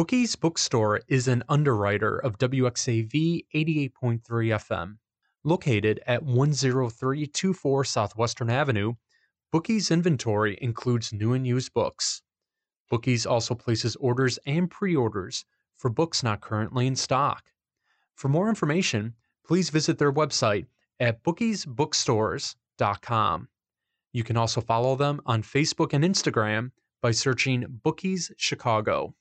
Bookies 0.00 0.32
Bookstore 0.34 1.02
is 1.08 1.28
an 1.28 1.44
underwriter 1.46 2.16
of 2.16 2.38
WXAV 2.38 3.44
88.3 3.54 4.22
FM. 4.24 4.96
Located 5.44 6.00
at 6.06 6.24
10324 6.24 7.84
Southwestern 7.84 8.48
Avenue, 8.48 8.94
Bookies 9.52 9.90
inventory 9.90 10.56
includes 10.62 11.12
new 11.12 11.34
and 11.34 11.46
used 11.46 11.74
books. 11.74 12.22
Bookies 12.88 13.26
also 13.26 13.54
places 13.54 13.94
orders 13.96 14.38
and 14.46 14.70
pre 14.70 14.96
orders 14.96 15.44
for 15.76 15.90
books 15.90 16.22
not 16.22 16.40
currently 16.40 16.86
in 16.86 16.96
stock. 16.96 17.50
For 18.14 18.28
more 18.28 18.48
information, 18.48 19.12
please 19.46 19.68
visit 19.68 19.98
their 19.98 20.14
website 20.14 20.64
at 20.98 21.22
bookiesbookstores.com. 21.22 23.48
You 24.12 24.24
can 24.24 24.36
also 24.38 24.62
follow 24.62 24.96
them 24.96 25.20
on 25.26 25.42
Facebook 25.42 25.92
and 25.92 26.02
Instagram 26.02 26.70
by 27.02 27.10
searching 27.10 27.80
Bookies 27.84 28.32
Chicago. 28.38 29.14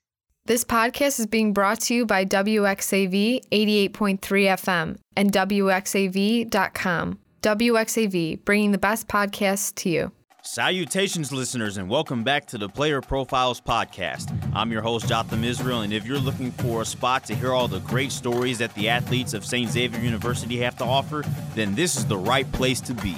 This 0.49 0.63
podcast 0.63 1.19
is 1.19 1.27
being 1.27 1.53
brought 1.53 1.79
to 1.81 1.93
you 1.93 2.07
by 2.07 2.25
WXAV 2.25 3.47
88.3 3.51 4.19
FM 4.19 4.97
and 5.15 5.31
WXAV.com. 5.31 7.19
WXAV, 7.43 8.45
bringing 8.45 8.71
the 8.71 8.79
best 8.79 9.07
podcasts 9.07 9.75
to 9.75 9.89
you. 9.91 10.11
Salutations, 10.41 11.31
listeners, 11.31 11.77
and 11.77 11.87
welcome 11.87 12.23
back 12.23 12.47
to 12.47 12.57
the 12.57 12.67
Player 12.67 12.99
Profiles 12.99 13.61
Podcast. 13.61 14.35
I'm 14.55 14.71
your 14.71 14.81
host, 14.81 15.07
Jotham 15.07 15.43
Israel, 15.43 15.81
and 15.81 15.93
if 15.93 16.07
you're 16.07 16.17
looking 16.17 16.49
for 16.53 16.81
a 16.81 16.85
spot 16.85 17.25
to 17.25 17.35
hear 17.35 17.53
all 17.53 17.67
the 17.67 17.81
great 17.81 18.11
stories 18.11 18.57
that 18.57 18.73
the 18.73 18.89
athletes 18.89 19.35
of 19.35 19.45
St. 19.45 19.69
Xavier 19.69 20.01
University 20.01 20.57
have 20.57 20.75
to 20.77 20.83
offer, 20.83 21.23
then 21.53 21.75
this 21.75 21.95
is 21.95 22.07
the 22.07 22.17
right 22.17 22.51
place 22.53 22.81
to 22.81 22.95
be. 22.95 23.15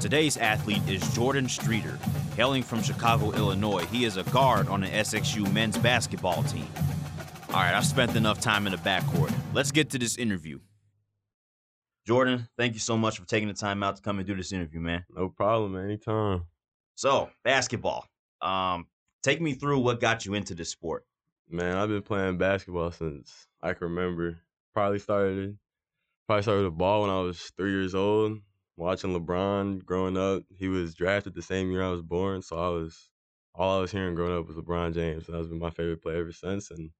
Today's 0.00 0.38
athlete 0.38 0.80
is 0.88 1.06
Jordan 1.14 1.46
Streeter. 1.46 1.98
Hailing 2.34 2.62
from 2.62 2.82
Chicago, 2.82 3.32
Illinois, 3.32 3.84
he 3.84 4.06
is 4.06 4.16
a 4.16 4.22
guard 4.24 4.66
on 4.68 4.80
the 4.80 4.86
SXU 4.86 5.52
men's 5.52 5.76
basketball 5.76 6.42
team. 6.44 6.66
All 7.50 7.56
right, 7.56 7.74
I've 7.74 7.84
spent 7.84 8.16
enough 8.16 8.40
time 8.40 8.66
in 8.66 8.72
the 8.72 8.78
backcourt. 8.78 9.30
Let's 9.52 9.70
get 9.70 9.90
to 9.90 9.98
this 9.98 10.16
interview. 10.16 10.58
Jordan, 12.06 12.48
thank 12.56 12.72
you 12.72 12.80
so 12.80 12.96
much 12.96 13.18
for 13.18 13.26
taking 13.26 13.48
the 13.48 13.54
time 13.54 13.82
out 13.82 13.96
to 13.96 14.02
come 14.02 14.18
and 14.18 14.26
do 14.26 14.34
this 14.34 14.52
interview, 14.52 14.80
man. 14.80 15.04
No 15.14 15.28
problem, 15.28 15.76
anytime. 15.76 16.44
So, 16.94 17.28
basketball. 17.44 18.06
Um, 18.40 18.86
take 19.22 19.42
me 19.42 19.52
through 19.52 19.80
what 19.80 20.00
got 20.00 20.24
you 20.24 20.32
into 20.32 20.54
this 20.54 20.70
sport. 20.70 21.04
Man, 21.50 21.76
I've 21.76 21.90
been 21.90 22.00
playing 22.00 22.38
basketball 22.38 22.90
since 22.90 23.46
I 23.62 23.74
can 23.74 23.88
remember. 23.88 24.38
Probably 24.72 24.98
started 24.98 25.58
probably 26.26 26.42
started 26.42 26.64
with 26.64 26.78
ball 26.78 27.02
when 27.02 27.10
I 27.10 27.20
was 27.20 27.52
three 27.58 27.72
years 27.72 27.94
old. 27.94 28.38
Watching 28.76 29.18
LeBron 29.18 29.84
growing 29.84 30.16
up, 30.16 30.44
he 30.56 30.68
was 30.68 30.94
drafted 30.94 31.34
the 31.34 31.42
same 31.42 31.70
year 31.70 31.82
I 31.82 31.90
was 31.90 32.02
born, 32.02 32.42
so 32.42 32.56
I 32.56 32.68
was 32.68 33.10
all 33.54 33.78
I 33.78 33.80
was 33.80 33.90
hearing 33.90 34.14
growing 34.14 34.38
up 34.38 34.46
was 34.46 34.56
LeBron 34.56 34.94
James. 34.94 35.26
That 35.26 35.36
has 35.36 35.48
been 35.48 35.58
my 35.58 35.70
favorite 35.70 36.02
player 36.02 36.20
ever 36.20 36.32
since, 36.32 36.70
and 36.70 36.90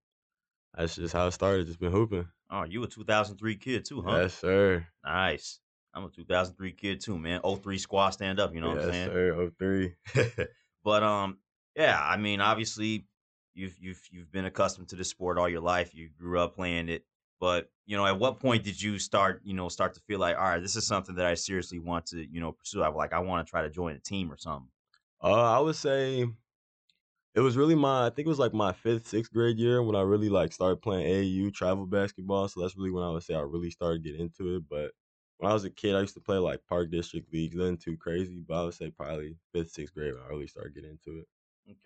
that's 0.77 0.97
just 0.97 1.15
how 1.15 1.27
it 1.27 1.33
started. 1.33 1.67
Just 1.67 1.81
been 1.81 1.93
hooping. 1.93 2.29
Oh, 2.51 2.65
you 2.65 2.83
a 2.83 2.87
2003 2.87 3.57
kid 3.57 3.85
too, 3.85 4.03
huh? 4.03 4.19
Yes, 4.23 4.35
sir. 4.35 4.87
Nice. 5.05 5.61
I'm 5.95 6.05
a 6.05 6.11
2003 6.11 6.73
kid 6.73 7.01
too, 7.01 7.19
man. 7.19 7.41
03 7.41 7.79
squad 7.79 8.11
stand 8.11 8.39
up, 8.39 8.55
you 8.55 8.61
know 8.61 8.75
yes, 8.75 8.77
what 8.77 8.85
I'm 8.87 8.93
saying? 8.93 9.07
Yes, 9.07 9.95
sir. 10.17 10.35
03. 10.37 10.47
but 10.85 11.03
um, 11.03 11.39
yeah, 11.77 12.01
I 12.01 12.17
mean, 12.17 12.41
obviously, 12.41 13.07
you've 13.55 13.77
you've 13.79 14.03
you've 14.11 14.31
been 14.31 14.45
accustomed 14.45 14.89
to 14.89 14.97
this 14.97 15.09
sport 15.09 15.39
all 15.39 15.49
your 15.49 15.61
life. 15.61 15.95
You 15.95 16.11
grew 16.19 16.41
up 16.41 16.55
playing 16.55 16.89
it, 16.89 17.05
but 17.41 17.71
you 17.87 17.97
know, 17.97 18.07
at 18.07 18.19
what 18.19 18.39
point 18.39 18.63
did 18.63 18.81
you 18.81 18.99
start, 19.01 19.43
you 19.45 19.55
know, 19.55 19.69
start 19.69 19.95
to 19.95 20.01
feel 20.01 20.21
like, 20.21 20.37
all 20.37 20.45
right, 20.45 20.63
this 20.63 20.77
is 20.77 20.87
something 20.87 21.17
that 21.17 21.27
I 21.27 21.35
seriously 21.35 21.81
want 21.81 22.07
to, 22.07 22.25
you 22.25 22.41
know, 22.41 22.53
pursue? 22.53 22.83
I 22.83 22.89
like, 22.89 23.13
I 23.13 23.19
want 23.19 23.45
to 23.45 23.51
try 23.51 23.63
to 23.63 23.71
join 23.71 23.97
a 23.97 23.99
team 23.99 24.31
or 24.31 24.37
something. 24.37 24.71
Uh, 25.23 25.57
I 25.57 25.59
would 25.59 25.75
say 25.77 26.27
it 27.35 27.41
was 27.41 27.57
really 27.57 27.75
my 27.75 28.07
I 28.07 28.11
think 28.11 28.27
it 28.27 28.29
was 28.29 28.39
like 28.39 28.55
my 28.55 28.73
fifth, 28.73 29.07
sixth 29.07 29.33
grade 29.33 29.59
year 29.59 29.83
when 29.83 29.97
I 29.97 30.03
really 30.03 30.29
like 30.29 30.53
started 30.53 30.83
playing 30.83 31.07
AAU 31.07 31.51
travel 31.51 31.87
basketball. 31.87 32.49
So 32.49 32.61
that's 32.61 32.77
really 32.77 32.91
when 32.91 33.05
I 33.05 33.11
would 33.11 33.23
say 33.23 33.35
I 33.35 33.41
really 33.41 33.71
started 33.71 34.03
getting 34.05 34.21
into 34.21 34.57
it. 34.57 34.69
But 34.69 34.93
when 35.39 35.51
I 35.51 35.55
was 35.55 35.65
a 35.65 35.71
kid, 35.71 35.95
I 35.95 36.01
used 36.01 36.15
to 36.15 36.21
play 36.21 36.39
like 36.39 36.67
park 36.67 36.91
district 36.91 37.33
leagues, 37.33 37.57
nothing 37.57 37.79
too 37.79 37.97
crazy. 37.97 38.41
But 38.47 38.61
I 38.61 38.65
would 38.65 38.75
say 38.75 38.91
probably 38.91 39.37
fifth, 39.53 39.71
sixth 39.71 39.95
grade 39.95 40.15
when 40.15 40.23
I 40.23 40.29
really 40.29 40.49
started 40.49 40.75
getting 40.75 40.91
into 40.91 41.21
it. 41.21 41.29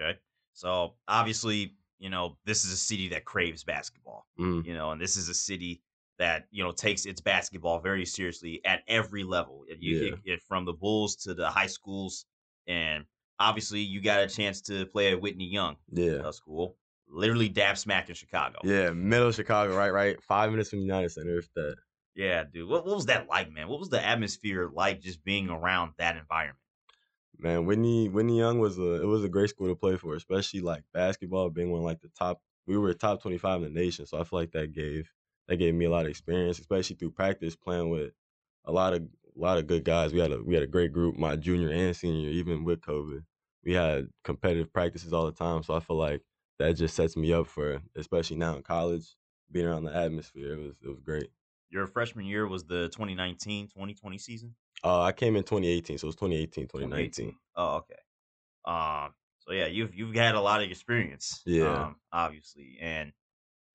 Okay. 0.00 0.18
So 0.54 0.94
obviously, 1.08 1.76
you 1.98 2.10
know, 2.10 2.36
this 2.44 2.64
is 2.64 2.72
a 2.72 2.76
city 2.76 3.08
that 3.08 3.24
craves 3.24 3.64
basketball. 3.64 4.26
Mm. 4.38 4.64
You 4.66 4.74
know, 4.74 4.90
and 4.90 5.00
this 5.00 5.16
is 5.16 5.28
a 5.28 5.34
city 5.34 5.82
that 6.18 6.46
you 6.50 6.62
know 6.62 6.70
takes 6.72 7.06
its 7.06 7.20
basketball 7.20 7.80
very 7.80 8.04
seriously 8.06 8.60
at 8.64 8.82
every 8.86 9.24
level. 9.24 9.64
You 9.80 10.18
Yeah. 10.24 10.34
it 10.34 10.42
from 10.42 10.64
the 10.64 10.72
Bulls 10.72 11.16
to 11.24 11.34
the 11.34 11.48
high 11.50 11.66
schools, 11.66 12.26
and 12.68 13.04
obviously 13.40 13.80
you 13.80 14.00
got 14.00 14.20
a 14.20 14.28
chance 14.28 14.60
to 14.62 14.86
play 14.86 15.10
at 15.12 15.20
Whitney 15.20 15.46
Young 15.46 15.76
Yeah. 15.90 16.22
uh, 16.24 16.30
School, 16.32 16.76
literally 17.08 17.48
dab 17.48 17.76
smack 17.78 18.08
in 18.08 18.14
Chicago. 18.14 18.58
Yeah, 18.62 18.90
middle 18.90 19.28
of 19.28 19.34
Chicago, 19.34 19.76
right? 19.76 19.92
Right. 19.92 20.22
Five 20.22 20.50
minutes 20.50 20.70
from 20.70 20.80
United 20.80 21.10
Center, 21.10 21.38
if 21.38 21.52
that. 21.54 21.76
Yeah, 22.14 22.44
dude. 22.44 22.68
What, 22.68 22.86
what 22.86 22.94
was 22.94 23.06
that 23.06 23.28
like, 23.28 23.50
man? 23.52 23.66
What 23.68 23.80
was 23.80 23.88
the 23.88 24.04
atmosphere 24.04 24.70
like 24.72 25.00
just 25.00 25.24
being 25.24 25.50
around 25.50 25.94
that 25.98 26.16
environment? 26.16 26.58
Man, 27.38 27.66
Whitney 27.66 28.08
Whitney 28.08 28.38
Young 28.38 28.58
was 28.58 28.78
a 28.78 29.02
it 29.02 29.06
was 29.06 29.24
a 29.24 29.28
great 29.28 29.50
school 29.50 29.68
to 29.68 29.74
play 29.74 29.96
for, 29.96 30.14
especially 30.14 30.60
like 30.60 30.84
basketball 30.92 31.50
being 31.50 31.70
one 31.70 31.82
like 31.82 32.00
the 32.00 32.08
top. 32.08 32.40
We 32.66 32.78
were 32.78 32.94
top 32.94 33.20
twenty 33.22 33.38
five 33.38 33.62
in 33.62 33.74
the 33.74 33.80
nation, 33.80 34.06
so 34.06 34.18
I 34.18 34.24
feel 34.24 34.38
like 34.38 34.52
that 34.52 34.72
gave 34.72 35.10
that 35.48 35.56
gave 35.56 35.74
me 35.74 35.84
a 35.84 35.90
lot 35.90 36.04
of 36.06 36.10
experience, 36.10 36.58
especially 36.58 36.96
through 36.96 37.10
practice 37.10 37.56
playing 37.56 37.90
with 37.90 38.12
a 38.64 38.72
lot 38.72 38.94
of 38.94 39.02
a 39.02 39.40
lot 39.40 39.58
of 39.58 39.66
good 39.66 39.84
guys. 39.84 40.12
We 40.12 40.20
had 40.20 40.32
a 40.32 40.42
we 40.42 40.54
had 40.54 40.62
a 40.62 40.68
great 40.68 40.92
group, 40.92 41.16
my 41.16 41.36
junior 41.36 41.70
and 41.70 41.94
senior, 41.94 42.30
even 42.30 42.64
with 42.64 42.80
COVID. 42.80 43.24
We 43.64 43.72
had 43.74 44.08
competitive 44.22 44.72
practices 44.72 45.12
all 45.12 45.26
the 45.26 45.32
time, 45.32 45.62
so 45.62 45.74
I 45.74 45.80
feel 45.80 45.96
like 45.96 46.22
that 46.58 46.76
just 46.76 46.94
sets 46.94 47.16
me 47.16 47.32
up 47.32 47.46
for, 47.46 47.82
especially 47.96 48.36
now 48.36 48.56
in 48.56 48.62
college, 48.62 49.16
being 49.50 49.66
around 49.66 49.84
the 49.84 49.96
atmosphere. 49.96 50.54
It 50.54 50.60
was 50.60 50.74
it 50.82 50.88
was 50.88 51.00
great. 51.00 51.30
Your 51.70 51.86
freshman 51.86 52.26
year 52.26 52.46
was 52.46 52.64
the 52.64 52.88
2019-2020 52.90 54.20
season. 54.20 54.54
Uh, 54.82 55.02
I 55.02 55.12
came 55.12 55.36
in 55.36 55.42
2018, 55.42 55.98
so 55.98 56.06
it 56.06 56.08
was 56.08 56.16
2018, 56.16 56.64
2019. 56.64 57.36
Oh, 57.56 57.76
okay. 57.76 57.94
Um, 58.66 59.14
so 59.40 59.52
yeah, 59.52 59.66
you've 59.66 59.94
you've 59.94 60.14
had 60.14 60.34
a 60.34 60.40
lot 60.40 60.62
of 60.62 60.70
experience. 60.70 61.42
Yeah. 61.46 61.84
Um, 61.84 61.96
obviously, 62.12 62.78
and 62.80 63.12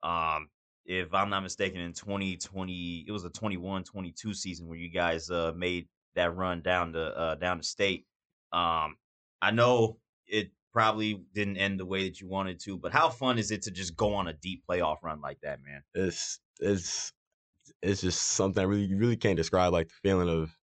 um, 0.04 0.50
if 0.86 1.14
I'm 1.14 1.30
not 1.30 1.42
mistaken, 1.42 1.82
in 1.82 1.94
2020, 1.94 3.06
it 3.08 3.12
was 3.12 3.24
a 3.24 3.30
21-22 3.30 4.36
season 4.36 4.68
where 4.68 4.78
you 4.78 4.90
guys 4.90 5.30
uh 5.30 5.54
made 5.56 5.88
that 6.16 6.36
run 6.36 6.62
down 6.62 6.94
to 6.94 7.02
uh 7.02 7.36
down 7.36 7.58
to 7.58 7.64
state. 7.64 8.06
Um, 8.52 8.96
I 9.42 9.52
know 9.52 9.98
it 10.28 10.52
probably 10.74 11.22
didn't 11.34 11.58
end 11.58 11.80
the 11.80 11.86
way 11.86 12.08
that 12.08 12.20
you 12.20 12.28
wanted 12.28 12.60
to, 12.62 12.78
but 12.78 12.92
how 12.92 13.10
fun 13.10 13.38
is 13.38 13.52
it 13.52 13.64
to 13.64 13.72
just 13.72 13.96
go 13.96 14.16
on 14.16 14.28
a 14.28 14.34
deep 14.34 14.64
playoff 14.70 14.98
run 15.04 15.22
like 15.22 15.40
that, 15.42 15.60
man? 15.64 15.84
it's 15.94 16.40
it's 16.60 17.14
it's 17.82 18.02
just 18.02 18.20
something 18.20 18.62
I 18.62 18.66
really 18.66 18.86
you 18.86 18.98
really 18.98 19.18
can't 19.18 19.38
describe 19.38 19.72
like 19.72 19.88
the 19.88 20.10
feeling 20.10 20.30
of 20.30 20.56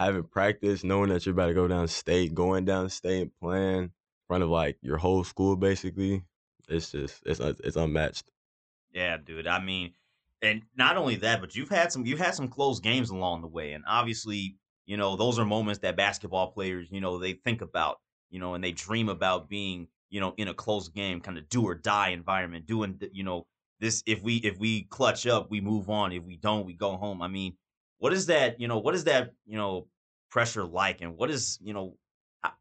having 0.00 0.24
practice, 0.24 0.82
knowing 0.82 1.10
that 1.10 1.26
you're 1.26 1.34
about 1.34 1.48
to 1.48 1.54
go 1.54 1.68
down 1.68 1.86
state, 1.88 2.34
going 2.34 2.64
down 2.64 2.88
state, 2.88 3.30
playing 3.40 3.82
in 3.84 3.90
front 4.26 4.42
of 4.42 4.48
like 4.48 4.78
your 4.82 4.96
whole 4.96 5.24
school 5.24 5.56
basically. 5.56 6.22
It's 6.68 6.92
just 6.92 7.22
it's 7.26 7.40
it's 7.40 7.76
unmatched. 7.76 8.24
Yeah, 8.92 9.16
dude. 9.18 9.46
I 9.46 9.60
mean, 9.60 9.92
and 10.42 10.62
not 10.76 10.96
only 10.96 11.16
that, 11.16 11.40
but 11.40 11.54
you've 11.54 11.68
had 11.68 11.92
some 11.92 12.06
you've 12.06 12.18
had 12.18 12.34
some 12.34 12.48
close 12.48 12.80
games 12.80 13.10
along 13.10 13.42
the 13.42 13.48
way, 13.48 13.72
and 13.72 13.84
obviously, 13.86 14.56
you 14.86 14.96
know, 14.96 15.16
those 15.16 15.38
are 15.38 15.44
moments 15.44 15.80
that 15.80 15.96
basketball 15.96 16.52
players, 16.52 16.88
you 16.90 17.00
know, 17.00 17.18
they 17.18 17.34
think 17.34 17.60
about, 17.60 18.00
you 18.30 18.38
know, 18.38 18.54
and 18.54 18.64
they 18.64 18.72
dream 18.72 19.08
about 19.08 19.48
being, 19.48 19.88
you 20.08 20.20
know, 20.20 20.32
in 20.36 20.48
a 20.48 20.54
close 20.54 20.88
game, 20.88 21.20
kind 21.20 21.38
of 21.38 21.48
do 21.48 21.62
or 21.62 21.74
die 21.74 22.10
environment, 22.10 22.66
doing, 22.66 23.00
you 23.12 23.24
know, 23.24 23.46
this. 23.80 24.02
If 24.06 24.22
we 24.22 24.36
if 24.36 24.58
we 24.58 24.84
clutch 24.84 25.26
up, 25.26 25.50
we 25.50 25.60
move 25.60 25.90
on. 25.90 26.12
If 26.12 26.24
we 26.24 26.36
don't, 26.36 26.66
we 26.66 26.74
go 26.74 26.96
home. 26.96 27.20
I 27.20 27.28
mean, 27.28 27.56
what 28.00 28.14
is 28.14 28.26
that? 28.26 28.60
You 28.60 28.68
know, 28.68 28.80
what 28.80 28.96
is 28.96 29.04
that? 29.04 29.34
You 29.46 29.58
know, 29.58 29.88
pressure 30.30 30.64
like, 30.66 31.02
and 31.02 31.16
what 31.18 31.30
is, 31.30 31.60
you 31.62 31.74
know, 31.74 31.98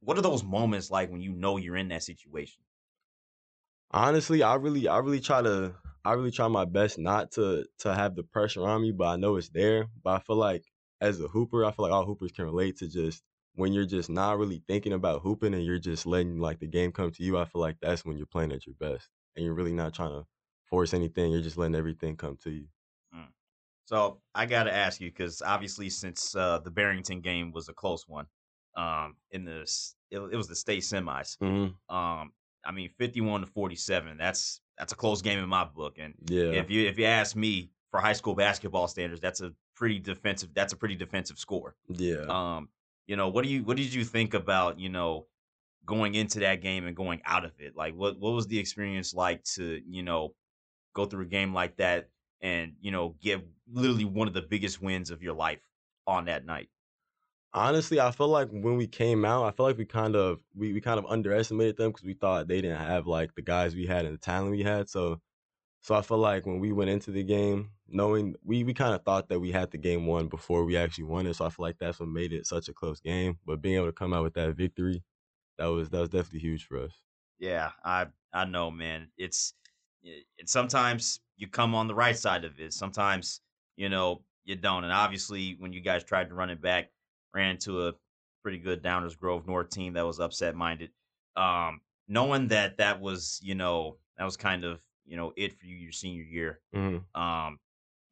what 0.02 0.18
are 0.20 0.24
those 0.24 0.44
moments 0.44 0.92
like 0.92 1.12
when 1.12 1.22
you 1.22 1.34
know 1.34 1.58
you're 1.58 1.78
in 1.78 1.90
that 1.90 2.04
situation? 2.04 2.64
Honestly, 3.92 4.44
I 4.44 4.56
really 4.56 4.88
I 4.88 4.98
really 5.00 5.20
try 5.20 5.42
to 5.42 5.76
I 6.06 6.14
really 6.14 6.32
try 6.32 6.48
my 6.48 6.66
best 6.66 6.98
not 7.00 7.32
to 7.34 7.66
to 7.80 7.94
have 7.94 8.16
the 8.16 8.24
pressure 8.24 8.68
on 8.68 8.82
me, 8.82 8.92
but 8.92 9.08
I 9.08 9.16
know 9.16 9.36
it's 9.36 9.50
there. 9.50 9.88
But 10.04 10.12
I 10.12 10.20
feel 10.20 10.36
like 10.36 10.66
as 11.02 11.20
a 11.20 11.28
hooper, 11.28 11.66
I 11.66 11.72
feel 11.72 11.84
like 11.84 11.92
all 11.94 12.06
hoopers 12.06 12.32
can 12.32 12.46
relate 12.46 12.78
to 12.78 12.88
just 12.88 13.24
when 13.56 13.74
you're 13.74 13.86
just 13.86 14.10
not 14.10 14.38
really 14.38 14.64
thinking 14.68 14.94
about 14.94 15.22
hooping 15.22 15.54
and 15.54 15.64
you're 15.66 15.80
just 15.80 16.06
letting 16.06 16.40
like 16.40 16.60
the 16.60 16.68
game 16.68 16.92
come 16.92 17.12
to 17.12 17.24
you. 17.24 17.38
I 17.38 17.46
feel 17.46 17.62
like 17.62 17.80
that's 17.82 18.06
when 18.06 18.18
you're 18.18 18.28
playing 18.28 18.52
at 18.52 18.66
your 18.68 18.76
best, 18.76 19.10
and 19.36 19.44
you're 19.44 19.56
really 19.56 19.74
not 19.74 19.94
trying 19.94 20.12
to 20.12 20.28
force 20.66 20.94
anything. 20.94 21.32
You're 21.32 21.42
just 21.42 21.58
letting 21.58 21.76
everything 21.76 22.16
come 22.16 22.38
to 22.44 22.52
you. 22.52 22.68
So 23.90 24.22
I 24.36 24.46
got 24.46 24.66
to 24.66 24.72
ask 24.72 25.02
you 25.02 25.10
because 25.10 25.42
obviously, 25.42 25.90
since 25.90 26.36
uh, 26.36 26.60
the 26.60 26.70
Barrington 26.70 27.22
game 27.22 27.52
was 27.52 27.70
a 27.70 27.74
close 27.74 28.08
one, 28.08 28.28
um, 28.78 29.16
in 29.32 29.46
the 29.46 29.62
it, 30.12 30.20
it 30.20 30.36
was 30.36 30.48
the 30.48 30.56
state 30.56 30.84
semis. 30.84 31.38
hmm 31.40 31.70
Um, 31.94 32.32
I 32.64 32.72
mean, 32.72 32.92
fifty-one 33.00 33.42
to 33.42 33.48
forty-seven. 33.48 34.16
That's 34.16 34.62
that's 34.78 34.94
a 34.94 34.96
close 34.96 35.24
game 35.24 35.40
in 35.40 35.50
my 35.50 35.64
book. 35.64 35.98
And 35.98 36.14
Yeah. 36.30 36.52
if 36.52 36.70
you 36.70 36.88
if 36.88 37.00
you 37.00 37.06
ask 37.06 37.36
me 37.36 37.72
for 37.90 38.00
high 38.00 38.14
school 38.14 38.36
basketball 38.36 38.88
standards, 38.88 39.22
that's 39.22 39.42
a 39.42 39.54
pretty 39.76 39.98
defensive. 39.98 40.52
That's 40.54 40.72
a 40.72 40.78
pretty 40.78 40.96
defensive 40.96 41.40
score. 41.40 41.76
Yeah. 41.88 42.28
Um, 42.30 42.70
you 43.08 43.16
know, 43.16 43.30
what 43.30 43.44
do 43.44 43.50
you 43.50 43.64
what 43.64 43.76
did 43.78 43.92
you 43.92 44.04
think 44.04 44.36
about 44.36 44.80
you 44.80 44.90
know 44.90 45.26
going 45.84 46.14
into 46.14 46.42
that 46.42 46.62
game 46.62 46.86
and 46.86 46.96
going 46.96 47.24
out 47.26 47.44
of 47.44 47.54
it? 47.58 47.76
Like, 47.76 47.96
what 47.96 48.20
what 48.20 48.34
was 48.34 48.46
the 48.46 48.60
experience 48.60 49.16
like 49.16 49.44
to 49.56 49.82
you 49.84 50.04
know 50.04 50.36
go 50.94 51.08
through 51.08 51.24
a 51.24 51.28
game 51.28 51.56
like 51.56 51.78
that 51.78 52.10
and 52.42 52.76
you 52.80 52.92
know 52.92 53.10
get 53.22 53.46
literally 53.68 54.06
one 54.06 54.28
of 54.28 54.34
the 54.34 54.42
biggest 54.42 54.82
wins 54.82 55.10
of 55.12 55.22
your 55.24 55.34
life 55.34 55.62
on 56.08 56.26
that 56.26 56.46
night? 56.46 56.70
Honestly, 57.52 58.00
I 58.00 58.12
feel 58.12 58.28
like 58.28 58.50
when 58.52 58.78
we 58.78 58.88
came 58.88 59.26
out, 59.26 59.46
I 59.46 59.52
feel 59.52 59.66
like 59.66 59.78
we 59.78 59.86
kind 59.86 60.16
of 60.16 60.44
we, 60.54 60.72
we 60.72 60.82
kind 60.82 61.00
of 61.00 61.06
underestimated 61.08 61.78
them 61.78 61.92
because 61.92 62.06
we 62.06 62.14
thought 62.14 62.48
they 62.48 62.62
didn't 62.62 62.78
have 62.78 63.08
like 63.08 63.34
the 63.34 63.42
guys 63.42 63.74
we 63.76 63.88
had 63.88 64.06
and 64.06 64.14
the 64.14 64.20
talent 64.20 64.52
we 64.52 64.62
had. 64.62 64.88
So 64.88 65.22
so 65.82 65.96
I 65.96 66.02
feel 66.04 66.20
like 66.20 66.46
when 66.46 66.60
we 66.60 66.72
went 66.74 66.90
into 66.92 67.12
the 67.12 67.24
game, 67.24 67.74
knowing 67.88 68.36
we, 68.44 68.64
we 68.66 68.74
kind 68.74 68.96
of 68.96 69.04
thought 69.06 69.30
that 69.30 69.40
we 69.42 69.52
had 69.52 69.72
the 69.72 69.78
game 69.80 70.08
won 70.08 70.30
before 70.30 70.66
we 70.66 70.78
actually 70.78 71.06
won 71.06 71.28
it. 71.28 71.36
So 71.36 71.46
I 71.46 71.50
feel 71.52 71.64
like 71.66 71.80
that's 71.80 72.00
what 72.00 72.10
made 72.10 72.34
it 72.34 72.48
such 72.48 72.70
a 72.70 72.74
close 72.74 73.02
game. 73.02 73.40
But 73.46 73.62
being 73.62 73.76
able 73.78 73.88
to 73.88 73.94
come 73.94 74.14
out 74.14 74.24
with 74.24 74.36
that 74.36 74.56
victory, 74.56 75.04
that 75.58 75.68
was 75.68 75.90
that 75.92 76.00
was 76.02 76.10
definitely 76.10 76.42
huge 76.42 76.66
for 76.68 76.80
us. 76.80 77.04
Yeah, 77.38 77.72
I 77.84 78.08
I 78.34 78.46
know, 78.46 78.70
man. 78.72 79.12
It's 79.18 79.54
eh, 80.06 80.22
and 80.38 80.50
sometimes 80.50 81.22
you 81.40 81.48
come 81.48 81.74
on 81.74 81.88
the 81.88 81.96
right 81.96 82.18
side 82.18 82.44
of 82.44 82.60
it. 82.60 82.74
Sometimes 82.74 83.42
you 83.78 83.90
know 83.90 84.22
you 84.44 84.56
don't. 84.56 84.84
And 84.84 84.94
obviously, 84.94 85.56
when 85.58 85.74
you 85.74 85.82
guys 85.82 86.04
tried 86.04 86.30
to 86.30 86.36
run 86.36 86.50
it 86.50 86.62
back, 86.62 86.90
ran 87.34 87.52
into 87.52 87.88
a 87.88 87.94
pretty 88.44 88.60
good 88.60 88.84
Downers 88.84 89.18
Grove 89.18 89.48
North 89.48 89.70
team 89.70 89.94
that 89.94 90.06
was 90.06 90.20
upset 90.20 90.56
minded. 90.56 90.92
Um, 91.36 91.82
knowing 92.08 92.50
that 92.50 92.78
that 92.78 93.00
was 93.00 93.40
you 93.42 93.56
know 93.56 93.98
that 94.18 94.26
was 94.26 94.38
kind 94.38 94.66
of 94.66 94.82
you 95.06 95.16
know 95.16 95.34
it 95.38 95.58
for 95.58 95.66
you 95.66 95.78
your 95.78 95.94
senior 95.94 96.24
year. 96.24 96.60
Mm-hmm. 96.76 97.20
Um, 97.20 97.58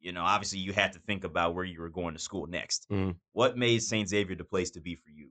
you 0.00 0.12
know, 0.12 0.22
obviously 0.22 0.60
you 0.60 0.72
had 0.72 0.92
to 0.94 1.00
think 1.00 1.24
about 1.24 1.54
where 1.54 1.64
you 1.64 1.80
were 1.80 1.90
going 1.90 2.14
to 2.14 2.20
school 2.20 2.46
next. 2.46 2.86
Mhm. 2.90 3.16
What 3.32 3.58
made 3.58 3.82
St. 3.82 4.08
Xavier 4.08 4.36
the 4.36 4.44
place 4.44 4.70
to 4.70 4.80
be 4.80 4.94
for 4.94 5.10
you? 5.10 5.28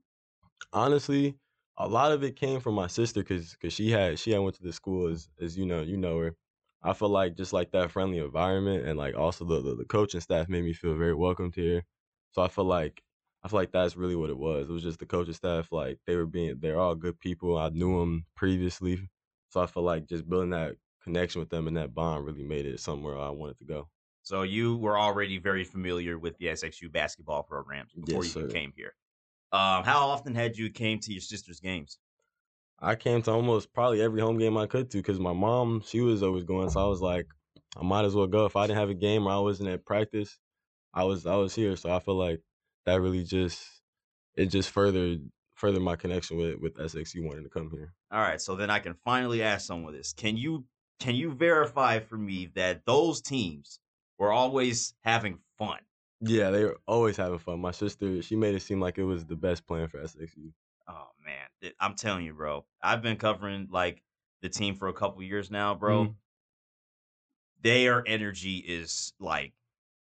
Honestly, 0.73 1.35
a 1.77 1.88
lot 1.88 2.11
of 2.11 2.23
it 2.23 2.35
came 2.35 2.59
from 2.59 2.75
my 2.75 2.88
sister 2.88 3.21
because 3.21 3.55
cause 3.55 3.73
she 3.73 3.89
had 3.89 4.19
she 4.19 4.31
had 4.31 4.41
went 4.41 4.55
to 4.57 4.63
the 4.63 4.73
school 4.73 5.07
as 5.07 5.29
as 5.41 5.57
you 5.57 5.65
know 5.65 5.81
you 5.81 5.97
know 5.97 6.19
her. 6.19 6.35
I 6.83 6.94
feel 6.94 7.09
like 7.09 7.35
just 7.35 7.53
like 7.53 7.71
that 7.71 7.91
friendly 7.91 8.19
environment 8.19 8.85
and 8.88 8.97
like 8.97 9.15
also 9.15 9.45
the, 9.45 9.62
the 9.62 9.75
the 9.75 9.85
coaching 9.85 10.21
staff 10.21 10.47
made 10.50 10.63
me 10.63 10.74
feel 10.74 10.95
very 10.95 11.13
welcomed 11.15 11.56
here. 11.56 11.83
So 12.31 12.41
I 12.41 12.47
feel 12.47 12.65
like 12.65 13.03
I 13.44 13.47
feel 13.50 13.59
like 13.59 13.71
that's 13.71 13.95
really 13.97 14.15
what 14.15 14.29
it 14.29 14.38
was. 14.38 14.69
It 14.69 14.74
was 14.74 14.83
just 14.83 15.00
the 15.00 15.06
coaching 15.06 15.33
staff 15.33 15.71
like 15.71 16.00
they 16.06 16.15
were 16.15 16.25
being 16.27 16.59
they're 16.59 16.79
all 16.79 16.95
good 16.95 17.19
people. 17.19 17.57
I 17.57 17.69
knew 17.69 18.00
them 18.00 18.25
previously, 18.35 19.09
so 19.50 19.62
I 19.62 19.65
feel 19.68 19.83
like 19.83 20.07
just 20.07 20.27
building 20.29 20.51
that 20.51 20.75
connection 21.01 21.39
with 21.39 21.50
them 21.50 21.68
and 21.68 21.77
that 21.77 21.94
bond 21.94 22.25
really 22.25 22.44
made 22.44 22.65
it 22.65 22.80
somewhere 22.80 23.18
I 23.18 23.30
wanted 23.30 23.57
to 23.59 23.65
go. 23.65 23.89
So 24.21 24.44
you 24.44 24.75
were 24.77 24.97
already 25.00 25.38
very 25.38 25.63
familiar 25.63 26.18
with 26.19 26.38
the 26.38 26.50
SXU 26.50 26.89
basketball 26.89 27.44
programs 27.44 27.94
before 27.94 28.25
Yes, 28.25 28.25
you 28.25 28.33
sir. 28.33 28.45
came 28.45 28.73
here. 28.75 28.95
Um, 29.51 29.83
how 29.85 30.09
often 30.09 30.35
had 30.35 30.57
you 30.57 30.71
came 30.71 31.00
to 31.01 31.13
your 31.13 31.21
sister's 31.21 31.59
games? 31.62 32.00
I 32.79 32.95
came 32.95 33.21
to 33.24 33.31
almost 33.31 33.74
probably 33.74 34.01
every 34.01 34.21
home 34.21 34.38
game 34.38 34.57
I 34.57 34.68
could 34.68 34.91
to 34.91 34.97
because 34.97 35.19
my 35.19 35.33
mom, 35.33 35.81
she 35.85 36.01
was 36.01 36.21
always 36.21 36.44
going. 36.44 36.69
So 36.69 36.83
I 36.83 36.88
was 36.88 37.01
like, 37.01 37.27
I 37.75 37.83
might 37.83 38.06
as 38.06 38.15
well 38.15 38.27
go. 38.27 38.45
If 38.45 38.56
I 38.56 38.68
didn't 38.68 38.79
have 38.79 38.89
a 38.89 38.95
game 38.95 39.27
or 39.27 39.31
I 39.31 39.39
wasn't 39.39 39.69
at 39.69 39.85
practice, 39.85 40.38
I 40.94 41.03
was 41.03 41.25
I 41.25 41.35
was 41.35 41.56
here. 41.56 41.75
So 41.75 41.94
I 41.94 42.00
feel 42.00 42.15
like 42.15 42.41
that 42.85 43.01
really 43.01 43.24
just 43.24 43.65
it 44.35 44.47
just 44.47 44.69
furthered 44.69 45.21
further 45.56 45.79
my 45.79 45.95
connection 45.95 46.38
with 46.38 46.59
with 46.59 46.77
SXU 46.77 47.25
wanting 47.25 47.44
to 47.44 47.50
come 47.50 47.69
here. 47.71 47.94
All 48.12 48.21
right, 48.21 48.39
so 48.39 48.56
then 48.56 48.69
I 48.69 48.80
can 48.80 48.94
finally 48.94 49.41
ask 49.41 49.65
someone 49.65 49.94
this. 49.94 50.13
Can 50.13 50.38
you 50.38 50.65
can 51.00 51.15
you 51.15 51.33
verify 51.33 52.00
for 52.00 52.18
me 52.18 52.50
that 52.56 52.85
those 52.85 53.21
teams 53.21 53.80
were 54.18 54.31
always 54.31 54.94
having 55.03 55.39
fun? 55.57 55.80
Yeah, 56.21 56.50
they 56.50 56.63
were 56.63 56.77
always 56.88 57.18
having 57.18 57.38
fun. 57.38 57.59
My 57.59 57.71
sister, 57.71 58.21
she 58.21 58.35
made 58.35 58.56
it 58.56 58.62
seem 58.62 58.80
like 58.80 58.97
it 58.97 59.03
was 59.03 59.25
the 59.25 59.35
best 59.35 59.68
plan 59.68 59.88
for 59.88 60.00
SXU. 60.00 60.51
Oh 60.87 61.09
man, 61.25 61.73
I'm 61.79 61.95
telling 61.95 62.25
you, 62.25 62.33
bro. 62.33 62.65
I've 62.81 63.01
been 63.01 63.17
covering 63.17 63.67
like 63.69 64.03
the 64.41 64.49
team 64.49 64.75
for 64.75 64.87
a 64.87 64.93
couple 64.93 65.21
years 65.23 65.51
now, 65.51 65.75
bro. 65.75 66.05
Mhm. 66.05 66.15
Their 67.61 68.07
energy 68.07 68.57
is 68.57 69.13
like 69.19 69.53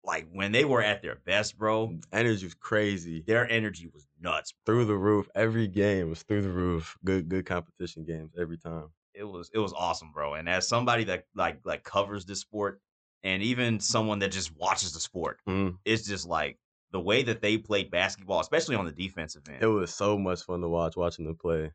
like 0.04 0.30
when 0.32 0.52
they 0.52 0.66
were 0.66 0.82
at 0.82 1.02
their 1.02 1.16
best, 1.16 1.58
bro. 1.58 2.00
Energy 2.12 2.46
was 2.46 2.54
crazy. 2.56 3.22
Their 3.22 3.50
energy 3.50 3.88
was 3.88 4.08
nuts. 4.20 4.54
Through 4.66 4.86
the 4.86 4.98
roof. 4.98 5.30
Every 5.36 5.68
game 5.68 6.10
was 6.10 6.24
through 6.24 6.42
the 6.44 6.52
roof. 6.52 6.98
Good 7.04 7.30
good 7.30 7.46
competition 7.46 8.06
games 8.06 8.34
every 8.40 8.58
time. 8.58 8.90
it 9.14 9.24
was 9.26 9.50
it 9.54 9.60
was 9.60 9.74
awesome, 9.74 10.12
bro. 10.12 10.34
And 10.36 10.50
as 10.50 10.68
somebody 10.68 11.04
that 11.06 11.26
like 11.36 11.60
like 11.66 11.84
covers 11.84 12.26
this 12.26 12.40
sport, 12.42 12.82
and 13.24 13.44
even 13.44 13.80
someone 13.80 14.20
that 14.20 14.32
just 14.32 14.56
watches 14.56 14.94
the 14.94 15.00
sport, 15.00 15.40
Mhm. 15.48 15.78
it's 15.86 16.08
just 16.08 16.26
like 16.28 16.58
the 16.94 17.00
way 17.02 17.24
that 17.24 17.42
they 17.42 17.58
played 17.58 17.92
basketball, 17.92 18.40
especially 18.40 18.76
on 18.78 18.86
the 18.86 18.92
defensive 18.92 19.42
end. 19.50 19.62
It 19.62 19.68
was 19.68 19.94
so 19.94 20.18
much 20.18 20.44
fun 20.44 20.62
to 20.62 20.70
watch 20.70 20.96
watching 20.96 21.26
them 21.26 21.36
play. 21.36 21.72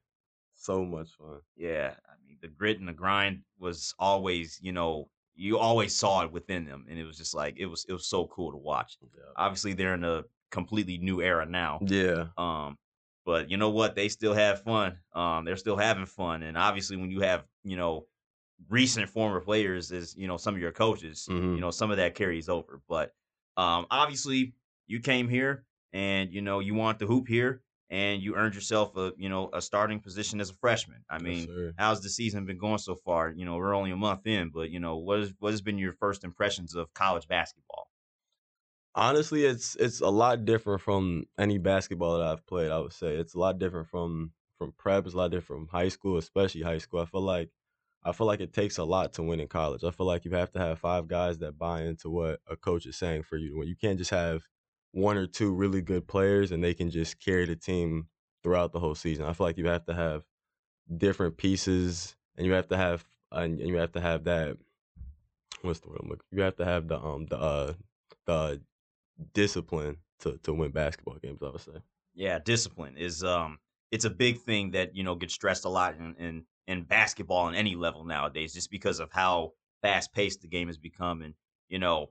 So 0.54 0.84
much 0.84 1.10
fun. 1.18 1.40
yeah, 1.56 1.94
I 2.08 2.14
mean 2.26 2.38
the 2.40 2.48
grit 2.48 2.78
and 2.78 2.88
the 2.88 2.92
grind 2.92 3.42
was 3.58 3.94
always, 3.98 4.58
you 4.62 4.72
know, 4.72 5.10
you 5.34 5.58
always 5.58 5.94
saw 5.94 6.22
it 6.24 6.32
within 6.32 6.64
them, 6.64 6.86
and 6.88 6.98
it 6.98 7.04
was 7.04 7.16
just 7.18 7.34
like 7.34 7.54
it 7.58 7.66
was 7.66 7.84
it 7.88 7.92
was 7.92 8.06
so 8.08 8.26
cool 8.28 8.50
to 8.52 8.56
watch. 8.56 8.96
Obviously, 9.36 9.72
they're 9.74 9.94
in 9.94 10.02
a 10.04 10.24
completely 10.50 10.98
new 10.98 11.20
era 11.20 11.46
now. 11.46 11.78
Yeah. 11.86 12.28
Um, 12.36 12.76
but 13.24 13.50
you 13.50 13.56
know 13.56 13.70
what? 13.70 13.94
They 13.94 14.08
still 14.08 14.34
have 14.34 14.62
fun. 14.62 14.98
Um, 15.12 15.44
they're 15.44 15.56
still 15.56 15.76
having 15.76 16.06
fun, 16.06 16.42
and 16.42 16.56
obviously, 16.56 16.96
when 16.96 17.10
you 17.10 17.20
have 17.20 17.44
you 17.62 17.76
know 17.76 18.06
recent 18.68 19.08
former 19.08 19.40
players 19.40 19.92
as 19.92 20.16
you 20.16 20.26
know 20.26 20.36
some 20.36 20.54
of 20.54 20.60
your 20.60 20.72
coaches, 20.72 21.26
Mhm. 21.30 21.54
you 21.54 21.60
know 21.60 21.70
some 21.70 21.90
of 21.92 21.98
that 21.98 22.14
carries 22.16 22.48
over. 22.48 22.80
But 22.88 23.14
um, 23.56 23.86
obviously, 23.92 24.54
you 24.88 25.00
came 25.00 25.28
here 25.28 25.64
and 25.92 26.32
you 26.32 26.42
know 26.42 26.60
you 26.60 26.74
want 26.74 26.98
to 26.98 27.06
hoop 27.06 27.28
here, 27.28 27.62
and 27.90 28.22
you 28.22 28.34
earned 28.34 28.54
yourself 28.54 28.96
a 28.96 29.12
you 29.16 29.28
know 29.28 29.50
a 29.52 29.62
starting 29.62 30.00
position 30.00 30.40
as 30.40 30.50
a 30.50 30.54
freshman. 30.54 31.04
I 31.08 31.18
mean, 31.18 31.46
sir. 31.46 31.72
how's 31.78 32.02
the 32.02 32.10
season 32.10 32.44
been 32.44 32.58
going 32.58 32.78
so 32.78 32.94
far? 32.96 33.30
You 33.30 33.44
know, 33.44 33.56
we're 33.56 33.74
only 33.74 33.90
a 33.90 33.96
month 33.96 34.26
in, 34.26 34.50
but 34.52 34.70
you 34.70 34.80
know 34.80 34.96
what 34.96 35.20
is 35.20 35.32
what 35.38 35.52
has 35.52 35.62
been 35.62 35.78
your 35.78 35.92
first 35.92 36.24
impressions 36.24 36.74
of 36.74 36.92
college 36.94 37.28
basketball? 37.28 37.88
Honestly, 38.94 39.44
it's 39.44 39.76
it's 39.76 40.00
a 40.00 40.08
lot 40.08 40.44
different 40.44 40.80
from 40.80 41.24
any 41.38 41.58
basketball 41.58 42.18
that 42.18 42.26
I've 42.26 42.46
played. 42.46 42.70
I 42.70 42.78
would 42.80 42.92
say 42.92 43.14
it's 43.14 43.34
a 43.34 43.38
lot 43.38 43.58
different 43.58 43.88
from 43.88 44.32
from 44.58 44.72
prep. 44.76 45.06
It's 45.06 45.14
a 45.14 45.18
lot 45.18 45.30
different 45.30 45.68
from 45.68 45.78
high 45.78 45.88
school, 45.88 46.18
especially 46.18 46.62
high 46.62 46.78
school. 46.78 47.00
I 47.00 47.04
feel 47.04 47.22
like 47.22 47.50
I 48.04 48.12
feel 48.12 48.26
like 48.26 48.40
it 48.40 48.52
takes 48.52 48.78
a 48.78 48.84
lot 48.84 49.12
to 49.14 49.22
win 49.22 49.40
in 49.40 49.48
college. 49.48 49.84
I 49.84 49.90
feel 49.90 50.06
like 50.06 50.24
you 50.24 50.30
have 50.32 50.50
to 50.52 50.58
have 50.58 50.78
five 50.78 51.08
guys 51.08 51.38
that 51.38 51.58
buy 51.58 51.82
into 51.82 52.10
what 52.10 52.40
a 52.48 52.56
coach 52.56 52.86
is 52.86 52.96
saying 52.96 53.22
for 53.24 53.36
you 53.36 53.50
to 53.50 53.58
win. 53.58 53.68
You 53.68 53.76
can't 53.76 53.98
just 53.98 54.10
have 54.10 54.42
one 54.92 55.16
or 55.16 55.26
two 55.26 55.52
really 55.52 55.82
good 55.82 56.06
players 56.06 56.52
and 56.52 56.62
they 56.62 56.74
can 56.74 56.90
just 56.90 57.20
carry 57.20 57.46
the 57.46 57.56
team 57.56 58.08
throughout 58.42 58.72
the 58.72 58.80
whole 58.80 58.94
season. 58.94 59.24
I 59.24 59.32
feel 59.32 59.46
like 59.46 59.58
you 59.58 59.66
have 59.68 59.84
to 59.86 59.94
have 59.94 60.22
different 60.96 61.36
pieces 61.36 62.16
and 62.36 62.46
you 62.46 62.52
have 62.52 62.68
to 62.68 62.76
have 62.76 63.04
and 63.30 63.60
you 63.60 63.76
have 63.76 63.92
to 63.92 64.00
have 64.00 64.24
that 64.24 64.56
what's 65.62 65.80
the 65.80 65.88
word 65.88 65.98
I'm 66.02 66.08
looking 66.08 66.24
you 66.30 66.42
have 66.42 66.56
to 66.56 66.64
have 66.64 66.88
the 66.88 66.98
um 66.98 67.26
the 67.26 67.38
uh 67.38 67.72
the 68.26 68.60
discipline 69.34 69.98
to 70.20 70.38
to 70.42 70.52
win 70.52 70.70
basketball 70.70 71.18
games, 71.22 71.42
I 71.42 71.50
would 71.50 71.60
say. 71.60 71.82
Yeah, 72.14 72.38
discipline 72.38 72.96
is 72.96 73.22
um 73.24 73.58
it's 73.90 74.04
a 74.04 74.10
big 74.10 74.40
thing 74.40 74.72
that, 74.72 74.94
you 74.94 75.02
know, 75.02 75.14
gets 75.14 75.34
stressed 75.34 75.64
a 75.64 75.68
lot 75.68 75.96
in 75.96 76.14
in, 76.18 76.44
in 76.66 76.82
basketball 76.84 77.46
on 77.46 77.54
any 77.54 77.74
level 77.74 78.04
nowadays, 78.04 78.52
just 78.52 78.70
because 78.70 79.00
of 79.00 79.10
how 79.12 79.52
fast 79.82 80.12
paced 80.12 80.42
the 80.42 80.48
game 80.48 80.68
has 80.68 80.78
become 80.78 81.22
and, 81.22 81.34
you 81.68 81.78
know, 81.78 82.10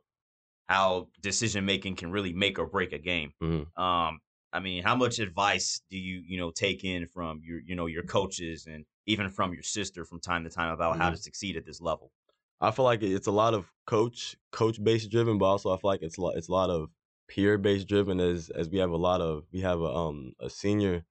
how 0.68 1.10
decision 1.22 1.66
making 1.66 1.96
can 1.96 2.12
really 2.12 2.34
make 2.34 2.60
or 2.60 2.68
break 2.68 2.94
a 2.94 3.00
game. 3.00 3.34
Mhm. 3.42 3.72
Um, 3.76 4.20
I 4.54 4.60
mean, 4.60 4.84
how 4.84 4.96
much 4.96 5.20
advice 5.20 5.82
do 5.90 5.98
you, 5.98 6.22
you 6.26 6.38
know, 6.38 6.52
take 6.52 6.84
in 6.84 7.08
from 7.08 7.42
your, 7.44 7.60
you 7.60 7.76
know, 7.76 7.86
your 7.86 8.04
coaches 8.04 8.66
and 8.66 8.86
even 9.06 9.30
from 9.30 9.54
your 9.54 9.64
sister 9.64 10.06
from 10.06 10.20
time 10.20 10.44
to 10.46 10.50
time 10.50 10.74
about 10.74 10.98
how 10.98 11.10
to 11.10 11.18
succeed 11.18 11.58
at 11.58 11.66
this 11.66 11.82
level? 11.82 12.12
I 12.60 12.72
feel 12.72 12.86
like 12.86 13.04
it's 13.04 13.28
a 13.28 13.32
lot 13.32 13.54
of 13.54 13.72
coach 13.86 14.36
coach 14.52 14.84
based 14.84 15.12
driven, 15.12 15.38
but 15.38 15.46
also 15.46 15.72
I 15.72 15.78
feel 15.78 15.90
like 15.90 16.02
it's 16.02 16.18
a 16.18 16.22
lot, 16.22 16.36
it's 16.38 16.48
a 16.50 16.52
lot 16.52 16.70
of 16.70 16.90
peer 17.28 17.58
based 17.58 17.88
driven. 17.88 18.20
As 18.20 18.50
as 18.50 18.70
we 18.70 18.80
have 18.80 18.90
a 18.92 18.98
lot 18.98 19.22
of 19.22 19.46
we 19.52 19.62
have 19.62 19.80
a 19.82 19.86
um 19.86 20.34
a 20.40 20.50
senior, 20.50 21.06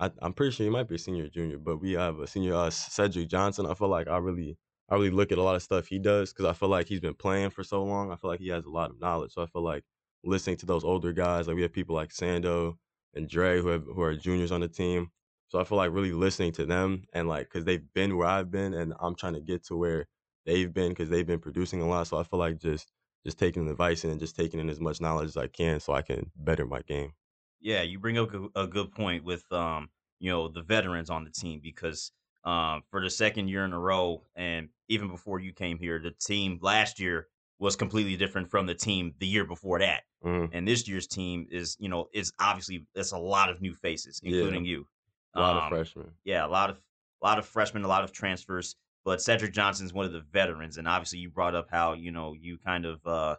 I, 0.00 0.10
I'm 0.20 0.32
pretty 0.34 0.52
sure 0.52 0.64
he 0.64 0.70
might 0.70 0.88
be 0.88 0.96
a 0.96 0.98
senior 0.98 1.24
or 1.24 1.28
junior, 1.28 1.58
but 1.58 1.78
we 1.78 1.92
have 1.92 2.18
a 2.18 2.26
senior 2.26 2.54
uh, 2.54 2.70
Cedric 2.70 3.28
Johnson. 3.28 3.66
I 3.66 3.74
feel 3.74 3.88
like 3.88 4.08
I 4.08 4.18
really 4.18 4.58
I 4.88 4.94
really 4.94 5.10
look 5.10 5.32
at 5.32 5.38
a 5.38 5.42
lot 5.42 5.56
of 5.56 5.62
stuff 5.62 5.86
he 5.86 5.98
does 5.98 6.32
because 6.32 6.46
I 6.46 6.52
feel 6.54 6.68
like 6.68 6.88
he's 6.88 7.00
been 7.00 7.14
playing 7.14 7.50
for 7.50 7.62
so 7.64 7.82
long. 7.84 8.10
I 8.10 8.16
feel 8.16 8.30
like 8.30 8.40
he 8.40 8.48
has 8.48 8.64
a 8.64 8.70
lot 8.70 8.90
of 8.90 9.00
knowledge. 9.00 9.32
So 9.32 9.42
I 9.42 9.46
feel 9.46 9.62
like 9.62 9.84
listening 10.24 10.56
to 10.58 10.66
those 10.66 10.84
older 10.84 11.12
guys, 11.12 11.46
like 11.46 11.56
we 11.56 11.62
have 11.62 11.72
people 11.72 11.94
like 11.94 12.10
Sando 12.10 12.76
and 13.14 13.28
Dre 13.28 13.60
who 13.60 13.68
have, 13.68 13.84
who 13.84 14.00
are 14.02 14.14
juniors 14.16 14.52
on 14.52 14.60
the 14.60 14.68
team. 14.68 15.10
So 15.48 15.58
I 15.60 15.64
feel 15.64 15.78
like 15.78 15.92
really 15.92 16.12
listening 16.12 16.52
to 16.52 16.66
them 16.66 17.04
and 17.12 17.28
like 17.28 17.46
because 17.46 17.64
they've 17.64 17.92
been 17.94 18.16
where 18.16 18.28
I've 18.28 18.50
been 18.50 18.74
and 18.74 18.94
I'm 19.00 19.14
trying 19.14 19.34
to 19.34 19.40
get 19.40 19.64
to 19.66 19.76
where 19.76 20.06
they've 20.46 20.72
been 20.72 20.90
because 20.90 21.08
they've 21.10 21.26
been 21.26 21.40
producing 21.40 21.80
a 21.80 21.88
lot. 21.88 22.06
So 22.06 22.18
I 22.18 22.22
feel 22.22 22.38
like 22.38 22.58
just 22.58 22.92
just 23.24 23.38
taking 23.38 23.64
the 23.64 23.72
advice 23.72 24.04
and 24.04 24.20
just 24.20 24.36
taking 24.36 24.60
in 24.60 24.70
as 24.70 24.80
much 24.80 25.00
knowledge 25.00 25.28
as 25.28 25.36
I 25.36 25.48
can 25.48 25.80
so 25.80 25.92
I 25.92 26.02
can 26.02 26.30
better 26.36 26.66
my 26.66 26.82
game. 26.82 27.12
Yeah, 27.60 27.82
you 27.82 27.98
bring 27.98 28.18
up 28.18 28.30
a 28.54 28.66
good 28.66 28.92
point 28.92 29.24
with 29.24 29.50
um, 29.52 29.90
you 30.20 30.30
know, 30.30 30.48
the 30.48 30.62
veterans 30.62 31.10
on 31.10 31.24
the 31.24 31.30
team 31.30 31.60
because 31.62 32.12
um 32.48 32.82
for 32.90 33.00
the 33.02 33.10
second 33.10 33.48
year 33.48 33.64
in 33.64 33.72
a 33.72 33.78
row 33.90 34.22
and 34.36 34.68
even 34.88 35.08
before 35.10 35.38
you 35.40 35.52
came 35.52 35.78
here, 35.78 35.98
the 36.00 36.12
team 36.12 36.58
last 36.62 36.98
year 36.98 37.28
was 37.58 37.76
completely 37.76 38.16
different 38.16 38.50
from 38.50 38.64
the 38.66 38.74
team 38.74 39.14
the 39.18 39.26
year 39.26 39.44
before 39.44 39.78
that. 39.80 40.02
Mhm. 40.24 40.48
And 40.52 40.66
this 40.66 40.88
year's 40.88 41.06
team 41.08 41.46
is, 41.50 41.76
you 41.80 41.88
know, 41.88 42.08
is 42.12 42.32
obviously 42.40 42.86
it's 42.94 43.12
a 43.12 43.18
lot 43.18 43.50
of 43.50 43.60
new 43.60 43.74
faces, 43.74 44.20
Yeah. 44.22 44.30
including 44.32 44.64
you. 44.64 44.88
A 45.34 45.40
lot 45.40 45.56
Um, 45.56 45.62
of 45.64 45.68
freshmen. 45.68 46.12
yeah, 46.24 46.46
a 46.46 46.48
lot 46.58 46.70
of 46.70 46.76
a 47.22 47.26
lot 47.26 47.38
of 47.38 47.46
freshmen, 47.46 47.82
a 47.84 47.88
lot 47.88 48.04
of 48.04 48.12
transfers. 48.12 48.76
but 49.04 49.22
Cedric 49.22 49.52
Johnson's 49.54 49.92
one 49.94 50.06
of 50.06 50.12
the 50.12 50.20
veterans, 50.20 50.76
and 50.78 50.86
obviously 50.86 51.18
you 51.18 51.30
brought 51.30 51.54
up 51.54 51.68
how 51.70 51.94
you 51.94 52.10
know 52.12 52.34
you 52.34 52.58
kind 52.58 52.84
of 52.86 53.06
uh, 53.06 53.36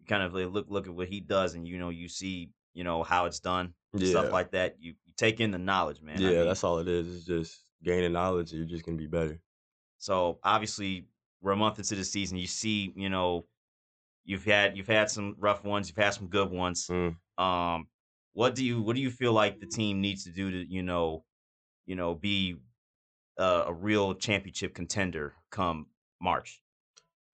you 0.00 0.06
kind 0.06 0.22
of 0.22 0.34
look 0.34 0.66
look 0.68 0.86
at 0.86 0.94
what 0.94 1.08
he 1.08 1.20
does, 1.20 1.54
and 1.54 1.66
you 1.68 1.78
know 1.78 1.90
you 1.90 2.08
see 2.08 2.50
you 2.74 2.84
know 2.84 3.02
how 3.02 3.26
it's 3.26 3.40
done, 3.40 3.74
Yeah. 3.92 4.08
stuff 4.10 4.32
like 4.32 4.50
that. 4.52 4.80
You, 4.80 4.94
you 5.04 5.12
take 5.16 5.40
in 5.40 5.50
the 5.50 5.58
knowledge, 5.58 6.00
man. 6.02 6.18
I 6.18 6.20
yeah, 6.20 6.38
mean, 6.40 6.48
that's 6.48 6.64
all 6.64 6.78
it 6.78 6.88
is. 6.88 7.16
It's 7.16 7.26
just 7.26 7.63
gaining 7.84 8.12
knowledge. 8.12 8.52
You're 8.52 8.66
just 8.66 8.84
gonna 8.84 8.98
be 8.98 9.06
better. 9.06 9.40
So 9.98 10.38
obviously 10.42 11.06
we're 11.40 11.52
a 11.52 11.56
month 11.56 11.78
into 11.78 11.94
the 11.94 12.04
season. 12.04 12.38
You 12.38 12.46
see, 12.46 12.92
you 12.96 13.08
know, 13.08 13.46
you've 14.24 14.44
had 14.44 14.76
you've 14.76 14.88
had 14.88 15.10
some 15.10 15.36
rough 15.38 15.62
ones, 15.64 15.88
you've 15.88 16.02
had 16.02 16.14
some 16.14 16.26
good 16.26 16.50
ones. 16.50 16.88
Mm. 16.90 17.16
Um, 17.38 17.86
what 18.32 18.54
do 18.54 18.64
you 18.64 18.82
what 18.82 18.96
do 18.96 19.02
you 19.02 19.10
feel 19.10 19.32
like 19.32 19.60
the 19.60 19.66
team 19.66 20.00
needs 20.00 20.24
to 20.24 20.30
do 20.30 20.50
to 20.50 20.72
you 20.72 20.82
know, 20.82 21.24
you 21.86 21.94
know, 21.94 22.14
be 22.14 22.56
a, 23.38 23.64
a 23.66 23.72
real 23.72 24.14
championship 24.14 24.74
contender 24.74 25.34
come 25.50 25.86
March? 26.20 26.60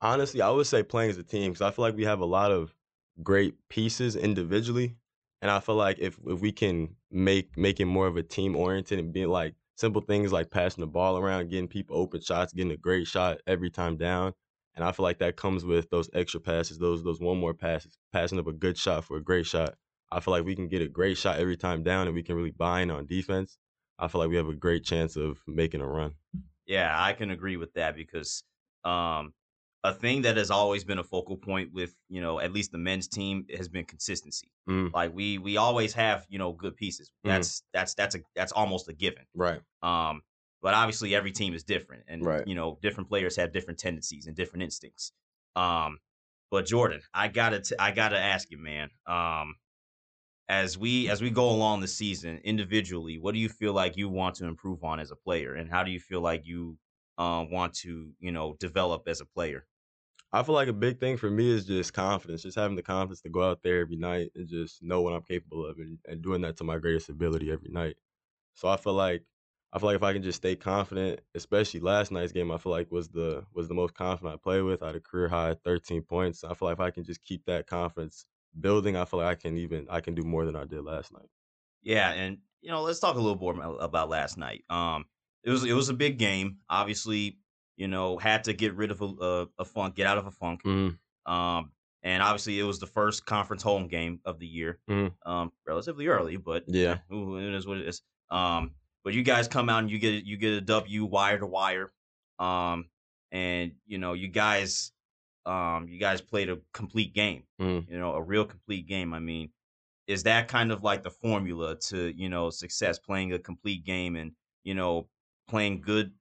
Honestly, 0.02 0.40
I 0.42 0.50
would 0.50 0.66
say 0.66 0.82
playing 0.82 1.10
as 1.10 1.18
a 1.18 1.22
team 1.22 1.52
because 1.52 1.62
I 1.62 1.70
feel 1.70 1.84
like 1.84 1.96
we 1.96 2.04
have 2.04 2.20
a 2.20 2.26
lot 2.26 2.50
of 2.50 2.74
great 3.22 3.54
pieces 3.68 4.16
individually, 4.16 4.96
and 5.42 5.50
I 5.50 5.60
feel 5.60 5.76
like 5.76 5.98
if 5.98 6.18
if 6.26 6.40
we 6.40 6.52
can 6.52 6.96
make 7.10 7.56
make 7.56 7.80
it 7.80 7.86
more 7.86 8.06
of 8.06 8.16
a 8.16 8.22
team 8.22 8.56
oriented 8.56 8.98
and 8.98 9.12
be 9.12 9.26
like 9.26 9.54
simple 9.80 10.02
things 10.02 10.32
like 10.32 10.50
passing 10.50 10.82
the 10.82 10.86
ball 10.86 11.16
around, 11.18 11.48
getting 11.48 11.68
people 11.68 11.96
open 11.96 12.20
shots, 12.20 12.52
getting 12.52 12.72
a 12.72 12.76
great 12.76 13.06
shot 13.06 13.40
every 13.46 13.70
time 13.70 13.96
down, 13.96 14.34
and 14.76 14.84
I 14.84 14.92
feel 14.92 15.04
like 15.04 15.18
that 15.18 15.36
comes 15.36 15.64
with 15.64 15.88
those 15.90 16.10
extra 16.14 16.40
passes, 16.40 16.78
those 16.78 17.02
those 17.02 17.20
one 17.20 17.38
more 17.38 17.54
passes, 17.54 17.98
passing 18.12 18.38
up 18.38 18.46
a 18.46 18.52
good 18.52 18.78
shot 18.78 19.04
for 19.04 19.16
a 19.16 19.24
great 19.24 19.46
shot. 19.46 19.74
I 20.12 20.20
feel 20.20 20.32
like 20.32 20.44
we 20.44 20.56
can 20.56 20.68
get 20.68 20.82
a 20.82 20.88
great 20.88 21.16
shot 21.16 21.38
every 21.38 21.56
time 21.56 21.82
down, 21.82 22.06
and 22.06 22.14
we 22.14 22.22
can 22.22 22.36
really 22.36 22.50
buy 22.50 22.82
in 22.82 22.90
on 22.90 23.06
defense. 23.06 23.58
I 23.98 24.08
feel 24.08 24.20
like 24.20 24.30
we 24.30 24.36
have 24.36 24.48
a 24.48 24.54
great 24.54 24.84
chance 24.84 25.16
of 25.16 25.42
making 25.46 25.80
a 25.80 25.86
run. 25.86 26.14
Yeah, 26.66 26.94
I 26.96 27.12
can 27.14 27.30
agree 27.30 27.56
with 27.56 27.72
that 27.74 27.96
because 27.96 28.44
um, 28.84 29.32
a 29.82 29.94
thing 29.94 30.22
that 30.22 30.36
has 30.36 30.50
always 30.50 30.84
been 30.84 30.98
a 30.98 31.04
focal 31.04 31.36
point 31.36 31.72
with 31.72 31.94
you 32.08 32.20
know 32.20 32.38
at 32.40 32.52
least 32.52 32.72
the 32.72 32.78
men's 32.78 33.08
team 33.08 33.46
has 33.56 33.68
been 33.68 33.84
consistency. 33.84 34.50
Mm, 34.68 34.92
Like 34.92 35.14
we 35.14 35.38
we 35.38 35.56
always 35.56 35.94
have 35.94 36.26
you 36.28 36.38
know 36.38 36.52
good 36.52 36.76
pieces. 36.76 37.10
Mhm. 37.24 37.28
That's 37.30 37.62
that's 37.72 37.94
that's 37.94 38.14
a 38.14 38.20
that's 38.34 38.52
almost 38.52 38.88
a 38.88 38.92
given. 38.92 39.24
right. 39.34 39.60
Um, 39.82 40.22
but 40.62 40.74
obviously 40.74 41.14
every 41.14 41.32
team 41.32 41.54
is 41.54 41.64
different, 41.64 42.04
and 42.08 42.24
Right. 42.24 42.46
you 42.46 42.54
know 42.54 42.78
different 42.82 43.08
players 43.08 43.36
have 43.36 43.52
different 43.52 43.78
tendencies 43.78 44.26
and 44.26 44.36
different 44.36 44.62
instincts. 44.62 45.12
Um, 45.56 45.98
but 46.50 46.66
Jordan, 46.66 47.00
I 47.14 47.28
gotta 47.28 47.60
t- 47.60 47.76
I 47.78 47.92
gotta 47.92 48.18
ask 48.18 48.50
you, 48.50 48.58
man. 48.58 48.90
Um, 49.06 49.54
as 50.48 50.76
we 50.76 51.08
as 51.08 51.22
we 51.22 51.30
go 51.30 51.48
along 51.50 51.80
the 51.80 51.88
season 51.88 52.38
individually, 52.44 53.18
what 53.18 53.32
do 53.34 53.40
you 53.40 53.48
feel 53.48 53.72
like 53.72 53.96
you 53.96 54.08
want 54.08 54.34
to 54.36 54.46
improve 54.46 54.82
on 54.84 54.98
as 55.00 55.10
a 55.10 55.16
player, 55.16 55.54
and 55.54 55.70
how 55.70 55.82
do 55.84 55.90
you 55.90 56.00
feel 56.00 56.20
like 56.20 56.44
you 56.44 56.76
uh, 57.18 57.44
want 57.50 57.72
to 57.74 58.12
you 58.18 58.32
know 58.32 58.54
develop 58.58 59.04
as 59.06 59.20
a 59.20 59.26
player? 59.26 59.66
I 60.32 60.42
feel 60.44 60.54
like 60.54 60.68
a 60.68 60.72
big 60.72 61.00
thing 61.00 61.16
for 61.16 61.30
me 61.30 61.50
is 61.50 61.66
just 61.66 61.92
confidence, 61.92 62.42
just 62.42 62.56
having 62.56 62.76
the 62.76 62.82
confidence 62.82 63.20
to 63.22 63.28
go 63.30 63.42
out 63.42 63.62
there 63.62 63.80
every 63.80 63.96
night 63.96 64.30
and 64.34 64.48
just 64.48 64.82
know 64.82 65.02
what 65.02 65.12
I'm 65.12 65.22
capable 65.22 65.66
of 65.66 65.78
and, 65.78 65.98
and 66.06 66.22
doing 66.22 66.42
that 66.42 66.56
to 66.58 66.64
my 66.64 66.78
greatest 66.78 67.08
ability 67.08 67.50
every 67.50 67.70
night. 67.70 67.96
So 68.54 68.68
I 68.68 68.76
feel 68.76 68.94
like 68.94 69.24
I 69.72 69.78
feel 69.78 69.86
like 69.88 69.96
if 69.96 70.02
I 70.02 70.12
can 70.12 70.22
just 70.22 70.38
stay 70.38 70.56
confident, 70.56 71.20
especially 71.34 71.80
last 71.80 72.10
night's 72.12 72.32
game, 72.32 72.50
I 72.50 72.58
feel 72.58 72.72
like 72.72 72.90
was 72.90 73.08
the 73.10 73.46
was 73.52 73.68
the 73.68 73.74
most 73.74 73.94
confident 73.94 74.34
I 74.34 74.38
played 74.38 74.62
with. 74.62 74.82
I 74.82 74.88
had 74.88 74.96
a 74.96 75.00
career 75.00 75.28
high 75.28 75.54
13 75.54 76.02
points. 76.02 76.44
I 76.44 76.54
feel 76.54 76.68
like 76.68 76.76
if 76.76 76.80
I 76.80 76.90
can 76.90 77.04
just 77.04 77.22
keep 77.22 77.44
that 77.46 77.66
confidence 77.66 78.26
building, 78.58 78.96
I 78.96 79.04
feel 79.04 79.20
like 79.20 79.38
I 79.38 79.40
can 79.40 79.56
even 79.58 79.88
I 79.90 80.00
can 80.00 80.14
do 80.14 80.22
more 80.24 80.44
than 80.46 80.56
I 80.56 80.64
did 80.64 80.82
last 80.84 81.12
night. 81.12 81.30
Yeah, 81.82 82.10
and 82.12 82.38
you 82.60 82.70
know, 82.70 82.82
let's 82.82 83.00
talk 83.00 83.16
a 83.16 83.20
little 83.20 83.38
more 83.38 83.54
about- 83.54 83.76
about 83.82 84.08
last 84.08 84.36
night. 84.36 84.64
Um, 84.68 85.06
it 85.42 85.50
was 85.50 85.64
it 85.64 85.72
was 85.72 85.88
a 85.88 85.94
big 85.94 86.18
game. 86.18 86.60
Obviously, 86.68 87.38
you 87.80 87.88
know, 87.88 88.18
had 88.18 88.44
to 88.44 88.52
get 88.52 88.74
rid 88.74 88.90
of 88.90 89.00
a, 89.00 89.06
a, 89.06 89.46
a 89.60 89.64
funk, 89.64 89.94
get 89.96 90.06
out 90.06 90.18
of 90.18 90.26
a 90.26 90.30
funk. 90.30 90.62
Mm, 90.64 90.98
Um, 91.26 91.72
and 92.02 92.22
obviously, 92.22 92.58
it 92.58 92.62
was 92.62 92.78
the 92.78 92.86
first 92.86 93.24
conference 93.24 93.62
home 93.62 93.88
game 93.88 94.20
of 94.26 94.38
the 94.38 94.46
year. 94.46 94.78
Mhm. 94.88 95.12
Um, 95.24 95.50
relatively 95.66 96.06
early, 96.06 96.36
but 96.36 96.64
Yeah. 96.66 96.98
it 97.10 97.54
is 97.54 97.66
what 97.66 97.78
it 97.78 97.88
is. 97.88 98.02
Um, 98.30 98.72
but 99.02 99.14
you 99.14 99.22
guys 99.22 99.48
come 99.48 99.70
out 99.70 99.78
and 99.78 99.90
you 99.90 99.98
get 99.98 100.24
you 100.24 100.36
get 100.36 100.52
a 100.52 100.60
W 100.60 101.04
wire 101.06 101.38
to 101.38 101.46
wire. 101.46 101.90
Um, 102.38 102.90
and 103.32 103.72
you 103.86 103.96
know, 103.98 104.12
you 104.12 104.28
guys, 104.28 104.92
um, 105.46 105.88
you 105.88 105.98
guys 105.98 106.20
played 106.20 106.50
a 106.50 106.58
complete 106.74 107.14
game. 107.14 107.44
mm. 107.60 107.88
You 107.90 107.98
know, 107.98 108.12
a 108.12 108.22
real 108.22 108.44
complete 108.44 108.86
game. 108.86 109.14
I 109.14 109.20
mean, 109.20 109.50
is 110.06 110.22
that 110.24 110.48
kind 110.48 110.70
of 110.70 110.82
like 110.82 111.02
the 111.02 111.10
formula 111.10 111.76
to 111.88 112.12
you 112.14 112.28
know 112.28 112.50
success? 112.50 112.98
Playing 112.98 113.32
a 113.32 113.38
complete 113.38 113.84
game 113.86 114.16
and 114.16 114.32
you 114.64 114.74
know 114.74 115.08
playing 115.48 115.80
good, 115.80 116.12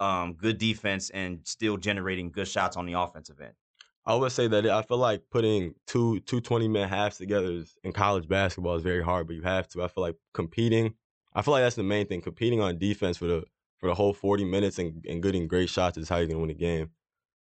um, 0.00 0.34
good 0.34 0.58
defense 0.58 1.10
and 1.10 1.40
still 1.44 1.76
generating 1.76 2.30
good 2.30 2.48
shots 2.48 2.76
on 2.76 2.86
the 2.86 2.94
offensive 2.94 3.40
end. 3.40 3.52
I 4.06 4.14
would 4.14 4.32
say 4.32 4.48
that 4.48 4.66
I 4.66 4.82
feel 4.82 4.96
like 4.96 5.22
putting 5.30 5.74
two 5.86 6.20
two 6.20 6.40
20 6.40 6.68
minute 6.68 6.88
halves 6.88 7.18
together 7.18 7.62
in 7.84 7.92
college 7.92 8.26
basketball 8.26 8.74
is 8.74 8.82
very 8.82 9.04
hard, 9.04 9.26
but 9.26 9.36
you 9.36 9.42
have 9.42 9.68
to. 9.68 9.82
I 9.82 9.88
feel 9.88 10.02
like 10.02 10.16
competing. 10.32 10.94
I 11.34 11.42
feel 11.42 11.52
like 11.52 11.62
that's 11.62 11.76
the 11.76 11.82
main 11.82 12.06
thing. 12.06 12.22
Competing 12.22 12.60
on 12.60 12.78
defense 12.78 13.18
for 13.18 13.26
the 13.26 13.44
for 13.78 13.88
the 13.88 13.94
whole 13.94 14.12
40 14.12 14.44
minutes 14.44 14.78
and, 14.78 15.04
and 15.08 15.22
getting 15.22 15.48
great 15.48 15.68
shots 15.68 15.96
is 15.96 16.08
how 16.08 16.16
you're 16.16 16.26
gonna 16.26 16.40
win 16.40 16.50
a 16.50 16.54
game. 16.54 16.90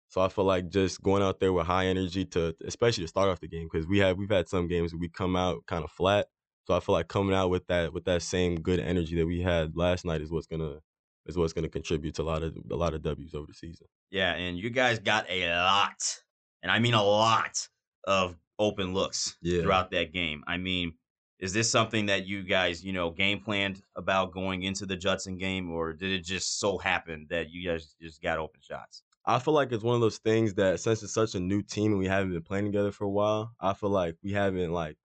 So 0.08 0.20
I 0.20 0.28
feel 0.28 0.44
like 0.44 0.68
just 0.68 1.02
going 1.02 1.22
out 1.22 1.38
there 1.38 1.52
with 1.52 1.66
high 1.66 1.86
energy 1.86 2.24
to 2.26 2.56
especially 2.66 3.04
to 3.04 3.08
start 3.08 3.28
off 3.28 3.40
the 3.40 3.48
game 3.48 3.68
because 3.72 3.86
we 3.86 3.98
have 3.98 4.18
we've 4.18 4.30
had 4.30 4.48
some 4.48 4.66
games 4.66 4.92
where 4.92 5.00
we 5.00 5.08
come 5.08 5.36
out 5.36 5.64
kind 5.66 5.84
of 5.84 5.90
flat. 5.92 6.26
So 6.64 6.74
I 6.74 6.80
feel 6.80 6.94
like 6.94 7.08
coming 7.08 7.36
out 7.36 7.50
with 7.50 7.66
that 7.68 7.92
with 7.92 8.04
that 8.06 8.22
same 8.22 8.56
good 8.56 8.80
energy 8.80 9.16
that 9.16 9.26
we 9.26 9.42
had 9.42 9.76
last 9.76 10.04
night 10.04 10.22
is 10.22 10.30
what's 10.30 10.46
gonna 10.46 10.80
is 11.28 11.36
what's 11.36 11.52
gonna 11.52 11.68
contribute 11.68 12.14
to 12.16 12.22
a 12.22 12.24
lot 12.24 12.42
of 12.42 12.56
a 12.70 12.74
lot 12.76 12.94
of 12.94 13.02
W's 13.02 13.34
over 13.34 13.46
the 13.46 13.54
season. 13.54 13.86
Yeah, 14.10 14.32
and 14.34 14.58
you 14.58 14.70
guys 14.70 14.98
got 14.98 15.28
a 15.30 15.48
lot, 15.54 16.22
and 16.62 16.72
I 16.72 16.78
mean 16.78 16.94
a 16.94 17.02
lot 17.02 17.68
of 18.04 18.36
open 18.58 18.94
looks 18.94 19.36
Yeah. 19.42 19.62
throughout 19.62 19.90
that 19.92 20.12
game. 20.12 20.42
I 20.46 20.56
mean, 20.56 20.94
is 21.38 21.52
this 21.52 21.70
something 21.70 22.06
that 22.06 22.26
you 22.26 22.42
guys, 22.42 22.84
you 22.84 22.92
know, 22.92 23.10
game 23.10 23.40
planned 23.40 23.82
about 23.94 24.32
going 24.32 24.62
into 24.64 24.86
the 24.86 24.96
Judson 24.96 25.36
game, 25.38 25.70
or 25.70 25.92
did 25.92 26.10
it 26.10 26.24
just 26.24 26.58
so 26.58 26.78
happen 26.78 27.26
that 27.30 27.50
you 27.50 27.68
guys 27.68 27.94
just 28.00 28.20
got 28.22 28.38
open 28.38 28.60
shots? 28.60 29.04
I 29.24 29.38
feel 29.38 29.52
like 29.54 29.70
it's 29.72 29.84
one 29.84 29.94
of 29.94 30.00
those 30.00 30.18
things 30.18 30.54
that 30.54 30.80
since 30.80 31.02
it's 31.02 31.12
such 31.12 31.34
a 31.34 31.40
new 31.40 31.62
team 31.62 31.92
and 31.92 31.98
we 31.98 32.06
haven't 32.06 32.32
been 32.32 32.42
playing 32.42 32.64
together 32.64 32.90
for 32.90 33.04
a 33.04 33.10
while, 33.10 33.52
I 33.60 33.74
feel 33.74 33.90
like 33.90 34.16
we 34.22 34.32
haven't 34.32 34.72
like 34.72 34.96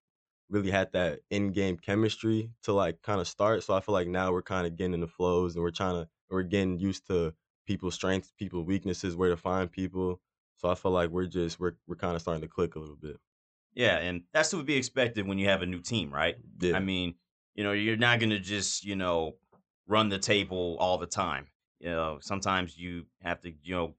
really 0.53 0.71
had 0.71 0.91
that 0.93 1.19
in-game 1.29 1.77
chemistry 1.77 2.51
to 2.63 2.73
like 2.73 3.01
kind 3.01 3.19
of 3.19 3.27
start. 3.27 3.63
So 3.63 3.73
I 3.73 3.81
feel 3.81 3.93
like 3.93 4.07
now 4.07 4.31
we're 4.31 4.41
kind 4.41 4.67
of 4.67 4.77
getting 4.77 4.93
in 4.93 5.01
the 5.01 5.07
flows 5.07 5.55
and 5.55 5.63
we're 5.63 5.71
trying 5.71 6.03
to 6.03 6.09
we're 6.29 6.43
getting 6.43 6.79
used 6.79 7.07
to 7.07 7.33
people's 7.65 7.95
strengths, 7.95 8.31
people's 8.37 8.65
weaknesses, 8.65 9.15
where 9.15 9.29
to 9.29 9.37
find 9.37 9.71
people. 9.71 10.21
So 10.57 10.69
I 10.69 10.75
feel 10.75 10.91
like 10.91 11.09
we're 11.09 11.25
just 11.25 11.59
we're 11.59 11.73
we're 11.87 11.95
kind 11.95 12.15
of 12.15 12.21
starting 12.21 12.41
to 12.41 12.47
click 12.47 12.75
a 12.75 12.79
little 12.79 12.95
bit. 12.95 13.17
Yeah, 13.73 13.97
and 13.97 14.21
that's 14.31 14.51
to 14.51 14.63
be 14.63 14.75
expected 14.75 15.27
when 15.27 15.39
you 15.39 15.49
have 15.49 15.63
a 15.63 15.65
new 15.65 15.81
team, 15.81 16.13
right? 16.13 16.35
Yeah. 16.59 16.75
I 16.75 16.79
mean, 16.79 17.15
you 17.55 17.63
know, 17.63 17.71
you're 17.71 17.97
not 17.97 18.19
going 18.19 18.29
to 18.29 18.39
just, 18.39 18.83
you 18.83 18.95
know, 18.95 19.37
run 19.87 20.09
the 20.09 20.19
table 20.19 20.77
all 20.79 20.99
the 20.99 21.07
time. 21.07 21.47
You 21.79 21.89
know, 21.89 22.19
sometimes 22.21 22.77
you 22.77 23.05
have 23.21 23.41
to, 23.41 23.51
you 23.63 23.73
know, 23.75 23.95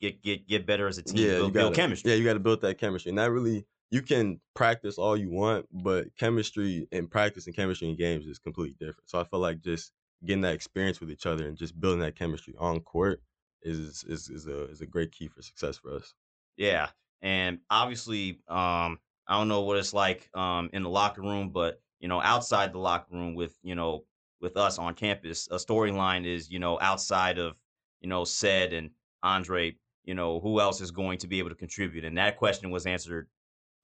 get 0.00 0.22
get 0.22 0.46
get 0.46 0.66
better 0.66 0.86
as 0.86 0.98
a 0.98 1.02
team, 1.02 1.26
yeah, 1.26 1.36
build, 1.38 1.48
you 1.48 1.60
gotta, 1.60 1.74
chemistry. 1.74 2.10
Yeah, 2.10 2.16
you 2.16 2.24
got 2.24 2.34
to 2.34 2.40
build 2.40 2.60
that 2.60 2.78
chemistry, 2.78 3.10
and 3.10 3.18
that 3.18 3.30
really 3.30 3.66
you 3.90 4.02
can 4.02 4.40
practice 4.54 4.98
all 4.98 5.16
you 5.16 5.30
want, 5.30 5.66
but 5.72 6.08
chemistry 6.18 6.88
and 6.92 7.10
practice 7.10 7.46
and 7.46 7.54
chemistry 7.54 7.88
in 7.88 7.96
games 7.96 8.26
is 8.26 8.38
completely 8.38 8.76
different. 8.80 9.08
So 9.08 9.20
I 9.20 9.24
feel 9.24 9.40
like 9.40 9.60
just 9.60 9.92
getting 10.24 10.42
that 10.42 10.54
experience 10.54 11.00
with 11.00 11.10
each 11.10 11.26
other 11.26 11.46
and 11.46 11.56
just 11.56 11.78
building 11.80 12.00
that 12.00 12.16
chemistry 12.16 12.54
on 12.58 12.80
court 12.80 13.22
is 13.62 14.04
is 14.08 14.28
is 14.28 14.46
a 14.46 14.64
is 14.70 14.80
a 14.80 14.86
great 14.86 15.12
key 15.12 15.28
for 15.28 15.42
success 15.42 15.76
for 15.78 15.94
us. 15.94 16.14
Yeah, 16.56 16.88
and 17.22 17.60
obviously, 17.70 18.40
um, 18.48 18.98
I 19.28 19.38
don't 19.38 19.48
know 19.48 19.62
what 19.62 19.76
it's 19.76 19.94
like 19.94 20.30
um 20.34 20.70
in 20.72 20.82
the 20.82 20.90
locker 20.90 21.22
room, 21.22 21.50
but 21.50 21.80
you 22.00 22.08
know, 22.08 22.20
outside 22.20 22.72
the 22.72 22.78
locker 22.78 23.14
room 23.14 23.34
with 23.34 23.56
you 23.62 23.74
know 23.74 24.04
with 24.40 24.56
us 24.56 24.78
on 24.78 24.94
campus, 24.94 25.48
a 25.50 25.56
storyline 25.56 26.26
is 26.26 26.50
you 26.50 26.58
know 26.58 26.78
outside 26.80 27.38
of 27.38 27.56
you 28.00 28.08
know 28.08 28.24
said 28.24 28.72
and 28.72 28.90
Andre, 29.22 29.76
you 30.04 30.14
know 30.14 30.40
who 30.40 30.60
else 30.60 30.80
is 30.80 30.90
going 30.90 31.18
to 31.18 31.28
be 31.28 31.38
able 31.38 31.50
to 31.50 31.56
contribute, 31.56 32.04
and 32.04 32.18
that 32.18 32.36
question 32.36 32.70
was 32.70 32.86
answered 32.86 33.28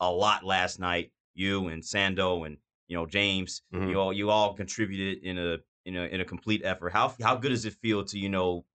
a 0.03 0.11
lot 0.11 0.45
last 0.45 0.79
night. 0.79 1.13
You 1.35 1.69
and 1.69 1.83
Sando 1.83 2.45
and 2.47 2.59
you 2.89 2.97
know 2.97 3.07
James, 3.07 3.63
Mhm. 3.73 3.89
you 3.89 3.99
all 3.99 4.13
you 4.13 4.29
all 4.29 4.53
contributed 4.53 5.25
in 5.25 5.39
a 5.39 5.59
in 5.87 5.97
a 5.97 6.03
in 6.05 6.21
a 6.21 6.25
complete 6.27 6.61
effort. 6.63 6.93
How 6.93 7.15
how 7.23 7.37
good 7.37 7.49
does 7.49 7.65
it 7.65 7.75
feel 7.81 8.05
to 8.05 8.19
you 8.19 8.29
know 8.29 8.67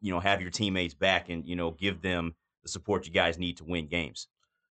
you 0.00 0.10
know 0.12 0.18
have 0.18 0.40
your 0.42 0.50
teammates 0.50 0.94
back 0.94 1.28
and 1.28 1.46
you 1.46 1.54
know 1.54 1.70
give 1.70 2.02
them 2.02 2.34
the 2.64 2.68
support 2.68 3.06
you 3.06 3.12
guys 3.12 3.38
need 3.38 3.58
to 3.58 3.64
win 3.64 3.86
games? 3.86 4.26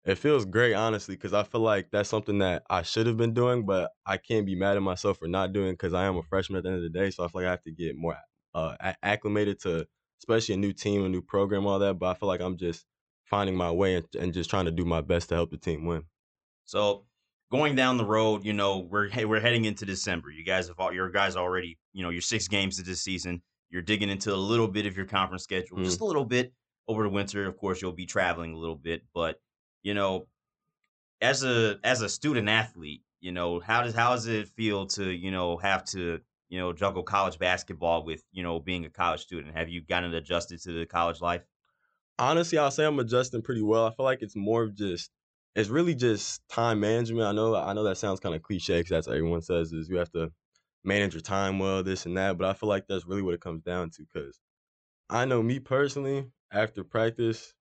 It 0.04 0.18
feels 0.18 0.44
great, 0.44 0.75
honestly, 0.75 1.16
because 1.16 1.32
I 1.32 1.44
feel 1.44 1.62
like 1.62 1.90
that's 1.90 2.11
something 2.11 2.38
that 2.38 2.62
I 2.68 2.82
should 2.82 3.06
have 3.06 3.16
been 3.16 3.32
doing, 3.32 3.64
but 3.64 3.90
I 4.06 4.18
can't 4.18 4.44
be 4.44 4.54
mad 4.54 4.76
at 4.76 4.82
myself 4.82 5.18
for 5.18 5.26
not 5.28 5.54
doing 5.54 5.73
because 5.73 5.94
I 5.94 6.04
am 6.04 6.18
a 6.18 6.23
freshman 6.23 6.58
at 6.58 6.62
the 6.64 6.68
end 6.68 6.76
of 6.76 6.82
the 6.84 6.90
day. 6.99 7.11
So 7.11 7.25
I 7.25 7.28
feel 7.28 7.40
like 7.40 7.49
I 7.49 7.52
have 7.52 7.62
to 7.62 7.73
get 7.73 7.96
more 7.96 8.16
uh, 8.54 8.76
acclimated 9.02 9.61
to, 9.61 9.87
especially 10.20 10.56
a 10.56 10.58
new 10.58 10.75
team, 10.75 11.04
a 11.06 11.08
new 11.08 11.23
program, 11.23 11.66
all 11.66 11.78
that. 11.78 11.99
But 11.99 12.11
I 12.11 12.14
feel 12.18 12.28
like 12.28 12.42
I'm 12.42 12.58
just 12.58 12.84
finding 13.35 13.57
my 13.57 13.71
way 13.71 13.97
and, 13.97 14.07
and 14.21 14.33
just 14.33 14.49
trying 14.49 14.64
to 14.67 14.71
do 14.71 14.85
my 14.85 15.00
best 15.00 15.29
to 15.29 15.35
help 15.35 15.50
the 15.50 15.57
team 15.59 15.85
win. 15.85 16.03
So 16.64 17.05
going 17.50 17.75
down 17.75 17.97
the 17.97 18.05
road, 18.05 18.45
you 18.45 18.53
know, 18.53 18.79
we're 18.79 19.09
hey, 19.09 19.25
we're 19.25 19.41
heading 19.41 19.64
into 19.64 19.85
December. 19.85 20.31
You 20.31 20.45
guys 20.45 20.69
have 20.69 20.79
all 20.79 20.93
your 20.93 21.11
guys 21.11 21.35
already, 21.37 21.76
you 21.93 22.03
know, 22.05 22.11
your 22.11 22.21
six 22.23 22.47
games 22.49 22.79
of 22.79 22.87
this 22.87 23.03
season. 23.03 23.43
you're 23.71 23.83
digging 23.83 24.09
into 24.09 24.33
a 24.33 24.37
little 24.53 24.69
bit 24.69 24.87
of 24.87 24.97
your 24.97 25.07
conference 25.07 25.43
schedule, 25.43 25.79
Mm. 25.79 25.85
just 25.85 26.00
a 26.00 26.05
little 26.05 26.25
bit 26.25 26.53
over 26.87 27.03
the 27.03 27.09
winter. 27.09 27.47
Of 27.49 27.57
course, 27.57 27.83
you'll 27.83 27.91
be 28.05 28.07
traveling 28.07 28.53
a 28.53 28.57
little 28.57 28.76
bit, 28.76 29.03
but 29.12 29.41
you 29.83 29.95
know, 29.95 30.29
as 31.21 31.43
a 31.45 31.79
as 31.83 32.00
a 32.03 32.09
student 32.09 32.49
athlete, 32.49 33.03
you 33.21 33.33
know, 33.33 33.59
how 33.59 33.83
does 33.83 33.95
how 33.95 34.11
does 34.14 34.26
it 34.29 34.49
feel 34.57 34.87
to 34.88 35.11
you 35.11 35.31
know 35.33 35.57
have 35.57 35.83
to 35.87 36.21
you 36.50 36.59
know 36.61 36.73
juggle 36.73 37.03
college 37.03 37.38
basketball 37.38 38.05
with 38.05 38.23
you 38.31 38.43
know 38.45 38.61
being 38.61 38.85
a 38.85 38.91
college 38.91 39.23
student? 39.23 39.57
Have 39.57 39.69
you 39.69 39.81
gotten 39.83 40.14
adjusted 40.14 40.62
to 40.62 40.73
the 40.73 40.87
college 40.87 41.21
life? 41.21 41.43
Honestly, 42.18 42.59
I'll 42.59 42.71
say 42.71 42.85
I'm 42.85 42.99
adjusting 42.99 43.42
pretty 43.42 43.62
well. 43.62 43.87
I 43.87 43.90
feel 43.90 44.04
like 44.04 44.23
it's 44.23 44.37
more 44.37 44.62
of 44.62 44.75
just 44.75 45.11
it's 45.56 45.68
really 45.68 45.94
just 45.94 46.47
time 46.49 46.80
management. 46.80 47.26
I 47.26 47.33
know 47.33 47.54
I 47.54 47.73
know 47.73 47.85
that 47.85 47.99
sounds 47.99 48.21
kind 48.21 48.35
of 48.35 48.42
cliche 48.42 48.78
because 48.80 48.90
that's 48.90 49.09
everyone 49.09 49.42
says 49.42 49.73
is 49.73 49.88
you 49.88 49.97
have 49.97 50.11
to 50.12 50.33
manage 50.85 51.14
your 51.14 51.23
time 51.23 51.59
well, 51.59 51.83
this 51.83 52.06
and 52.06 52.16
that. 52.16 52.38
But 52.38 52.49
I 52.49 52.54
feel 52.54 52.68
like 52.68 52.87
that's 52.88 53.06
really 53.06 53.23
what 53.23 53.35
it 53.35 53.40
comes 53.40 53.62
down 53.62 53.90
to 53.90 54.04
because 54.04 54.40
I 55.11 55.25
know 55.26 55.42
me 55.42 55.61
personally, 55.61 56.33
after 56.52 56.85
practice, 56.85 57.54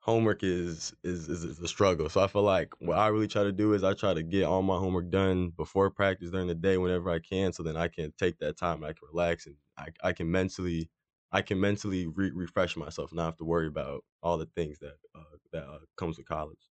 homework 0.00 0.42
is, 0.42 0.94
is 1.04 1.28
is 1.28 1.44
is 1.44 1.60
a 1.60 1.68
struggle. 1.68 2.08
So 2.08 2.20
I 2.22 2.26
feel 2.28 2.42
like 2.42 2.74
what 2.80 2.98
I 2.98 3.08
really 3.08 3.28
try 3.28 3.44
to 3.44 3.52
do 3.52 3.74
is 3.74 3.84
I 3.84 3.94
try 3.94 4.14
to 4.14 4.22
get 4.22 4.44
all 4.44 4.62
my 4.62 4.78
homework 4.78 5.10
done 5.10 5.50
before 5.50 5.90
practice 5.90 6.30
during 6.30 6.46
the 6.48 6.54
day 6.54 6.78
whenever 6.78 7.10
I 7.10 7.18
can, 7.20 7.52
so 7.52 7.62
then 7.62 7.76
I 7.76 7.88
can 7.88 8.12
take 8.18 8.38
that 8.38 8.56
time, 8.58 8.84
I 8.84 8.88
can 8.88 9.08
relax, 9.12 9.46
and 9.46 9.56
I 9.76 9.88
I 10.02 10.12
can 10.12 10.30
mentally 10.30 10.90
I 11.30 11.42
can 11.42 11.60
mentally 11.60 12.06
re- 12.06 12.32
refresh 12.34 12.76
myself, 12.76 13.12
not 13.12 13.24
have 13.26 13.36
to 13.38 13.44
worry 13.44 13.66
about 13.66 14.04
all 14.22 14.38
the 14.38 14.46
things 14.46 14.78
that 14.80 14.94
uh, 15.14 15.36
that 15.52 15.64
uh, 15.64 15.78
comes 15.96 16.18
with 16.18 16.26
college. 16.26 16.70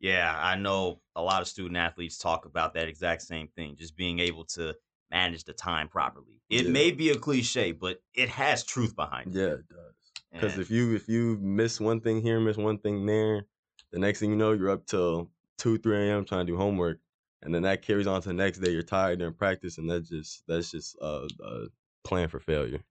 Yeah, 0.00 0.32
I 0.36 0.54
know 0.56 1.00
a 1.16 1.22
lot 1.22 1.42
of 1.42 1.48
student 1.48 1.76
athletes 1.76 2.18
talk 2.18 2.44
about 2.44 2.74
that 2.74 2.88
exact 2.88 3.22
same 3.22 3.48
thing, 3.48 3.76
just 3.76 3.96
being 3.96 4.20
able 4.20 4.44
to 4.46 4.76
manage 5.10 5.44
the 5.44 5.52
time 5.52 5.88
properly. 5.88 6.40
It 6.48 6.66
Yeah. 6.66 6.72
may 6.72 6.90
be 6.92 7.10
a 7.10 7.16
cliche, 7.18 7.72
but 7.72 8.02
it 8.14 8.28
has 8.28 8.64
truth 8.64 8.94
behind 8.94 9.34
it. 9.34 9.38
Yeah, 9.38 9.54
it 9.54 9.68
does. 9.68 9.94
Because 10.32 10.58
if 10.58 10.70
you 10.70 10.94
if 10.94 11.08
you 11.08 11.36
miss 11.38 11.80
one 11.80 12.00
thing 12.00 12.22
here, 12.22 12.38
miss 12.38 12.56
one 12.56 12.78
thing 12.78 13.06
there, 13.06 13.46
the 13.90 13.98
next 13.98 14.20
thing 14.20 14.30
you 14.30 14.36
know, 14.36 14.52
you're 14.52 14.70
up 14.70 14.86
till 14.86 15.30
two, 15.56 15.78
three 15.78 15.96
a.m. 15.96 16.24
trying 16.24 16.46
to 16.46 16.52
do 16.52 16.56
homework, 16.56 17.00
and 17.42 17.52
then 17.52 17.62
that 17.62 17.82
carries 17.82 18.06
on 18.06 18.22
to 18.22 18.28
the 18.28 18.34
next 18.34 18.58
day. 18.58 18.70
You're 18.70 18.82
tired 18.82 19.18
during 19.18 19.34
practice, 19.34 19.78
and 19.78 19.90
that's 19.90 20.08
just 20.08 20.44
that's 20.46 20.70
just 20.70 20.96
a, 21.00 21.28
a 21.42 21.66
plan 22.04 22.28
for 22.28 22.38
failure. 22.38 22.84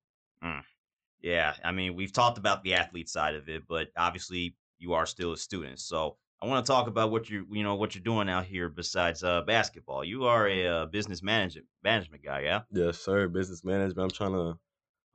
Yeah, 1.22 1.54
I 1.64 1.72
mean, 1.72 1.96
we've 1.96 2.14
talked 2.14 2.38
about 2.38 2.64
the 2.64 2.76
athlete 2.76 3.10
side 3.10 3.36
of 3.36 3.50
it, 3.50 3.64
but 3.68 3.88
obviously 3.98 4.56
you 4.80 4.94
are 4.94 5.06
still 5.06 5.34
a 5.34 5.38
student. 5.38 5.80
So 5.80 6.18
I 6.42 6.46
want 6.46 6.66
to 6.66 6.72
talk 6.72 6.88
about 6.88 7.10
what 7.12 7.30
you 7.30 7.48
you 7.52 7.64
know 7.64 7.76
what 7.76 7.96
you're 7.96 8.04
doing 8.04 8.30
out 8.30 8.46
here 8.46 8.70
besides 8.70 9.24
uh, 9.24 9.42
basketball. 9.42 10.04
You 10.04 10.26
are 10.26 10.48
a 10.48 10.68
uh, 10.68 10.86
business 10.86 11.24
management 11.24 11.66
management 11.84 12.24
guy, 12.24 12.42
yeah. 12.42 12.62
Yes, 12.72 13.00
sir. 13.00 13.28
Business 13.28 13.64
management. 13.64 14.12
I'm 14.12 14.16
trying 14.16 14.34
to. 14.34 14.60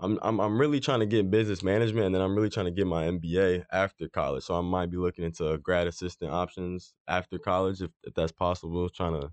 I'm, 0.01 0.19
I'm 0.23 0.41
I'm 0.41 0.59
really 0.61 0.81
trying 0.81 0.99
to 1.01 1.07
get 1.07 1.31
business 1.31 1.63
management, 1.63 2.07
and 2.07 2.15
then 2.15 2.23
I'm 2.23 2.35
really 2.35 2.51
trying 2.51 2.67
to 2.67 2.73
get 2.73 2.89
my 2.89 3.05
MBA 3.05 3.67
after 3.71 4.09
college. 4.09 4.43
So 4.43 4.57
I 4.57 4.61
might 4.63 4.91
be 4.91 4.97
looking 4.97 5.25
into 5.25 5.57
grad 5.59 5.87
assistant 5.87 6.33
options 6.33 6.95
after 7.07 7.39
college, 7.39 7.83
if, 7.83 7.91
if 8.03 8.15
that's 8.15 8.33
possible. 8.33 8.89
Trying 8.89 9.21
to 9.21 9.31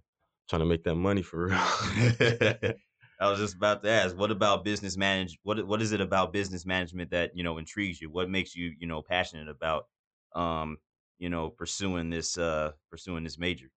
trying 0.48 0.60
to 0.60 0.66
make 0.68 0.84
that 0.84 0.96
money 0.96 1.24
for 1.24 1.48
real. 1.48 2.74
I 3.20 3.30
was 3.30 3.40
just 3.40 3.56
about 3.56 3.84
to 3.84 3.90
ask, 3.90 4.16
what 4.16 4.32
about 4.32 4.64
business 4.64 4.98
manage? 4.98 5.40
What 5.44 5.66
what 5.68 5.82
is 5.82 5.92
it 5.92 6.02
about 6.02 6.34
business 6.34 6.66
management 6.66 7.12
that 7.12 7.36
you 7.36 7.44
know 7.44 7.58
intrigues 7.58 8.02
you? 8.02 8.10
What 8.10 8.30
makes 8.30 8.56
you 8.56 8.74
you 8.80 8.88
know 8.88 9.02
passionate 9.02 9.50
about 9.50 9.88
um 10.36 10.78
you 11.18 11.30
know 11.30 11.50
pursuing 11.50 12.10
this 12.10 12.38
uh 12.38 12.74
pursuing 12.90 13.24
this 13.24 13.38
major? 13.38 13.72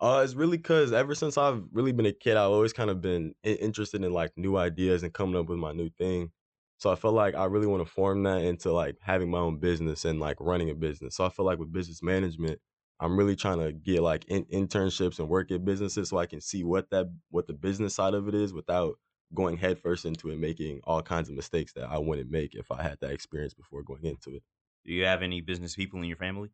Uh, 0.00 0.22
it's 0.24 0.34
really 0.34 0.56
cause 0.58 0.92
ever 0.92 1.14
since 1.14 1.36
I've 1.36 1.62
really 1.72 1.92
been 1.92 2.06
a 2.06 2.12
kid, 2.12 2.36
I've 2.36 2.50
always 2.50 2.72
kind 2.72 2.88
of 2.90 3.00
been 3.02 3.34
interested 3.42 4.02
in 4.02 4.12
like 4.12 4.32
new 4.36 4.56
ideas 4.56 5.02
and 5.02 5.12
coming 5.12 5.36
up 5.36 5.46
with 5.48 5.58
my 5.58 5.72
new 5.72 5.90
thing. 5.90 6.32
So 6.78 6.90
I 6.90 6.94
feel 6.94 7.12
like 7.12 7.34
I 7.34 7.44
really 7.44 7.66
want 7.66 7.86
to 7.86 7.92
form 7.92 8.22
that 8.22 8.38
into 8.42 8.72
like 8.72 8.96
having 9.02 9.30
my 9.30 9.38
own 9.38 9.58
business 9.58 10.06
and 10.06 10.18
like 10.18 10.38
running 10.40 10.70
a 10.70 10.74
business. 10.74 11.16
So 11.16 11.26
I 11.26 11.28
feel 11.28 11.44
like 11.44 11.58
with 11.58 11.72
business 11.72 12.02
management, 12.02 12.60
I'm 13.00 13.16
really 13.16 13.36
trying 13.36 13.58
to 13.60 13.72
get 13.72 14.02
like 14.02 14.24
in- 14.26 14.44
internships 14.46 15.18
and 15.18 15.28
work 15.28 15.50
at 15.50 15.64
businesses 15.64 16.10
so 16.10 16.18
I 16.18 16.26
can 16.26 16.40
see 16.40 16.64
what 16.64 16.90
that 16.90 17.06
what 17.30 17.46
the 17.46 17.54
business 17.54 17.94
side 17.94 18.14
of 18.14 18.28
it 18.28 18.34
is 18.34 18.52
without 18.52 18.98
going 19.34 19.56
headfirst 19.56 20.04
into 20.04 20.30
it, 20.30 20.38
making 20.38 20.80
all 20.84 21.02
kinds 21.02 21.28
of 21.28 21.36
mistakes 21.36 21.72
that 21.74 21.88
I 21.88 21.98
wouldn't 21.98 22.30
make 22.30 22.54
if 22.54 22.70
I 22.70 22.82
had 22.82 22.98
that 23.00 23.12
experience 23.12 23.54
before 23.54 23.82
going 23.82 24.04
into 24.04 24.36
it. 24.36 24.42
Do 24.84 24.92
you 24.92 25.04
have 25.04 25.22
any 25.22 25.40
business 25.40 25.74
people 25.74 26.00
in 26.00 26.06
your 26.08 26.16
family? 26.18 26.50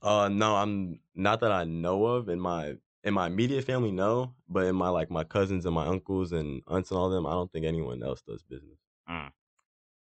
Uh 0.00 0.28
no, 0.28 0.56
I'm 0.56 1.00
not 1.14 1.40
that 1.40 1.52
I 1.52 1.64
know 1.64 2.04
of 2.06 2.28
in 2.28 2.40
my 2.40 2.76
in 3.04 3.14
my 3.14 3.26
immediate 3.26 3.64
family, 3.64 3.90
no, 3.90 4.34
but 4.48 4.66
in 4.66 4.76
my 4.76 4.88
like 4.88 5.10
my 5.10 5.24
cousins 5.24 5.64
and 5.66 5.74
my 5.74 5.86
uncles 5.86 6.32
and 6.32 6.62
aunts 6.66 6.90
and 6.90 6.98
all 6.98 7.10
them, 7.10 7.26
I 7.26 7.32
don't 7.32 7.50
think 7.50 7.66
anyone 7.66 8.02
else 8.02 8.22
does 8.22 8.42
business. 8.42 8.78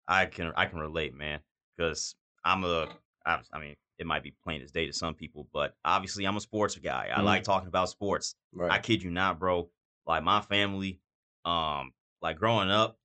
I 0.06 0.26
can 0.26 0.52
I 0.56 0.66
can 0.66 0.78
relate, 0.78 1.14
man, 1.14 1.40
because 1.76 2.14
I'm 2.44 2.64
a 2.64 2.96
I, 3.24 3.42
I 3.52 3.58
mean 3.58 3.76
it 3.98 4.06
might 4.06 4.22
be 4.22 4.34
plain 4.44 4.60
as 4.62 4.70
day 4.72 4.86
to 4.86 4.92
some 4.92 5.14
people, 5.14 5.48
but 5.52 5.74
obviously 5.84 6.24
I'm 6.24 6.36
a 6.36 6.40
sports 6.40 6.76
guy. 6.76 7.10
I 7.14 7.20
Mhm. 7.20 7.24
like 7.24 7.42
talking 7.44 7.68
about 7.68 7.88
sports. 7.88 8.34
Right. 8.52 8.70
I 8.70 8.78
kid 8.78 9.02
you 9.02 9.10
not, 9.10 9.38
bro. 9.38 9.70
Like 10.06 10.22
my 10.24 10.40
family, 10.40 11.00
um, 11.44 11.92
like 12.20 12.38
growing 12.38 12.70
up, 12.70 12.98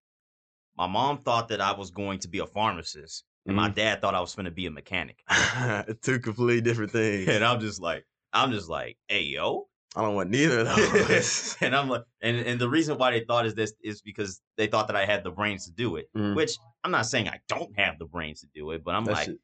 my 0.77 0.87
mom 0.87 1.19
thought 1.19 1.49
that 1.49 1.61
I 1.61 1.73
was 1.73 1.91
going 1.91 2.19
to 2.19 2.27
be 2.27 2.39
a 2.39 2.45
pharmacist, 2.47 3.23
and 3.45 3.55
my 3.55 3.69
dad 3.69 4.01
thought 4.01 4.15
I 4.15 4.19
was 4.21 4.33
going 4.35 4.45
to 4.45 4.51
be 4.51 4.65
a 4.65 4.71
mechanic. 4.71 5.23
Two 6.01 6.19
completely 6.19 6.61
different 6.61 6.91
things. 6.99 7.27
and 7.27 7.43
I'm 7.43 7.59
just 7.59 7.81
like, 7.81 8.05
I'm 8.33 8.51
just 8.51 8.69
like, 8.69 8.97
hey 9.07 9.23
yo, 9.23 9.67
I 9.95 10.01
don't 10.01 10.15
want 10.15 10.29
neither 10.29 10.59
of 10.61 10.67
those. 10.67 11.57
and 11.61 11.75
I'm 11.75 11.89
like, 11.89 12.03
and 12.21 12.37
and 12.37 12.59
the 12.61 12.69
reason 12.69 12.97
why 12.97 13.11
they 13.11 13.21
thought 13.25 13.45
is 13.45 13.55
this 13.55 13.73
is 13.83 14.01
because 14.01 14.41
they 14.57 14.67
thought 14.67 14.87
that 14.87 14.95
I 14.95 15.05
had 15.05 15.23
the 15.23 15.31
brains 15.31 15.65
to 15.65 15.71
do 15.71 15.95
it. 15.97 16.07
Mm. 16.15 16.35
Which 16.35 16.57
I'm 16.83 16.91
not 16.91 17.05
saying 17.07 17.27
I 17.27 17.39
don't 17.47 17.77
have 17.77 17.97
the 17.99 18.05
brains 18.05 18.41
to 18.41 18.47
do 18.55 18.71
it, 18.71 18.83
but 18.83 18.95
I'm 18.95 19.05
That 19.05 19.11
like 19.13 19.25
shit- 19.25 19.39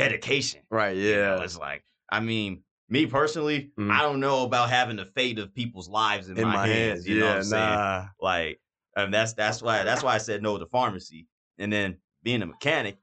dedication. 0.00 0.62
right, 0.70 0.96
you 0.96 1.12
know? 1.16 1.36
yeah. 1.36 1.42
it's 1.44 1.58
like, 1.58 1.84
I 2.10 2.20
mean, 2.20 2.62
me 2.88 3.06
personally, 3.06 3.70
Mm. 3.78 3.90
I 3.90 4.02
don't 4.02 4.18
know 4.20 4.44
about 4.44 4.68
having 4.70 4.96
the 4.96 5.06
fate 5.06 5.38
of 5.38 5.54
people's 5.54 5.88
lives 5.88 6.28
in, 6.28 6.36
In 6.38 6.44
my, 6.44 6.54
my 6.54 6.66
hands. 6.66 6.78
hands, 7.04 7.08
You 7.08 7.20
know 7.20 7.26
what 7.26 7.36
I'm 7.36 7.42
saying? 7.44 7.62
nah. 7.70 8.06
Like, 8.20 8.60
and 8.96 9.14
that's 9.14 9.34
that's 9.34 9.62
why 9.62 9.84
that's 9.84 10.02
why 10.02 10.14
I 10.14 10.18
said 10.18 10.42
no 10.42 10.58
to 10.58 10.66
pharmacy. 10.66 11.28
And 11.58 11.72
then 11.72 11.98
being 12.24 12.42
a 12.42 12.46
mechanic, 12.46 12.98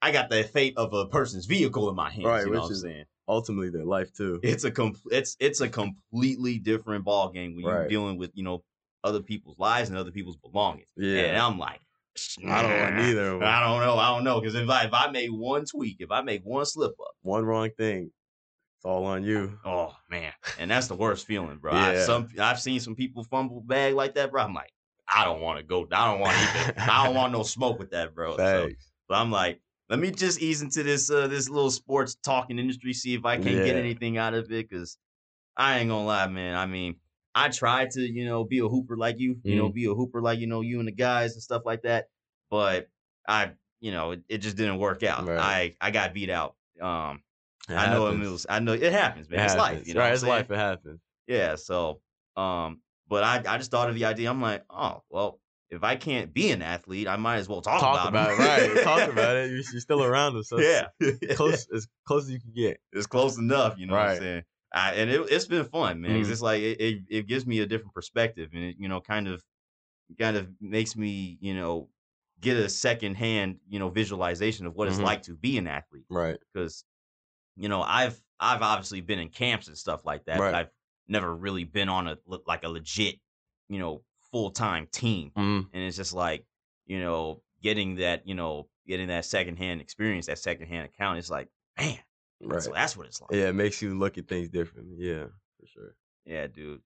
I 0.00 0.10
got 0.12 0.30
the 0.30 0.42
fate 0.44 0.74
of 0.78 0.94
a 0.94 1.06
person's 1.06 1.44
vehicle 1.46 1.88
in 1.90 1.94
my 1.96 2.10
hands. 2.10 2.24
Right, 2.24 2.40
you 2.40 2.46
know 2.46 2.50
which 2.52 2.60
what 2.60 2.66
I'm 2.66 2.72
is- 2.72 2.82
saying? 2.82 3.04
Ultimately 3.30 3.68
their 3.68 3.84
life 3.84 4.10
too. 4.14 4.40
It's 4.42 4.64
a 4.64 4.70
com- 4.70 4.94
it's 5.10 5.36
it's 5.38 5.60
a 5.60 5.68
completely 5.68 6.58
different 6.58 7.04
ball 7.04 7.28
game 7.30 7.54
when 7.54 7.64
you're 7.66 7.86
dealing 7.86 8.16
with 8.16 8.30
you 8.34 8.42
know 8.42 8.64
other 9.04 9.20
people's 9.20 9.58
lives 9.58 9.90
and 9.90 9.98
other 9.98 10.10
people's 10.10 10.38
belongings. 10.38 10.88
Yeah. 10.96 11.20
and 11.24 11.36
I'm 11.36 11.58
like, 11.58 11.80
I 12.46 12.62
don't 12.62 12.78
want 12.80 12.94
neither. 12.96 13.42
I 13.44 13.60
don't 13.66 13.80
know. 13.80 13.96
I 13.96 14.14
don't 14.14 14.24
know 14.24 14.40
because 14.40 14.54
if 14.54 14.68
I 14.68 14.84
if 14.84 14.92
I 14.94 15.10
make 15.10 15.30
one 15.30 15.64
tweak, 15.64 15.96
if 16.00 16.10
I 16.10 16.22
make 16.22 16.42
one 16.42 16.64
slip 16.66 16.92
up, 17.00 17.12
One 17.22 17.44
wrong 17.44 17.70
thing. 17.76 18.10
It's 18.76 18.84
all 18.84 19.04
on 19.06 19.24
you. 19.24 19.58
oh 19.64 19.96
man, 20.08 20.32
and 20.58 20.70
that's 20.70 20.86
the 20.86 20.94
worst 20.94 21.26
feeling, 21.26 21.58
bro. 21.58 21.72
I, 21.72 21.94
some 21.96 22.28
I've 22.38 22.60
seen 22.60 22.78
some 22.80 22.94
people 22.94 23.24
fumble 23.24 23.60
bag 23.60 23.94
like 23.94 24.14
that, 24.14 24.30
bro. 24.30 24.42
I'm 24.42 24.54
like, 24.54 24.70
I 25.08 25.24
don't 25.24 25.40
want 25.40 25.58
to 25.58 25.64
go. 25.64 25.86
I 25.90 26.10
don't 26.12 26.20
want 26.20 26.34
even. 26.36 26.74
I 26.78 27.04
don't 27.06 27.14
want 27.16 27.32
no 27.32 27.42
smoke 27.42 27.78
with 27.78 27.90
that, 27.90 28.14
bro. 28.14 28.36
So, 28.36 28.68
but 29.08 29.14
I'm 29.16 29.32
like, 29.32 29.60
let 29.88 29.98
me 29.98 30.10
just 30.12 30.40
ease 30.40 30.62
into 30.62 30.82
this 30.84 31.10
uh 31.10 31.26
this 31.26 31.48
little 31.48 31.70
sports 31.72 32.14
talking 32.14 32.58
industry, 32.58 32.92
see 32.92 33.14
if 33.14 33.24
I 33.24 33.36
can 33.36 33.60
get 33.62 33.74
Yeah. 33.74 33.82
anything 33.82 34.16
out 34.16 34.34
of 34.34 34.50
it. 34.52 34.70
Cause 34.70 34.96
I 35.56 35.78
ain't 35.80 35.88
gonna 35.88 36.06
lie, 36.06 36.28
man. 36.28 36.54
I 36.56 36.66
mean, 36.66 37.00
I 37.38 37.48
tried 37.50 37.90
to, 37.92 38.00
you 38.00 38.24
know, 38.24 38.44
be 38.44 38.58
a 38.58 38.68
hooper 38.68 38.96
like 38.96 39.18
you, 39.18 39.38
you 39.44 39.54
Mm. 39.54 39.58
know, 39.58 39.68
be 39.68 39.84
a 39.86 39.94
hooper 39.94 40.20
like, 40.20 40.38
you 40.40 40.46
know, 40.46 40.60
you 40.60 40.78
and 40.78 40.88
the 40.88 40.92
guys 40.92 41.34
and 41.34 41.42
stuff 41.42 41.62
like 41.64 41.82
that. 41.82 42.08
But 42.50 42.88
I, 43.26 43.52
you 43.80 43.92
know, 43.92 44.12
it, 44.12 44.22
it 44.28 44.38
just 44.38 44.56
didn't 44.56 44.78
work 44.78 45.02
out. 45.02 45.26
Right. 45.26 45.38
I 45.80 45.88
I 45.88 45.90
got 45.90 46.14
beat 46.14 46.30
out. 46.30 46.56
Um 46.80 47.22
It 47.68 47.74
I 47.74 47.90
know 47.90 48.06
it 48.08 48.12
happens. 48.16 48.30
was 48.30 48.46
I 48.48 48.58
know 48.60 48.72
it 48.72 48.92
happens, 48.92 49.28
It 49.28 49.36
man. 49.36 49.44
It's 49.46 49.56
life, 49.56 49.86
you 49.86 49.94
know. 49.94 50.00
right, 50.00 50.12
it's 50.12 50.22
saying? 50.22 50.30
life. 50.32 50.50
It 50.50 50.56
happens. 50.56 51.00
Yeah, 51.26 51.54
so 51.56 52.00
um 52.36 52.80
but 53.08 53.24
I 53.24 53.36
I 53.54 53.58
just 53.58 53.70
thought 53.70 53.88
of 53.88 53.94
the 53.94 54.04
idea. 54.06 54.28
I'm 54.30 54.42
like, 54.42 54.64
oh, 54.70 55.02
well, 55.10 55.40
if 55.70 55.84
I 55.84 55.96
can't 55.96 56.32
be 56.32 56.50
an 56.50 56.62
athlete, 56.62 57.06
I 57.08 57.16
might 57.16 57.36
as 57.36 57.48
well 57.48 57.60
talk, 57.60 57.80
Talk 57.80 58.08
about 58.08 58.32
it, 58.32 58.38
right? 58.38 58.82
Talk 58.84 59.08
about 59.08 59.36
it. 59.36 59.50
You're, 59.72 59.80
still 59.80 60.02
around 60.02 60.36
us. 60.36 60.48
So 60.48 60.58
Yeah. 60.58 60.88
close 61.34 61.66
as 61.74 61.86
close 62.06 62.24
as 62.24 62.30
you 62.30 62.40
can 62.40 62.52
get. 62.52 62.80
it's 62.92 63.06
close 63.06 63.38
enough, 63.38 63.78
you 63.78 63.86
know 63.86 63.94
what 63.94 64.08
I'm 64.08 64.18
saying? 64.18 64.42
I, 64.72 64.94
and 64.94 65.10
it, 65.10 65.20
it's 65.30 65.46
been 65.46 65.64
fun, 65.64 66.00
man. 66.00 66.20
Mhm. 66.22 66.30
it's 66.30 66.42
like 66.42 66.60
it, 66.62 66.80
it, 66.80 67.02
it 67.08 67.26
gives 67.26 67.46
me 67.46 67.60
a 67.60 67.66
different 67.66 67.94
perspective, 67.94 68.50
and 68.54 68.62
it, 68.64 68.76
you 68.78 68.88
know, 68.88 69.00
kind 69.00 69.28
of, 69.28 69.42
kind 70.18 70.36
of 70.36 70.50
makes 70.60 70.96
me, 70.96 71.38
you 71.40 71.54
know, 71.54 71.90
get 72.40 72.56
a 72.56 72.68
secondhand, 72.68 73.60
you 73.68 73.78
know, 73.78 73.90
visualization 73.90 74.66
of 74.66 74.74
what 74.74 74.88
it's 74.88 74.98
Mhm. 74.98 75.04
like 75.04 75.22
to 75.22 75.36
be 75.36 75.58
an 75.58 75.66
athlete. 75.66 76.06
Right. 76.10 76.38
Because, 76.52 76.84
you 77.56 77.68
know, 77.68 77.82
I've 77.82 78.20
I've 78.40 78.62
obviously 78.62 79.00
been 79.00 79.18
in 79.18 79.30
camps 79.30 79.68
and 79.68 79.76
stuff 79.76 80.04
like 80.04 80.24
that, 80.26 80.40
Right. 80.40 80.52
but 80.52 80.54
I've 80.54 80.70
never 81.08 81.34
really 81.34 81.64
been 81.64 81.88
on 81.88 82.08
a 82.08 82.18
like 82.26 82.64
a 82.64 82.68
legit, 82.68 83.20
you 83.68 83.78
know, 83.78 84.04
full 84.32 84.50
time 84.50 84.86
team. 84.88 85.32
Mm. 85.36 85.68
And 85.72 85.82
it's 85.82 85.96
just 85.96 86.12
like, 86.14 86.46
you 86.86 87.00
know, 87.00 87.42
getting 87.62 87.96
that, 87.96 88.26
you 88.26 88.34
know, 88.34 88.70
getting 88.86 89.08
that 89.08 89.24
secondhand 89.24 89.80
experience, 89.80 90.26
that 90.26 90.38
secondhand 90.38 90.86
account. 90.86 91.18
It's 91.18 91.30
like, 91.30 91.50
man, 91.78 91.98
Right. 92.40 92.62
so 92.62 92.72
that's 92.72 92.96
what 92.96 93.06
it's 93.06 93.20
like. 93.20 93.30
Yeah, 93.32 93.48
it 93.48 93.54
makes 93.54 93.82
you 93.82 93.98
look 93.98 94.18
at 94.18 94.28
things 94.28 94.48
differently. 94.48 94.96
Yeah, 94.98 95.24
for 95.58 95.66
sure. 95.66 95.94
Yeah, 96.24 96.46
dude. 96.46 96.82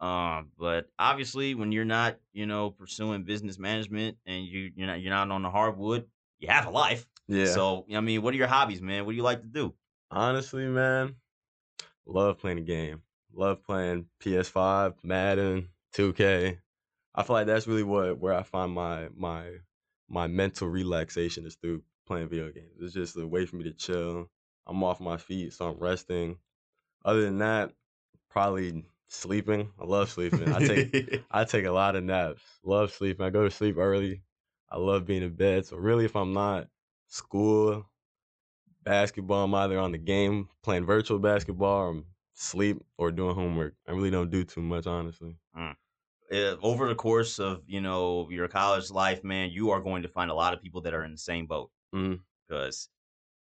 Um, 0.00 0.50
but 0.58 0.90
obviously, 0.98 1.54
when 1.54 1.72
you're 1.72 1.84
not, 1.84 2.18
you 2.32 2.46
know, 2.46 2.70
pursuing 2.70 3.24
business 3.24 3.58
management 3.58 4.16
and 4.26 4.44
you 4.44 4.72
you're 4.74 4.86
not 4.86 5.00
you're 5.00 5.12
not 5.12 5.30
on 5.30 5.42
the 5.42 5.50
hardwood, 5.50 6.06
you 6.38 6.48
have 6.48 6.66
a 6.66 6.70
life. 6.70 7.06
Yeah. 7.28 7.46
So 7.46 7.86
I 7.94 8.00
mean, 8.00 8.22
what 8.22 8.34
are 8.34 8.36
your 8.36 8.46
hobbies, 8.46 8.82
man? 8.82 9.04
What 9.04 9.12
do 9.12 9.16
you 9.16 9.22
like 9.22 9.42
to 9.42 9.48
do? 9.48 9.74
Honestly, 10.10 10.66
man, 10.66 11.16
love 12.06 12.38
playing 12.38 12.58
a 12.58 12.62
game. 12.62 13.02
Love 13.36 13.62
playing 13.64 14.06
PS5, 14.20 14.94
Madden, 15.02 15.68
2K. 15.96 16.58
I 17.16 17.22
feel 17.22 17.34
like 17.34 17.46
that's 17.46 17.66
really 17.66 17.82
what 17.82 18.18
where 18.18 18.34
I 18.34 18.42
find 18.42 18.72
my 18.72 19.08
my 19.16 19.50
my 20.08 20.26
mental 20.26 20.68
relaxation 20.68 21.46
is 21.46 21.56
through 21.56 21.82
playing 22.06 22.28
video 22.28 22.50
games. 22.50 22.76
It's 22.80 22.94
just 22.94 23.16
a 23.16 23.26
way 23.26 23.46
for 23.46 23.56
me 23.56 23.64
to 23.64 23.72
chill. 23.72 24.30
I'm 24.66 24.82
off 24.82 25.00
my 25.00 25.16
feet, 25.16 25.52
so 25.52 25.68
I'm 25.68 25.78
resting. 25.78 26.38
Other 27.04 27.22
than 27.22 27.38
that, 27.38 27.72
probably 28.30 28.84
sleeping. 29.08 29.72
I 29.80 29.84
love 29.84 30.10
sleeping. 30.10 30.52
I 30.52 30.58
take 30.60 31.24
I 31.30 31.44
take 31.44 31.64
a 31.64 31.70
lot 31.70 31.96
of 31.96 32.04
naps. 32.04 32.42
Love 32.62 32.92
sleeping. 32.92 33.24
I 33.24 33.30
go 33.30 33.44
to 33.44 33.50
sleep 33.50 33.76
early. 33.76 34.22
I 34.70 34.78
love 34.78 35.06
being 35.06 35.22
in 35.22 35.34
bed. 35.34 35.66
So 35.66 35.76
really, 35.76 36.04
if 36.04 36.16
I'm 36.16 36.32
not 36.32 36.68
school, 37.08 37.86
basketball, 38.82 39.44
I'm 39.44 39.54
either 39.54 39.78
on 39.78 39.92
the 39.92 39.98
game 39.98 40.48
playing 40.62 40.86
virtual 40.86 41.18
basketball, 41.18 41.88
or 41.88 42.02
sleep 42.34 42.82
or 42.98 43.10
doing 43.10 43.34
homework. 43.34 43.74
I 43.86 43.92
really 43.92 44.10
don't 44.10 44.30
do 44.30 44.44
too 44.44 44.62
much, 44.62 44.86
honestly. 44.86 45.36
uh, 46.32 46.56
over 46.62 46.88
the 46.88 46.94
course 46.94 47.38
of 47.38 47.62
you 47.66 47.80
know 47.80 48.28
your 48.30 48.48
college 48.48 48.90
life, 48.90 49.22
man, 49.24 49.50
you 49.50 49.70
are 49.70 49.80
going 49.80 50.02
to 50.02 50.08
find 50.08 50.30
a 50.30 50.34
lot 50.34 50.54
of 50.54 50.60
people 50.62 50.80
that 50.82 50.94
are 50.94 51.04
in 51.04 51.12
the 51.12 51.18
same 51.18 51.46
boat 51.46 51.70
because 52.48 52.88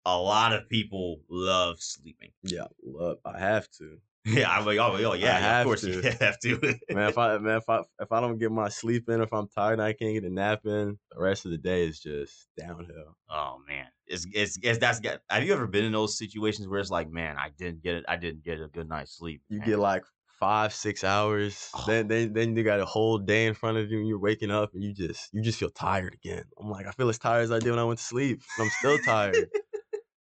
a 0.05 0.17
lot 0.17 0.53
of 0.53 0.67
people 0.69 1.21
love 1.29 1.77
sleeping. 1.79 2.31
Yeah, 2.43 2.67
love. 2.83 3.17
I 3.25 3.39
have 3.39 3.69
to. 3.79 3.97
Yeah, 4.23 4.51
I'm 4.51 4.67
like, 4.67 4.77
oh, 4.77 4.95
oh 4.95 5.13
yeah, 5.13 5.61
of 5.61 5.65
course 5.65 5.81
to. 5.81 5.93
you 5.93 6.01
have 6.19 6.37
to. 6.41 6.59
Man, 6.91 7.09
if 7.09 7.17
I 7.17 7.39
man, 7.39 7.57
if 7.57 7.67
I 7.67 7.79
if 7.99 8.11
I 8.11 8.21
don't 8.21 8.37
get 8.37 8.51
my 8.51 8.69
sleep 8.69 9.09
in, 9.09 9.19
if 9.19 9.33
I'm 9.33 9.47
tired 9.47 9.73
and 9.73 9.81
I 9.81 9.93
can't 9.93 10.13
get 10.13 10.23
a 10.23 10.29
nap 10.29 10.59
in, 10.63 10.99
the 11.11 11.19
rest 11.19 11.45
of 11.45 11.51
the 11.51 11.57
day 11.57 11.87
is 11.87 11.99
just 11.99 12.47
downhill. 12.55 13.17
oh 13.31 13.57
man, 13.67 13.87
it's, 14.05 14.27
it's 14.31 14.59
it's 14.61 14.77
that's 14.77 14.99
got. 14.99 15.21
Have 15.31 15.43
you 15.43 15.53
ever 15.53 15.65
been 15.65 15.85
in 15.85 15.91
those 15.91 16.19
situations 16.19 16.67
where 16.67 16.79
it's 16.79 16.91
like, 16.91 17.09
man, 17.09 17.37
I 17.39 17.49
didn't 17.57 17.81
get 17.81 17.95
it, 17.95 18.05
I 18.07 18.15
didn't 18.15 18.43
get 18.43 18.61
a 18.61 18.67
good 18.67 18.87
night's 18.87 19.17
sleep. 19.17 19.41
You 19.49 19.57
man. 19.57 19.67
get 19.67 19.79
like 19.79 20.03
five, 20.39 20.71
six 20.73 21.03
hours. 21.03 21.69
Oh. 21.73 21.85
Then 21.87 22.07
then 22.07 22.33
then 22.33 22.55
you 22.55 22.63
got 22.63 22.79
a 22.79 22.85
whole 22.85 23.17
day 23.17 23.47
in 23.47 23.55
front 23.55 23.77
of 23.77 23.89
you 23.89 23.99
and 23.99 24.07
you're 24.07 24.19
waking 24.19 24.51
up 24.51 24.75
and 24.75 24.83
you 24.83 24.93
just 24.93 25.33
you 25.33 25.41
just 25.41 25.57
feel 25.57 25.71
tired 25.71 26.13
again. 26.13 26.43
I'm 26.59 26.69
like, 26.69 26.85
I 26.85 26.91
feel 26.91 27.09
as 27.09 27.17
tired 27.17 27.41
as 27.41 27.51
I 27.51 27.57
did 27.57 27.71
when 27.71 27.79
I 27.79 27.85
went 27.85 27.97
to 27.97 28.05
sleep. 28.05 28.43
I'm 28.59 28.69
still 28.69 28.99
tired. 28.99 29.49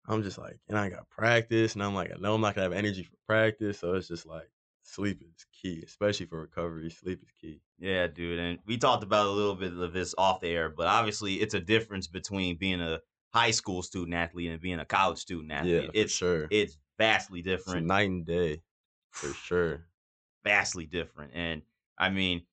I'm 0.08 0.22
just 0.22 0.38
like, 0.38 0.58
and 0.68 0.78
I 0.78 0.88
got 0.88 1.08
practice, 1.10 1.74
and 1.74 1.82
I'm 1.82 1.94
like, 1.94 2.10
I 2.12 2.18
know 2.18 2.34
I'm 2.34 2.40
not 2.40 2.54
gonna 2.54 2.64
have 2.64 2.72
energy 2.72 3.02
for 3.02 3.16
practice, 3.26 3.78
so 3.78 3.94
it's 3.94 4.08
just 4.08 4.26
like 4.26 4.50
sleep 4.82 5.20
is 5.22 5.46
key, 5.52 5.82
especially 5.86 6.26
for 6.26 6.40
recovery. 6.40 6.90
Sleep 6.90 7.20
is 7.22 7.30
key. 7.40 7.60
Yeah, 7.78 8.06
dude. 8.06 8.38
And 8.38 8.58
we 8.66 8.78
talked 8.78 9.02
about 9.04 9.26
a 9.26 9.30
little 9.30 9.54
bit 9.54 9.72
of 9.74 9.92
this 9.92 10.14
off 10.16 10.40
the 10.40 10.48
air, 10.48 10.70
but 10.70 10.86
obviously 10.86 11.34
it's 11.36 11.54
a 11.54 11.60
difference 11.60 12.06
between 12.06 12.56
being 12.56 12.80
a 12.80 13.00
high 13.34 13.50
school 13.50 13.82
student 13.82 14.14
athlete 14.14 14.50
and 14.50 14.60
being 14.60 14.80
a 14.80 14.86
college 14.86 15.18
student 15.18 15.52
athlete. 15.52 15.72
Yeah, 15.74 15.86
for 15.88 15.92
it's 15.94 16.12
sure. 16.12 16.46
it's 16.50 16.78
vastly 16.98 17.40
It's 17.40 17.46
different. 17.46 17.86
night 17.86 18.08
and 18.08 18.24
day, 18.24 18.62
for 19.10 19.32
sure. 19.34 19.88
vastly 20.44 20.86
different. 20.86 21.32
And 21.34 21.62
I 21.98 22.10
mean, 22.10 22.46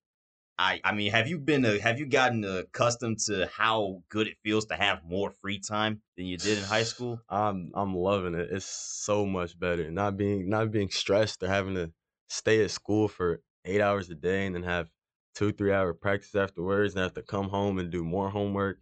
I 0.58 0.80
I 0.84 0.94
mean, 0.94 1.12
have 1.12 1.28
you 1.28 1.38
been 1.38 1.66
a, 1.66 1.80
have 1.80 2.00
you 2.00 2.06
gotten 2.06 2.44
accustomed 2.46 3.20
to 3.26 3.48
how 3.48 4.04
good 4.10 4.28
it 4.28 4.38
feels 4.44 4.66
to 4.68 4.76
have 4.76 5.04
more 5.04 5.32
free 5.32 5.60
time 5.60 6.02
than 6.16 6.26
you 6.26 6.38
did 6.38 6.58
in 6.58 6.64
high 6.64 6.84
school? 6.84 7.20
I'm 7.30 7.72
I'm 7.74 7.96
loving 7.96 8.36
it. 8.36 8.50
It's 8.52 8.66
so 8.66 9.26
much 9.26 9.60
better. 9.60 9.92
Not 9.92 10.18
being 10.18 10.50
not 10.50 10.72
being 10.72 10.90
stressed 10.90 11.44
or 11.44 11.48
having 11.48 11.76
to 11.76 11.92
stay 12.30 12.64
at 12.64 12.72
school 12.72 13.08
for 13.08 13.42
eight 13.66 13.82
hours 13.82 14.10
a 14.10 14.16
day 14.16 14.46
and 14.46 14.56
then 14.56 14.64
have 14.64 14.90
two, 15.36 15.52
three 15.52 15.74
hour 15.74 15.94
practice 15.94 16.36
afterwards 16.36 16.94
and 16.94 17.04
have 17.04 17.14
to 17.14 17.22
come 17.22 17.50
home 17.50 17.78
and 17.80 17.92
do 17.92 18.04
more 18.04 18.30
homework 18.30 18.80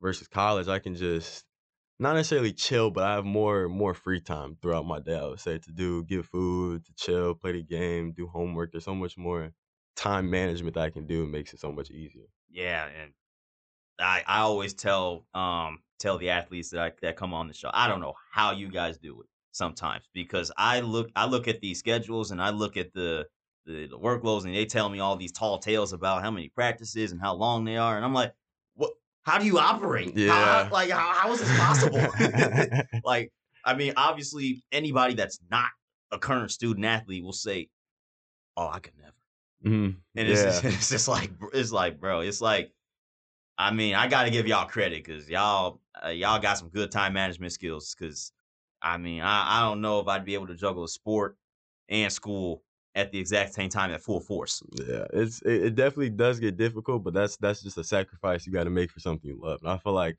versus 0.00 0.28
college. 0.28 0.68
I 0.68 0.78
can 0.78 0.94
just 0.94 1.44
not 1.98 2.14
necessarily 2.14 2.52
chill, 2.54 2.90
but 2.90 3.04
I 3.04 3.14
have 3.14 3.24
more 3.26 3.68
more 3.68 3.94
free 3.94 4.20
time 4.20 4.56
throughout 4.62 4.86
my 4.86 5.00
day, 5.00 5.18
I 5.18 5.26
would 5.26 5.40
say, 5.40 5.58
to 5.58 5.72
do 5.72 6.04
get 6.04 6.24
food, 6.24 6.86
to 6.86 6.92
chill, 6.96 7.34
play 7.34 7.52
the 7.52 7.62
game, 7.62 8.12
do 8.12 8.26
homework. 8.26 8.72
There's 8.72 8.84
so 8.84 8.94
much 8.94 9.18
more 9.18 9.52
time 9.96 10.30
management 10.30 10.74
that 10.74 10.82
I 10.84 10.90
can 10.90 11.06
do. 11.06 11.26
Makes 11.26 11.54
it 11.54 11.60
so 11.60 11.72
much 11.72 11.90
easier. 11.90 12.24
Yeah, 12.50 12.86
and 13.02 13.12
I 14.00 14.22
I 14.26 14.40
always 14.40 14.74
tell 14.74 15.26
um 15.34 15.80
tell 15.98 16.18
the 16.18 16.30
athletes 16.30 16.70
that 16.70 16.80
I, 16.80 16.92
that 17.02 17.16
come 17.16 17.34
on 17.34 17.48
the 17.48 17.54
show. 17.54 17.70
I 17.72 17.88
don't 17.88 18.00
know 18.00 18.14
how 18.32 18.52
you 18.52 18.68
guys 18.68 18.98
do 18.98 19.20
it 19.20 19.26
sometimes 19.52 20.04
because 20.14 20.50
I 20.56 20.80
look 20.80 21.10
I 21.16 21.26
look 21.26 21.48
at 21.48 21.60
these 21.60 21.78
schedules 21.78 22.30
and 22.30 22.40
I 22.42 22.50
look 22.50 22.76
at 22.76 22.92
the 22.94 23.26
the, 23.66 23.86
the 23.86 23.98
workloads 23.98 24.44
and 24.44 24.54
they 24.54 24.64
tell 24.64 24.88
me 24.88 25.00
all 25.00 25.16
these 25.16 25.32
tall 25.32 25.58
tales 25.58 25.92
about 25.92 26.22
how 26.22 26.30
many 26.30 26.48
practices 26.48 27.12
and 27.12 27.20
how 27.20 27.34
long 27.34 27.64
they 27.64 27.76
are 27.76 27.96
and 27.96 28.04
I'm 28.04 28.14
like, 28.14 28.32
what? 28.74 28.92
How 29.22 29.38
do 29.38 29.44
you 29.44 29.58
operate? 29.58 30.08
How- 30.08 30.14
Yeah. 30.16 30.64
how, 30.64 30.70
like 30.72 30.90
how, 30.90 31.12
how 31.12 31.32
is 31.32 31.40
this 31.40 31.56
possible? 31.58 32.10
like 33.04 33.30
I 33.64 33.74
mean, 33.74 33.92
obviously 33.96 34.62
anybody 34.72 35.14
that's 35.14 35.38
not 35.50 35.68
a 36.10 36.18
current 36.18 36.50
student 36.50 36.86
athlete 36.86 37.22
will 37.22 37.34
say, 37.34 37.68
"Oh, 38.56 38.68
I 38.68 38.78
could 38.78 38.96
never." 38.98 39.12
Mhm. 39.64 39.96
And 40.16 40.28
it's, 40.28 40.40
Yeah. 40.40 40.46
just, 40.46 40.64
it's 40.64 40.88
just 40.90 41.08
like 41.08 41.30
it's 41.52 41.72
like, 41.72 42.00
bro, 42.00 42.20
it's 42.20 42.40
like, 42.40 42.72
I 43.58 43.70
mean, 43.72 43.94
I 43.94 44.08
got 44.08 44.24
to 44.24 44.30
give 44.30 44.46
y'all 44.46 44.66
credit 44.66 45.04
because 45.04 45.28
y'all 45.28 45.80
uh, 46.04 46.08
y'all 46.08 46.40
got 46.40 46.58
some 46.58 46.68
good 46.70 46.90
time 46.90 47.12
management 47.12 47.52
skills. 47.52 47.94
Because 47.94 48.32
I 48.82 48.96
mean, 48.96 49.20
I, 49.20 49.58
I 49.58 49.60
don't 49.68 49.80
know 49.82 50.00
if 50.00 50.08
I'd 50.08 50.24
be 50.24 50.34
able 50.34 50.46
to 50.46 50.54
juggle 50.56 50.84
a 50.84 50.88
sport 50.88 51.36
and 51.88 52.10
school 52.12 52.62
at 52.94 53.12
the 53.12 53.18
exact 53.18 53.52
same 53.54 53.68
time 53.68 53.90
at 53.92 54.00
full 54.00 54.20
force. 54.20 54.62
Yeah, 54.72 55.04
it's 55.12 55.42
it, 55.42 55.64
it 55.64 55.74
definitely 55.74 56.10
does 56.10 56.40
get 56.40 56.56
difficult, 56.56 57.04
but 57.04 57.12
that's 57.12 57.36
that's 57.36 57.62
just 57.62 57.76
a 57.78 57.84
sacrifice 57.84 58.46
you 58.46 58.52
got 58.52 58.64
to 58.64 58.70
make 58.70 58.90
for 58.90 59.00
something 59.00 59.28
you 59.28 59.38
love. 59.40 59.60
And 59.62 59.70
I 59.70 59.76
feel 59.76 59.92
like 59.92 60.18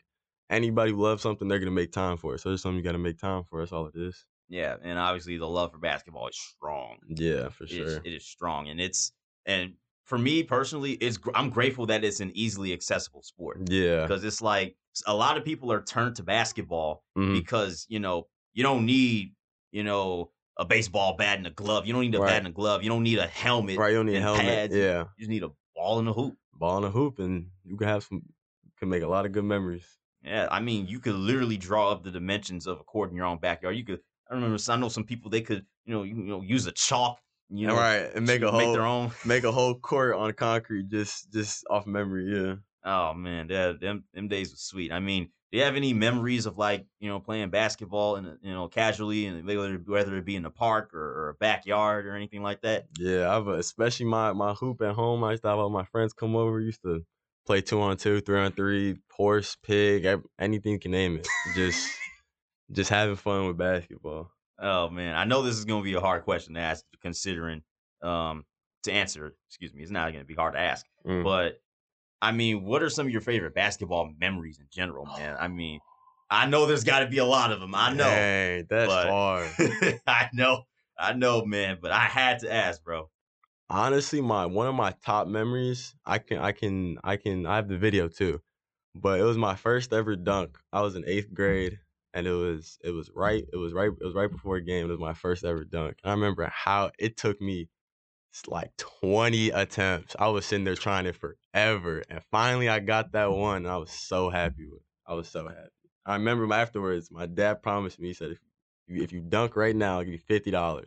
anybody 0.52 0.92
who 0.92 1.02
loves 1.02 1.24
something, 1.24 1.48
they're 1.48 1.60
gonna 1.60 1.72
make 1.72 1.92
time 1.92 2.18
for 2.18 2.36
it. 2.36 2.40
So 2.42 2.52
it's 2.52 2.62
something 2.62 2.78
you 2.78 2.84
got 2.84 2.92
to 2.92 2.98
make 3.00 3.18
time 3.18 3.44
for. 3.44 3.60
That's 3.60 3.72
all 3.72 3.88
it 3.88 3.96
is. 3.96 4.26
Yeah, 4.50 4.76
and 4.84 5.00
obviously 5.00 5.38
the 5.38 5.48
love 5.48 5.72
for 5.72 5.78
basketball 5.80 6.28
is 6.28 6.38
strong. 6.38 6.98
Yeah, 7.08 7.50
for 7.50 7.64
It 7.64 7.72
is- 7.72 7.94
sure. 7.94 8.02
it 8.04 8.14
is 8.14 8.26
strong, 8.26 8.68
and 8.70 8.80
it's 8.80 9.14
and 9.46 9.74
for 10.06 10.18
me 10.18 10.44
personally, 10.44 10.94
it's 10.94 11.18
I'm 11.36 11.50
grateful 11.50 11.86
that 11.88 12.04
it's 12.04 12.20
an 12.20 12.32
easily 12.36 12.74
accessible 12.74 13.24
sport 13.24 13.60
Yeah, 13.70 14.02
because 14.02 14.24
it's 14.24 14.42
like 14.42 14.76
a 15.08 15.16
lot 15.16 15.38
of 15.38 15.46
people 15.46 15.72
are 15.72 15.82
turned 15.82 16.16
to 16.18 16.24
basketball 16.24 17.04
mhm. 17.18 17.34
because 17.34 17.86
you 17.90 18.00
know 18.00 18.28
you 18.54 18.64
don't 18.64 18.86
need 18.86 19.34
you 19.72 19.84
know 19.84 20.32
a 20.58 20.66
baseball 20.66 21.16
bat 21.16 21.38
and 21.38 21.48
a 21.48 21.52
glove. 21.52 21.88
You 21.88 21.94
don't 21.94 22.02
need 22.02 22.16
a 22.16 22.20
Right. 22.20 22.28
bat 22.28 22.38
and 22.40 22.48
a 22.48 22.52
glove. 22.52 22.84
You 22.84 22.90
don't 22.90 23.04
need 23.04 23.20
a 23.20 23.28
helmet. 23.28 23.78
right. 23.78 23.90
You 23.90 23.96
don't 23.96 24.06
need 24.08 24.18
a 24.18 24.22
helmet. 24.22 24.46
pads. 24.46 24.76
Yeah, 24.76 25.00
You 25.18 25.20
just 25.20 25.30
need 25.30 25.44
a 25.44 25.50
ball 25.76 26.00
and 26.00 26.08
a 26.10 26.14
hoop. 26.14 26.36
ball 26.54 26.78
in 26.80 26.84
a 26.84 26.92
hoop, 26.92 27.20
and 27.20 27.50
you 27.64 27.78
can 27.78 27.88
have 27.88 28.04
some. 28.04 28.22
Can 28.78 28.90
make 28.90 29.04
a 29.04 29.08
lot 29.08 29.26
of 29.28 29.32
good 29.32 29.44
memories. 29.46 29.86
Yeah, 30.24 30.48
I 30.52 30.60
mean, 30.60 30.88
you 30.88 31.00
could 31.00 31.14
literally 31.16 31.56
draw 31.58 31.92
up 31.92 32.04
the 32.04 32.12
dimensions 32.12 32.66
of 32.68 32.80
a 32.80 32.84
court 32.84 33.12
in 33.12 33.16
your 33.16 33.26
own 33.26 33.38
backyard. 33.38 33.76
You 33.78 33.86
could. 33.86 34.00
I 34.30 34.34
remember. 34.34 34.58
I 34.70 34.76
know 34.76 34.90
some 34.90 35.04
people 35.04 35.30
they 35.30 35.42
could, 35.42 35.66
you 35.86 35.94
know, 35.94 36.04
you, 36.04 36.16
you 36.16 36.24
know, 36.24 36.42
use 36.42 36.66
a 36.66 36.72
chalk, 36.72 37.20
you 37.52 37.68
know, 37.68 37.76
right, 37.76 38.10
and 38.16 38.26
make 38.26 38.42
a 38.42 38.50
whole 38.50 38.60
make 38.60 38.74
their 38.74 38.86
own. 38.86 39.12
make 39.26 39.44
a 39.44 39.52
whole 39.52 39.76
court 39.76 40.16
on 40.16 40.32
concrete 40.34 40.90
just 40.90 41.32
just 41.32 41.66
off 41.70 41.86
memory. 41.86 42.34
Yeah. 42.34 42.56
Oh 42.84 43.14
man, 43.14 43.48
that 43.48 43.80
them 43.80 44.06
them 44.14 44.28
days 44.28 44.52
was 44.52 44.62
sweet. 44.62 44.92
I 44.92 45.00
mean, 45.00 45.30
do 45.52 45.58
you 45.58 45.66
have 45.66 45.76
any 45.76 45.94
memories 45.94 46.46
of 46.46 46.58
like 46.58 46.86
you 47.00 47.10
know 47.10 47.20
playing 47.20 47.50
basketball 47.50 48.16
and 48.16 48.38
you 48.42 48.54
know 48.54 48.70
casually 48.70 49.26
and 49.26 49.46
whether 49.46 49.76
whether 49.86 50.16
it 50.18 50.26
be 50.26 50.36
in 50.36 50.44
the 50.44 50.50
park 50.50 50.94
or, 50.94 51.00
or 51.00 51.30
a 51.30 51.34
backyard 51.34 52.06
or 52.06 52.16
anything 52.16 52.42
like 52.42 52.62
that? 52.62 52.86
Yeah, 52.98 53.36
I've 53.36 53.48
uh, 53.48 53.54
especially 53.54 54.06
my 54.06 54.32
my 54.32 54.54
hoop 54.54 54.82
at 54.82 54.96
home. 54.96 55.24
I 55.24 55.32
used 55.32 55.44
to 55.44 55.50
have 55.50 55.60
all 55.60 55.70
my 55.70 55.86
friends 55.86 56.14
come 56.14 56.36
over. 56.36 56.62
Used 56.62 56.84
to 56.84 57.06
play 57.46 57.62
two 57.62 57.82
on 57.82 57.98
two, 57.98 58.22
three 58.22 58.40
on 58.40 58.54
three, 58.54 58.98
horse, 59.12 59.58
pig, 59.62 60.08
anything 60.40 60.74
you 60.74 60.80
can 60.80 60.92
name 60.92 61.18
it. 61.18 61.28
Just 61.54 61.94
just 62.72 62.90
having 62.90 63.18
fun 63.18 63.48
with 63.48 63.58
basketball. 63.58 64.32
Oh 64.62 64.90
man, 64.90 65.16
I 65.16 65.24
know 65.24 65.42
this 65.42 65.58
is 65.58 65.66
going 65.66 65.82
to 65.82 65.84
be 65.84 65.96
a 65.96 66.02
hard 66.02 66.24
question 66.24 66.54
to 66.54 66.60
ask, 66.60 66.86
considering 67.02 67.64
um 68.02 68.46
to 68.84 68.92
answer. 68.92 69.34
Excuse 69.50 69.74
me, 69.74 69.82
it's 69.82 69.92
not 69.92 70.12
going 70.12 70.24
to 70.24 70.28
be 70.28 70.36
hard 70.36 70.54
to 70.54 70.60
ask. 70.60 70.86
Mm. 71.06 71.24
But 71.24 71.62
I 72.22 72.32
mean, 72.32 72.64
what 72.64 72.84
are 72.84 72.90
some 72.90 73.08
of 73.08 73.12
your 73.12 73.22
favorite 73.22 73.56
basketball 73.56 74.12
memories 74.20 74.60
in 74.60 74.68
general, 74.72 75.06
man? 75.18 75.36
I 75.40 75.48
mean, 75.48 75.80
I 76.30 76.46
know 76.46 76.66
there's 76.66 76.84
got 76.84 77.00
to 77.00 77.08
be 77.08 77.18
a 77.18 77.26
lot 77.26 77.52
of 77.52 77.60
them. 77.60 77.74
I 77.74 77.92
know, 77.92 78.04
Dang, 78.06 78.68
that's 78.70 78.92
hard. 78.92 79.50
I 80.08 80.30
know, 80.34 80.64
I 80.98 81.14
know, 81.14 81.44
man. 81.44 81.80
But 81.82 81.92
I 81.92 82.06
had 82.06 82.40
to 82.40 82.54
ask, 82.54 82.84
bro. 82.84 83.10
Honestly, 83.70 84.22
my 84.22 84.46
one 84.46 84.68
of 84.68 84.76
my 84.76 84.94
top 85.04 85.28
memories. 85.28 85.96
I 86.06 86.20
can 86.20 86.38
I 86.38 86.52
can 86.52 87.00
I 87.04 87.18
can 87.18 87.46
I 87.46 87.56
have 87.56 87.68
the 87.68 87.78
video 87.78 88.08
too, 88.08 88.42
but 88.94 89.20
it 89.20 89.24
was 89.24 89.38
my 89.38 89.56
first 89.56 89.92
ever 89.92 90.16
dunk. 90.16 90.58
I 90.72 90.82
was 90.82 90.96
in 90.96 91.04
eighth 91.08 91.34
grade, 91.34 91.80
and 92.14 92.28
it 92.28 92.34
was 92.34 92.78
it 92.84 92.92
was 92.92 93.10
right 93.16 93.44
mm-hmm. 93.44 93.56
it 93.56 93.58
was 93.58 93.74
right 93.74 93.90
it 93.90 94.06
was 94.06 94.16
right 94.16 94.32
before 94.32 94.58
a 94.58 94.62
game. 94.62 94.86
It 94.86 94.92
was 94.92 95.00
my 95.00 95.14
first 95.14 95.44
ever 95.44 95.64
dunk. 95.64 95.98
I 96.04 96.12
remember 96.12 96.50
how 96.54 96.92
it 97.00 97.18
took 97.18 97.42
me 97.42 97.70
like 98.48 98.72
20 98.78 99.50
attempts. 99.50 100.16
I 100.18 100.30
was 100.30 100.46
sitting 100.46 100.64
there 100.64 100.76
trying 100.76 101.06
it 101.06 101.16
forever, 101.16 102.04
and 102.10 102.22
finally 102.32 102.70
I 102.70 102.80
got 102.80 103.12
that 103.12 103.32
one. 103.32 103.58
And 103.58 103.68
I 103.68 103.78
was 103.78 103.92
so 103.92 104.30
happy 104.30 104.66
with. 104.66 104.80
It. 104.80 104.86
I 105.06 105.14
was 105.14 105.28
so 105.28 105.48
happy. 105.48 105.70
I 106.06 106.14
remember 106.14 106.48
my- 106.48 106.62
afterwards, 106.62 107.12
my 107.12 107.26
dad 107.26 107.62
promised 107.62 108.00
me 108.00 108.10
he 108.10 108.14
said 108.14 108.32
if 108.32 108.40
you, 108.88 109.04
if 109.04 109.12
you 109.12 109.20
dunk 109.22 109.56
right 109.56 109.76
now, 109.76 109.98
I'll 109.98 110.04
give 110.04 110.14
you 110.14 110.20
fifty 110.20 110.52
dollars. 110.52 110.86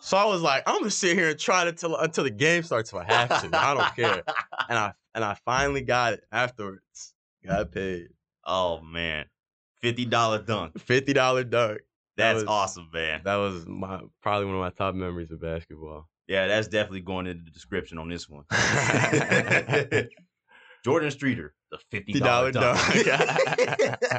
So 0.00 0.16
I 0.16 0.24
was 0.24 0.40
like, 0.40 0.62
I'm 0.66 0.78
gonna 0.78 0.90
sit 0.90 1.18
here 1.18 1.28
and 1.28 1.38
try 1.38 1.62
it 1.62 1.68
until 1.68 1.94
until 1.96 2.24
the 2.24 2.30
game 2.30 2.62
starts 2.62 2.92
if 2.92 2.98
I 2.98 3.04
have 3.04 3.42
to. 3.42 3.58
I 3.58 3.74
don't 3.74 3.94
care. 3.94 4.22
And 4.68 4.78
I 4.78 4.92
and 5.14 5.22
I 5.22 5.34
finally 5.44 5.82
got 5.82 6.14
it 6.14 6.24
afterwards. 6.32 7.14
Got 7.46 7.72
paid. 7.72 8.08
Oh 8.44 8.80
man, 8.80 9.26
fifty 9.82 10.04
dollar 10.04 10.42
dunk. 10.42 10.78
Fifty 10.80 11.12
dollar 11.12 11.44
dunk. 11.44 11.80
That 12.16 12.32
That's 12.32 12.44
was- 12.44 12.48
awesome, 12.48 12.88
man. 12.92 13.22
That 13.24 13.36
was 13.36 13.66
my 13.66 14.00
probably 14.22 14.46
one 14.46 14.56
of 14.56 14.60
my 14.60 14.70
top 14.70 14.94
memories 14.94 15.30
of 15.30 15.40
basketball. 15.40 16.08
Yeah, 16.26 16.46
that's 16.46 16.68
definitely 16.68 17.00
going 17.00 17.26
into 17.26 17.44
the 17.44 17.50
description 17.50 17.96
on 17.96 18.08
this 18.08 18.28
one. 18.28 18.44
Jordan 20.84 21.10
Streeter, 21.10 21.54
the 21.70 21.78
fifty 21.90 22.20
dollar 22.20 22.52
dunk. 22.52 22.78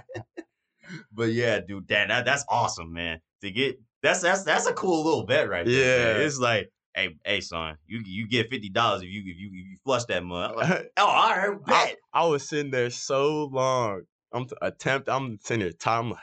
but 1.11 1.31
yeah, 1.31 1.59
dude, 1.59 1.87
that, 1.89 2.07
that 2.07 2.25
that's 2.25 2.43
awesome, 2.49 2.93
man. 2.93 3.19
To 3.41 3.51
get 3.51 3.79
that's 4.01 4.21
that's 4.21 4.43
that's 4.43 4.65
a 4.67 4.73
cool 4.73 5.03
little 5.03 5.25
bet 5.25 5.49
right 5.49 5.65
there. 5.65 6.05
man. 6.13 6.19
Yeah. 6.19 6.25
it's 6.25 6.39
like, 6.39 6.69
hey, 6.95 7.15
hey, 7.25 7.41
son, 7.41 7.77
you 7.85 8.01
you 8.05 8.27
get 8.27 8.49
fifty 8.49 8.69
dollars 8.69 9.01
if 9.03 9.09
you 9.09 9.21
if 9.21 9.37
you 9.37 9.47
if 9.47 9.71
you 9.71 9.77
flush 9.83 10.05
that. 10.05 10.17
I'm 10.17 10.29
like, 10.29 10.91
oh, 10.97 11.05
all 11.05 11.29
right, 11.29 11.57
I, 11.67 11.85
bet. 11.85 11.97
I 12.13 12.25
was 12.25 12.47
sitting 12.47 12.71
there 12.71 12.89
so 12.89 13.45
long. 13.45 14.01
I'm 14.31 14.45
t- 14.47 14.55
attempt. 14.61 15.09
I'm 15.09 15.39
sitting 15.39 15.61
there. 15.61 15.71
Time. 15.71 16.05
I'm 16.05 16.09
like, 16.11 16.19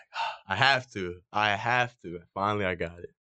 I 0.49 0.57
have 0.57 0.89
to. 0.93 1.21
I 1.33 1.57
have 1.57 1.95
to. 2.03 2.21
Finally, 2.35 2.65
I 2.65 2.75
got 2.75 2.99
it. 3.01 3.11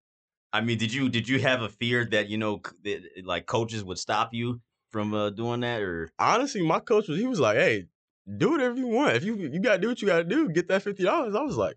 I 0.53 0.61
mean, 0.61 0.79
did 0.79 0.93
you 0.93 1.09
did 1.09 1.29
you 1.29 1.41
have 1.41 1.63
a 1.63 1.69
fear 1.69 2.05
that 2.13 2.29
you 2.29 2.39
know 2.39 2.61
that, 2.85 3.03
like 3.25 3.47
coaches 3.47 3.85
would 3.85 3.99
stop 3.99 4.33
you 4.33 4.61
from 4.91 5.13
uh, 5.15 5.31
doing 5.31 5.61
that 5.61 5.83
or? 5.83 6.11
Honestly, 6.19 6.63
my 6.63 6.81
coach 6.81 7.09
was. 7.09 7.19
He 7.19 7.27
was 7.27 7.41
like, 7.41 7.57
"Hey, 7.57 7.87
do 8.39 8.51
whatever 8.53 8.77
you 8.77 8.87
want. 8.87 9.17
If 9.17 9.25
you 9.25 9.37
you 9.37 9.61
gotta 9.61 9.79
do 9.79 9.89
what 9.89 10.01
you 10.01 10.07
gotta 10.09 10.25
do, 10.25 10.49
get 10.51 10.69
that 10.69 10.83
fifty 10.83 11.03
dollars." 11.03 11.35
I 11.35 11.43
was 11.43 11.57
like, 11.57 11.77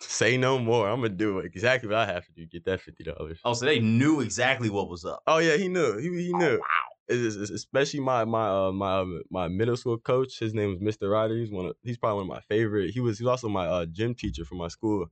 "Say 0.00 0.36
no 0.36 0.58
more. 0.58 0.88
I'm 0.88 1.00
gonna 1.00 1.10
do 1.10 1.38
exactly 1.38 1.88
what 1.88 1.98
I 1.98 2.06
have 2.06 2.26
to 2.26 2.32
do. 2.32 2.44
Get 2.46 2.64
that 2.66 2.80
fifty 2.80 3.04
dollars." 3.04 3.40
Oh, 3.44 3.54
so 3.54 3.64
they 3.66 3.78
knew 3.80 4.20
exactly 4.20 4.68
what 4.68 4.90
was 4.90 5.04
up. 5.04 5.22
Oh 5.26 5.38
yeah, 5.38 5.56
he 5.56 5.68
knew. 5.68 5.96
He 5.98 6.08
he 6.24 6.32
Oh, 6.34 6.38
knew. 6.38 6.58
wow. 6.58 6.87
Especially 7.08 8.00
my 8.00 8.24
my 8.24 8.48
uh, 8.48 8.72
my 8.72 8.98
um, 9.00 9.22
my 9.30 9.48
middle 9.48 9.76
school 9.76 9.98
coach. 9.98 10.38
His 10.38 10.54
name 10.54 10.70
was 10.70 10.80
Mr. 10.80 11.10
Ryder. 11.10 11.36
He's 11.36 11.50
one 11.50 11.66
of 11.66 11.76
he's 11.82 11.98
probably 11.98 12.16
one 12.16 12.30
of 12.30 12.36
my 12.36 12.54
favorite. 12.54 12.90
He 12.90 13.00
was 13.00 13.18
he 13.18 13.24
was 13.24 13.30
also 13.30 13.48
my 13.48 13.66
uh, 13.66 13.86
gym 13.86 14.14
teacher 14.14 14.44
for 14.44 14.56
my 14.56 14.68
school. 14.68 15.06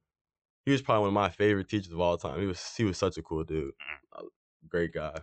He 0.66 0.72
was 0.72 0.82
probably 0.82 1.02
one 1.02 1.08
of 1.08 1.14
my 1.14 1.30
favorite 1.30 1.68
teachers 1.68 1.92
of 1.92 2.00
all 2.00 2.18
time. 2.18 2.40
He 2.40 2.46
was 2.46 2.74
he 2.76 2.84
was 2.84 2.98
such 2.98 3.16
a 3.16 3.22
cool 3.22 3.44
dude. 3.44 3.72
Mm. 4.14 4.26
Great 4.68 4.92
guy. 4.92 5.20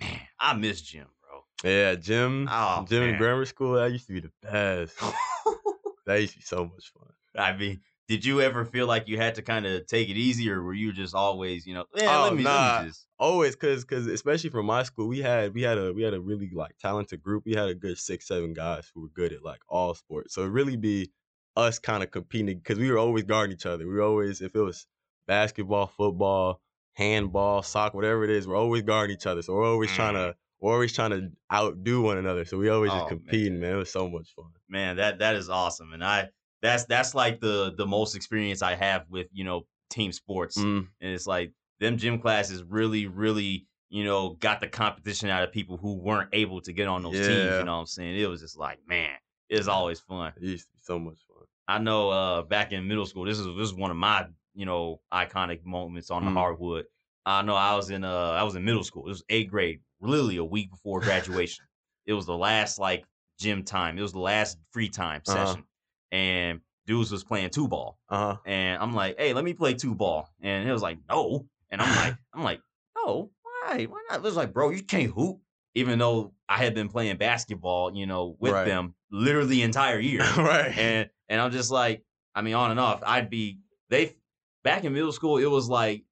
Man, 0.00 0.20
I 0.40 0.54
miss 0.54 0.80
gym, 0.82 1.06
bro. 1.20 1.44
Yeah, 1.70 1.94
gym. 1.94 2.48
Oh, 2.50 2.84
gym 2.88 3.00
man. 3.02 3.10
in 3.10 3.18
grammar 3.18 3.44
school. 3.44 3.74
That 3.74 3.92
used 3.92 4.06
to 4.08 4.14
be 4.14 4.20
the 4.20 4.32
best. 4.42 4.98
that 6.06 6.20
used 6.20 6.32
to 6.32 6.38
be 6.38 6.44
so 6.44 6.64
much 6.64 6.92
fun. 6.92 7.12
I 7.36 7.56
mean, 7.56 7.80
did 8.12 8.26
you 8.26 8.42
ever 8.42 8.66
feel 8.66 8.86
like 8.86 9.08
you 9.08 9.16
had 9.16 9.36
to 9.36 9.42
kind 9.42 9.64
of 9.64 9.86
take 9.86 10.10
it 10.10 10.18
easy, 10.18 10.50
or 10.50 10.62
were 10.62 10.74
you 10.74 10.92
just 10.92 11.14
always, 11.14 11.66
you 11.66 11.72
know, 11.72 11.86
yeah, 11.96 12.18
Oh, 12.18 12.24
let 12.24 12.36
me, 12.36 12.42
nah. 12.42 12.74
let 12.74 12.82
me 12.82 12.88
just. 12.90 13.06
Always, 13.18 13.56
cause 13.56 13.84
cause 13.84 14.06
especially 14.06 14.50
from 14.50 14.66
my 14.66 14.82
school, 14.82 15.08
we 15.08 15.20
had 15.20 15.54
we 15.54 15.62
had 15.62 15.78
a 15.78 15.94
we 15.94 16.02
had 16.02 16.12
a 16.12 16.20
really 16.20 16.50
like 16.52 16.76
talented 16.78 17.22
group. 17.22 17.44
We 17.46 17.54
had 17.54 17.68
a 17.70 17.74
good 17.74 17.96
six 17.96 18.28
seven 18.28 18.52
guys 18.52 18.90
who 18.94 19.00
were 19.00 19.08
good 19.14 19.32
at 19.32 19.42
like 19.42 19.62
all 19.66 19.94
sports. 19.94 20.34
So 20.34 20.42
it 20.42 20.48
really 20.48 20.76
be 20.76 21.10
us 21.56 21.78
kind 21.78 22.02
of 22.02 22.10
competing 22.10 22.58
because 22.58 22.78
we 22.78 22.90
were 22.90 22.98
always 22.98 23.24
guarding 23.24 23.54
each 23.54 23.64
other. 23.64 23.86
We 23.86 23.94
were 23.94 24.02
always 24.02 24.42
if 24.42 24.54
it 24.54 24.60
was 24.60 24.86
basketball, 25.26 25.86
football, 25.86 26.60
handball, 26.92 27.62
soccer, 27.62 27.96
whatever 27.96 28.24
it 28.24 28.30
is, 28.30 28.46
we're 28.46 28.56
always 28.56 28.82
guarding 28.82 29.16
each 29.16 29.26
other. 29.26 29.40
So 29.40 29.54
we're 29.54 29.66
always 29.66 29.90
trying 29.90 30.14
to 30.14 30.20
mm. 30.20 30.34
we're 30.60 30.74
always 30.74 30.92
trying 30.92 31.12
to 31.12 31.30
outdo 31.50 32.02
one 32.02 32.18
another. 32.18 32.44
So 32.44 32.58
we 32.58 32.68
always 32.68 32.90
Oh, 32.92 32.96
just 32.98 33.10
man. 33.10 33.18
competing, 33.18 33.60
man. 33.60 33.72
It 33.72 33.76
was 33.76 33.90
so 33.90 34.06
much 34.10 34.34
fun. 34.36 34.50
Man, 34.68 34.96
that 34.96 35.20
that 35.20 35.36
is 35.36 35.48
awesome, 35.48 35.92
and 35.94 36.04
I 36.04 36.28
that's 36.62 36.84
that's 36.86 37.14
like 37.14 37.40
the 37.40 37.74
the 37.76 37.86
most 37.86 38.14
experience 38.16 38.62
I 38.62 38.74
have 38.74 39.04
with 39.10 39.26
you 39.32 39.44
know 39.44 39.66
team 39.90 40.12
sports, 40.12 40.56
Mm, 40.58 40.88
and 41.00 41.12
it's 41.12 41.26
like 41.26 41.52
them 41.80 41.96
gym 41.98 42.18
classes 42.20 42.62
really 42.62 43.06
really 43.06 43.66
you 43.90 44.04
know 44.04 44.30
got 44.40 44.60
the 44.60 44.68
competition 44.68 45.28
out 45.28 45.42
of 45.42 45.52
people 45.52 45.76
who 45.76 45.94
weren't 45.98 46.30
able 46.32 46.60
to 46.62 46.72
get 46.72 46.88
on 46.88 47.02
those 47.02 47.14
teams. 47.14 47.58
You 47.58 47.64
know 47.64 47.72
what 47.74 47.80
I'm 47.80 47.86
saying? 47.86 48.16
It 48.18 48.28
was 48.28 48.40
just 48.40 48.56
like 48.58 48.78
man, 48.86 49.16
it's 49.48 49.68
always 49.68 50.00
fun. 50.00 50.32
it 50.36 50.42
used 50.42 50.66
to 50.66 50.72
be 50.72 50.78
so 50.82 50.98
much 50.98 51.18
fun. 51.28 51.44
I 51.68 51.78
know 51.78 52.10
uh 52.10 52.42
back 52.42 52.72
in 52.72 52.86
middle 52.88 53.06
school, 53.06 53.24
this 53.24 53.38
is 53.38 53.46
this 53.56 53.68
is 53.68 53.74
one 53.74 53.90
of 53.90 53.96
my, 53.96 54.26
you 54.54 54.66
know, 54.66 55.00
iconic 55.12 55.64
moments 55.64 56.10
on 56.10 56.24
the 56.24 56.30
Mm. 56.30 56.34
hardwood. 56.34 56.86
I 57.24 57.42
know 57.42 57.54
I 57.54 57.74
was 57.76 57.90
in 57.90 58.04
uh 58.04 58.30
I 58.30 58.42
was 58.44 58.54
in 58.56 58.64
middle 58.64 58.84
school. 58.84 59.04
It 59.06 59.10
was 59.10 59.24
eighth 59.28 59.50
grade, 59.50 59.80
literally 60.00 60.36
a 60.38 60.44
week 60.44 60.70
before 60.70 61.00
graduation. 61.00 61.64
it 62.06 62.12
was 62.14 62.26
the 62.26 62.36
last 62.36 62.78
like 62.78 63.04
gym 63.38 63.62
time. 63.64 63.98
It 63.98 64.02
was 64.02 64.12
the 64.12 64.18
last 64.20 64.58
free 64.72 64.88
time 64.88 65.22
Uh-huh. 65.26 65.46
session. 65.46 65.64
And 66.12 66.60
dudes 66.86 67.10
was 67.10 67.24
playing 67.24 67.50
two 67.50 67.66
ball. 67.66 67.98
Uh 68.08 68.34
huh. 68.34 68.36
And 68.46 68.80
I'm 68.80 68.94
like, 68.94 69.16
hey, 69.18 69.32
let 69.32 69.42
me 69.44 69.54
play 69.54 69.74
two 69.74 69.94
ball. 69.96 70.28
And 70.40 70.68
it 70.68 70.72
was 70.72 70.82
like, 70.82 70.98
no. 71.08 71.46
And 71.70 71.80
I'm 71.82 71.96
like, 71.96 72.14
I'm 72.34 72.44
like, 72.44 72.60
no, 72.96 73.30
why? 73.42 73.84
Why 73.86 73.98
not? 74.10 74.16
It 74.18 74.22
was 74.22 74.36
like, 74.36 74.52
bro, 74.52 74.70
you 74.70 74.82
can't 74.82 75.10
hoop. 75.10 75.38
Even 75.74 75.98
though 75.98 76.34
I 76.48 76.58
had 76.58 76.74
been 76.74 76.88
playing 76.90 77.16
basketball, 77.16 77.96
you 77.96 78.04
know, 78.06 78.36
with 78.38 78.52
Right. 78.52 78.66
them 78.66 78.94
literally 79.10 79.48
the 79.48 79.62
entire 79.62 79.98
year 79.98 80.20
right. 80.36 80.76
and 80.76 81.08
and 81.30 81.40
I'm 81.40 81.50
just 81.50 81.70
like, 81.70 82.04
I 82.34 82.42
mean, 82.42 82.54
on 82.54 82.70
and 82.70 82.78
off, 82.78 83.02
I'd 83.06 83.30
be 83.30 83.58
they 83.88 84.16
back 84.64 84.84
in 84.84 84.92
middle 84.92 85.12
school. 85.12 85.38
It 85.38 85.46
was 85.50 85.68
like 85.68 86.04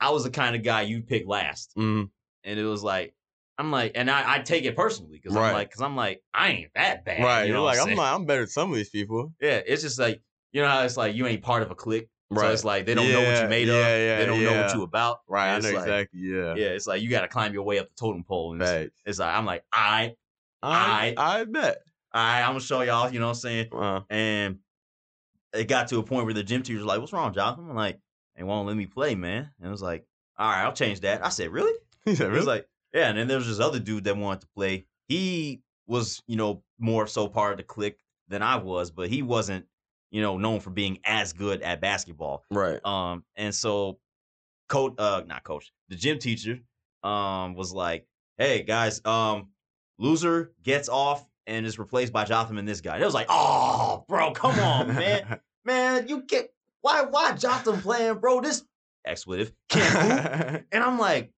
I 0.00 0.10
was 0.10 0.24
the 0.24 0.30
kind 0.30 0.54
of 0.54 0.62
guy 0.62 0.82
you'd 0.82 1.06
pick 1.06 1.26
last, 1.26 1.72
Mm, 1.78 2.10
and 2.44 2.58
it 2.60 2.64
was 2.64 2.82
like 2.82 3.14
I'm 3.58 3.70
like, 3.70 3.92
and 3.94 4.10
I 4.10 4.34
I 4.34 4.38
take 4.40 4.64
it 4.64 4.76
personally 4.76 5.18
because 5.22 5.34
Right. 5.34 5.48
I'm 5.48 5.54
like, 5.54 5.68
because 5.70 5.82
I'm 5.82 5.96
like, 5.96 6.22
I 6.34 6.48
ain't 6.48 6.70
that 6.74 7.04
bad, 7.04 7.22
right. 7.22 7.44
You 7.46 7.52
know 7.52 7.60
You're 7.60 7.64
like 7.66 7.78
I'm 7.80 7.94
like 7.96 8.12
I'm 8.14 8.24
better 8.26 8.42
than 8.42 8.48
some 8.50 8.70
of 8.70 8.76
these 8.76 8.90
people. 8.90 9.32
yeah. 9.40 9.60
It's 9.66 9.82
just 9.82 9.98
like 9.98 10.20
you 10.52 10.62
know 10.62 10.68
how 10.68 10.82
it's 10.82 10.96
like 10.96 11.14
you 11.14 11.26
ain't 11.26 11.42
part 11.42 11.62
of 11.62 11.70
a 11.70 11.74
clique, 11.74 12.08
Right. 12.30 12.46
so 12.46 12.52
it's 12.52 12.64
like 12.64 12.86
they 12.86 12.94
don't 12.94 13.10
know 13.10 13.22
what 13.22 13.42
you 13.42 13.48
made 13.48 13.68
of, 13.68 13.76
yeah, 13.76 13.96
yeah, 13.96 14.18
they 14.18 14.26
don't 14.26 14.42
know 14.42 14.62
what 14.62 14.74
you 14.74 14.82
about, 14.82 15.20
Right. 15.28 15.54
I 15.54 15.58
know 15.60 15.68
like- 15.70 15.78
exactly. 15.78 16.20
Yeah. 16.20 16.54
Yeah, 16.54 16.66
it's 16.68 16.86
like 16.86 17.02
you 17.02 17.08
got 17.10 17.22
to 17.22 17.28
climb 17.28 17.52
your 17.54 17.62
way 17.64 17.78
up 17.78 17.88
the 17.88 17.94
totem 17.94 18.24
pole, 18.24 18.52
and 18.52 18.62
it's, 18.62 19.02
it's 19.04 19.18
like 19.18 19.34
I'm 19.34 19.44
like, 19.46 19.64
I, 19.72 20.14
I 20.62 21.14
I 21.16 21.44
bet. 21.44 21.78
I, 22.12 22.40
I'm 22.42 22.50
gonna 22.50 22.60
show 22.60 22.80
y'all, 22.82 23.10
you 23.12 23.20
know 23.20 23.26
what 23.26 23.32
I'm 23.32 23.40
saying? 23.40 23.66
Uh, 23.72 24.00
And 24.08 24.58
it 25.52 25.64
got 25.68 25.88
to 25.88 25.98
a 25.98 26.02
point 26.02 26.24
where 26.24 26.34
the 26.34 26.42
gym 26.42 26.62
teacher 26.62 26.78
was 26.78 26.86
like, 26.86 27.00
What's 27.00 27.12
wrong, 27.12 27.32
Jonathan? 27.34 27.68
I'm 27.68 27.76
like, 27.76 27.98
They 28.36 28.42
won't 28.42 28.66
let 28.66 28.76
me 28.76 28.86
play, 28.86 29.14
man. 29.14 29.50
And 29.58 29.68
it 29.68 29.70
was 29.70 29.82
like, 29.82 30.06
All 30.38 30.48
right, 30.50 30.62
I'll 30.62 30.72
change 30.72 31.00
that. 31.00 31.24
I 31.24 31.28
said, 31.28 31.50
Really? 31.50 31.72
he 32.06 32.14
said, 32.14 32.28
It 32.28 32.30
was 32.30 32.46
really? 32.46 32.58
like, 32.58 32.68
Yeah. 32.96 33.10
And 33.10 33.18
then 33.18 33.28
there 33.28 33.38
was 33.38 33.46
this 33.46 33.60
other 33.60 33.78
dude 33.78 34.04
that 34.04 34.16
wanted 34.16 34.40
to 34.40 34.46
play. 34.56 34.86
He 35.06 35.62
was, 35.86 36.22
you 36.26 36.36
know, 36.36 36.62
more 36.78 37.06
so 37.06 37.28
part 37.28 37.52
of 37.52 37.58
the 37.58 37.62
clique 37.62 37.98
than 38.28 38.42
I 38.42 38.56
was, 38.56 38.90
but 38.90 39.08
he 39.08 39.22
wasn't, 39.22 39.66
you 40.10 40.20
know, 40.22 40.38
known 40.38 40.60
for 40.60 40.70
being 40.70 40.98
as 41.04 41.32
good 41.32 41.62
at 41.62 41.80
basketball. 41.80 42.44
right. 42.50 42.84
Um, 42.84 43.24
and 43.36 43.54
so 43.54 43.98
coach, 44.68 44.94
uh, 44.98 45.22
not 45.26 45.44
coach, 45.44 45.72
the 45.88 45.96
gym 45.96 46.18
teacher, 46.18 46.58
um, 47.02 47.54
was 47.54 47.72
like, 47.72 48.06
"Hey 48.38 48.62
guys, 48.62 49.00
um, 49.04 49.48
loser 49.98 50.52
gets 50.62 50.88
off 50.88 51.24
and 51.46 51.64
is 51.64 51.78
replaced 51.78 52.12
by 52.12 52.24
Jotham 52.24 52.58
and 52.58 52.66
this 52.66 52.80
guy." 52.80 52.94
And 52.94 53.02
it 53.02 53.06
was 53.06 53.14
like, 53.14 53.26
"Oh, 53.28 54.04
bro, 54.08 54.32
come 54.32 54.58
on, 54.58 54.88
man, 54.88 55.40
man, 55.64 56.08
you 56.08 56.22
get 56.22 56.52
why, 56.80 57.02
why 57.02 57.32
Jotham 57.32 57.80
playing, 57.80 58.18
bro? 58.18 58.40
This 58.40 58.64
expletive 59.04 59.52
can't 59.68 59.84
hoop." 59.84 60.64
And 60.72 60.82
I'm 60.82 60.98
like, 60.98 61.32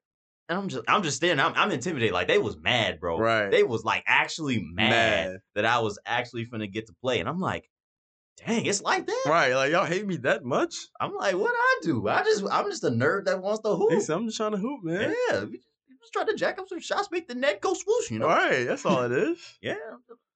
and 0.49 0.59
I'm 0.59 0.69
just, 0.69 0.85
I'm 0.89 1.03
just 1.03 1.17
standing, 1.19 1.45
I'm, 1.45 1.53
I'm 1.57 1.71
intimidated. 1.71 2.13
Like 2.15 2.27
they 2.29 2.39
was 2.39 2.57
mad, 2.57 3.01
bro. 3.01 3.19
Right. 3.19 3.51
They 3.51 3.63
was 3.63 3.85
like 3.85 4.05
actually 4.07 4.61
mad, 4.73 5.31
Mad. 5.31 5.41
that 5.55 5.65
I 5.65 5.81
was 5.81 5.99
actually 6.07 6.47
finna 6.47 6.71
get 6.71 6.87
to 6.87 6.95
play, 7.03 7.21
and 7.21 7.29
I'm 7.29 7.41
like, 7.41 7.69
dang, 8.47 8.65
it's 8.67 8.83
like 8.83 9.07
that. 9.07 9.23
right. 9.27 9.55
Like 9.55 9.73
y'all 9.73 9.85
hate 9.85 10.07
me 10.07 10.17
that 10.19 10.45
much? 10.45 10.75
I'm 11.01 11.15
like, 11.15 11.35
what 11.35 11.53
I 11.55 11.81
do? 11.83 12.09
I 12.09 12.23
just 12.23 12.45
I'm 12.51 12.71
just 12.71 12.85
a 12.85 12.91
nerd 12.91 13.27
that 13.27 13.43
wants 13.43 13.61
to 13.63 13.75
hoop. 13.75 14.01
Said, 14.01 14.17
I'm 14.17 14.27
just 14.27 14.37
trying 14.37 14.53
to 14.53 14.59
hoop, 14.59 14.83
man. 14.85 15.15
Yeah, 15.31 15.45
we 15.45 15.57
just, 15.57 15.69
we 15.89 15.97
just 16.01 16.13
try 16.13 16.25
to 16.25 16.35
jack 16.35 16.59
up 16.59 16.69
some 16.69 16.81
shots, 16.81 17.09
make 17.11 17.29
the 17.29 17.35
net 17.35 17.61
go 17.61 17.75
swoosh, 17.75 18.11
you 18.11 18.19
know. 18.19 18.27
Right. 18.27 18.65
That's 18.65 18.87
all 18.87 19.03
it 19.05 19.13
is. 19.13 19.39
Yeah. 19.61 19.75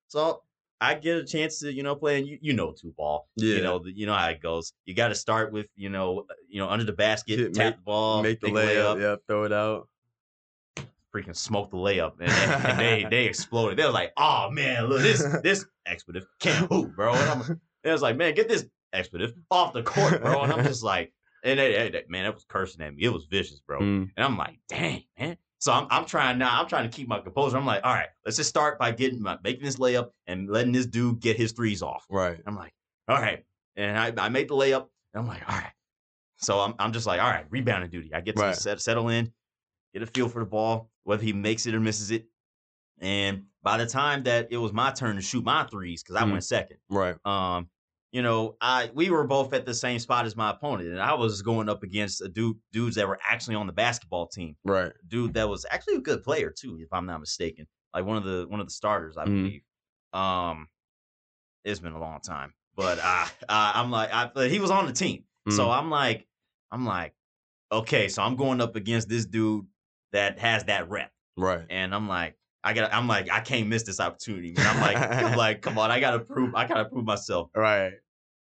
So 0.08 0.42
I 0.80 0.94
get 0.94 1.16
a 1.16 1.24
chance 1.24 1.60
to 1.60 1.72
you 1.72 1.82
know 1.84 1.94
play, 1.94 2.18
and 2.18 2.26
you, 2.26 2.38
you 2.42 2.52
know 2.54 2.72
two 2.78 2.92
ball. 2.98 3.28
Yeah. 3.36 3.56
You 3.56 3.62
know 3.62 3.78
the, 3.78 3.92
you 3.96 4.04
know 4.04 4.14
how 4.14 4.28
it 4.28 4.42
goes. 4.42 4.72
You 4.84 4.94
got 4.94 5.08
to 5.08 5.14
start 5.14 5.52
with 5.52 5.68
you 5.76 5.88
know 5.88 6.26
uh, 6.28 6.34
you 6.48 6.58
know 6.60 6.68
under 6.68 6.84
the 6.84 6.92
basket, 6.92 7.54
tap 7.54 7.64
make- 7.64 7.76
the 7.76 7.82
ball, 7.82 8.22
Make 8.22 8.40
the 8.40 8.48
a 8.48 8.50
layup. 8.50 9.00
Yeah. 9.00 9.16
Throw 9.26 9.44
it 9.44 9.52
out. 9.52 9.88
Freaking 11.14 11.36
smoke 11.36 11.70
the 11.70 11.76
layup, 11.76 12.12
and, 12.20 12.30
and- 12.30 12.64
and 12.66 12.78
they 12.78 13.04
they 13.10 13.24
exploded. 13.26 13.78
They 13.78 13.84
was 13.84 13.94
like, 13.94 14.12
oh 14.16 14.50
man, 14.50 14.86
look 14.86 15.02
this 15.02 15.22
this 15.42 15.64
expletive 15.86 16.26
can't 16.40 16.70
hoop, 16.70 16.94
bro. 16.96 17.14
And 17.14 17.30
I'm, 17.30 17.60
it 17.84 17.90
was 17.92 18.02
like, 18.02 18.16
man, 18.16 18.34
get 18.34 18.48
this 18.48 18.66
expletive 18.92 19.34
off 19.50 19.72
the 19.72 19.82
court, 19.82 20.22
bro. 20.22 20.42
And 20.42 20.52
I'm 20.52 20.64
just 20.64 20.82
like, 20.82 21.12
and 21.44 21.58
they, 21.58 21.72
they- 21.72 21.90
they- 21.90 22.04
man, 22.08 22.24
that 22.24 22.34
was 22.34 22.44
cursing 22.48 22.82
at 22.84 22.94
me. 22.94 23.02
It 23.04 23.12
was 23.12 23.24
vicious, 23.26 23.60
bro. 23.60 23.80
Mm. 23.80 24.10
And 24.16 24.24
I'm 24.24 24.36
like, 24.38 24.58
dang, 24.68 25.02
man. 25.18 25.36
So 25.58 25.72
I'm, 25.72 25.86
I'm 25.90 26.04
trying 26.06 26.38
now. 26.38 26.60
I'm 26.60 26.66
trying 26.66 26.90
to 26.90 26.96
keep 26.96 27.06
my 27.06 27.20
composure. 27.20 27.56
I'm 27.56 27.64
like, 27.66 27.84
all 27.84 27.94
right, 27.94 28.08
let's 28.24 28.36
just 28.36 28.48
start 28.48 28.80
by 28.80 28.90
getting 28.90 29.22
my 29.22 29.38
making 29.44 29.64
this 29.64 29.76
layup 29.76 30.08
and 30.26 30.48
letting 30.50 30.72
this 30.72 30.86
dude 30.86 31.20
get 31.20 31.36
his 31.36 31.52
threes 31.52 31.82
off. 31.82 32.04
Right. 32.10 32.40
I'm 32.46 32.56
like, 32.56 32.72
all 33.08 33.16
right. 33.20 33.44
And 33.76 33.96
I, 33.96 34.12
I 34.24 34.28
made 34.28 34.48
the 34.48 34.54
layup. 34.54 34.88
And 35.14 35.20
I'm 35.22 35.28
like, 35.28 35.48
all 35.48 35.56
right. 35.56 35.70
So 36.38 36.58
I'm, 36.58 36.74
I'm 36.80 36.92
just 36.92 37.06
like, 37.06 37.20
all 37.20 37.30
right, 37.30 37.44
rebounding 37.50 37.90
duty. 37.90 38.12
I 38.12 38.20
get 38.20 38.34
to 38.36 38.42
Right. 38.42 38.56
set, 38.56 38.80
settle 38.80 39.08
in, 39.08 39.32
get 39.92 40.02
a 40.02 40.06
feel 40.06 40.28
for 40.28 40.40
the 40.40 40.46
ball, 40.46 40.90
whether 41.04 41.22
he 41.22 41.32
makes 41.32 41.66
it 41.66 41.74
or 41.74 41.80
misses 41.80 42.10
it. 42.10 42.26
And 43.00 43.46
by 43.62 43.78
the 43.78 43.86
time 43.86 44.22
that 44.24 44.48
it 44.50 44.56
was 44.58 44.72
my 44.72 44.90
turn 44.92 45.16
to 45.16 45.22
shoot 45.22 45.44
my 45.44 45.64
threes, 45.64 46.02
because 46.02 46.16
I 46.16 46.24
Mhm. 46.24 46.32
went 46.32 46.44
second, 46.44 46.78
Right. 46.88 47.16
um, 47.26 47.68
you 48.12 48.22
know, 48.22 48.56
I 48.60 48.90
we 48.94 49.10
were 49.10 49.26
both 49.26 49.52
at 49.54 49.64
the 49.66 49.74
same 49.74 49.98
spot 49.98 50.26
as 50.26 50.36
my 50.36 50.50
opponent, 50.50 50.90
and 50.90 51.00
I 51.00 51.14
was 51.14 51.42
going 51.42 51.68
up 51.68 51.82
against 51.82 52.20
a 52.20 52.28
dude 52.28 52.58
dudes 52.72 52.96
that 52.96 53.08
were 53.08 53.18
actually 53.28 53.56
on 53.56 53.66
the 53.66 53.72
basketball 53.72 54.26
team. 54.28 54.56
Right. 54.64 54.92
Dude 55.08 55.34
that 55.34 55.48
was 55.48 55.64
actually 55.70 55.96
a 55.96 56.00
good 56.00 56.22
player 56.22 56.50
too, 56.50 56.78
if 56.80 56.92
I'm 56.92 57.06
not 57.06 57.20
mistaken. 57.20 57.66
Like 57.94 58.04
one 58.04 58.16
of 58.18 58.24
the 58.24 58.46
one 58.48 58.60
of 58.60 58.66
the 58.66 58.72
starters, 58.72 59.16
I 59.16 59.24
Mhm. 59.24 59.28
believe. 59.44 59.62
Um, 60.12 60.68
it's 61.64 61.80
been 61.80 61.92
a 61.92 61.98
long 62.00 62.20
time, 62.20 62.54
but 62.76 62.98
I, 63.00 63.22
uh 63.48 63.72
I'm 63.74 63.90
like, 63.90 64.12
I, 64.12 64.30
but 64.34 64.50
he 64.50 64.58
was 64.60 64.70
on 64.70 64.86
the 64.86 64.92
team, 64.92 65.24
so 65.50 65.66
Mhm. 65.68 65.78
I'm 65.78 65.90
like, 65.90 66.28
I'm 66.70 66.84
like, 66.84 67.14
okay, 67.70 68.08
so 68.08 68.22
I'm 68.22 68.36
going 68.36 68.60
up 68.60 68.76
against 68.76 69.08
this 69.08 69.24
dude 69.26 69.66
that 70.12 70.38
has 70.38 70.64
that 70.64 70.88
rep, 70.90 71.10
Right. 71.36 71.64
and 71.70 71.94
I'm 71.94 72.08
like. 72.08 72.36
I 72.64 72.74
got. 72.74 72.94
I'm 72.94 73.08
like. 73.08 73.28
I 73.28 73.40
can't 73.40 73.66
miss 73.66 73.82
this 73.82 73.98
opportunity. 73.98 74.52
Man. 74.52 74.64
I'm 74.68 74.80
like. 74.80 74.96
I'm 74.96 75.36
like. 75.36 75.62
Come 75.62 75.78
on. 75.78 75.90
I 75.90 75.98
gotta 75.98 76.20
prove. 76.20 76.54
I 76.54 76.64
gotta 76.68 76.84
prove 76.84 77.04
myself. 77.04 77.50
Right. 77.56 77.94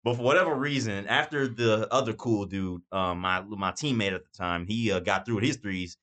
But 0.05 0.17
for 0.17 0.23
whatever 0.23 0.55
reason, 0.55 1.07
after 1.07 1.49
the 1.49 1.89
other 1.91 2.13
cool 2.13 2.45
dude, 2.45 2.83
um, 2.93 3.21
my 3.21 3.41
my 3.41 3.73
teammate 3.73 4.13
at 4.13 4.21
the 4.23 4.37
time, 4.37 4.67
he 4.67 4.93
uh, 4.93 5.01
got 5.01 5.25
through 5.25 5.37
with 5.37 5.45
his 5.45 5.57
threes. 5.57 5.97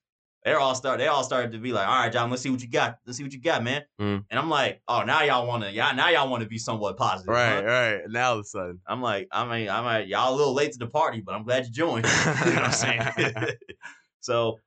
They 0.44 0.52
all 0.54 0.74
start. 0.74 0.98
They 0.98 1.06
all 1.06 1.22
started 1.22 1.52
to 1.52 1.58
be 1.58 1.72
like, 1.72 1.86
"All 1.86 1.94
right, 1.94 2.12
John, 2.12 2.28
let's 2.28 2.42
see 2.42 2.50
what 2.50 2.60
you 2.60 2.68
got. 2.68 2.98
Let's 3.06 3.16
see 3.18 3.22
what 3.22 3.32
you 3.32 3.40
got, 3.40 3.62
man." 3.62 3.82
Mm. 4.00 4.24
And 4.28 4.40
I'm 4.40 4.50
like, 4.50 4.82
"Oh, 4.88 5.04
now 5.04 5.22
y'all 5.22 5.46
want 5.46 5.62
to, 5.62 5.70
y'all 5.70 5.94
now 5.94 6.08
y'all 6.08 6.28
want 6.28 6.42
to 6.42 6.48
be 6.48 6.58
somewhat 6.58 6.96
positive, 6.96 7.32
Right. 7.32 7.62
huh?" 7.62 7.62
Right. 7.62 8.00
Now 8.08 8.30
all 8.30 8.38
of 8.38 8.40
a 8.40 8.44
sudden. 8.48 8.80
I'm 8.88 9.00
like, 9.00 9.28
I 9.30 9.44
mean, 9.44 9.68
I'm 9.70 9.84
like, 9.84 10.08
y'all 10.08 10.34
a 10.34 10.36
little 10.36 10.52
late 10.54 10.72
to 10.72 10.78
the 10.80 10.88
party, 10.88 11.20
but 11.20 11.36
I'm 11.36 11.44
glad 11.44 11.66
you 11.66 11.70
joined. 11.70 12.04
you 12.26 12.50
know 12.54 12.62
what 12.62 12.64
I'm 12.64 12.72
saying? 12.72 13.02
so, 14.20 14.58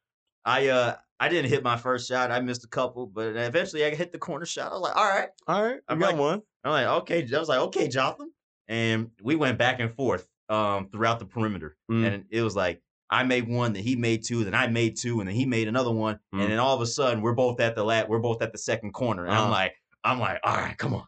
I 0.45 0.67
uh, 0.69 0.95
I 1.19 1.29
didn't 1.29 1.49
hit 1.49 1.63
my 1.63 1.77
first 1.77 2.07
shot. 2.07 2.31
I 2.31 2.39
missed 2.41 2.63
a 2.63 2.67
couple, 2.67 3.07
but 3.07 3.35
eventually 3.35 3.85
I 3.85 3.93
hit 3.95 4.11
the 4.11 4.17
corner 4.19 4.45
shot. 4.45 4.71
I 4.71 4.75
was 4.75 4.81
like, 4.81 4.95
"All 4.95 5.05
right." 5.07 5.29
All 5.47 5.63
right. 5.63 5.79
I 5.87 5.93
I'm 5.93 5.99
got 5.99 6.11
like- 6.11 6.19
one. 6.19 6.41
I'm 6.63 6.71
like, 6.71 6.87
okay. 7.03 7.27
I 7.31 7.39
was 7.39 7.47
like, 7.49 7.59
okay, 7.59 7.87
Jotham. 7.87 8.31
And 8.67 9.11
we 9.21 9.35
went 9.35 9.57
back 9.59 9.79
and 9.79 9.93
forth 9.93 10.27
um 10.49 10.89
throughout 10.91 11.19
the 11.19 11.25
perimeter. 11.25 11.77
Mm. 11.91 12.05
And 12.07 12.25
it 12.31 12.41
was 12.41 12.55
like 12.55 12.81
I 13.09 13.23
made 13.23 13.47
one, 13.47 13.73
then 13.73 13.83
he 13.83 13.95
made 13.95 14.23
two, 14.25 14.43
then 14.43 14.55
I 14.55 14.65
made 14.67 14.97
two, 14.97 15.19
and 15.19 15.29
then 15.29 15.35
he 15.35 15.45
made 15.45 15.67
another 15.67 15.91
one. 15.91 16.15
Mm. 16.33 16.41
And 16.41 16.51
then 16.51 16.59
all 16.59 16.75
of 16.75 16.81
a 16.81 16.87
sudden 16.87 17.21
we're 17.21 17.33
both 17.33 17.59
at 17.59 17.75
the 17.75 17.83
lat, 17.83 18.09
we're 18.09 18.17
both 18.19 18.41
at 18.41 18.51
the 18.51 18.57
second 18.57 18.93
corner. 18.93 19.25
And 19.25 19.33
I'm 19.33 19.41
Uh-huh. 19.43 19.51
like, 19.51 19.73
I'm 20.03 20.19
like, 20.19 20.39
all 20.43 20.55
right, 20.55 20.75
come 20.77 20.95
on. 20.95 21.05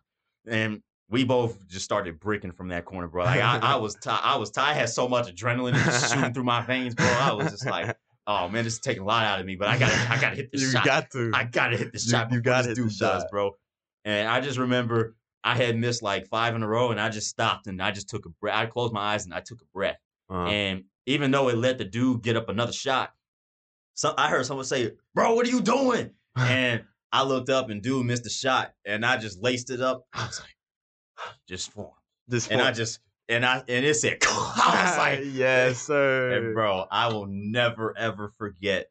And 0.48 0.82
we 1.10 1.24
both 1.24 1.66
just 1.68 1.86
started 1.86 2.20
breaking 2.20 2.52
from 2.52 2.68
that 2.68 2.86
corner, 2.86 3.08
bro. 3.08 3.24
Like 3.24 3.42
I, 3.42 3.58
I 3.58 3.76
was 3.86 3.96
tired. 3.96 4.22
I 4.24 4.36
was 4.38 4.52
tired. 4.52 4.72
I 4.72 4.74
had 4.74 4.90
so 4.90 5.08
much 5.08 5.34
adrenaline 5.34 5.74
just 5.74 6.14
shooting 6.14 6.34
through 6.36 6.44
my 6.44 6.62
veins, 6.62 6.94
bro. 6.94 7.08
I 7.08 7.34
was 7.34 7.50
just 7.50 7.66
like, 7.66 7.96
oh 8.28 8.48
man, 8.50 8.64
this 8.64 8.74
is 8.74 8.80
taking 8.80 9.02
a 9.04 9.06
lot 9.06 9.26
out 9.26 9.40
of 9.40 9.46
me. 9.46 9.56
But 9.56 9.70
I 9.70 9.78
gotta, 9.80 10.12
I 10.12 10.20
gotta 10.22 10.36
hit 10.36 10.52
this 10.54 10.62
shot. 10.62 10.68
you 10.68 10.72
shot. 10.78 10.86
got 10.86 11.12
to. 11.12 11.32
I 11.34 11.44
gotta 11.46 11.78
hit 11.78 11.92
this 11.94 12.06
You- 12.06 12.12
shot. 12.12 12.32
you 12.32 12.38
before 12.40 12.42
gotta 12.54 12.68
hit 12.70 12.76
the 12.76 12.82
dude 12.84 12.90
does, 13.00 13.24
shot. 13.24 13.32
bro. 13.32 13.52
And 14.06 14.28
I 14.30 14.40
just 14.42 14.58
remember 14.60 15.16
I 15.44 15.56
had 15.56 15.78
missed 15.78 16.02
like 16.04 16.28
five 16.28 16.56
in 16.56 16.62
a 16.64 16.68
row, 16.68 16.92
and 16.92 17.00
I 17.00 17.10
just 17.10 17.28
stopped 17.28 17.68
and 17.68 17.82
I 17.82 17.92
just 17.92 18.10
took 18.10 18.26
a 18.26 18.30
breath. 18.42 18.56
I 18.56 18.66
closed 18.68 18.94
my 18.94 19.02
eyes 19.14 19.26
and 19.26 19.34
I 19.34 19.40
took 19.40 19.62
a 19.62 19.66
breath. 19.74 19.98
Uh, 20.30 20.46
And 20.46 20.84
even 21.06 21.32
though 21.32 21.48
it 21.50 21.58
let 21.58 21.78
the 21.78 21.86
dude 21.86 22.22
get 22.22 22.36
up 22.36 22.50
another 22.50 22.74
shot, 22.74 23.14
so 23.94 24.14
I 24.18 24.30
heard 24.30 24.46
someone 24.46 24.66
say, 24.66 24.92
"Bro, 25.16 25.36
what 25.36 25.48
are 25.48 25.50
you 25.50 25.62
doing?" 25.62 26.12
And 26.38 26.84
I 27.12 27.24
looked 27.24 27.50
up 27.50 27.70
and 27.70 27.82
dude 27.82 28.06
missed 28.06 28.24
the 28.26 28.30
shot, 28.30 28.74
and 28.86 29.06
I 29.06 29.18
just 29.18 29.42
laced 29.42 29.70
it 29.72 29.82
up. 29.82 30.06
I 30.14 30.26
was 30.28 30.40
like, 30.42 30.56
just 31.48 31.72
form. 31.72 31.92
just 32.30 32.52
And 32.52 32.62
I 32.62 32.72
just 32.72 33.00
and 33.30 33.46
I 33.46 33.64
and 33.68 33.86
it 33.86 33.96
said, 33.96 34.18
I 34.24 34.84
was 34.88 34.98
like, 34.98 35.20
yes, 35.34 35.80
sir. 35.80 36.32
and 36.32 36.54
bro, 36.54 36.86
I 36.92 37.08
will 37.14 37.28
never 37.30 37.98
ever 37.98 38.32
forget. 38.38 38.88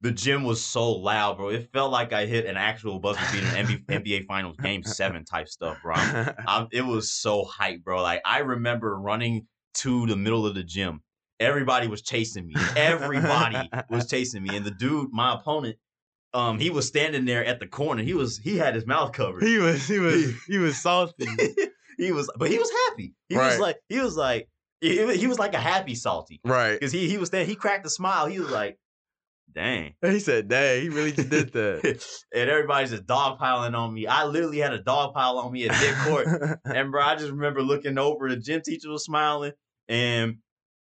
The 0.00 0.10
gym 0.10 0.42
was 0.42 0.60
so 0.60 0.90
loud, 0.90 1.36
bro. 1.36 1.50
It 1.50 1.70
felt 1.72 1.92
like 1.92 2.12
I 2.12 2.26
hit 2.26 2.44
an 2.46 2.56
actual 2.56 2.98
buzzer 2.98 3.20
beater 3.32 3.46
in 3.56 3.66
NBA, 3.66 3.84
NBA 4.04 4.26
Finals 4.26 4.56
Game 4.56 4.82
Seven 4.82 5.24
type 5.24 5.48
stuff, 5.48 5.78
bro. 5.82 5.94
I'm- 5.94 6.34
I'm- 6.48 6.68
it 6.72 6.82
was 6.82 7.12
so 7.12 7.44
hype, 7.44 7.84
bro. 7.84 8.02
Like 8.02 8.20
I 8.24 8.40
remember 8.40 8.98
running 8.98 9.46
to 9.74 10.06
the 10.06 10.16
middle 10.16 10.44
of 10.46 10.54
the 10.56 10.64
gym. 10.64 11.02
Everybody 11.40 11.86
was 11.88 12.02
chasing 12.02 12.46
me. 12.46 12.54
Everybody 12.76 13.68
was 13.90 14.06
chasing 14.06 14.42
me, 14.42 14.56
and 14.56 14.64
the 14.64 14.70
dude, 14.70 15.08
my 15.12 15.34
opponent, 15.34 15.76
um, 16.34 16.58
he 16.58 16.70
was 16.70 16.86
standing 16.86 17.24
there 17.24 17.44
at 17.44 17.58
the 17.60 17.66
corner. 17.66 18.02
He 18.02 18.14
was 18.14 18.38
he 18.38 18.56
had 18.58 18.74
his 18.74 18.86
mouth 18.86 19.12
covered. 19.12 19.42
he 19.42 19.58
was 19.58 19.86
he 19.88 19.98
was 19.98 20.34
he 20.46 20.58
was 20.58 20.76
salty. 20.76 21.26
he 21.98 22.12
was, 22.12 22.30
but 22.36 22.50
he 22.50 22.58
was 22.58 22.70
happy. 22.88 23.14
He 23.28 23.36
was 23.36 23.58
like 23.58 23.78
he 23.88 23.98
was 23.98 24.16
like 24.16 24.48
he, 24.80 25.16
he 25.16 25.26
was 25.26 25.38
like 25.38 25.54
a 25.54 25.60
happy 25.60 25.94
salty 25.94 26.40
right. 26.44 26.72
because 26.72 26.92
he 26.92 27.08
he 27.08 27.16
was 27.16 27.30
there. 27.30 27.44
He 27.44 27.54
cracked 27.54 27.86
a 27.86 27.90
smile. 27.90 28.26
He 28.26 28.40
was 28.40 28.50
like, 28.50 28.78
"Dang." 29.52 29.94
He 30.02 30.18
said, 30.18 30.48
"Dang, 30.48 30.82
he 30.82 30.88
really 30.88 31.12
just 31.12 31.30
did 31.30 31.52
that." 31.52 32.04
and 32.34 32.50
everybody's 32.50 32.90
just 32.90 33.06
dogpiling 33.06 33.76
on 33.76 33.94
me. 33.94 34.06
I 34.06 34.24
literally 34.24 34.58
had 34.58 34.72
a 34.72 34.82
dog 34.82 35.14
pile 35.14 35.38
on 35.38 35.52
me 35.52 35.68
at 35.68 35.80
mid 35.80 35.94
court. 35.98 36.58
and 36.64 36.90
bro, 36.90 37.02
I 37.02 37.14
just 37.14 37.30
remember 37.30 37.62
looking 37.62 37.96
over. 37.96 38.28
The 38.28 38.36
gym 38.36 38.60
teacher 38.62 38.90
was 38.90 39.04
smiling, 39.04 39.52
and 39.88 40.38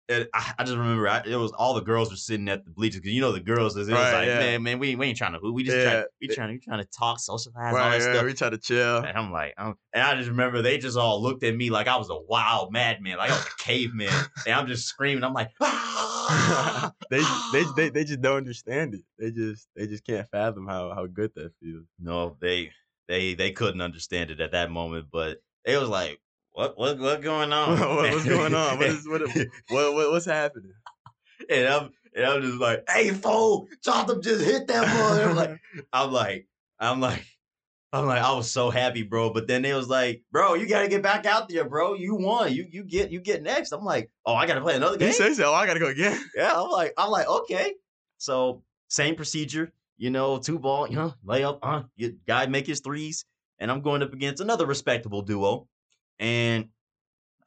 it, 0.08 0.30
I, 0.34 0.54
I 0.60 0.64
just 0.64 0.78
remember 0.78 1.08
I, 1.08 1.22
it 1.26 1.36
was 1.36 1.52
all 1.54 1.74
the 1.74 1.82
girls 1.82 2.12
were 2.12 2.16
sitting 2.16 2.48
at 2.50 2.64
the 2.64 2.72
bleachers 2.72 3.02
because 3.02 3.14
you 3.14 3.22
know 3.22 3.32
the 3.32 3.40
girls. 3.40 3.76
It 3.76 3.80
was 3.82 3.90
Right, 3.90 4.14
like, 4.14 4.28
yeah. 4.28 4.40
man, 4.40 4.64
man, 4.64 4.80
we, 4.80 4.96
we 4.96 5.08
ain't 5.08 5.18
trying 5.18 5.34
to. 5.34 5.52
We 5.52 5.64
just 5.64 5.78
Yeah. 5.78 5.84
trying, 5.84 6.06
we 6.22 6.28
trying, 6.28 6.52
we 6.52 6.60
trying 6.60 6.80
to 6.80 6.86
talk, 6.90 7.20
socialize, 7.20 7.74
all 7.74 7.80
that 7.80 7.90
right, 7.90 8.02
stuff. 8.02 8.26
we 8.26 8.34
try 8.34 8.50
to 8.50 8.58
chill. 8.58 8.98
And 8.98 9.18
I'm 9.18 9.32
like, 9.32 9.54
I'm, 9.58 9.76
and 9.94 10.04
I 10.04 10.16
just 10.16 10.30
remember 10.30 10.62
they 10.62 10.78
just 10.78 10.98
all 10.98 11.22
looked 11.22 11.44
at 11.44 11.56
me 11.56 11.70
like 11.72 11.88
I 11.88 11.98
was 11.98 12.10
a 12.10 12.18
wild 12.18 12.72
madman, 12.72 13.18
like 13.18 13.32
I 13.32 13.36
was 13.36 13.46
a 13.46 13.64
caveman, 13.64 14.14
and 14.46 14.56
I'm 14.56 14.68
just 14.68 14.86
screaming. 14.88 15.24
I'm 15.24 15.34
like, 15.34 15.52
"Ah!" 15.62 16.92
they, 17.10 17.22
they 17.54 17.64
they 17.76 17.90
they 17.90 18.04
just 18.04 18.22
don't 18.22 18.38
understand 18.38 18.94
it. 18.94 19.02
They 19.18 19.32
just 19.32 19.68
they 19.76 19.88
just 19.88 20.06
can't 20.06 20.28
fathom 20.30 20.68
how 20.68 20.94
how 20.94 21.08
good 21.08 21.32
that 21.36 21.52
feels. 21.62 21.86
no, 22.00 22.38
they 22.40 22.72
they 23.08 23.34
they 23.34 23.52
couldn't 23.52 23.82
understand 23.82 24.32
it 24.32 24.40
at 24.40 24.52
that 24.52 24.72
moment, 24.72 25.08
but 25.12 25.40
it 25.64 25.78
was 25.80 25.90
like, 25.90 26.20
what 26.56 26.78
what 26.78 26.98
what 27.00 27.22
going 27.22 27.54
on? 27.60 27.80
What- 27.80 28.12
what's 28.12 28.26
going 28.26 28.56
on? 28.56 28.78
What 28.78 28.88
is 28.88 29.08
what, 29.08 29.22
what, 29.70 29.94
what 29.94 30.12
what's 30.12 30.26
happening? 30.26 30.72
and 31.50 31.68
I'm 31.68 31.90
and 32.16 32.26
I'm 32.26 32.42
just 32.42 32.60
like, 32.60 32.84
hey, 32.90 33.12
fool, 33.12 33.68
Jotham 33.84 34.22
just 34.22 34.44
hit 34.44 34.68
that 34.68 34.86
ball. 34.86 35.30
I'm 35.30 35.36
like, 35.36 35.60
I'm 35.94 36.12
like, 36.12 36.48
I'm 36.80 37.02
like, 37.02 37.26
I'm 37.92 38.06
like, 38.06 38.22
I 38.22 38.32
was 38.34 38.50
so 38.52 38.70
happy, 38.70 39.04
bro. 39.04 39.32
But 39.32 39.48
then 39.48 39.62
they 39.62 39.74
was 39.74 39.90
like, 39.90 40.24
bro, 40.32 40.54
you 40.54 40.66
gotta 40.68 40.88
get 40.88 41.02
back 41.04 41.26
out 41.26 41.50
there, 41.50 41.68
bro. 41.68 41.94
You 41.94 42.16
won. 42.16 42.54
You 42.54 42.66
you 42.70 42.84
get 42.84 43.12
you 43.12 43.20
get 43.20 43.44
next. 43.44 43.72
I'm 43.74 43.84
like, 43.84 44.10
oh, 44.26 44.34
I 44.34 44.48
gotta 44.48 44.62
play 44.62 44.76
another 44.76 44.98
game. 44.98 45.10
He 45.10 45.14
says, 45.14 45.40
"Oh, 45.40 45.54
I 45.54 45.66
gotta 45.66 45.80
go 45.80 45.88
again." 45.88 46.20
Yeah, 46.36 46.54
I'm 46.56 46.70
like, 46.70 46.94
I'm 46.98 47.10
like, 47.10 47.28
okay. 47.28 47.74
So 48.18 48.64
same 48.88 49.16
procedure, 49.16 49.74
you 49.98 50.10
know, 50.10 50.38
two 50.38 50.58
ball, 50.58 50.88
you 50.90 50.96
know, 50.96 51.14
lay 51.24 51.44
up, 51.44 51.60
uh, 51.62 51.84
you, 51.98 52.18
guy 52.28 52.46
make 52.46 52.66
his 52.66 52.80
threes, 52.80 53.26
and 53.60 53.70
I'm 53.70 53.82
going 53.82 54.02
up 54.04 54.14
against 54.14 54.42
another 54.42 54.66
respectable 54.66 55.22
duo, 55.22 55.68
and 56.20 56.70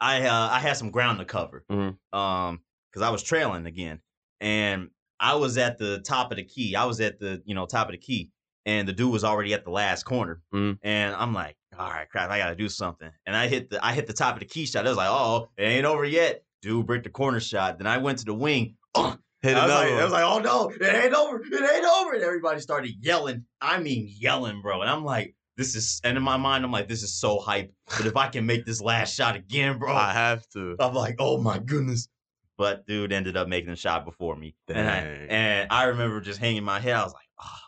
I 0.00 0.22
uh, 0.26 0.48
I 0.52 0.60
had 0.60 0.76
some 0.76 0.90
ground 0.90 1.18
to 1.18 1.24
cover, 1.24 1.64
Mhm. 1.70 1.96
um, 2.12 2.60
because 2.90 3.02
I 3.06 3.10
was 3.10 3.22
trailing 3.22 3.66
again, 3.66 4.00
and 4.40 4.90
I 5.20 5.34
was 5.34 5.58
at 5.58 5.78
the 5.78 6.00
top 6.00 6.30
of 6.30 6.36
the 6.36 6.44
key. 6.44 6.76
I 6.76 6.84
was 6.84 7.00
at 7.00 7.18
the 7.18 7.42
you 7.44 7.54
know 7.54 7.66
top 7.66 7.88
of 7.88 7.92
the 7.92 7.98
key, 7.98 8.30
and 8.66 8.86
the 8.86 8.92
dude 8.92 9.12
was 9.12 9.24
already 9.24 9.54
at 9.54 9.64
the 9.64 9.70
last 9.70 10.04
corner, 10.04 10.40
Mhm. 10.54 10.78
and 10.82 11.14
I'm 11.16 11.32
like, 11.34 11.56
all 11.78 11.88
right, 11.90 12.08
crap, 12.08 12.30
I 12.30 12.38
gotta 12.38 12.54
do 12.54 12.68
something, 12.68 13.10
and 13.26 13.36
I 13.36 13.48
hit 13.48 13.70
the 13.70 13.84
I 13.84 13.92
hit 13.92 14.06
the 14.06 14.12
top 14.12 14.34
of 14.34 14.40
the 14.40 14.46
key 14.46 14.66
shot. 14.66 14.86
I 14.86 14.90
was 14.90 14.96
like, 14.98 15.10
oh, 15.10 15.48
it 15.56 15.64
ain't 15.64 15.86
over 15.86 16.04
yet. 16.04 16.42
Dude, 16.62 16.86
break 16.86 17.02
the 17.04 17.10
corner 17.10 17.40
shot. 17.40 17.78
Then 17.78 17.86
I 17.86 17.98
went 17.98 18.18
to 18.18 18.24
the 18.24 18.34
wing. 18.34 18.76
Uh, 18.94 19.16
Hit 19.42 19.56
I 19.56 19.66
was, 19.66 19.72
like. 19.72 19.92
I 19.92 20.02
was 20.02 20.12
like, 20.12 20.24
oh 20.24 20.38
no, 20.40 20.68
it 20.70 20.82
ain't 20.82 21.14
over. 21.14 21.40
It 21.40 21.52
ain't 21.54 21.84
over. 21.84 22.12
And 22.14 22.24
everybody 22.24 22.58
started 22.60 22.92
yelling. 23.00 23.44
I 23.60 23.78
mean, 23.78 24.08
yelling, 24.10 24.60
bro. 24.62 24.80
And 24.82 24.90
I'm 24.90 25.04
like, 25.04 25.36
this 25.58 25.76
is, 25.76 26.00
and 26.04 26.16
in 26.16 26.22
my 26.22 26.38
mind, 26.38 26.64
I'm 26.64 26.72
like, 26.72 26.88
this 26.88 27.02
is 27.02 27.12
so 27.12 27.38
hype. 27.38 27.70
But 27.98 28.06
if 28.06 28.16
I 28.16 28.28
can 28.28 28.46
make 28.46 28.64
this 28.64 28.80
last 28.80 29.14
shot 29.14 29.36
again, 29.36 29.78
bro, 29.78 29.94
I 29.94 30.14
have 30.14 30.48
to. 30.54 30.76
I'm 30.80 30.94
like, 30.94 31.16
oh 31.18 31.36
my 31.36 31.58
goodness. 31.58 32.08
But 32.56 32.86
dude 32.86 33.12
ended 33.12 33.36
up 33.36 33.46
making 33.48 33.70
the 33.70 33.76
shot 33.76 34.04
before 34.04 34.34
me. 34.36 34.54
And 34.68 34.88
I, 34.88 34.98
and 35.28 35.70
I 35.70 35.84
remember 35.84 36.20
just 36.20 36.40
hanging 36.40 36.64
my 36.64 36.80
head. 36.80 36.94
I 36.94 37.04
was 37.04 37.12
like, 37.12 37.28
oh. 37.42 37.58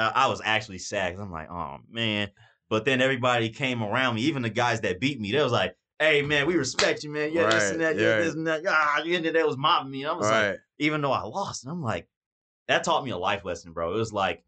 I 0.00 0.28
was 0.28 0.40
actually 0.44 0.78
sad 0.78 1.12
'cause 1.12 1.20
I'm 1.20 1.32
like, 1.32 1.50
oh 1.50 1.78
man. 1.90 2.28
But 2.70 2.84
then 2.84 3.00
everybody 3.00 3.48
came 3.48 3.82
around 3.82 4.14
me, 4.14 4.22
even 4.22 4.42
the 4.42 4.50
guys 4.50 4.80
that 4.82 5.00
beat 5.00 5.20
me. 5.20 5.32
They 5.32 5.42
was 5.42 5.50
like, 5.50 5.74
hey 5.98 6.22
man, 6.22 6.46
we 6.46 6.54
respect 6.54 7.02
you, 7.02 7.10
man. 7.10 7.32
Yeah, 7.32 7.46
this 7.46 7.70
and 7.72 7.80
that, 7.80 7.96
yeah, 7.96 8.18
this 8.18 8.34
and 8.34 8.46
that. 8.46 8.62
Ah, 8.68 9.02
ended 9.04 9.34
that 9.34 9.44
was 9.46 9.56
mobbing 9.56 9.90
me. 9.90 10.04
I 10.04 10.12
was 10.12 10.30
like, 10.30 10.60
even 10.78 11.00
though 11.00 11.10
I 11.10 11.22
lost. 11.22 11.64
And 11.64 11.72
I'm 11.72 11.82
like, 11.82 12.06
that 12.68 12.84
taught 12.84 13.04
me 13.04 13.10
a 13.10 13.18
life 13.18 13.44
lesson, 13.44 13.72
bro. 13.72 13.92
It 13.94 13.98
was 13.98 14.12
like, 14.12 14.44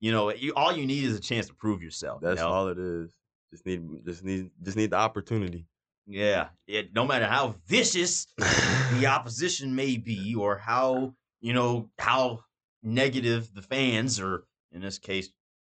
you 0.00 0.12
know, 0.12 0.32
you 0.32 0.52
all 0.54 0.76
you 0.76 0.86
need 0.86 1.04
is 1.04 1.16
a 1.16 1.20
chance 1.20 1.46
to 1.48 1.54
prove 1.54 1.82
yourself. 1.82 2.20
you 2.22 2.28
That's 2.28 2.40
know? 2.40 2.48
all 2.48 2.68
it 2.68 2.78
is. 2.78 3.14
Just 3.50 3.66
need 3.66 3.82
just 4.04 4.24
need 4.24 4.50
just 4.62 4.76
need 4.76 4.90
the 4.90 4.96
opportunity. 4.96 5.66
Yeah. 6.06 6.48
It, 6.66 6.94
no 6.94 7.06
matter 7.06 7.26
how 7.26 7.56
vicious 7.66 8.26
the 8.36 9.06
opposition 9.10 9.74
may 9.74 9.96
be, 9.96 10.34
or 10.34 10.56
how 10.56 11.14
you 11.40 11.52
know 11.52 11.90
how 11.98 12.40
negative 12.82 13.50
the 13.54 13.62
fans, 13.62 14.20
or 14.20 14.44
in 14.72 14.80
this 14.80 14.98
case, 14.98 15.30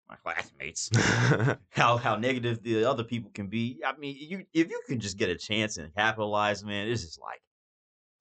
my 0.07 0.15
classmates, 0.15 0.89
how 1.69 1.97
how 1.97 2.15
negative 2.15 2.63
the 2.63 2.85
other 2.85 3.03
people 3.03 3.31
can 3.33 3.47
be. 3.47 3.81
I 3.85 3.97
mean, 3.97 4.15
you 4.17 4.45
if 4.53 4.69
you 4.69 4.81
can 4.87 4.99
just 4.99 5.17
get 5.17 5.29
a 5.29 5.35
chance 5.35 5.77
and 5.77 5.93
capitalize, 5.93 6.63
man, 6.63 6.87
it's 6.87 7.03
just 7.03 7.21
like, 7.21 7.41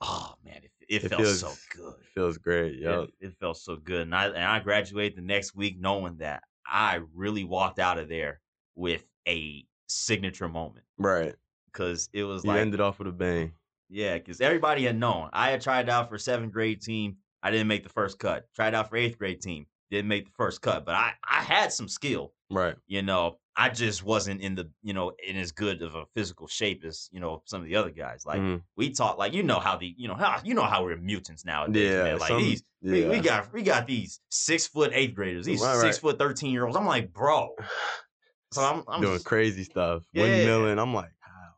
oh 0.00 0.34
man, 0.44 0.61
it, 0.62 0.71
it, 0.89 1.05
It 1.05 1.09
felt 1.09 1.22
feels- 1.22 1.41
so 1.41 1.53
good. 1.76 1.95
Feels 2.14 2.39
great, 2.39 2.83
it, 2.83 3.11
it 3.20 3.33
felt 3.41 3.57
so 3.57 3.76
good. 3.76 4.03
And 4.03 4.14
I 4.14 4.26
and 4.26 4.45
I 4.45 4.61
graduated 4.61 5.16
the 5.18 5.22
next 5.22 5.55
week 5.55 5.80
knowing 5.80 6.18
that 6.18 6.43
I 6.66 7.01
really 7.14 7.45
walked 7.45 7.78
out 7.78 7.99
of 7.99 8.09
there 8.09 8.41
with 8.74 9.05
a 9.26 9.64
signature 9.89 10.49
moment. 10.49 10.85
Right. 10.99 11.35
because 11.66 12.09
it 12.12 12.24
was 12.24 12.45
You 12.45 12.49
like 12.51 12.61
ended 12.61 12.80
off 12.80 12.99
with 12.99 13.09
a 13.09 13.12
bang. 13.12 13.53
yeah, 13.89 14.18
because 14.18 14.41
everybody 14.41 14.85
had 14.85 14.99
known. 14.99 15.28
I 15.33 15.51
had 15.51 15.61
tried 15.62 15.89
out 15.89 16.09
for 16.09 16.18
seventh 16.18 16.53
grade 16.53 16.80
team. 16.83 17.16
I 17.43 17.51
didn't 17.51 17.66
make 17.68 17.83
the 17.83 17.89
first 17.89 18.18
cut. 18.18 18.47
Tried 18.55 18.74
out 18.74 18.89
for 18.91 18.97
eighth 18.97 19.18
grade 19.18 19.41
team. 19.41 19.66
Didn't 19.91 20.09
make 20.09 20.26
the 20.26 20.33
first 20.37 20.61
cut. 20.62 20.85
But 20.87 20.95
I, 20.95 21.12
I 21.28 21.43
had 21.43 21.72
some 21.72 21.89
skill. 21.89 22.33
Right. 22.51 22.76
You 22.87 23.03
know, 23.03 23.39
I 23.55 23.68
just 23.68 24.03
wasn't 24.03 24.40
in 24.40 24.55
the, 24.55 24.70
you 24.82 24.94
know, 24.94 25.12
in 25.26 25.36
as 25.36 25.53
good 25.53 25.82
of 25.82 25.94
a 25.94 26.07
physical 26.14 26.46
shape 26.46 26.84
as, 26.84 27.11
you 27.12 27.20
know, 27.20 27.42
some 27.44 27.61
of 27.61 27.66
the 27.66 27.76
other 27.76 27.90
guys. 27.90 28.24
Like 28.24 28.40
Mhm. 28.40 28.62
we 28.76 28.90
taught, 28.90 29.18
like, 29.18 29.34
you 29.34 29.42
know 29.42 29.59
how 29.61 29.76
the, 29.76 29.94
you 29.98 30.09
know, 30.09 30.14
how 30.14 30.40
you 30.42 30.55
know 30.55 30.62
how 30.64 30.82
we're 30.84 30.96
mutants 30.96 31.44
nowadays, 31.44 31.90
Yeah. 31.90 32.03
man. 32.05 32.18
Like 32.18 32.28
some- 32.28 32.38
these 32.42 32.62
yeah. 32.80 32.92
we, 32.92 33.05
we 33.09 33.20
got 33.20 33.53
we 33.53 33.62
got 33.62 33.86
these 33.86 34.20
six 34.30 34.66
foot 34.66 34.90
eighth 34.94 35.14
graders, 35.14 35.44
these 35.44 35.61
Right, 35.61 35.80
six 35.80 35.96
right. 35.96 36.00
foot 36.00 36.18
thirteen 36.18 36.50
year 36.53 36.64
olds. 36.64 36.76
I'm 36.76 36.86
like, 36.86 37.12
bro. 37.12 37.55
So 38.53 38.62
I'm, 38.64 38.84
I'm 38.88 39.00
doing 39.03 39.14
just, 39.16 39.26
crazy 39.26 39.64
stuff. 39.64 40.05
Yeah. 40.12 40.24
Windmilling. 40.24 40.80
I'm 40.80 40.94
like, 40.94 41.12
how? 41.20 41.53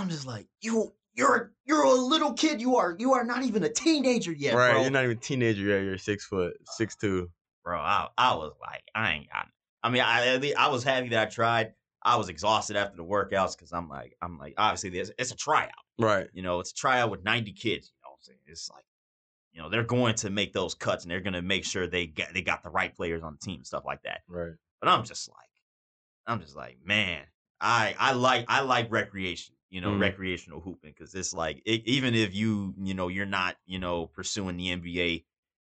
I'm 0.00 0.08
just 0.08 0.26
like, 0.26 0.48
you 0.60 0.92
you're 1.14 1.52
you're 1.64 1.84
a 1.84 1.92
little 1.94 2.32
kid. 2.32 2.60
You 2.60 2.76
are 2.76 2.96
you 2.98 3.12
are 3.14 3.24
not 3.24 3.44
even 3.44 3.62
a 3.62 3.68
teenager 3.68 4.32
yet, 4.32 4.54
right. 4.54 4.72
bro. 4.72 4.82
You're 4.82 4.90
not 4.90 5.04
even 5.04 5.16
a 5.18 5.20
teenager 5.20 5.62
yet. 5.62 5.84
You're 5.84 5.98
six 5.98 6.26
foot, 6.26 6.54
six 6.76 6.96
two. 6.96 7.30
bro. 7.64 7.78
I, 7.78 8.08
I 8.18 8.34
was 8.34 8.54
like, 8.60 8.82
I 8.94 9.12
ain't 9.12 9.28
got. 9.30 9.46
I 9.82 9.90
mean, 9.90 10.02
I 10.02 10.52
I 10.58 10.68
was 10.68 10.82
happy 10.84 11.08
that 11.10 11.28
I 11.28 11.30
tried. 11.30 11.72
I 12.02 12.16
was 12.16 12.28
exhausted 12.28 12.76
after 12.76 12.96
the 12.96 13.04
workouts 13.04 13.56
because 13.56 13.72
I'm 13.72 13.88
like, 13.88 14.16
I'm 14.22 14.38
like, 14.38 14.54
obviously, 14.56 14.90
this 14.90 15.10
it's 15.18 15.32
a 15.32 15.36
tryout. 15.36 15.70
Right. 15.98 16.28
You 16.32 16.42
know, 16.42 16.60
it's 16.60 16.70
a 16.70 16.74
tryout 16.74 17.10
with 17.10 17.24
90 17.24 17.52
kids. 17.52 17.92
You 17.92 17.98
know, 18.04 18.10
what 18.10 18.18
I'm 18.18 18.22
saying 18.22 18.38
it's 18.46 18.70
like, 18.70 18.84
you 19.52 19.60
know, 19.60 19.68
they're 19.68 19.82
going 19.82 20.14
to 20.16 20.30
make 20.30 20.52
those 20.52 20.74
cuts 20.74 21.04
and 21.04 21.10
they're 21.10 21.20
going 21.20 21.32
to 21.32 21.42
make 21.42 21.64
sure 21.64 21.86
they 21.86 22.06
get 22.06 22.32
they 22.34 22.42
got 22.42 22.62
the 22.62 22.70
right 22.70 22.94
players 22.94 23.22
on 23.22 23.32
the 23.32 23.38
team 23.44 23.56
and 23.56 23.66
stuff 23.66 23.84
like 23.84 24.02
that. 24.02 24.20
Right. 24.28 24.52
But 24.80 24.90
I'm 24.90 25.04
just 25.04 25.28
like, 25.28 25.36
I'm 26.26 26.40
just 26.40 26.56
like, 26.56 26.78
man, 26.84 27.24
I 27.60 27.94
I 27.98 28.12
like 28.12 28.44
I 28.48 28.60
like 28.62 28.90
recreation. 28.90 29.54
You 29.70 29.82
know, 29.82 29.90
Mhm. 29.90 30.00
recreational 30.00 30.60
hooping 30.60 30.94
because 30.96 31.14
it's 31.14 31.34
like 31.34 31.60
it, 31.66 31.82
even 31.84 32.14
if 32.14 32.34
you 32.34 32.74
you 32.78 32.94
know 32.94 33.08
you're 33.08 33.26
not 33.26 33.56
you 33.66 33.78
know 33.78 34.06
pursuing 34.06 34.56
the 34.56 34.70
NBA, 34.70 35.24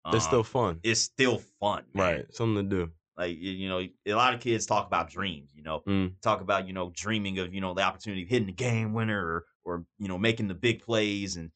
It's 0.07 0.15
um, 0.15 0.21
still 0.21 0.45
fun. 0.45 0.81
it's 0.83 1.01
still 1.01 1.39
fun, 1.61 1.85
man. 1.93 2.17
Right. 2.17 2.35
Something 2.35 2.69
to 2.71 2.77
do. 2.87 2.93
Like 3.17 3.37
you, 3.39 3.51
you 3.53 3.69
know, 3.69 3.87
a 4.07 4.15
lot 4.15 4.35
of 4.35 4.41
kids 4.41 4.67
talk 4.67 4.87
about 4.87 5.11
dreams. 5.11 5.51
You 5.55 5.63
know, 5.63 5.81
Mm. 5.87 6.15
talk 6.23 6.41
about 6.41 6.67
you 6.67 6.73
know 6.73 6.91
dreaming 6.95 7.39
of 7.39 7.53
you 7.55 7.61
know 7.61 7.75
the 7.75 7.83
opportunity 7.83 8.23
of 8.23 8.29
hitting 8.29 8.47
the 8.47 8.53
game 8.53 8.93
winner 8.95 9.21
or 9.25 9.45
or 9.65 9.85
you 9.99 10.09
know 10.09 10.19
making 10.19 10.49
the 10.49 10.55
big 10.55 10.83
plays 10.83 11.37
and 11.37 11.51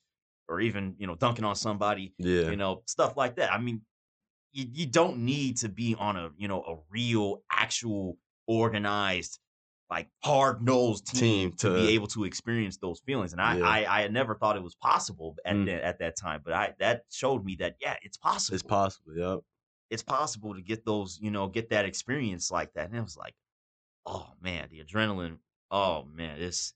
or 0.49 0.61
even 0.61 0.95
you 0.99 1.07
know 1.07 1.15
dunking 1.15 1.45
on 1.45 1.57
somebody. 1.57 2.15
Yeah. 2.19 2.51
You 2.51 2.57
know 2.57 2.83
stuff 2.87 3.17
like 3.17 3.37
that. 3.37 3.53
I 3.53 3.59
mean, 3.59 3.83
you 4.53 4.67
you 4.73 4.87
don't 4.87 5.19
need 5.19 5.57
to 5.59 5.69
be 5.69 5.95
on 5.99 6.17
a 6.17 6.31
you 6.37 6.49
know 6.49 6.63
a 6.63 6.77
real 6.91 7.43
actual 7.51 8.19
organized 8.47 9.39
like 9.89 10.09
hard 10.25 10.63
nosed 10.63 11.07
team, 11.07 11.51
Team 11.51 11.53
to, 11.59 11.73
be 11.75 11.91
able 11.91 12.09
to 12.09 12.25
experience 12.25 12.77
those 12.79 13.01
feelings. 13.07 13.33
And 13.33 13.41
I 13.41 13.57
Yeah. 13.59 13.65
I, 13.65 13.99
I 13.99 14.03
had 14.03 14.13
never 14.13 14.35
thought 14.35 14.57
it 14.57 14.63
was 14.63 14.75
possible 14.75 15.37
at 15.45 15.55
Mm. 15.57 15.67
that 15.67 15.83
at 15.85 15.99
that 16.01 16.17
time, 16.17 16.43
but 16.45 16.53
I 16.53 16.75
that 16.81 17.03
showed 17.11 17.45
me 17.45 17.55
that 17.61 17.77
yeah, 17.81 17.97
it's 18.03 18.17
possible 18.17 18.55
It's 18.57 18.63
possible. 18.65 19.13
Yep. 19.17 19.41
It's 19.91 20.03
possible 20.03 20.55
to 20.55 20.63
get 20.63 20.85
those, 20.85 21.19
you 21.21 21.31
know, 21.31 21.49
get 21.49 21.71
that 21.71 21.85
experience 21.85 22.51
like 22.51 22.73
that. 22.75 22.87
And 22.89 22.97
it 22.97 23.03
was 23.03 23.17
like, 23.17 23.35
oh 24.07 24.29
man, 24.41 24.69
the 24.71 24.83
adrenaline. 24.83 25.39
Oh 25.71 26.05
man, 26.05 26.41
it's 26.41 26.75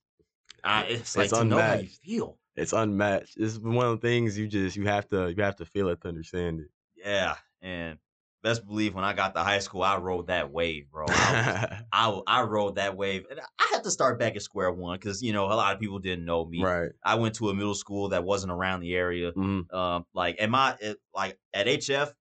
I, 0.65 0.85
it's 0.85 1.17
like 1.17 1.27
It's 1.27 1.39
to 1.39 1.45
know 1.45 1.59
how 1.61 1.73
you 1.75 1.81
unmatched. 1.81 2.01
feel. 2.05 2.39
It's 2.57 2.73
unmatched. 2.73 3.37
It's 3.39 3.59
one 3.59 3.87
of 3.87 4.01
the 4.01 4.07
things 4.09 4.37
you 4.39 4.49
just 4.49 4.77
you 4.77 4.87
have 4.87 5.09
to 5.09 5.29
you 5.35 5.43
have 5.43 5.57
to 5.57 5.65
feel 5.67 5.89
it 5.89 6.01
to 6.03 6.09
understand 6.09 6.61
it. 6.61 6.69
Yeah, 6.97 7.37
and 7.63 7.99
best 8.43 8.67
believe 8.67 8.95
when 8.95 9.05
I 9.05 9.13
got 9.13 9.35
to 9.35 9.41
high 9.43 9.61
school, 9.61 9.83
I 9.83 9.97
rode 9.99 10.27
that 10.27 10.51
wave, 10.51 10.91
bro. 10.91 11.07
I, 11.09 12.09
was- 12.09 12.23
I 12.27 12.41
I 12.41 12.43
rode 12.43 12.75
that 12.75 12.97
wave, 12.97 13.25
and 13.31 13.41
I 13.41 13.69
had 13.73 13.85
to 13.85 13.91
start 13.91 14.19
back 14.19 14.37
at 14.37 14.43
square 14.43 14.71
one 14.73 14.99
because 14.99 15.23
you 15.23 15.33
know 15.33 15.47
a 15.47 15.55
lot 15.55 15.75
of 15.75 15.81
people 15.81 15.99
didn't 16.01 16.25
know 16.25 16.45
me. 16.45 16.63
right. 16.63 16.91
I 17.05 17.15
went 17.15 17.37
to 17.37 17.49
a 17.49 17.55
middle 17.55 17.75
school 17.75 18.09
that 18.11 18.25
wasn't 18.25 18.53
around 18.53 18.81
the 18.81 18.95
area. 18.95 19.33
Mhm. 19.33 19.73
Um, 19.73 20.05
like 20.13 20.37
at 20.41 20.51
my 20.51 20.77
it, 20.81 20.99
like 21.15 21.39
at 21.55 21.67
HF, 21.69 22.13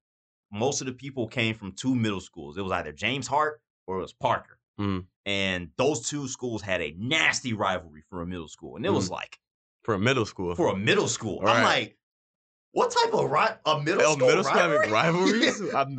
most 0.51 0.81
of 0.81 0.87
the 0.87 0.93
people 0.93 1.27
came 1.27 1.55
from 1.55 1.71
two 1.73 1.95
middle 1.95 2.19
schools. 2.21 2.57
It 2.57 2.61
was 2.61 2.71
either 2.71 2.91
James 2.91 3.27
Hart 3.27 3.61
or 3.87 3.97
it 3.97 4.01
was 4.01 4.13
Parker, 4.13 4.59
Mhm. 4.79 5.05
and 5.25 5.71
those 5.77 6.07
two 6.09 6.27
schools 6.27 6.61
had 6.61 6.81
a 6.81 6.93
nasty 6.97 7.53
rivalry 7.53 8.03
for 8.09 8.21
a 8.21 8.25
middle 8.25 8.47
school, 8.47 8.75
and 8.75 8.85
it 8.85 8.89
was 8.91 9.09
like 9.09 9.39
For 9.83 9.93
a 9.93 9.99
middle 9.99 10.25
school. 10.25 10.55
for 10.55 10.67
a 10.73 10.75
middle 10.77 11.07
school. 11.07 11.39
I'm 11.45 11.63
like, 11.63 11.97
what 12.71 12.91
type 12.91 13.13
of 13.13 13.29
ri- 13.31 13.57
a 13.65 13.81
middle 13.81 14.01
Oh, 14.03 14.13
school 14.13 14.27
middle 14.27 14.43
rivalry? 14.43 14.89
rivalries? 14.89 15.61
I'm, 15.75 15.95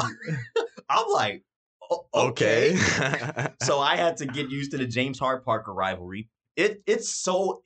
I'm 0.88 1.06
like, 1.12 1.44
"O- 1.90 2.06
okay. 2.14 2.74
okay. 2.74 3.48
so 3.62 3.78
I 3.80 3.96
had 3.96 4.16
to 4.18 4.26
get 4.26 4.50
used 4.50 4.70
to 4.72 4.78
the 4.78 4.86
James 4.86 5.18
Hart 5.18 5.44
Parker 5.44 5.72
rivalry. 5.74 6.28
It 6.56 6.82
it's 6.86 7.08
so 7.08 7.62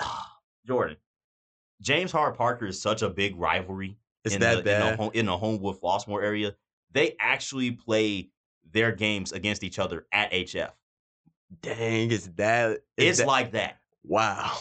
Jordan. 0.66 0.96
James 1.80 2.10
Hart 2.10 2.36
Parker 2.36 2.66
is 2.66 2.80
such 2.82 3.02
a 3.02 3.08
big 3.08 3.36
rivalry 3.36 3.96
it's 4.28 4.34
in 4.36 4.40
that 4.42 4.64
the, 4.64 4.74
in 4.74 4.80
the, 4.80 4.96
home, 4.96 5.10
in 5.14 5.26
the 5.26 5.36
Homewood 5.36 5.76
area. 6.22 6.54
They 6.92 7.16
actually 7.20 7.72
play 7.72 8.30
their 8.70 8.92
games 8.92 9.32
against 9.32 9.62
each 9.62 9.78
other 9.78 10.06
at 10.12 10.32
HF. 10.32 10.70
Dang, 11.62 12.10
it's 12.10 12.26
that. 12.36 12.80
It's 12.96 13.18
that- 13.18 13.26
like 13.26 13.52
that. 13.52 13.78
wow. 14.04 14.56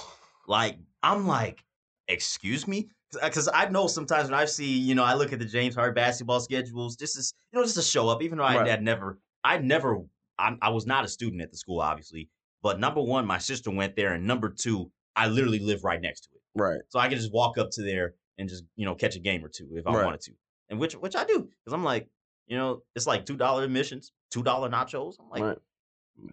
Like 0.47 0.78
I'm 1.03 1.28
like, 1.28 1.63
excuse 2.07 2.68
me, 2.68 2.89
because 3.22 3.47
uh, 3.49 3.51
I 3.53 3.68
know 3.70 3.88
sometimes 3.88 4.30
when 4.30 4.39
I 4.39 4.45
see, 4.45 4.78
you 4.78 4.95
know, 4.95 5.03
I 5.03 5.13
look 5.13 5.34
at 5.34 5.39
the 5.39 5.45
James 5.45 5.76
Hart 5.76 5.93
basketball 5.95 6.39
schedules, 6.39 6.95
just 6.95 7.18
as 7.18 7.34
you 7.51 7.59
know, 7.59 7.63
just 7.65 7.76
to 7.76 7.82
show 7.82 8.07
up. 8.07 8.22
Even 8.24 8.38
though 8.38 8.45
I 8.45 8.55
Right. 8.59 8.68
had 8.68 8.82
never, 8.82 9.20
I 9.43 9.57
never, 9.57 9.97
I, 10.39 10.55
I 10.61 10.70
was 10.70 10.86
not 10.86 11.03
a 11.03 11.07
student 11.09 11.41
at 11.41 11.51
the 11.51 11.57
school, 11.57 11.82
obviously. 11.82 12.30
But 12.63 12.80
number 12.80 13.01
one, 13.01 13.26
my 13.26 13.38
sister 13.39 13.72
went 13.72 13.95
there, 13.97 14.13
and 14.13 14.26
number 14.26 14.49
two, 14.49 14.89
I 15.18 15.28
literally 15.28 15.59
live 15.59 15.84
right 15.84 16.01
next 16.01 16.22
to 16.22 16.30
it, 16.36 16.41
Right. 16.61 16.80
so 16.89 16.97
I 16.99 17.07
can 17.09 17.18
just 17.18 17.34
walk 17.34 17.57
up 17.57 17.70
to 17.72 17.84
there 17.84 18.15
and 18.38 18.47
just 18.49 18.63
you 18.75 18.85
know 18.85 18.95
catch 18.95 19.15
a 19.15 19.19
game 19.19 19.43
or 19.43 19.49
two 19.49 19.69
if 19.75 19.88
I 19.88 19.93
Right. 19.93 20.05
wanted 20.05 20.21
to, 20.21 20.31
and 20.69 20.79
which 20.79 20.93
which 20.93 21.15
I 21.15 21.23
do 21.25 21.39
because 21.43 21.73
I'm 21.73 21.83
like, 21.83 22.07
you 22.47 22.57
know, 22.57 22.83
it's 22.95 23.07
like 23.07 23.25
two 23.25 23.38
dollar 23.38 23.63
admissions, 23.63 24.11
two 24.31 24.43
dollar 24.43 24.69
nachos. 24.69 25.15
I'm 25.19 25.29
like, 25.29 25.41
right. 25.43 25.57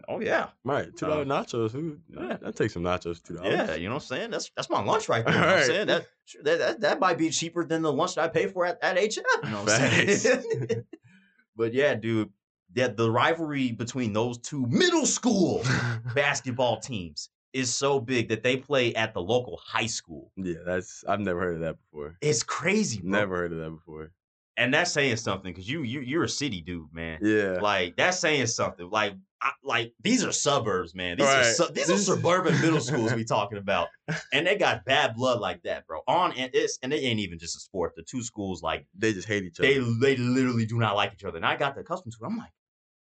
oh 0.08 0.20
yeah, 0.20 0.48
Right. 0.64 0.94
Two 0.96 1.06
dollar 1.06 1.22
Uh, 1.22 1.24
nachos. 1.24 1.72
Who? 1.72 1.98
yeah. 2.08 2.36
That 2.40 2.56
takes 2.56 2.74
some 2.74 2.82
nachos. 2.82 3.22
Two 3.22 3.34
dollars. 3.36 3.52
Yeah, 3.52 3.74
you 3.74 3.88
know 3.88 3.94
what 3.96 4.02
I'm 4.02 4.06
saying? 4.08 4.30
That's 4.30 4.50
that's 4.56 4.70
my 4.70 4.82
lunch 4.82 5.08
right 5.08 5.24
there. 5.26 5.34
You 5.34 5.40
know 5.40 5.46
what 5.46 5.58
I'm 5.58 5.64
saying? 5.64 5.86
That, 5.88 6.06
that, 6.44 6.58
that 6.58 6.80
that 6.80 7.00
might 7.00 7.18
be 7.18 7.30
cheaper 7.30 7.64
than 7.64 7.82
the 7.82 7.92
lunch 7.92 8.14
that 8.16 8.24
I 8.24 8.28
pay 8.28 8.46
for 8.46 8.64
at, 8.66 8.78
at 8.82 8.96
HF. 8.96 9.16
You 9.44 9.50
know 9.50 9.62
what 9.62 9.72
I'm 9.72 10.08
saying? 10.08 10.84
but 11.56 11.72
yeah, 11.74 11.94
dude, 11.94 12.30
that 12.74 12.96
the 12.96 13.10
rivalry 13.10 13.72
between 13.72 14.12
those 14.12 14.38
two 14.38 14.66
middle 14.68 15.06
school 15.06 15.62
basketball 16.14 16.80
teams 16.80 17.28
is 17.54 17.72
so 17.74 18.00
big 18.00 18.28
that 18.28 18.42
they 18.42 18.56
play 18.58 18.94
at 18.94 19.14
the 19.14 19.22
local 19.22 19.58
high 19.64 19.86
school. 19.86 20.30
yeah. 20.36 20.56
That's. 20.66 21.04
I've 21.08 21.20
never 21.20 21.40
heard 21.40 21.54
of 21.54 21.60
that 21.60 21.76
before. 21.80 22.16
It's 22.20 22.42
crazy, 22.42 23.00
bro. 23.00 23.10
Never 23.10 23.36
heard 23.36 23.52
of 23.52 23.58
that 23.58 23.70
before. 23.70 24.10
And 24.56 24.72
that's 24.72 24.92
saying 24.92 25.16
something 25.16 25.52
because 25.52 25.68
you 25.68 25.82
you 25.82 26.00
you're 26.00 26.24
a 26.24 26.28
city 26.28 26.60
dude, 26.60 26.92
man. 26.92 27.18
Yeah. 27.22 27.58
Like 27.60 27.96
that's 27.96 28.20
saying 28.20 28.46
something. 28.46 28.88
Like 28.88 29.14
I, 29.42 29.50
like 29.64 29.92
these 30.00 30.24
are 30.24 30.30
suburbs, 30.30 30.94
man. 30.94 31.18
These 31.18 31.26
are 31.26 31.44
su- 31.44 31.72
these 31.72 31.90
are 31.90 31.98
suburban 32.14 32.60
middle 32.60 32.80
schools 32.80 33.12
we 33.14 33.24
talking 33.24 33.58
about, 33.58 33.88
and 34.32 34.46
they 34.46 34.56
got 34.56 34.84
bad 34.84 35.16
blood 35.16 35.40
like 35.40 35.62
that, 35.64 35.86
bro. 35.88 36.00
On 36.06 36.32
and 36.32 36.50
it's 36.54 36.78
and 36.82 36.92
it 36.92 37.02
ain't 37.02 37.18
even 37.18 37.38
just 37.38 37.56
a 37.56 37.60
sport. 37.60 37.94
The 37.96 38.02
two 38.04 38.22
schools 38.22 38.62
like 38.62 38.86
They 38.96 39.12
just 39.12 39.26
hate 39.26 39.42
each 39.42 39.58
other. 39.58 39.68
they 39.68 39.78
they 39.78 40.16
literally 40.16 40.66
do 40.66 40.78
not 40.78 40.94
like 40.94 41.12
each 41.14 41.24
other, 41.24 41.36
and 41.36 41.44
I 41.46 41.56
got 41.56 41.76
accustomed 41.76 42.12
to 42.12 42.24
it. 42.24 42.26
I'm 42.26 42.38
like, 42.38 42.52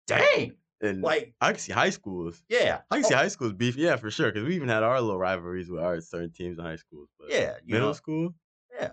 dang, 0.06 0.52
and 0.80 1.02
like 1.02 1.34
I 1.40 1.52
can 1.52 1.58
see 1.60 1.72
high 1.72 1.90
schools. 1.90 2.42
yeah, 2.48 2.80
I 2.90 2.96
can 2.96 3.04
see 3.04 3.14
Oh, 3.14 3.18
high 3.18 3.28
schools 3.28 3.52
beef. 3.52 3.76
Yeah, 3.76 3.96
for 3.96 4.10
sure. 4.10 4.30
Because 4.32 4.46
we 4.48 4.54
even 4.56 4.68
had 4.68 4.82
our 4.82 5.00
little 5.00 5.18
rivalries 5.18 5.70
with 5.70 5.82
our 5.82 6.00
certain 6.00 6.32
teams 6.32 6.58
in 6.58 6.64
high 6.64 6.76
schools. 6.76 7.08
But 7.18 7.30
yeah, 7.30 7.54
middle 7.66 7.88
know, 7.88 7.92
school. 7.92 8.34
Yeah, 8.78 8.90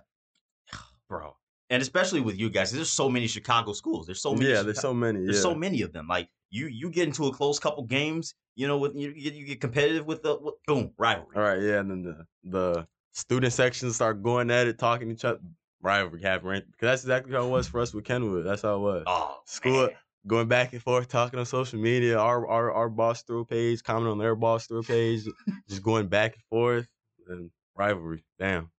bro. 1.10 1.36
And 1.70 1.82
especially 1.82 2.20
with 2.20 2.38
you 2.38 2.50
guys, 2.50 2.72
there's 2.72 2.90
so 2.92 3.10
many 3.10 3.28
Chicago 3.28 3.72
schools. 3.74 4.06
There's 4.06 4.22
so 4.22 4.34
many. 4.34 4.48
yeah, 4.50 4.56
Chica- 4.58 4.64
there's 4.66 4.82
so 4.82 4.94
many. 4.94 5.20
There's 5.24 5.38
yeah. 5.38 5.42
so 5.42 5.56
many 5.56 5.82
of 5.82 5.94
them. 5.94 6.08
Like 6.08 6.30
you, 6.50 6.68
you 6.68 6.90
get 6.90 7.08
into 7.08 7.28
a 7.28 7.32
close 7.34 7.60
couple 7.60 7.84
games. 7.84 8.34
You 8.56 8.68
know, 8.68 8.78
with 8.78 8.96
you, 8.96 9.12
you 9.16 9.46
get 9.46 9.62
competitive 9.62 10.06
with 10.06 10.22
the 10.24 10.38
with, 10.40 10.56
boom 10.68 10.92
rivalry. 10.98 11.36
All 11.38 11.42
right, 11.42 11.62
yeah, 11.62 11.80
and 11.80 11.90
then 11.90 12.04
the 12.04 12.26
the 12.44 12.88
student 13.14 13.54
sections 13.54 13.96
start 13.96 14.22
going 14.22 14.52
at 14.52 14.68
it, 14.68 14.78
talking 14.78 15.08
to 15.08 15.14
each 15.14 15.24
other. 15.26 15.40
Rivalry 15.82 16.22
happening 16.22 16.62
because 16.70 16.88
that's 16.88 17.04
exactly 17.04 17.34
how 17.34 17.46
it 17.46 17.50
was 17.50 17.68
for 17.68 17.80
us 17.80 17.94
with 17.94 18.04
Kenwood. 18.04 18.46
That's 18.46 18.62
how 18.62 18.76
it 18.76 18.80
was. 18.80 19.04
Oh, 19.08 19.38
School- 19.46 19.88
man. 19.88 19.90
Going 20.28 20.48
back 20.48 20.74
and 20.74 20.82
forth, 20.82 21.08
talking 21.08 21.40
on 21.40 21.46
social 21.46 21.80
media. 21.80 22.18
Our 22.18 22.48
our 22.48 22.72
our 22.72 22.90
Barstool 22.90 23.48
page, 23.48 23.82
commenting 23.84 24.12
on 24.12 24.18
their 24.20 24.36
Barstool 24.36 24.86
page, 24.88 25.24
just 25.70 25.82
going 25.82 26.08
back 26.08 26.34
and 26.34 26.44
forth 26.50 26.88
and 27.28 27.50
rivalry. 27.76 28.24
Damn. 28.40 28.70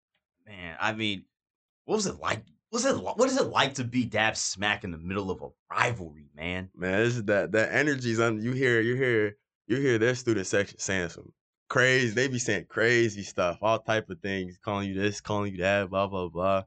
man. 0.47 0.77
I 0.79 0.93
mean, 0.93 1.25
what 1.85 1.95
was 1.95 2.07
it 2.07 2.19
like? 2.19 2.43
Was 2.71 2.85
it 2.85 2.95
what 2.95 3.29
is 3.29 3.37
it 3.37 3.47
like 3.47 3.75
to 3.75 3.83
be 3.83 4.05
dab 4.05 4.35
smack 4.35 4.83
in 4.83 4.91
the 4.91 4.97
middle 4.97 5.29
of 5.29 5.41
a 5.41 5.49
rivalry, 5.69 6.29
man? 6.35 6.69
Man, 6.75 7.03
this 7.03 7.17
is 7.17 7.23
that 7.25 7.51
that 7.51 7.73
energy's 7.73 8.19
on 8.19 8.41
you 8.41 8.53
hear 8.53 8.81
you 8.81 8.95
hear 8.95 9.37
you 9.67 9.77
hear 9.77 9.97
their 9.97 10.15
student 10.15 10.47
section 10.47 10.79
saying 10.79 11.09
some 11.09 11.31
crazy 11.69 12.13
they 12.13 12.27
be 12.27 12.39
saying 12.39 12.65
crazy 12.69 13.23
stuff, 13.23 13.59
all 13.61 13.79
type 13.79 14.09
of 14.09 14.19
things, 14.21 14.57
calling 14.63 14.87
you 14.89 14.95
this, 14.95 15.21
calling 15.21 15.51
you 15.51 15.59
that, 15.59 15.89
blah 15.89 16.07
blah 16.07 16.29
blah. 16.29 16.63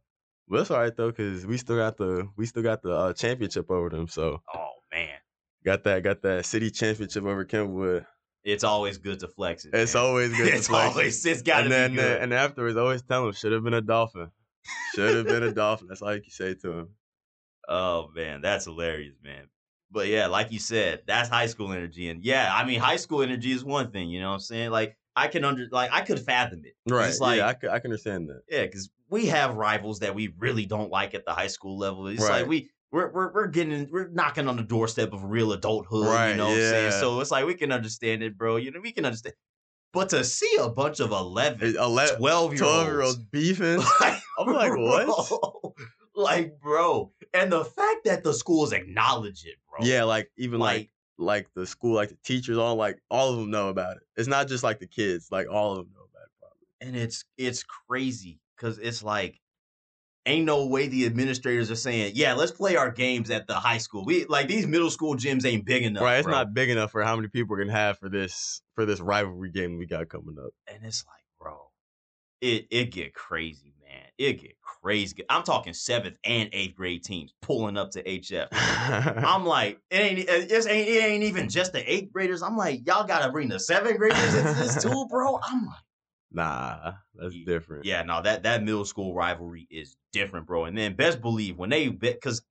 But 0.49 0.61
it's 0.61 0.70
all 0.70 0.78
right 0.80 0.97
though, 0.97 1.11
cause 1.12 1.44
we 1.44 1.57
still 1.57 1.76
got 1.76 1.97
the 1.97 2.28
we 2.36 2.47
still 2.47 2.62
got 2.62 2.82
the 2.82 2.92
uh, 2.92 3.12
championship 3.12 3.70
over 3.70 3.88
them. 3.88 4.07
So 4.07 4.42
Oh 4.55 4.70
man, 4.92 5.16
got 5.64 5.82
that 5.84 6.03
got 6.03 6.22
that 6.22 6.47
city 6.47 6.70
championship 6.70 7.24
over 7.24 7.44
Kenwood. 7.44 8.07
It's 8.44 8.62
always 8.62 8.99
good 8.99 9.18
to 9.20 9.28
flex 9.28 9.64
it. 9.64 9.74
It's 9.74 9.94
man. 9.94 10.03
always 10.05 10.36
good. 10.36 10.49
It's 10.55 10.66
to 10.66 10.72
flex. 10.72 10.94
always 10.94 11.26
it's 11.26 11.42
got 11.42 11.59
to 11.59 11.64
be 11.64 11.68
then 11.70 11.94
good. 11.94 12.22
and 12.22 12.32
afterwards, 12.32 12.76
always 12.76 13.03
tell 13.03 13.26
him 13.26 13.32
should 13.32 13.51
have 13.53 13.64
been 13.64 13.74
a 13.74 13.80
dolphin. 13.80 14.30
Should 14.94 15.16
have 15.16 15.26
been 15.26 15.42
a 15.42 15.53
dolphin. 15.55 15.88
That's 15.88 16.01
all 16.03 16.14
you 16.14 16.22
can 16.22 16.30
say 16.30 16.55
to 16.55 16.72
him. 16.72 16.88
Oh 17.68 18.11
man, 18.14 18.40
that's 18.40 18.66
hilarious, 18.66 19.16
man. 19.24 19.49
But 19.90 20.07
yeah, 20.07 20.26
like 20.28 20.53
you 20.53 20.61
said, 20.61 21.03
that's 21.07 21.28
high 21.28 21.47
school 21.47 21.72
energy. 21.72 22.09
And 22.09 22.24
yeah, 22.24 22.51
I 22.53 22.64
mean, 22.64 22.78
high 22.78 22.97
school 22.97 23.22
energy 23.22 23.51
is 23.51 23.64
one 23.64 23.90
thing, 23.90 24.11
you 24.11 24.20
know 24.20 24.28
what 24.28 24.34
I'm 24.34 24.40
saying? 24.40 24.70
Like 24.70 24.97
I 25.16 25.28
can 25.28 25.44
under 25.44 25.66
like 25.72 25.90
I 25.92 26.02
could 26.02 26.20
fathom 26.20 26.62
it. 26.64 26.74
Right. 26.88 27.08
It's 27.08 27.20
like 27.20 27.38
yeah, 27.38 27.48
I, 27.48 27.52
c- 27.52 27.68
I 27.68 27.78
can 27.78 27.90
understand 27.90 28.28
that. 28.28 28.42
yeah, 28.50 28.62
because 28.62 28.90
we 29.08 29.26
have 29.26 29.56
rivals 29.56 30.00
that 30.00 30.14
we 30.14 30.34
really 30.38 30.66
don't 30.66 30.90
like 30.90 31.14
at 31.14 31.24
the 31.24 31.32
high 31.32 31.46
school 31.46 31.78
level. 31.78 32.06
It's 32.08 32.20
like 32.20 32.46
we 32.46 32.70
we're, 32.92 33.10
we're 33.12 33.32
we're 33.32 33.46
getting 33.48 33.88
we're 33.90 34.08
knocking 34.08 34.46
on 34.46 34.56
the 34.56 34.62
doorstep 34.62 35.12
of 35.12 35.24
real 35.24 35.52
adulthood. 35.52 36.06
Right. 36.06 36.12
You 36.12 36.30
Right, 36.30 36.36
know 36.36 36.46
what 36.48 36.54
I'm 36.54 36.60
saying? 36.60 36.92
So 36.92 37.20
it's 37.20 37.30
like 37.30 37.46
we 37.46 37.54
can 37.54 37.72
understand 37.72 38.22
it, 38.22 38.36
bro. 38.36 38.56
You 38.56 38.70
know, 38.70 38.80
we 38.80 38.92
can 38.92 39.04
understand. 39.04 39.34
But 39.92 40.10
to 40.10 40.24
see 40.24 40.58
a 40.60 40.68
bunch 40.68 41.00
of 41.00 41.10
11, 41.12 41.76
11, 41.76 42.16
12 42.18 42.52
year 42.52 42.58
12 42.58 42.86
year 42.86 43.00
olds 43.00 43.16
olds 43.16 43.26
beefing. 43.32 43.78
like, 44.00 44.20
I'm 44.38 44.52
like, 44.52 44.76
what? 44.76 45.72
Like, 46.14 46.60
bro. 46.60 47.12
And 47.32 47.50
the 47.52 47.64
fact 47.64 48.04
that 48.04 48.22
the 48.24 48.34
schools 48.34 48.72
acknowledge 48.72 49.44
it, 49.46 49.54
bro. 49.70 49.86
Yeah, 49.86 50.04
like 50.04 50.30
even 50.36 50.60
like 50.60 50.76
Like, 50.76 50.90
like 51.18 51.48
the 51.54 51.66
school, 51.66 51.94
like 51.94 52.10
the 52.10 52.18
teachers, 52.24 52.58
all 52.58 52.76
like 52.76 53.00
all 53.10 53.32
of 53.32 53.38
them 53.38 53.50
know 53.50 53.68
about 53.68 53.96
it. 53.96 54.02
It's 54.16 54.28
not 54.28 54.48
just 54.48 54.62
like 54.62 54.78
the 54.78 54.86
kids, 54.86 55.28
like 55.30 55.48
all 55.50 55.72
of 55.72 55.78
them 55.78 55.90
know 55.94 56.06
about 56.10 56.24
it. 56.24 56.32
Probably. 56.40 56.66
and 56.80 56.96
it's 56.96 57.24
it's 57.36 57.62
crazy 57.62 58.40
because 58.56 58.78
it's 58.78 59.02
like 59.02 59.40
ain't 60.26 60.44
no 60.44 60.66
way 60.66 60.88
the 60.88 61.06
administrators 61.06 61.70
are 61.70 61.76
saying, 61.76 62.12
yeah, 62.16 62.34
let's 62.34 62.50
play 62.50 62.76
our 62.76 62.90
games 62.90 63.30
at 63.30 63.46
the 63.46 63.54
high 63.54 63.78
school. 63.78 64.04
We 64.04 64.24
like 64.26 64.48
these 64.48 64.66
middle 64.66 64.90
school 64.90 65.14
gyms 65.14 65.46
ain't 65.46 65.64
big 65.64 65.84
enough. 65.84 66.02
right, 66.02 66.18
it's 66.18 66.26
bro. 66.26 66.34
not 66.34 66.52
big 66.52 66.68
enough 66.68 66.90
for 66.90 67.02
how 67.02 67.16
many 67.16 67.28
people 67.28 67.50
we're 67.56 67.64
gonna 67.64 67.76
have 67.76 67.98
for 67.98 68.08
this 68.08 68.60
for 68.74 68.84
this 68.84 69.00
rivalry 69.00 69.50
game 69.50 69.78
we 69.78 69.86
got 69.86 70.08
coming 70.08 70.36
up. 70.38 70.52
and 70.72 70.84
it's 70.84 71.04
like, 71.06 71.24
bro, 71.40 71.70
it 72.40 72.66
it 72.70 72.90
get 72.90 73.14
crazy. 73.14 73.72
It 74.18 74.40
get 74.40 74.56
crazy. 74.62 75.16
I'm 75.28 75.42
talking 75.42 75.74
seventh 75.74 76.16
and 76.24 76.48
eighth 76.52 76.74
grade 76.74 77.04
teams 77.04 77.34
pulling 77.42 77.76
up 77.76 77.90
to 77.92 78.02
HF. 78.02 78.48
I'm 78.52 79.44
like, 79.44 79.80
it 79.90 79.96
ain't 79.96 80.18
it 80.20 80.52
ain't 80.52 80.88
it 80.88 81.04
ain't 81.04 81.24
even 81.24 81.48
just 81.48 81.72
the 81.72 81.90
eighth 81.90 82.12
graders. 82.12 82.42
I'm 82.42 82.56
like, 82.56 82.86
y'all 82.86 83.06
gotta 83.06 83.30
bring 83.30 83.48
the 83.48 83.60
seventh 83.60 83.98
graders 83.98 84.34
into 84.34 84.54
this 84.54 84.82
too, 84.82 85.06
bro. 85.10 85.38
I'm 85.42 85.66
like, 85.66 85.76
nah, 86.32 86.92
that's 87.14 87.34
Ye- 87.34 87.44
different. 87.44 87.84
yeah, 87.84 88.02
no, 88.02 88.22
that 88.22 88.44
that 88.44 88.62
middle 88.62 88.84
school 88.84 89.14
rivalry 89.14 89.66
is 89.70 89.96
different, 90.12 90.46
bro. 90.46 90.64
And 90.64 90.78
then 90.78 90.94
best 90.94 91.20
believe 91.20 91.58
when 91.58 91.68
they 91.68 91.88
because 91.88 92.42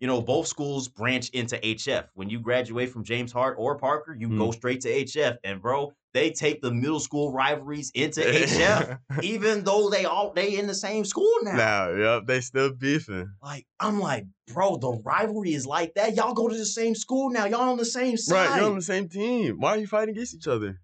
you 0.00 0.08
know 0.08 0.20
both 0.20 0.48
schools 0.48 0.88
branch 0.88 1.28
into 1.30 1.56
HF. 1.58 2.08
When 2.14 2.28
you 2.28 2.40
graduate 2.40 2.90
from 2.90 3.04
James 3.04 3.30
Hart 3.30 3.54
or 3.58 3.78
Parker, 3.78 4.16
you 4.18 4.28
go 4.30 4.48
mm. 4.48 4.54
straight 4.54 4.80
to 4.80 4.88
HF, 4.88 5.36
and 5.44 5.62
bro, 5.62 5.92
they 6.14 6.30
take 6.30 6.60
the 6.62 6.70
middle 6.72 7.00
school 7.00 7.32
rivalries 7.32 7.90
into 7.94 8.20
HF, 8.22 8.98
even 9.22 9.64
though 9.64 9.88
they 9.90 10.04
all 10.04 10.32
they 10.32 10.58
in 10.58 10.66
the 10.66 10.74
same 10.74 11.04
school 11.04 11.32
now. 11.42 11.56
now, 11.56 11.90
yep, 11.90 12.26
they 12.26 12.40
still 12.40 12.72
beefing. 12.74 13.30
Like 13.42 13.66
I'm 13.80 13.98
like, 13.98 14.26
bro, 14.52 14.76
the 14.76 15.00
rivalry 15.04 15.54
is 15.54 15.66
like 15.66 15.94
that. 15.94 16.14
Y'all 16.14 16.34
go 16.34 16.48
to 16.48 16.56
the 16.56 16.66
same 16.66 16.94
school 16.94 17.30
now. 17.30 17.46
Y'all 17.46 17.70
on 17.70 17.78
the 17.78 17.84
same 17.84 18.16
side. 18.16 18.34
Right, 18.50 18.56
you're 18.60 18.70
on 18.70 18.76
the 18.76 18.82
same 18.82 19.08
team. 19.08 19.58
Why 19.58 19.70
are 19.70 19.78
you 19.78 19.86
fighting 19.86 20.14
against 20.14 20.34
each 20.34 20.48
other? 20.48 20.78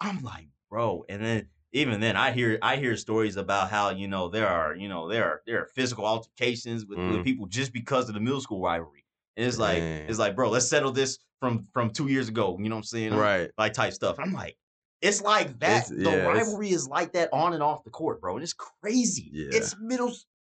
I'm 0.00 0.22
like, 0.22 0.48
bro, 0.70 1.04
and 1.08 1.24
then 1.24 1.48
even 1.72 2.00
then 2.00 2.16
I 2.16 2.30
hear 2.32 2.58
I 2.62 2.76
hear 2.76 2.96
stories 2.96 3.36
about 3.36 3.70
how, 3.70 3.90
you 3.90 4.08
know, 4.08 4.28
there 4.28 4.48
are, 4.48 4.74
you 4.74 4.88
know, 4.88 5.08
there 5.08 5.24
are 5.24 5.42
there 5.46 5.62
are 5.62 5.66
physical 5.66 6.06
altercations 6.06 6.86
with, 6.86 6.98
with 6.98 7.06
Mm. 7.20 7.24
people 7.24 7.46
just 7.46 7.72
because 7.72 8.08
of 8.08 8.14
the 8.14 8.20
middle 8.20 8.40
school 8.40 8.62
rivalry. 8.62 9.04
And 9.36 9.46
it's 9.46 9.58
like 9.58 9.82
it's 9.82 10.18
like, 10.18 10.34
bro, 10.36 10.50
let's 10.50 10.68
settle 10.68 10.92
this 10.92 11.18
from 11.40 11.66
from 11.72 11.90
two 11.90 12.08
years 12.08 12.28
ago. 12.28 12.56
You 12.60 12.68
know 12.68 12.74
what 12.76 12.80
I'm 12.80 12.84
saying? 12.84 13.14
Right. 13.14 13.50
Like 13.58 13.72
type 13.72 13.92
stuff. 13.92 14.16
I'm 14.18 14.32
like, 14.32 14.56
it's 15.00 15.22
like 15.22 15.58
that. 15.60 15.90
It's- 15.90 16.04
the 16.04 16.10
yeah, 16.10 16.24
rivalry 16.26 16.70
is 16.70 16.88
like 16.88 17.12
that 17.12 17.28
on 17.32 17.52
and 17.54 17.62
off 17.62 17.84
the 17.84 17.90
court, 17.90 18.20
bro. 18.20 18.34
And 18.34 18.42
it's 18.42 18.54
crazy. 18.54 19.30
Yeah. 19.32 19.48
It's 19.52 19.76
middle 19.80 20.12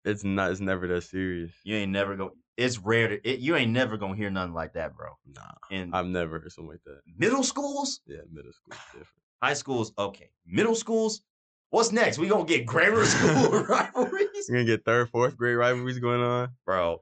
It's 0.06 0.24
not. 0.24 0.52
It's 0.52 0.62
never 0.62 0.88
that 0.88 1.02
serious. 1.04 1.52
you 1.64 1.76
ain't 1.76 1.92
never 1.92 2.16
go 2.16 2.32
it's 2.58 2.78
rare 2.78 3.08
to 3.08 3.30
it, 3.30 3.40
you 3.40 3.56
ain't 3.56 3.72
never 3.72 3.96
gonna 3.96 4.16
hear 4.18 4.30
nothing 4.30 4.54
like 4.54 4.74
that, 4.74 4.94
bro. 4.94 5.12
Nah, 5.34 5.42
And 5.72 5.96
I've 5.96 6.08
never 6.08 6.40
heard 6.40 6.52
something 6.52 6.72
like 6.72 6.84
that. 6.86 7.00
middle 7.18 7.42
schools, 7.44 8.02
Yeah, 8.06 8.18
middle 8.32 8.52
school 8.52 8.78
different. 8.92 9.08
high 9.42 9.54
schools, 9.54 9.94
okay. 9.98 10.30
Middle 10.46 10.76
schools, 10.76 11.22
what's 11.70 11.94
next? 11.94 12.18
We 12.18 12.28
gonna 12.28 12.44
get 12.44 12.66
grammar 12.66 13.06
school 13.06 13.64
rivalries? 13.70 14.28
You're 14.50 14.58
gonna 14.58 14.66
get 14.66 14.84
third, 14.84 15.10
fourth 15.10 15.38
grade 15.38 15.56
rivalries 15.56 16.00
going 16.00 16.20
on. 16.22 16.50
Bro. 16.66 17.02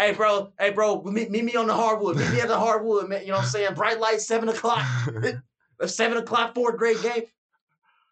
Hey 0.00 0.12
bro, 0.12 0.50
hey 0.58 0.70
bro, 0.70 1.02
meet, 1.02 1.30
meet 1.30 1.44
me 1.44 1.54
on 1.56 1.66
the 1.66 1.74
hardwood. 1.74 2.16
Meet 2.16 2.30
me 2.30 2.40
at 2.40 2.48
the 2.48 2.58
hardwood, 2.58 3.10
man. 3.10 3.20
You 3.20 3.28
know 3.28 3.34
what 3.34 3.44
I'm 3.44 3.50
saying? 3.50 3.74
Bright 3.74 4.00
light, 4.00 4.22
seven 4.22 4.48
o'clock. 4.48 4.82
Seven 5.86 6.16
o'clock 6.18 6.54
fourth 6.54 6.76
grade 6.76 7.00
game. 7.02 7.24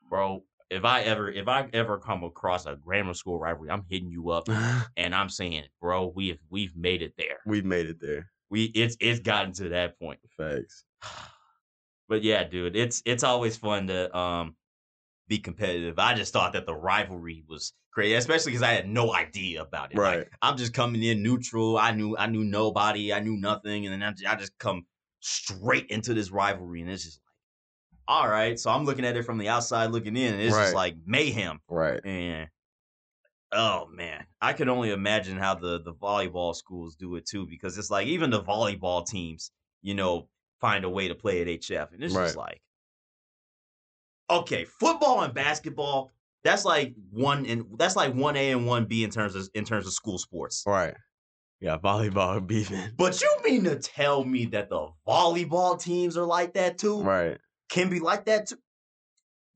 Bro, 0.08 0.44
if 0.70 0.84
I 0.84 1.02
ever 1.02 1.30
if 1.30 1.48
I 1.48 1.68
ever 1.72 1.98
come 1.98 2.24
across 2.24 2.66
a 2.66 2.76
grammar 2.76 3.14
school 3.14 3.38
rivalry, 3.38 3.70
I'm 3.70 3.84
hitting 3.88 4.10
you 4.10 4.30
up 4.30 4.48
and 4.98 5.14
I'm 5.14 5.30
saying, 5.30 5.64
bro, 5.80 6.12
we 6.14 6.28
have 6.28 6.38
we've 6.50 6.76
made 6.76 7.00
it 7.00 7.14
there. 7.16 7.38
We've 7.46 7.64
made 7.64 7.86
it 7.86 8.00
there. 8.00 8.30
We 8.50 8.64
it's 8.74 8.96
it's 9.00 9.20
gotten 9.20 9.52
to 9.54 9.70
that 9.70 9.98
point. 9.98 10.20
Facts. 10.36 10.84
but 12.08 12.22
yeah, 12.22 12.44
dude, 12.44 12.76
it's 12.76 13.02
it's 13.06 13.24
always 13.24 13.56
fun 13.56 13.86
to 13.86 14.14
um 14.16 14.56
be 15.28 15.38
competitive. 15.38 15.98
I 15.98 16.14
just 16.14 16.32
thought 16.32 16.54
that 16.54 16.66
the 16.66 16.74
rivalry 16.74 17.44
was 17.48 17.74
crazy, 17.92 18.14
especially 18.14 18.52
because 18.52 18.62
I 18.62 18.72
had 18.72 18.88
no 18.88 19.14
idea 19.14 19.62
about 19.62 19.92
it. 19.92 19.98
Like, 19.98 20.16
Right. 20.18 20.28
I'm 20.42 20.56
just 20.56 20.72
coming 20.74 21.02
in 21.02 21.22
neutral. 21.22 21.78
I 21.78 21.92
knew 21.92 22.16
I 22.16 22.26
knew 22.26 22.44
nobody. 22.44 23.12
I 23.12 23.20
knew 23.20 23.36
nothing, 23.36 23.86
and 23.86 23.92
then 23.92 24.02
I, 24.02 24.12
ju- 24.12 24.26
I 24.28 24.34
just 24.36 24.56
come 24.58 24.86
straight 25.20 25.86
into 25.90 26.14
this 26.14 26.30
rivalry, 26.30 26.80
and 26.80 26.90
it's 26.90 27.04
just 27.04 27.20
like, 27.20 28.16
all 28.16 28.28
right. 28.28 28.58
So 28.58 28.70
I'm 28.70 28.84
looking 28.84 29.04
at 29.04 29.16
it 29.16 29.24
from 29.24 29.38
the 29.38 29.48
outside 29.48 29.90
looking 29.90 30.16
in, 30.16 30.34
and 30.34 30.42
it's 30.42 30.56
just 30.56 30.74
like 30.74 30.96
mayhem. 31.06 31.60
Right. 31.68 32.00
And 32.04 32.48
oh 33.52 33.86
man, 33.92 34.24
I 34.40 34.52
can 34.52 34.68
only 34.68 34.90
imagine 34.90 35.36
how 35.36 35.54
the 35.54 35.80
the 35.82 35.94
volleyball 35.94 36.54
schools 36.54 36.96
do 36.96 37.16
it 37.16 37.26
too, 37.26 37.46
because 37.46 37.76
it's 37.78 37.90
like 37.90 38.06
even 38.06 38.30
the 38.30 38.42
volleyball 38.42 39.06
teams, 39.06 39.50
you 39.82 39.94
know, 39.94 40.28
find 40.60 40.84
a 40.84 40.90
way 40.90 41.08
to 41.08 41.14
play 41.14 41.42
at 41.42 41.46
HF, 41.48 41.92
and 41.92 42.02
it's 42.02 42.14
just 42.14 42.36
like, 42.36 42.60
okay, 44.30 44.64
football 44.64 45.22
and 45.22 45.34
basketball. 45.34 46.12
That's 46.44 46.64
like 46.64 46.94
one 47.10 47.46
and 47.46 47.66
that's 47.78 47.96
like 47.96 48.14
one 48.14 48.36
A 48.36 48.52
and 48.52 48.66
one 48.66 48.86
B 48.86 49.04
in 49.04 49.10
terms 49.10 49.34
of 49.34 49.48
in 49.54 49.64
terms 49.64 49.86
of 49.86 49.92
school 49.92 50.18
sports. 50.18 50.62
Right. 50.66 50.94
Yeah, 51.60 51.76
volleyball 51.76 52.46
beefing. 52.46 52.92
But 52.96 53.20
you 53.20 53.36
mean 53.44 53.64
to 53.64 53.76
tell 53.76 54.24
me 54.24 54.46
that 54.46 54.70
the 54.70 54.88
volleyball 55.06 55.80
teams 55.80 56.16
are 56.16 56.24
like 56.24 56.54
that 56.54 56.78
too? 56.78 57.02
Right. 57.02 57.38
Can 57.68 57.90
be 57.90 57.98
like 57.98 58.26
that 58.26 58.48
too, 58.48 58.58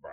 bro. 0.00 0.12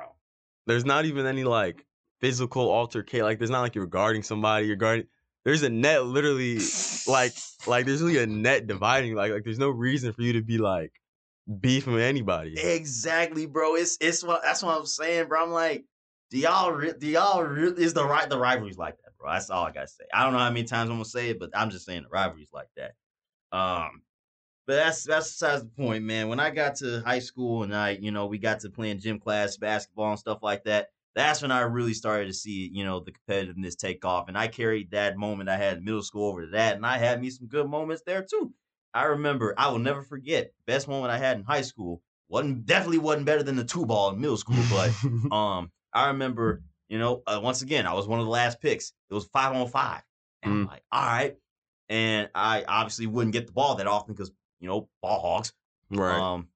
There's 0.68 0.86
not 0.86 1.06
even 1.06 1.26
any 1.26 1.44
like 1.44 1.86
physical 2.22 2.72
altercation. 2.72 3.26
Like 3.26 3.40
there's 3.40 3.50
not 3.50 3.62
like 3.62 3.74
you're 3.74 3.88
guarding 3.88 4.24
somebody. 4.24 4.68
You're 4.68 4.76
guarding. 4.76 5.08
There's 5.46 5.64
a 5.64 5.70
net 5.70 6.06
literally 6.06 6.60
like 7.08 7.34
like 7.66 7.88
there's 7.88 8.04
really 8.04 8.20
a 8.20 8.28
net 8.28 8.68
dividing. 8.68 9.16
Like 9.16 9.32
like 9.32 9.44
there's 9.44 9.60
no 9.60 9.70
reason 9.70 10.14
for 10.14 10.22
you 10.22 10.34
to 10.34 10.44
be 10.44 10.60
like 10.60 10.94
beefing 11.60 11.94
with 11.94 12.04
anybody. 12.04 12.60
Exactly, 12.60 13.46
bro. 13.46 13.76
It's 13.76 13.98
it's 14.02 14.24
what 14.24 14.42
that's 14.44 14.64
what 14.64 14.78
I'm 14.78 14.86
saying, 14.86 15.28
bro. 15.28 15.44
I'm 15.44 15.52
like, 15.52 15.86
do 16.30 16.38
y'all 16.38 16.72
re- 16.72 16.94
do 16.98 17.08
y'all 17.08 17.44
re- 17.44 17.74
is 17.78 17.94
the 17.94 18.06
right 18.06 18.30
the 18.30 18.38
rivalries 18.38 18.78
like 18.78 18.98
that, 18.98 19.18
bro? 19.18 19.32
That's 19.32 19.50
all 19.50 19.66
I 19.66 19.72
gotta 19.72 19.88
say. 19.88 20.06
I 20.14 20.24
don't 20.24 20.34
know 20.34 20.40
how 20.40 20.50
many 20.50 20.66
times 20.66 20.90
I'm 20.90 20.96
gonna 20.98 21.06
say 21.06 21.30
it, 21.30 21.40
but 21.40 21.52
I'm 21.54 21.70
just 21.70 21.86
saying 21.86 22.04
the 22.04 22.10
rivalries 22.10 22.52
like 22.54 22.70
that. 22.78 22.94
Um, 23.52 24.04
but 24.68 24.76
that's 24.76 25.04
that's 25.04 25.32
besides 25.32 25.64
the 25.64 25.70
point, 25.70 26.04
man. 26.04 26.30
When 26.30 26.40
I 26.40 26.52
got 26.52 26.76
to 26.78 27.02
high 27.02 27.20
school 27.20 27.64
and 27.64 27.76
I, 27.76 27.92
you 27.92 28.12
know, 28.12 28.28
we 28.28 28.38
got 28.38 28.60
to 28.62 28.70
playing 28.70 29.00
gym 29.00 29.20
class 29.20 29.58
basketball 29.58 30.12
and 30.12 30.20
stuff 30.20 30.40
like 30.44 30.64
that. 30.66 30.90
That's 31.16 31.42
when 31.42 31.52
I 31.52 31.62
really 31.62 31.94
started 31.96 32.28
to 32.28 32.34
see, 32.34 32.70
you 32.72 32.86
know, 32.86 33.00
the 33.00 33.12
competitiveness 33.12 33.76
take 33.76 34.06
off. 34.06 34.28
And 34.28 34.38
I 34.38 34.48
carried 34.48 34.92
that 34.92 35.18
moment 35.18 35.50
I 35.50 35.58
had 35.58 35.80
in 35.80 35.84
middle 35.86 36.04
school 36.04 36.30
over 36.30 36.46
to 36.46 36.52
that, 36.52 36.76
and 36.76 36.86
I 36.86 36.98
had 37.00 37.20
me 37.22 37.30
some 37.32 37.48
good 37.48 37.68
moments 37.68 38.04
there 38.06 38.24
too. 38.24 38.54
I 38.94 39.04
remember, 39.06 39.54
I 39.58 39.70
will 39.70 39.80
never 39.80 40.02
forget, 40.02 40.52
best 40.66 40.88
moment 40.88 41.12
I 41.12 41.18
had 41.18 41.38
in 41.38 41.44
high 41.44 41.62
school 41.62 42.02
wasn't 42.28 42.66
definitely 42.66 42.98
wasn't 43.00 43.26
better 43.26 43.44
than 43.44 43.56
the 43.56 43.64
two 43.64 43.86
ball 43.86 44.10
in 44.12 44.20
middle 44.22 44.38
school, 44.38 44.64
but 44.70 44.92
um, 45.36 45.72
I 45.94 46.08
remember, 46.08 46.62
you 46.88 47.00
know, 47.00 47.24
uh, 47.26 47.40
once 47.42 47.62
again, 47.62 47.88
I 47.88 47.94
was 47.94 48.08
one 48.08 48.20
of 48.20 48.26
the 48.26 48.32
last 48.32 48.62
picks. 48.62 48.94
It 49.10 49.14
was 49.14 49.26
five 49.26 49.56
on 49.56 49.68
five, 49.68 50.02
and 50.44 50.54
I'm 50.54 50.66
Mm. 50.66 50.68
like, 50.68 50.84
all 50.92 51.06
right, 51.06 51.38
and 51.88 52.30
I 52.36 52.64
obviously 52.68 53.08
wouldn't 53.08 53.34
get 53.34 53.48
the 53.48 53.54
ball 53.54 53.76
that 53.76 53.88
often 53.88 54.14
because 54.14 54.32
you 54.60 54.68
know 54.68 54.90
ball 55.02 55.20
hogs. 55.22 55.54
right. 55.92 56.20
Um, 56.20 56.50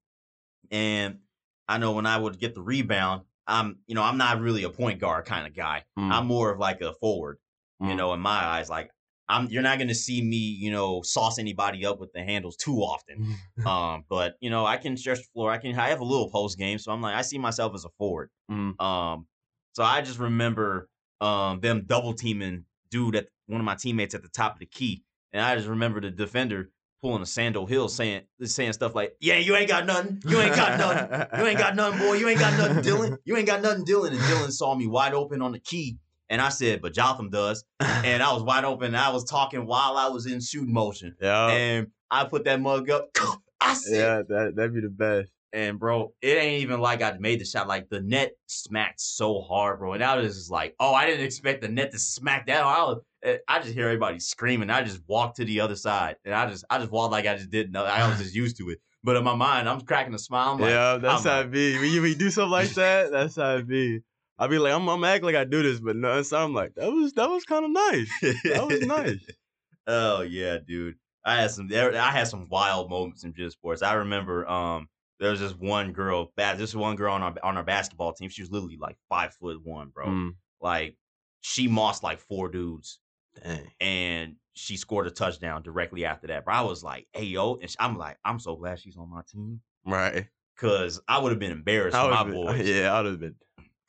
and 0.71 1.19
I 1.67 1.77
know 1.77 1.93
when 1.93 2.05
I 2.05 2.17
would 2.17 2.39
get 2.39 2.55
the 2.55 2.61
rebound, 2.61 3.23
I'm, 3.47 3.79
you 3.87 3.95
know, 3.95 4.03
I'm 4.03 4.17
not 4.17 4.39
really 4.41 4.63
a 4.63 4.69
point 4.69 4.99
guard 4.99 5.25
kind 5.25 5.47
of 5.47 5.53
guy. 5.55 5.83
Mm. 5.97 6.11
I'm 6.11 6.27
more 6.27 6.51
of 6.51 6.59
like 6.59 6.81
a 6.81 6.93
forward, 6.93 7.37
you 7.79 7.87
Mm. 7.87 7.97
know, 7.97 8.13
in 8.13 8.19
my 8.19 8.31
eyes. 8.31 8.69
Like, 8.69 8.91
I'm, 9.29 9.47
you're 9.47 9.63
not 9.63 9.79
gonna 9.79 9.95
see 9.95 10.21
me, 10.21 10.37
you 10.37 10.71
know, 10.71 11.01
sauce 11.01 11.39
anybody 11.39 11.85
up 11.85 11.99
with 11.99 12.11
the 12.13 12.23
handles 12.23 12.55
too 12.57 12.77
often. 12.79 13.37
um, 13.65 14.03
but 14.09 14.35
you 14.41 14.49
know, 14.49 14.65
I 14.65 14.77
can 14.77 14.97
stretch 14.97 15.19
the 15.19 15.27
floor. 15.33 15.51
I 15.51 15.57
can. 15.57 15.77
I 15.77 15.89
have 15.89 16.01
a 16.01 16.05
little 16.05 16.29
post 16.29 16.57
game, 16.57 16.77
so 16.77 16.91
I'm 16.91 17.01
like, 17.01 17.15
I 17.15 17.21
see 17.21 17.37
myself 17.37 17.73
as 17.73 17.85
a 17.85 17.89
forward. 17.97 18.29
Mhm. 18.51 18.79
Um, 18.81 19.27
so 19.73 19.83
I 19.83 20.01
just 20.01 20.19
remember 20.19 20.89
um 21.21 21.59
them 21.61 21.83
double 21.85 22.13
teaming 22.13 22.65
dude 22.89 23.15
at 23.15 23.27
one 23.47 23.61
of 23.61 23.65
my 23.65 23.75
teammates 23.75 24.13
at 24.13 24.21
the 24.23 24.29
top 24.29 24.53
of 24.53 24.59
the 24.59 24.65
key, 24.65 25.03
and 25.31 25.41
I 25.41 25.55
just 25.55 25.67
remember 25.67 26.01
the 26.01 26.11
defender 26.11 26.69
pulling 27.01 27.21
a 27.21 27.25
Sandal 27.25 27.65
Hill 27.65 27.89
saying 27.89 28.21
saying 28.43 28.73
stuff 28.73 28.95
like, 28.95 29.15
"Yeah, 29.19 29.37
you 29.37 29.55
ain't 29.55 29.67
got 29.67 29.85
nothing. 29.85 30.21
You 30.25 30.39
ain't 30.39 30.55
got 30.55 30.79
nothing. 30.79 31.39
You 31.39 31.45
ain't 31.47 31.59
got 31.59 31.75
nothing, 31.75 31.99
boy. 31.99 32.13
You 32.13 32.29
ain't 32.29 32.39
got 32.39 32.57
nothing, 32.57 32.83
Dylan. 32.83 33.17
You 33.25 33.35
ain't 33.37 33.47
got 33.47 33.61
nothing, 33.61 33.85
Dylan." 33.85 34.11
And 34.11 34.19
Dylan 34.19 34.51
saw 34.51 34.73
me 34.73 34.87
wide 34.87 35.13
open 35.13 35.41
on 35.41 35.51
the 35.51 35.59
key, 35.59 35.97
and 36.29 36.41
I 36.41 36.49
said, 36.49 36.81
"But 36.81 36.93
Jotham 36.93 37.29
does." 37.29 37.63
And 37.79 38.21
I 38.23 38.33
was 38.33 38.43
wide 38.43 38.65
open. 38.65 38.87
And 38.87 38.97
I 38.97 39.09
was 39.09 39.23
talking 39.23 39.65
while 39.65 39.97
I 39.97 40.07
was 40.09 40.25
in 40.25 40.39
shooting 40.41 40.73
motion, 40.73 41.15
yeah, 41.21 41.47
and 41.49 41.87
I 42.11 42.25
put 42.25 42.45
that 42.45 42.59
mug 42.61 42.89
up. 42.89 43.09
I 43.61 43.73
said, 43.75 43.95
yeah, 43.95 44.21
that 44.27 44.55
that'd 44.55 44.73
be 44.73 44.81
the 44.81 44.89
best. 44.89 45.31
and 45.53 45.79
bro, 45.79 46.13
it 46.21 46.37
ain't 46.37 46.63
even 46.63 46.79
like 46.81 47.01
I 47.01 47.13
made 47.19 47.39
the 47.39 47.45
shot. 47.45 47.67
Like 47.67 47.89
the 47.89 48.01
net 48.01 48.33
smacked 48.47 48.99
so 48.99 49.41
hard, 49.41 49.79
bro. 49.79 49.93
And 49.93 50.03
I 50.03 50.15
was 50.17 50.35
just 50.35 50.51
like, 50.51 50.75
oh, 50.79 50.93
I 50.93 51.05
didn't 51.05 51.25
expect 51.25 51.61
the 51.61 51.69
net 51.69 51.91
to 51.91 51.99
smack 51.99 52.47
that 52.47 52.63
hard. 52.63 52.77
I, 52.77 52.83
was, 52.83 53.01
eh, 53.23 53.37
I 53.47 53.59
just 53.59 53.73
hear 53.73 53.85
everybody 53.85 54.19
screaming. 54.19 54.69
I 54.69 54.83
just 54.83 54.99
walked 55.07 55.37
to 55.37 55.45
the 55.45 55.61
other 55.61 55.75
side, 55.77 56.17
and 56.25 56.33
I 56.33 56.49
just, 56.49 56.65
I 56.69 56.77
just 56.79 56.91
walked 56.91 57.11
like 57.13 57.25
I 57.25 57.35
just 57.37 57.49
didn't 57.51 57.71
know. 57.71 57.85
I 57.85 58.07
was 58.09 58.17
just 58.17 58.35
used 58.35 58.57
to 58.57 58.69
it. 58.71 58.79
But 59.05 59.15
in 59.17 59.23
my 59.23 59.35
mind, 59.35 59.67
I'm 59.69 59.81
cracking 59.81 60.13
a 60.13 60.19
smile. 60.19 60.53
I'm 60.53 60.59
like, 60.59 60.71
yeah, 60.71 60.97
that's 60.97 61.25
I'm 61.25 61.31
how 61.31 61.37
like- 61.37 61.45
it 61.47 61.51
be. 61.51 61.77
When 61.79 61.91
you, 61.91 62.01
when 62.01 62.11
you 62.11 62.17
do 62.17 62.29
something 62.31 62.51
like 62.51 62.69
that, 62.75 63.11
that's 63.11 63.35
how 63.37 63.55
it 63.57 63.67
be. 63.67 64.01
I 64.39 64.47
be 64.47 64.57
like, 64.59 64.73
I'm, 64.73 64.87
I'm 64.89 65.03
acting 65.03 65.25
like 65.25 65.35
I 65.35 65.43
do 65.43 65.61
this, 65.63 65.79
but 65.79 65.95
no, 65.95 66.21
so 66.23 66.43
I'm 66.43 66.53
like, 66.53 66.73
that 66.75 66.91
was 66.91 67.13
that 67.13 67.29
was 67.29 67.43
kind 67.45 67.65
of 67.65 67.71
nice. 67.71 68.09
That 68.45 68.67
was 68.67 68.81
nice. 68.81 69.19
oh 69.87 70.21
yeah, 70.21 70.57
dude. 70.65 70.95
I 71.25 71.35
had 71.41 71.51
some 71.51 71.69
I 71.73 72.11
had 72.11 72.27
some 72.27 72.47
wild 72.49 72.89
moments 72.89 73.23
in 73.23 73.33
gym 73.33 73.49
sports. 73.49 73.81
I 73.81 73.93
remember 73.93 74.47
um 74.49 74.89
there 75.19 75.31
was 75.31 75.39
this 75.39 75.53
one 75.53 75.93
girl, 75.93 76.33
bad 76.35 76.57
this 76.57 76.75
one 76.75 76.95
girl 76.95 77.13
on 77.13 77.21
our 77.23 77.33
on 77.43 77.55
our 77.57 77.63
basketball 77.63 78.13
team. 78.13 78.29
She 78.29 78.41
was 78.41 78.51
literally 78.51 78.77
like 78.77 78.97
five 79.09 79.33
foot 79.35 79.59
one, 79.63 79.89
bro. 79.89 80.07
Mm, 80.07 80.35
Like 80.59 80.97
she 81.41 81.67
mossed 81.67 82.03
like 82.03 82.19
four 82.19 82.49
dudes 82.49 82.99
dang. 83.41 83.67
and 83.79 84.35
she 84.53 84.75
scored 84.77 85.07
a 85.07 85.11
touchdown 85.11 85.61
directly 85.63 86.05
after 86.05 86.27
that. 86.27 86.43
Bro, 86.45 86.55
I 86.55 86.61
was 86.61 86.83
like, 86.83 87.07
hey 87.13 87.23
yo, 87.25 87.55
and 87.61 87.73
I'm 87.79 87.97
like, 87.97 88.17
I'm 88.25 88.39
so 88.39 88.55
glad 88.55 88.79
she's 88.79 88.97
on 88.97 89.09
my 89.09 89.21
team. 89.31 89.61
Right. 89.85 90.27
Cause 90.57 90.99
I 91.07 91.19
would 91.19 91.31
have 91.31 91.39
been 91.39 91.51
embarrassed 91.51 91.95
for 91.97 92.09
my 92.09 92.23
been- 92.23 92.33
boys. 92.45 92.67
yeah, 92.67 92.91
I 92.93 93.01
would 93.01 93.11
have 93.11 93.19
been 93.19 93.35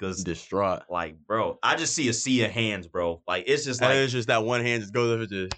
Cause 0.01 0.25
distraught. 0.25 0.83
like, 0.91 1.17
bro, 1.27 1.59
I 1.63 1.77
just 1.77 1.95
see 1.95 2.09
a 2.09 2.13
sea 2.13 2.45
of 2.45 2.51
hands, 2.51 2.89
bro. 2.89 3.23
Like 3.29 3.45
it's 3.47 3.65
just 3.65 3.81
and 3.81 3.91
like 3.91 3.99
it's 3.99 4.13
just 4.13 4.29
that 4.29 4.45
one 4.45 4.61
hand 4.63 4.83
just 4.83 4.93
goes 4.93 5.13
over, 5.15 5.27
just 5.27 5.55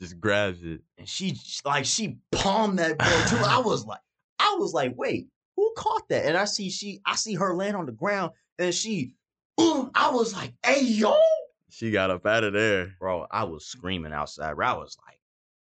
just 0.00 0.20
grabs 0.20 0.62
it. 0.62 0.80
and 0.98 1.08
she 1.08 1.36
like 1.64 1.84
she 1.84 2.18
palmed 2.32 2.78
that 2.80 2.98
ball 2.98 3.22
too. 3.28 3.36
I 3.44 3.58
was 3.58 3.86
like, 3.86 4.00
I 4.40 4.56
was 4.58 4.74
like, 4.74 4.94
wait, 4.96 5.28
who 5.56 5.72
caught 5.76 6.08
that? 6.08 6.26
And 6.26 6.36
I 6.36 6.44
see 6.46 6.68
she, 6.68 7.00
I 7.06 7.14
see 7.16 7.34
her 7.34 7.54
land 7.54 7.76
on 7.76 7.86
the 7.86 7.92
ground, 7.92 8.32
and 8.58 8.74
she, 8.74 9.14
boom. 9.56 9.90
I 9.94 10.10
was 10.10 10.34
like, 10.34 10.52
hey 10.64 10.82
yo, 10.82 11.16
She 11.70 11.90
got 11.92 12.10
up 12.10 12.26
out 12.26 12.44
of 12.44 12.52
there. 12.52 12.92
bro. 12.98 13.26
I 13.30 13.44
was 13.44 13.64
screaming 13.66 14.12
outside. 14.12 14.56
Bro. 14.56 14.66
I 14.66 14.72
was 14.74 14.96
like, 15.06 15.18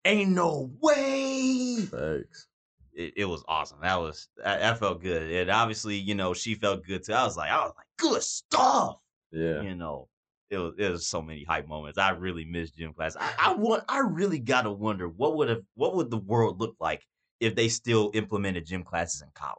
ain't 0.06 0.32
no 0.32 0.72
way. 0.80 1.78
Thanks. 1.82 2.48
It, 2.94 3.14
it 3.18 3.26
was 3.26 3.44
awesome. 3.48 3.80
That 3.82 4.00
was 4.00 4.28
that, 4.44 4.60
that 4.60 4.78
felt 4.80 5.02
good. 5.02 5.32
And 5.32 5.50
obviously, 5.50 5.96
you 5.98 6.14
know, 6.16 6.34
she 6.34 6.56
felt 6.56 6.86
good 6.86 7.04
too. 7.04 7.14
I 7.14 7.24
was 7.24 7.36
like, 7.38 7.50
I 7.50 7.58
was 7.64 7.74
like, 7.78 7.88
good 8.02 8.24
stuff. 8.24 8.98
Yeah. 9.32 9.62
You 9.62 9.76
know. 9.76 10.10
It 10.50 10.58
was, 10.58 10.74
it 10.78 10.90
was 10.90 11.08
so 11.08 11.22
many 11.22 11.46
hype 11.46 11.66
moments. 11.66 11.98
I 11.98 12.10
really 12.10 12.44
miss 12.44 12.72
gym 12.72 12.94
class. 12.94 13.16
I, 13.18 13.34
I 13.40 13.54
want. 13.54 13.86
I 13.88 14.00
really 14.00 14.40
gotta 14.40 14.70
wonder 14.70 15.08
what 15.08 15.38
would 15.38 15.48
have 15.48 15.64
what 15.76 15.96
would 15.96 16.12
the 16.12 16.18
world 16.18 16.60
look 16.60 16.76
like 16.80 17.08
if 17.40 17.56
they 17.56 17.70
still 17.70 18.12
implemented 18.14 18.66
gym 18.66 18.84
classes 18.84 19.22
in 19.22 19.30
college. 19.34 19.58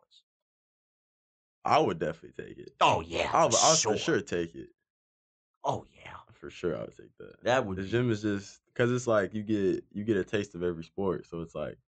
I 1.64 1.78
would 1.78 1.99
definitely 1.99 2.45
take 2.45 2.59
it. 2.59 2.74
Oh 2.80 3.01
yeah, 3.01 3.30
I'll, 3.32 3.51
for 3.51 3.57
I'll 3.57 3.74
sure. 3.76 3.93
for 3.95 3.99
sure 3.99 4.20
take 4.20 4.55
it. 4.55 4.70
Oh 5.64 5.86
yeah, 5.97 6.18
For 6.34 6.51
sure, 6.51 6.76
I 6.76 6.80
would 6.82 6.97
take 6.97 7.16
that. 7.18 7.36
that 7.43 7.66
would 7.66 7.76
The 7.76 7.82
be, 7.82 7.88
gym 7.88 8.11
is 8.11 8.22
just 8.22 8.61
because 8.66 8.90
it's 8.93 9.07
like 9.07 9.34
you 9.34 9.43
get 9.43 9.84
you 9.93 10.05
get 10.05 10.16
a 10.16 10.24
taste 10.24 10.55
of 10.55 10.62
every 10.62 10.84
sport, 10.84 11.26
so 11.26 11.40
it's 11.40 11.55
like 11.55 11.78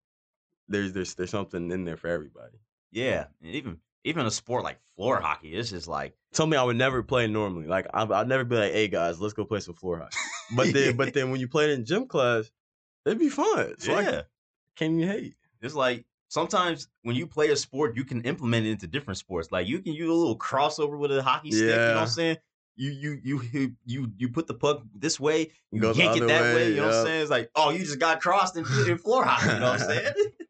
there's 0.68 0.92
there's 0.92 1.14
there's 1.14 1.30
something 1.30 1.70
in 1.70 1.84
there 1.84 1.96
for 1.96 2.08
everybody. 2.08 2.58
yeah. 2.90 3.26
And 3.42 3.50
even 3.54 3.80
even 4.04 4.26
a 4.26 4.30
sport 4.30 4.62
like 4.62 4.78
floor 4.96 5.20
hockey, 5.20 5.54
this 5.56 5.72
is 5.72 5.88
like 5.88 6.14
tell 6.32 6.46
me 6.46 6.56
I 6.56 6.62
would 6.62 6.76
never 6.76 7.02
play 7.02 7.26
normally. 7.26 7.66
Like 7.66 7.86
I, 7.92 8.04
I'd 8.04 8.28
never 8.28 8.44
be 8.44 8.56
like, 8.56 8.72
"Hey 8.72 8.88
guys, 8.88 9.20
let's 9.20 9.34
go 9.34 9.44
play 9.44 9.60
some 9.60 9.74
floor 9.74 9.98
hockey." 9.98 10.16
But 10.56 10.72
then, 10.74 10.96
but 10.96 11.14
then 11.14 11.30
when 11.30 11.40
you 11.40 11.48
play 11.48 11.64
it 11.64 11.70
in 11.70 11.86
gym 11.86 12.06
class, 12.06 12.50
it'd 13.06 13.18
be 13.18 13.30
fun. 13.30 13.74
So 13.78 13.98
yeah. 13.98 14.10
I 14.10 14.22
can't 14.76 14.92
even 15.00 15.08
hate. 15.08 15.34
It's 15.62 15.74
like 15.74 16.04
sometimes 16.28 16.88
when 17.02 17.16
you 17.16 17.26
play 17.26 17.48
a 17.48 17.56
sport, 17.56 17.96
you 17.96 18.04
can 18.04 18.20
implement 18.22 18.66
it 18.66 18.70
into 18.72 18.86
different 18.86 19.16
sports. 19.16 19.50
Like 19.50 19.66
you 19.66 19.78
can 19.80 19.94
use 19.94 20.08
a 20.08 20.12
little 20.12 20.38
crossover 20.38 20.98
with 20.98 21.16
a 21.16 21.22
hockey 21.22 21.50
stick. 21.50 21.62
You 21.70 21.76
know 21.76 21.94
what 21.94 21.96
I'm 22.02 22.06
saying? 22.08 22.36
You 22.76 22.90
you 22.90 23.20
you 23.24 23.72
you 23.86 24.12
you 24.18 24.28
put 24.28 24.46
the 24.46 24.54
puck 24.54 24.82
this 24.94 25.18
way, 25.18 25.50
you 25.70 25.80
Go 25.80 25.92
yank 25.92 26.16
it 26.18 26.26
that 26.26 26.42
way. 26.42 26.54
way, 26.54 26.68
You 26.70 26.76
know 26.76 26.86
what 26.88 26.94
I'm 26.94 27.06
saying? 27.06 27.22
It's 27.22 27.30
like, 27.30 27.50
oh, 27.54 27.70
you 27.70 27.78
just 27.78 27.98
got 28.00 28.20
crossed 28.20 28.56
in, 28.56 28.64
in 28.86 28.98
floor 28.98 29.24
hockey. 29.24 29.54
You 29.54 29.60
know 29.60 29.70
what 29.70 29.80
I'm 29.80 29.88
saying? 29.88 30.12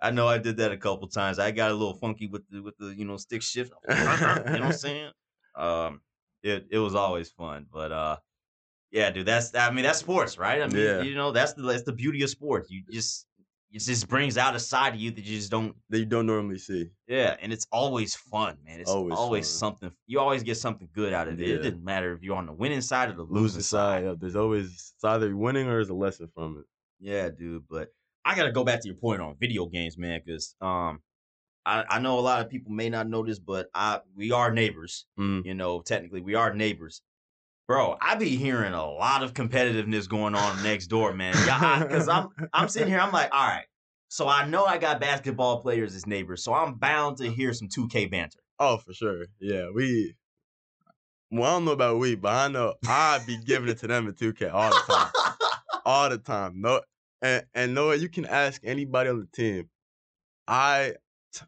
I 0.00 0.10
know 0.10 0.28
I 0.28 0.38
did 0.38 0.56
that 0.58 0.70
a 0.72 0.76
couple 0.76 1.08
times. 1.08 1.38
I 1.38 1.50
got 1.50 1.70
a 1.70 1.74
little 1.74 1.94
funky 1.94 2.26
with 2.26 2.42
the 2.50 2.62
with 2.62 2.76
the 2.78 2.94
you 2.94 3.04
know 3.04 3.16
stick 3.16 3.42
shift. 3.42 3.72
you 3.88 3.94
know 3.94 4.04
what 4.04 4.62
I'm 4.62 4.72
saying? 4.72 5.10
Um, 5.56 6.00
it 6.42 6.66
it 6.70 6.78
was 6.78 6.94
always 6.94 7.30
fun, 7.30 7.66
but 7.72 7.90
uh, 7.92 8.16
yeah, 8.92 9.10
dude, 9.10 9.26
that's 9.26 9.54
I 9.54 9.70
mean 9.70 9.82
that's 9.84 9.98
sports, 9.98 10.38
right? 10.38 10.62
I 10.62 10.66
mean, 10.68 10.76
Yeah. 10.84 11.02
you 11.02 11.14
know 11.14 11.32
that's 11.32 11.52
the 11.54 11.62
that's 11.62 11.82
the 11.82 11.92
beauty 11.92 12.22
of 12.22 12.30
sports. 12.30 12.70
You 12.70 12.82
just 12.90 13.26
it 13.70 13.80
just 13.80 14.08
brings 14.08 14.38
out 14.38 14.54
a 14.54 14.60
side 14.60 14.94
of 14.94 15.00
you 15.00 15.10
that 15.10 15.24
you 15.24 15.36
just 15.36 15.50
don't. 15.50 15.74
That 15.90 15.98
you 15.98 16.06
don't 16.06 16.24
normally 16.26 16.58
see. 16.58 16.88
Yeah, 17.06 17.36
and 17.42 17.52
it's 17.52 17.66
always 17.70 18.14
fun, 18.14 18.56
man. 18.64 18.80
It's 18.80 18.90
always, 18.90 19.14
Always 19.18 19.46
something. 19.48 19.90
You 20.06 20.20
always 20.20 20.42
get 20.42 20.56
something 20.56 20.88
good 20.94 21.12
out 21.12 21.28
of 21.28 21.38
it. 21.40 21.48
It 21.50 21.56
doesn't 21.58 21.84
matter 21.84 22.14
if 22.14 22.22
you're 22.22 22.36
on 22.36 22.46
the 22.46 22.52
winning 22.52 22.80
side 22.80 23.10
or 23.10 23.12
the 23.12 23.22
losing 23.24 23.42
Losing 23.42 23.60
side. 23.62 24.04
side, 24.04 24.20
there's 24.20 24.36
always 24.36 24.66
it's 24.94 25.04
either 25.04 25.36
winning 25.36 25.66
or 25.66 25.72
there's 25.72 25.90
a 25.90 25.94
lesson 25.94 26.28
from 26.34 26.58
it. 26.58 26.64
Yeah, 27.00 27.28
dude. 27.28 27.64
But 27.68 27.88
I 28.24 28.34
gotta 28.36 28.52
go 28.52 28.64
back 28.64 28.82
to 28.82 28.88
your 28.88 28.96
point 28.96 29.20
on 29.20 29.36
video 29.40 29.66
games, 29.66 29.96
man, 29.96 30.20
because 30.24 30.54
um, 30.60 31.00
I, 31.64 31.84
I 31.88 31.98
know 31.98 32.18
a 32.18 32.20
lot 32.20 32.40
of 32.40 32.48
people 32.48 32.72
may 32.72 32.88
not 32.88 33.08
know 33.08 33.24
this, 33.24 33.38
but 33.38 33.68
I 33.74 34.00
we 34.16 34.32
are 34.32 34.50
neighbors. 34.50 35.06
Mm. 35.18 35.44
You 35.44 35.54
know, 35.54 35.80
technically 35.82 36.20
we 36.20 36.34
are 36.34 36.54
neighbors. 36.54 37.02
Bro, 37.66 37.98
I 38.00 38.14
be 38.14 38.30
hearing 38.36 38.72
a 38.72 38.90
lot 38.90 39.22
of 39.22 39.34
competitiveness 39.34 40.08
going 40.08 40.34
on 40.34 40.62
next 40.62 40.86
door, 40.86 41.12
man. 41.12 41.34
Yeah, 41.46 41.84
because 41.84 42.08
I'm 42.08 42.28
I'm 42.52 42.68
sitting 42.68 42.88
here, 42.88 43.00
I'm 43.00 43.12
like, 43.12 43.28
all 43.32 43.46
right. 43.46 43.66
So 44.08 44.26
I 44.26 44.46
know 44.46 44.64
I 44.64 44.78
got 44.78 45.00
basketball 45.00 45.60
players 45.60 45.94
as 45.94 46.06
neighbors, 46.06 46.42
so 46.42 46.54
I'm 46.54 46.74
bound 46.74 47.18
to 47.18 47.30
hear 47.30 47.52
some 47.52 47.68
2K 47.68 48.10
banter. 48.10 48.40
Oh, 48.58 48.78
for 48.78 48.94
sure. 48.94 49.26
Yeah, 49.38 49.68
we. 49.74 50.14
Well, 51.30 51.44
I 51.44 51.54
don't 51.56 51.66
know 51.66 51.72
about 51.72 51.98
we, 51.98 52.14
but 52.14 52.32
I 52.32 52.48
know 52.48 52.74
I 52.86 53.20
be 53.26 53.36
giving 53.36 53.68
it 53.68 53.78
to 53.80 53.86
them 53.86 54.08
in 54.08 54.14
2K 54.14 54.50
all 54.50 54.70
the 54.70 54.94
time, 54.94 55.12
all 55.84 56.08
the 56.08 56.16
time. 56.16 56.62
No, 56.62 56.80
and 57.22 57.44
and 57.54 57.74
Noah, 57.74 57.96
you 57.96 58.08
can 58.08 58.26
ask 58.26 58.60
anybody 58.64 59.10
on 59.10 59.20
the 59.20 59.26
team. 59.26 59.68
I, 60.46 60.94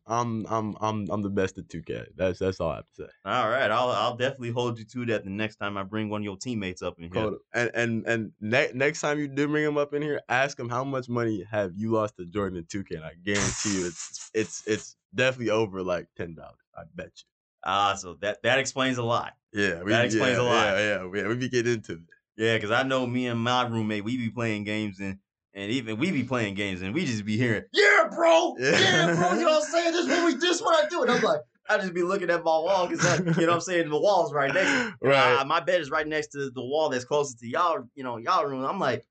I'm 0.07 0.47
I'm 0.47 0.77
I'm 0.81 1.11
I'm 1.11 1.23
the 1.23 1.31
best 1.31 1.57
at 1.59 1.69
2K. 1.69 2.09
That's 2.17 2.39
that's 2.39 2.61
all 2.61 2.71
I 2.71 2.77
have 2.77 2.85
to 2.97 3.05
say. 3.05 3.11
All 3.25 3.49
right, 3.49 3.71
I'll 3.71 3.91
I'll 3.91 4.17
definitely 4.17 4.51
hold 4.51 4.79
you 4.79 4.85
to 4.85 5.07
that 5.07 5.25
the 5.25 5.31
next 5.31 5.57
time 5.57 5.77
I 5.77 5.83
bring 5.83 6.11
one 6.11 6.21
of 6.21 6.25
your 6.25 6.37
teammates 6.37 6.83
up 6.83 6.99
in 6.99 7.11
here. 7.13 7.33
And 7.55 7.71
and 7.75 8.07
and 8.07 8.33
ne- 8.41 8.73
next 8.75 9.01
time 9.01 9.19
you 9.19 9.29
do 9.29 9.49
bring 9.49 9.65
him 9.65 9.79
up 9.79 9.95
in 9.95 10.03
here, 10.03 10.21
ask 10.29 10.59
him 10.59 10.69
how 10.69 10.85
much 10.85 11.09
money 11.09 11.45
have 11.51 11.73
you 11.77 11.93
lost 11.93 12.17
to 12.19 12.27
Jordan 12.27 12.59
in 12.59 12.65
2K, 12.65 12.97
and 12.97 13.05
I 13.05 13.15
guarantee 13.25 13.79
you, 13.81 13.87
it's 13.87 14.31
it's 14.35 14.67
it's 14.67 14.97
definitely 15.15 15.51
over 15.51 15.83
like 15.83 16.09
ten 16.17 16.35
dollars. 16.35 16.55
I 16.77 16.83
bet 16.95 17.07
you. 17.17 17.25
Ah, 17.65 17.95
so 17.95 18.15
that 18.21 18.43
that 18.43 18.59
explains 18.59 18.99
a 18.99 19.03
lot. 19.03 19.35
Yeah, 19.53 19.83
That 19.85 20.05
explains 20.05 20.39
yeah, 20.39 20.43
a 20.43 20.45
lot. 20.45 20.67
Yeah, 20.77 20.79
yeah, 20.79 21.23
yeah. 21.23 21.29
We 21.29 21.35
be 21.37 21.49
getting 21.49 21.75
into 21.75 21.93
it. 21.95 22.01
Yeah, 22.37 22.55
because 22.57 22.71
I 22.71 22.85
know 22.85 23.07
me 23.07 23.27
and 23.27 23.41
my 23.41 23.67
roommate, 23.67 24.05
we 24.05 24.17
be 24.17 24.31
playing 24.31 24.65
games 24.65 25.01
and 25.01 25.19
and 25.55 25.71
even 25.71 25.99
we 25.99 26.11
be 26.11 26.23
playing 26.25 26.55
games 26.55 26.83
and 26.83 26.95
we 26.95 27.05
just 27.05 27.25
be 27.25 27.37
hearing, 27.37 27.65
yeah, 27.73 28.05
bro, 28.15 28.55
yeah, 28.59 29.15
bro, 29.17 29.33
you 29.35 29.41
know 29.45 29.51
what 29.51 29.65
I'm 29.65 29.71
saying? 29.71 29.93
This 29.93 30.07
what 30.07 30.25
we 30.27 30.35
this 30.37 30.61
what 30.63 30.85
I 30.85 30.89
do. 30.89 31.03
And 31.03 31.11
I'm 31.11 31.23
like, 31.23 31.41
I 31.69 31.79
just 31.79 31.95
be 31.95 32.03
looking 32.03 32.31
at 32.31 32.39
my 32.45 32.51
wall 32.51 32.87
because 32.89 33.19
you 33.19 33.25
know 33.25 33.49
what 33.49 33.55
I'm 33.55 33.61
saying, 33.61 33.89
the 33.91 33.99
wall's 34.01 34.33
right 34.33 34.53
next. 34.53 34.71
know, 34.71 34.93
Right. 35.11 35.39
I- 35.41 35.45
my 35.45 35.61
bed 35.61 35.81
is 35.81 35.91
right 35.91 36.07
next 36.07 36.29
to 36.29 36.51
the 36.51 36.63
wall 36.63 36.89
that's 36.89 37.05
closest 37.05 37.39
to 37.41 37.49
y'all, 37.49 37.85
you 37.95 38.05
know, 38.05 38.17
y'all 38.17 38.45
room. 38.45 38.65
I'm 38.65 38.79
like, 38.81 39.07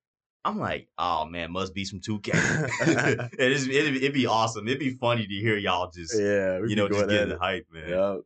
I'm 0.45 0.57
like, 0.57 0.87
oh 0.97 1.25
man, 1.25 1.51
must 1.51 1.73
be 1.73 1.83
some 1.85 1.99
2K. 1.99 2.29
it 3.39 3.51
is 3.51 3.67
it'd, 3.67 3.95
it'd 3.97 4.13
be 4.13 4.25
awesome. 4.25 4.67
It'd 4.67 4.79
be 4.79 4.91
funny 4.91 5.27
to 5.27 5.33
hear 5.33 5.57
y'all 5.57 5.91
just 5.91 6.17
yeah, 6.19 6.59
you 6.65 6.75
know, 6.75 6.87
just 6.87 7.07
getting 7.09 7.31
it. 7.33 7.39
hype, 7.39 7.67
man 7.71 7.89
Yeah. 7.89 8.17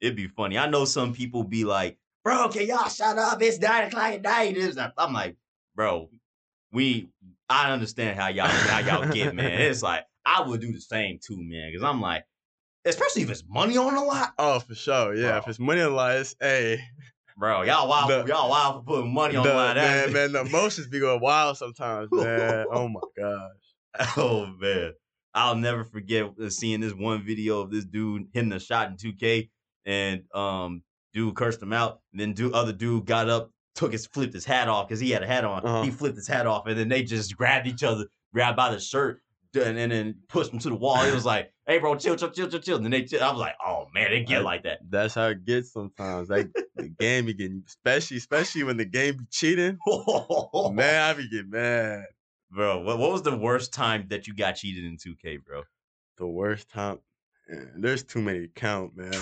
it'd 0.00 0.16
be 0.16 0.26
funny. 0.28 0.58
I 0.58 0.68
know 0.68 0.84
some 0.84 1.14
people 1.14 1.44
be 1.44 1.64
like, 1.64 1.98
bro, 2.24 2.48
can 2.50 2.66
y'all 2.66 2.88
shut 2.90 3.16
up? 3.18 3.40
It's 3.42 3.58
nine 3.58 3.88
o'clock 3.88 4.12
at 4.12 4.22
night. 4.22 4.56
It's 4.56 4.76
I'm 4.98 5.12
like, 5.14 5.36
bro, 5.74 6.10
we 6.72 7.08
I 7.52 7.70
understand 7.72 8.18
how 8.18 8.28
y'all 8.28 8.46
how 8.46 8.78
y'all 8.78 9.12
get, 9.12 9.34
man. 9.34 9.60
It's 9.60 9.82
like 9.82 10.04
I 10.24 10.40
would 10.42 10.60
do 10.60 10.72
the 10.72 10.80
same 10.80 11.18
too, 11.24 11.36
man. 11.38 11.72
Cause 11.74 11.82
I'm 11.82 12.00
like, 12.00 12.24
especially 12.84 13.22
if 13.22 13.30
it's 13.30 13.44
money 13.48 13.76
on 13.76 13.94
the 13.94 14.00
lot, 14.00 14.32
Oh, 14.38 14.58
for 14.60 14.74
sure. 14.74 15.14
Yeah, 15.14 15.38
if 15.38 15.48
it's 15.48 15.58
money 15.58 15.80
on 15.82 15.90
the 15.90 15.96
line, 15.96 16.18
it's 16.20 16.34
hey. 16.40 16.80
bro. 17.36 17.62
Y'all 17.62 17.88
wild, 17.88 18.10
The- 18.10 18.24
y'all 18.32 18.48
wild 18.50 18.76
for 18.76 18.82
putting 18.96 19.12
money 19.12 19.36
on 19.36 19.46
the, 19.46 19.52
line. 19.54 19.76
Man, 19.76 20.12
man, 20.12 20.32
the 20.32 20.40
emotions 20.42 20.86
be 20.88 21.00
going 21.00 21.20
wild 21.20 21.56
sometimes, 21.58 22.08
man. 22.12 22.66
oh 22.70 22.88
my 22.88 23.00
gosh. 23.16 24.08
Oh 24.16 24.46
man, 24.58 24.92
I'll 25.34 25.56
never 25.56 25.84
forget 25.84 26.30
uh, 26.42 26.48
seeing 26.48 26.80
this 26.80 26.94
one 26.94 27.22
video 27.26 27.60
of 27.60 27.70
this 27.70 27.84
dude 27.84 28.28
hitting 28.32 28.52
a 28.52 28.58
shot 28.60 28.88
in 28.88 28.96
2K, 28.96 29.50
and 29.84 30.22
um, 30.34 30.82
dude 31.12 31.34
cursed 31.36 31.60
him 31.60 31.74
out. 31.74 32.00
And 32.12 32.20
then 32.20 32.32
dude, 32.32 32.54
other 32.54 32.72
dude 32.72 33.04
got 33.04 33.28
up, 33.28 33.50
took 33.74 33.92
his 33.92 34.06
flipped 34.06 34.34
his 34.34 34.44
hat 34.44 34.68
off 34.68 34.88
because 34.88 35.00
he 35.00 35.10
had 35.10 35.22
a 35.22 35.26
hat 35.26 35.44
on. 35.44 35.64
Uh-huh. 35.64 35.82
He 35.82 35.90
flipped 35.90 36.16
his 36.16 36.28
hat 36.28 36.46
off, 36.46 36.66
and 36.66 36.78
then 36.78 36.88
they 36.88 37.02
just 37.02 37.36
grabbed 37.36 37.66
each 37.66 37.82
other, 37.82 38.06
grabbed 38.32 38.56
by 38.56 38.70
the 38.70 38.80
shirt. 38.80 39.20
and, 39.54 39.78
and 39.78 39.92
then 39.92 40.14
pushed 40.28 40.50
him 40.52 40.58
to 40.60 40.68
the 40.70 40.74
wall. 40.74 41.02
It 41.04 41.12
was 41.14 41.26
like, 41.26 41.52
hey, 41.66 41.78
bro, 41.78 41.94
chill, 41.96 42.16
chill, 42.16 42.30
chill, 42.30 42.48
chill, 42.48 42.60
chill. 42.60 42.76
And 42.76 42.84
then 42.86 42.90
they, 42.92 43.04
chill. 43.04 43.22
I 43.22 43.30
was 43.30 43.40
like, 43.40 43.54
oh 43.64 43.86
man, 43.94 44.10
they 44.10 44.24
get 44.24 44.40
I- 44.40 44.44
like 44.44 44.62
that. 44.64 44.78
That's 44.88 45.14
how 45.14 45.26
it 45.26 45.44
gets 45.44 45.72
sometimes. 45.72 46.28
Like 46.30 46.48
the 46.76 46.88
game 46.88 47.26
be 47.26 47.34
getting, 47.34 47.62
especially 47.66 48.16
especially 48.16 48.64
when 48.64 48.76
the 48.78 48.84
game 48.86 49.16
be 49.18 49.24
cheating. 49.30 49.78
Man, 49.86 51.02
I 51.02 51.12
be 51.12 51.28
getting 51.28 51.50
mad. 51.50 52.04
bro, 52.50 52.80
what, 52.80 52.98
what 52.98 53.12
was 53.12 53.22
the 53.22 53.36
worst 53.36 53.72
time 53.74 54.06
that 54.08 54.26
you 54.26 54.34
got 54.34 54.52
cheated 54.56 54.84
in 54.84 54.96
2K, 54.96 55.44
bro? 55.44 55.62
The 56.18 56.26
worst 56.26 56.68
time. 56.70 56.98
Man, 57.48 57.72
there's 57.80 58.02
too 58.04 58.22
many 58.22 58.40
to 58.40 58.48
count, 58.48 58.96
man. 58.96 59.12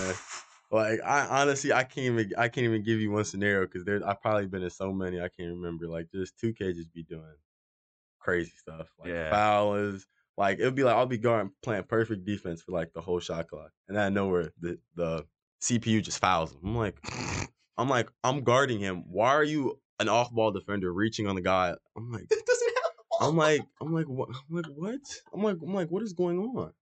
Like 0.70 1.00
I 1.04 1.26
honestly, 1.42 1.72
I 1.72 1.82
can't 1.84 2.06
even 2.06 2.32
I 2.38 2.48
can't 2.48 2.64
even 2.64 2.82
give 2.84 3.00
you 3.00 3.10
one 3.10 3.24
scenario 3.24 3.66
because 3.66 3.84
there 3.84 4.06
I've 4.06 4.20
probably 4.22 4.46
been 4.46 4.62
in 4.62 4.70
so 4.70 4.92
many 4.92 5.18
I 5.20 5.28
can't 5.28 5.50
remember. 5.50 5.88
Like 5.88 6.10
just 6.12 6.38
two 6.38 6.52
K 6.52 6.72
just 6.72 6.92
be 6.92 7.02
doing 7.02 7.34
crazy 8.20 8.52
stuff. 8.56 8.88
Like 8.98 9.10
Yeah. 9.10 9.30
fouls. 9.30 10.06
Like 10.36 10.58
it'll 10.58 10.70
be 10.70 10.84
like 10.84 10.94
I'll 10.94 11.06
be 11.06 11.18
guarding 11.18 11.52
playing 11.62 11.84
perfect 11.84 12.24
defense 12.24 12.62
for 12.62 12.72
like 12.72 12.92
the 12.92 13.00
whole 13.00 13.20
shot 13.20 13.48
clock, 13.48 13.72
and 13.88 13.98
I 13.98 14.08
know 14.08 14.28
where 14.28 14.52
the 14.60 14.78
the 14.94 15.26
CPU 15.60 16.02
just 16.02 16.20
fouls 16.20 16.52
him. 16.52 16.60
I'm 16.64 16.76
like, 16.76 16.98
I'm 17.76 17.88
like 17.88 18.10
I'm 18.22 18.42
guarding 18.42 18.78
him. 18.78 19.04
Why 19.10 19.30
are 19.30 19.44
you 19.44 19.80
an 19.98 20.08
off 20.08 20.32
ball 20.32 20.52
defender 20.52 20.92
reaching 20.92 21.26
on 21.26 21.34
the 21.34 21.42
guy? 21.42 21.74
I'm 21.96 22.10
like, 22.12 22.28
doesn't 22.28 22.72
have 22.84 22.92
I'm 23.28 23.36
like, 23.36 23.62
I'm 23.82 23.92
like, 23.92 24.06
what? 24.06 24.28
I'm 24.30 24.56
like, 24.56 24.66
what? 24.74 25.00
I'm 25.34 25.42
like, 25.42 25.56
I'm 25.62 25.74
like, 25.74 25.90
what 25.90 26.02
is 26.02 26.12
going 26.14 26.38
on? 26.38 26.72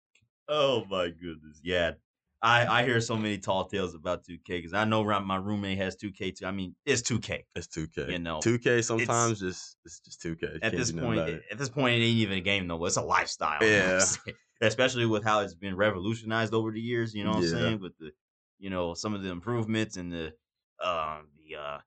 Oh 0.47 0.85
my 0.89 1.09
goodness. 1.09 1.61
Yeah. 1.65 1.93
I, 2.41 2.67
I 2.67 2.85
hear 2.85 3.01
so 3.01 3.17
many 3.17 3.39
tall 3.39 3.65
tales 3.67 3.95
about 3.95 4.25
2K 4.25 4.47
because 4.47 4.73
I 4.73 4.85
know 4.85 5.03
my 5.03 5.19
my 5.19 5.37
roommate 5.37 5.79
has 5.79 5.97
2K 5.97 6.37
too. 6.37 6.47
I 6.47 6.53
mean, 6.53 6.75
it's 6.87 7.03
2K. 7.03 7.45
It's 7.57 7.67
2K. 7.67 8.13
You 8.13 8.19
know, 8.21 8.39
2K 8.39 8.85
sometimes 8.85 9.41
just 9.41 9.77
it's 9.85 10.01
just 10.01 10.23
2K. 10.23 10.57
At 10.57 10.61
can't 10.63 10.77
this 10.77 10.93
point, 10.93 11.21
it. 11.21 11.43
at 11.51 11.59
this 11.59 11.69
point, 11.69 12.01
it 12.01 12.05
ain't 12.05 12.19
even 12.19 12.39
a 12.39 12.41
game 12.41 12.69
though. 12.69 12.85
It's 12.85 12.97
a 12.97 13.03
lifestyle. 13.03 13.63
you 13.63 13.71
know 13.71 14.01
Yeah. 14.27 14.33
Especially 14.61 15.07
with 15.07 15.23
how 15.25 15.41
it's 15.41 15.55
been 15.55 15.77
revolutionized 15.77 16.53
over 16.53 16.73
the 16.73 16.81
years. 16.81 17.15
You 17.15 17.25
know 17.25 17.31
what 17.31 17.45
Yeah. 17.45 17.51
I'm 17.51 17.63
saying? 17.63 17.81
With 17.81 17.97
the, 17.99 18.11
you 18.59 18.71
know, 18.71 18.95
some 18.95 19.15
of 19.15 19.23
the 19.23 19.31
improvements 19.31 19.97
and 19.97 20.13
the, 20.13 20.27
um, 20.85 21.29
the, 21.39 21.57
uh, 21.57 21.79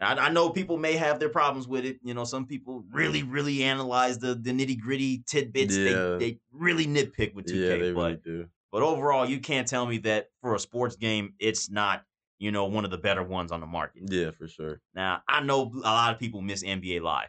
I, 0.00 0.14
I 0.14 0.30
know 0.30 0.50
people 0.50 0.76
may 0.78 0.94
have 0.94 1.18
their 1.18 1.28
problems 1.28 1.68
with 1.68 1.84
it. 1.84 1.98
You 2.02 2.14
know, 2.14 2.24
some 2.24 2.46
people 2.46 2.84
really, 2.90 3.22
really 3.22 3.62
analyze 3.64 4.18
the 4.18 4.34
the 4.34 4.50
nitty 4.50 4.80
gritty 4.80 5.22
tidbits. 5.26 5.76
Yeah. 5.76 5.84
They 5.84 6.18
they 6.18 6.38
really 6.52 6.86
nitpick 6.86 7.34
with 7.34 7.46
2K, 7.46 7.54
yeah, 7.54 7.76
they 7.76 7.92
but 7.92 8.02
really 8.02 8.20
do. 8.24 8.46
But 8.72 8.82
overall, 8.82 9.28
you 9.28 9.40
can't 9.40 9.66
tell 9.66 9.86
me 9.86 9.98
that 9.98 10.26
for 10.40 10.54
a 10.54 10.58
sports 10.58 10.96
game, 10.96 11.34
it's 11.38 11.70
not, 11.70 12.02
you 12.38 12.52
know, 12.52 12.66
one 12.66 12.84
of 12.84 12.90
the 12.90 12.98
better 12.98 13.22
ones 13.22 13.52
on 13.52 13.60
the 13.60 13.66
market. 13.66 14.02
Yeah, 14.06 14.30
for 14.30 14.48
sure. 14.48 14.80
Now, 14.94 15.22
I 15.28 15.42
know 15.42 15.70
a 15.74 15.78
lot 15.78 16.12
of 16.12 16.18
people 16.18 16.40
miss 16.40 16.62
NBA 16.62 17.00
Live, 17.02 17.28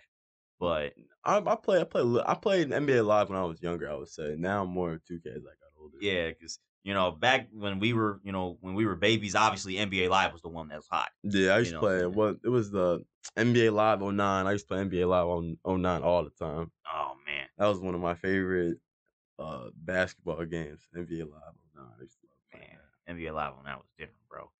but 0.59 0.93
I, 1.25 1.37
I 1.37 1.55
play. 1.55 1.81
I 1.81 1.83
play. 1.83 2.21
I 2.25 2.33
played 2.35 2.69
NBA 2.69 3.05
Live 3.05 3.29
when 3.29 3.37
I 3.39 3.43
was 3.43 3.61
younger. 3.61 3.89
I 3.89 3.95
would 3.95 4.09
say 4.09 4.35
now 4.37 4.63
I'm 4.63 4.69
more 4.69 4.99
2K 5.09 5.27
as 5.27 5.43
I 5.43 5.53
got 5.59 5.71
older. 5.79 5.97
yeah, 6.01 6.29
because 6.29 6.59
you 6.83 6.95
know, 6.95 7.11
back 7.11 7.47
when 7.53 7.77
we 7.77 7.93
were, 7.93 8.19
you 8.23 8.31
know, 8.31 8.57
when 8.61 8.73
we 8.73 8.87
were 8.87 8.95
babies, 8.95 9.35
obviously 9.35 9.75
NBA 9.75 10.09
Live 10.09 10.33
was 10.33 10.41
the 10.41 10.49
one 10.49 10.67
that 10.69 10.77
was 10.77 10.87
hot. 10.89 11.09
Yeah, 11.23 11.51
I 11.53 11.59
used 11.59 11.71
You 11.71 11.75
to 11.75 11.79
play. 11.79 12.05
What 12.07 12.37
it 12.43 12.49
was 12.49 12.71
the 12.71 13.03
NBA 13.37 13.71
Live 13.71 14.01
09. 14.01 14.19
I 14.47 14.51
used 14.51 14.67
to 14.67 14.73
play 14.73 14.83
NBA 14.83 15.07
Live 15.07 15.27
on 15.27 15.57
09 15.63 16.01
all 16.01 16.23
the 16.23 16.31
time. 16.31 16.71
Oh 16.91 17.13
man, 17.25 17.45
That 17.59 17.67
was 17.67 17.79
one 17.79 17.93
of 17.93 18.01
my 18.01 18.15
favorite 18.15 18.77
uh 19.41 19.69
basketball 19.75 20.45
games. 20.45 20.87
NBA 20.95 21.25
Live 21.25 21.53
09. 21.75 21.85
I 21.99 22.01
used 22.01 22.19
to 22.21 22.27
love 22.27 22.37
playing 22.51 22.67
man, 23.07 23.17
NBA 23.17 23.33
Live 23.33 23.53
on 23.53 23.63
that 23.65 23.77
was 23.77 23.87
different, 23.97 24.27
bro. 24.29 24.51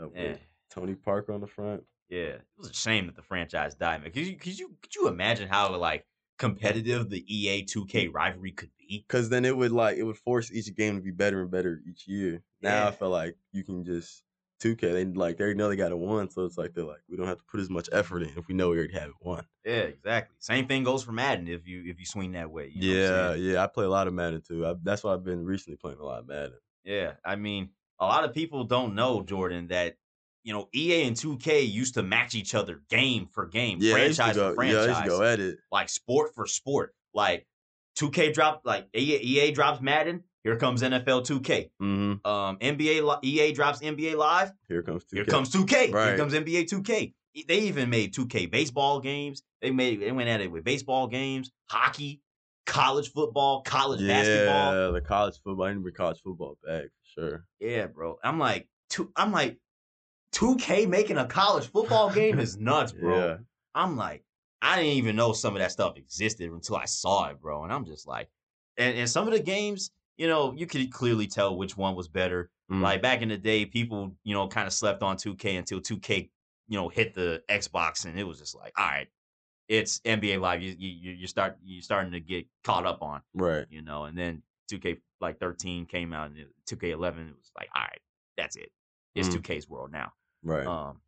Uh, 0.00 0.08
with 0.08 0.16
Yeah, 0.16 0.36
Tony 0.70 0.94
Parker 0.94 1.32
on 1.32 1.40
the 1.40 1.46
front. 1.46 1.84
yeah, 2.08 2.18
it 2.18 2.42
was 2.56 2.70
a 2.70 2.74
shame 2.74 3.06
that 3.06 3.16
the 3.16 3.22
franchise 3.22 3.74
died, 3.74 4.02
man. 4.02 4.12
Could 4.12 4.26
you, 4.26 4.36
could 4.36 4.58
you, 4.58 4.76
could 4.80 4.94
you 4.94 5.08
imagine 5.08 5.48
how 5.48 5.74
like 5.76 6.06
competitive 6.38 7.10
the 7.10 7.24
EA 7.34 7.64
2K 7.64 8.08
rivalry 8.08 8.52
could 8.52 8.70
be? 8.78 9.04
Cause 9.08 9.28
then 9.28 9.44
it 9.44 9.56
would 9.56 9.72
like 9.72 9.96
it 9.96 10.04
would 10.04 10.18
force 10.18 10.52
each 10.52 10.74
game 10.74 10.96
to 10.96 11.02
be 11.02 11.10
better 11.10 11.40
and 11.42 11.50
better 11.50 11.80
each 11.88 12.06
year. 12.06 12.42
Now 12.60 12.82
Yeah. 12.82 12.88
I 12.88 12.90
feel 12.92 13.10
like 13.10 13.36
you 13.52 13.64
can 13.64 13.84
just 13.84 14.22
2K. 14.74 14.80
They 14.80 15.04
like 15.04 15.36
they 15.36 15.54
know 15.54 15.68
they 15.68 15.76
got 15.76 15.92
it 15.92 15.98
won, 15.98 16.28
so 16.30 16.44
it's 16.44 16.58
like 16.58 16.74
they're 16.74 16.84
like 16.84 17.02
we 17.08 17.16
don't 17.16 17.26
have 17.26 17.38
to 17.38 17.44
put 17.44 17.60
as 17.60 17.70
much 17.70 17.88
effort 17.92 18.22
in 18.22 18.30
if 18.36 18.48
we 18.48 18.54
know 18.54 18.70
we 18.70 18.78
already 18.78 18.94
have 18.94 19.10
it 19.10 19.14
won. 19.20 19.44
Yeah, 19.64 19.72
exactly. 19.82 20.36
Same 20.38 20.66
thing 20.66 20.84
goes 20.84 21.02
for 21.02 21.12
Madden 21.12 21.48
if 21.48 21.66
you 21.66 21.82
if 21.86 21.98
you 21.98 22.06
swing 22.06 22.32
that 22.32 22.50
way. 22.50 22.70
You 22.74 22.94
know 22.94 23.34
yeah, 23.34 23.52
yeah. 23.52 23.62
I 23.64 23.66
play 23.66 23.84
a 23.84 23.88
lot 23.90 24.06
of 24.06 24.14
Madden 24.14 24.42
too. 24.46 24.66
I, 24.66 24.74
that's 24.82 25.04
why 25.04 25.12
I've 25.12 25.24
been 25.24 25.44
recently 25.44 25.76
playing 25.76 25.98
a 25.98 26.04
lot 26.04 26.20
of 26.20 26.28
Madden. 26.28 26.58
Yeah, 26.84 27.12
I 27.24 27.36
mean, 27.36 27.70
a 27.98 28.06
lot 28.06 28.24
of 28.24 28.32
people 28.32 28.64
don't 28.64 28.94
know 28.94 29.22
Jordan 29.22 29.68
that 29.68 29.96
you 30.44 30.52
know 30.52 30.68
EA 30.74 31.02
and 31.04 31.16
2K 31.16 31.70
used 31.70 31.94
to 31.94 32.02
match 32.02 32.34
each 32.34 32.54
other 32.54 32.82
game 32.88 33.28
for 33.32 33.46
game, 33.46 33.78
Yeah, 33.80 33.94
I 33.96 34.04
used 34.04 34.16
to 34.18 34.22
franchise 34.22 34.36
go. 34.36 34.48
for 34.50 34.54
franchise, 34.56 35.02
to 35.02 35.08
go 35.08 35.22
at 35.22 35.40
it. 35.40 35.58
like 35.72 35.88
sport 35.88 36.34
for 36.34 36.46
sport. 36.46 36.94
Like 37.14 37.46
2K 37.98 38.32
dropped, 38.34 38.66
like 38.66 38.86
EA, 38.94 39.16
EA 39.16 39.50
drops 39.52 39.80
Madden, 39.80 40.22
here 40.46 40.56
comes 40.56 40.80
NFL 40.80 41.26
2K. 41.26 41.70
Mm-hmm. 41.82 42.24
Um, 42.24 42.56
NBA 42.58 43.18
EA 43.24 43.52
drops 43.52 43.80
NBA 43.80 44.16
Live, 44.16 44.52
Here 44.68 44.80
comes 44.80 45.04
2K. 45.04 45.14
here 45.14 45.24
comes 45.24 45.50
2K. 45.50 45.86
Here 45.86 46.16
comes 46.16 46.34
NBA 46.34 46.70
2K. 46.70 47.14
They 47.48 47.58
even 47.58 47.90
made 47.90 48.14
2K 48.14 48.48
baseball 48.48 49.00
games. 49.00 49.42
They 49.60 49.72
made 49.72 50.00
they 50.00 50.12
went 50.12 50.28
at 50.28 50.40
it 50.40 50.52
with 50.52 50.62
baseball 50.62 51.08
games, 51.08 51.50
hockey, 51.68 52.22
college 52.64 53.10
football, 53.10 53.62
college 53.62 54.00
yeah, 54.00 54.08
basketball. 54.08 54.74
Yeah, 54.74 54.90
the 54.92 55.00
college 55.00 55.34
football. 55.42 55.66
I 55.66 55.70
need 55.70 55.74
to 55.74 55.80
bring 55.80 55.94
college 55.94 56.20
football 56.22 56.56
back 56.64 56.84
for 56.84 57.20
sure. 57.20 57.44
Yeah, 57.58 57.86
bro. 57.86 58.18
I'm 58.22 58.38
like, 58.38 58.68
two, 58.88 59.10
I'm 59.16 59.32
like, 59.32 59.58
2K 60.32 60.88
making 60.88 61.18
a 61.18 61.26
college 61.26 61.66
football 61.66 62.08
game 62.14 62.38
is 62.38 62.56
nuts, 62.56 62.92
bro. 62.92 63.18
Yeah. 63.18 63.36
I'm 63.74 63.96
like, 63.96 64.22
I 64.62 64.76
didn't 64.76 64.92
even 64.92 65.16
know 65.16 65.32
some 65.32 65.56
of 65.56 65.60
that 65.60 65.72
stuff 65.72 65.96
existed 65.96 66.52
until 66.52 66.76
I 66.76 66.84
saw 66.84 67.30
it, 67.30 67.40
bro. 67.40 67.64
And 67.64 67.72
I'm 67.72 67.84
just 67.84 68.06
like, 68.06 68.28
and, 68.78 68.96
and 68.96 69.10
some 69.10 69.26
of 69.26 69.32
the 69.32 69.40
games, 69.40 69.90
you 70.16 70.26
know, 70.26 70.54
you 70.56 70.66
could 70.66 70.90
clearly 70.92 71.26
tell 71.26 71.56
which 71.56 71.76
one 71.76 71.94
was 71.94 72.08
better. 72.08 72.50
Mm. 72.70 72.82
Like 72.82 73.02
back 73.02 73.22
in 73.22 73.28
the 73.28 73.36
day, 73.36 73.64
people, 73.64 74.12
you 74.24 74.34
know, 74.34 74.48
kind 74.48 74.66
of 74.66 74.72
slept 74.72 75.02
on 75.02 75.16
2K 75.16 75.58
until 75.58 75.80
2K, 75.80 76.30
you 76.68 76.78
know, 76.78 76.88
hit 76.88 77.14
the 77.14 77.42
Xbox, 77.48 78.04
and 78.06 78.18
it 78.18 78.24
was 78.24 78.38
just 78.38 78.56
like, 78.56 78.72
all 78.78 78.86
right, 78.86 79.08
it's 79.68 80.00
NBA 80.00 80.40
Live. 80.40 80.62
You 80.62 80.74
you 80.78 81.12
you 81.12 81.26
start 81.26 81.58
you 81.62 81.80
starting 81.80 82.12
to 82.12 82.20
get 82.20 82.46
caught 82.64 82.86
up 82.86 83.02
on 83.02 83.20
right. 83.34 83.66
you 83.70 83.82
know, 83.82 84.04
and 84.04 84.16
then 84.16 84.42
2K 84.72 84.98
like 85.20 85.38
13 85.38 85.86
came 85.86 86.12
out 86.12 86.30
and 86.30 86.38
2K11 86.70 87.28
it 87.28 87.36
was 87.36 87.50
like, 87.56 87.68
all 87.74 87.82
right, 87.82 88.00
that's 88.36 88.56
it. 88.56 88.70
It's 89.14 89.28
Mm. 89.28 89.40
2K's 89.40 89.68
world 89.68 89.92
now. 89.92 90.12
Right. 90.42 90.66
Um, 90.66 91.00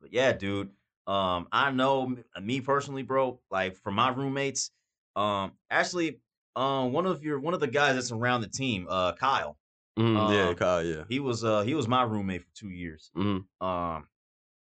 but 0.00 0.12
yeah, 0.12 0.32
dude. 0.32 0.70
Um, 1.06 1.48
I 1.50 1.72
know 1.72 2.14
me 2.40 2.60
personally, 2.60 3.02
bro. 3.02 3.40
Like 3.50 3.76
for 3.76 3.90
my 3.90 4.10
roommates, 4.10 4.70
um, 5.16 5.52
actually, 5.70 6.20
um, 6.56 6.92
one 6.92 7.06
of 7.06 7.22
your 7.24 7.38
one 7.40 7.54
of 7.54 7.60
the 7.60 7.66
guys 7.66 7.94
that's 7.94 8.12
around 8.12 8.40
the 8.42 8.48
team, 8.48 8.86
uh, 8.88 9.12
Kyle. 9.14 9.56
Mhm, 9.98 10.32
yeah, 10.32 10.48
um, 10.48 10.54
Kyle. 10.54 10.82
Yeah. 10.84 11.04
He 11.08 11.20
was 11.20 11.44
uh 11.44 11.62
he 11.62 11.74
was 11.74 11.86
my 11.88 12.02
roommate 12.02 12.42
for 12.42 12.50
two 12.54 12.70
years. 12.70 13.10
Mhm. 13.16 13.44
Um, 13.60 14.06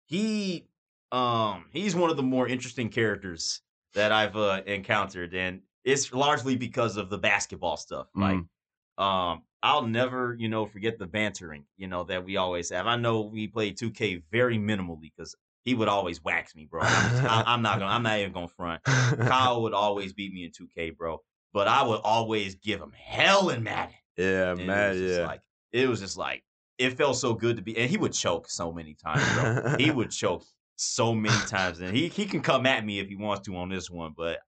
he 0.07 0.67
um 1.13 1.67
he's 1.73 1.95
one 1.95 2.11
of 2.11 2.17
the 2.17 2.23
more 2.23 2.47
interesting 2.49 2.89
characters 2.89 3.63
that 3.95 4.13
I've 4.13 4.37
uh, 4.37 4.63
encountered, 4.67 5.35
and 5.35 5.63
it's 5.85 6.13
largely 6.13 6.57
because 6.57 6.97
of 6.97 7.11
the 7.11 7.19
basketball 7.19 7.77
stuff. 7.77 8.09
Like, 8.15 8.37
um, 8.99 9.43
I'll 9.63 9.87
never 9.87 10.37
you 10.39 10.49
know 10.49 10.67
forget 10.67 10.99
the 10.99 11.07
bantering 11.07 11.65
you 11.77 11.89
know 11.89 12.05
that 12.05 12.25
we 12.25 12.37
always 12.37 12.71
have. 12.71 12.87
I 12.87 12.97
know 12.97 13.23
we 13.23 13.49
played 13.49 13.77
2K 13.79 14.23
very 14.31 14.59
minimally 14.59 15.01
because 15.01 15.35
he 15.65 15.75
would 15.75 15.89
always 15.89 16.23
wax 16.23 16.55
me, 16.55 16.67
bro. 16.71 16.83
I'm, 16.83 17.11
just- 17.11 17.25
I, 17.25 17.43
I'm 17.47 17.63
not 17.63 17.79
gonna. 17.79 17.91
I'm 17.91 18.03
not 18.03 18.19
even 18.19 18.33
gonna 18.33 18.49
front. 18.49 18.83
Kyle 18.85 19.63
would 19.63 19.75
always 19.75 20.13
beat 20.13 20.33
me 20.33 20.45
in 20.45 20.51
2K, 20.53 20.97
bro. 20.97 21.19
But 21.59 21.67
I 21.67 21.83
would 21.83 22.01
always 22.05 22.55
give 22.55 22.81
him 22.81 22.93
hell 22.93 23.49
in 23.51 23.65
Madden. 23.65 23.97
yeah, 24.17 24.53
And 24.53 24.65
mad. 24.65 24.95
it 24.97 25.01
was 25.01 25.09
just 25.09 25.21
Yeah. 25.21 25.27
like 25.27 25.41
it 25.73 25.89
was 25.89 26.01
just 26.01 26.17
like 26.17 26.45
it 26.79 26.91
felt 26.97 27.17
so 27.17 27.35
good 27.35 27.57
to 27.57 27.63
be 27.63 27.77
and 27.77 27.91
he 27.91 27.97
would 27.97 28.13
choke 28.13 28.49
so 28.49 28.71
many 28.73 28.95
times, 28.95 29.23
bro. 29.35 29.77
he 29.77 29.91
would 29.99 30.13
choke 30.13 30.45
so 30.77 31.13
many 31.17 31.35
times. 31.47 31.81
And 31.81 31.97
he 31.97 32.07
he 32.07 32.27
can 32.27 32.43
come 32.43 32.65
at 32.65 32.87
me 32.87 33.01
if 33.01 33.09
he 33.09 33.17
wants 33.17 33.45
to 33.47 33.57
on 33.57 33.71
this 33.71 33.91
one, 33.91 34.15
but 34.17 34.39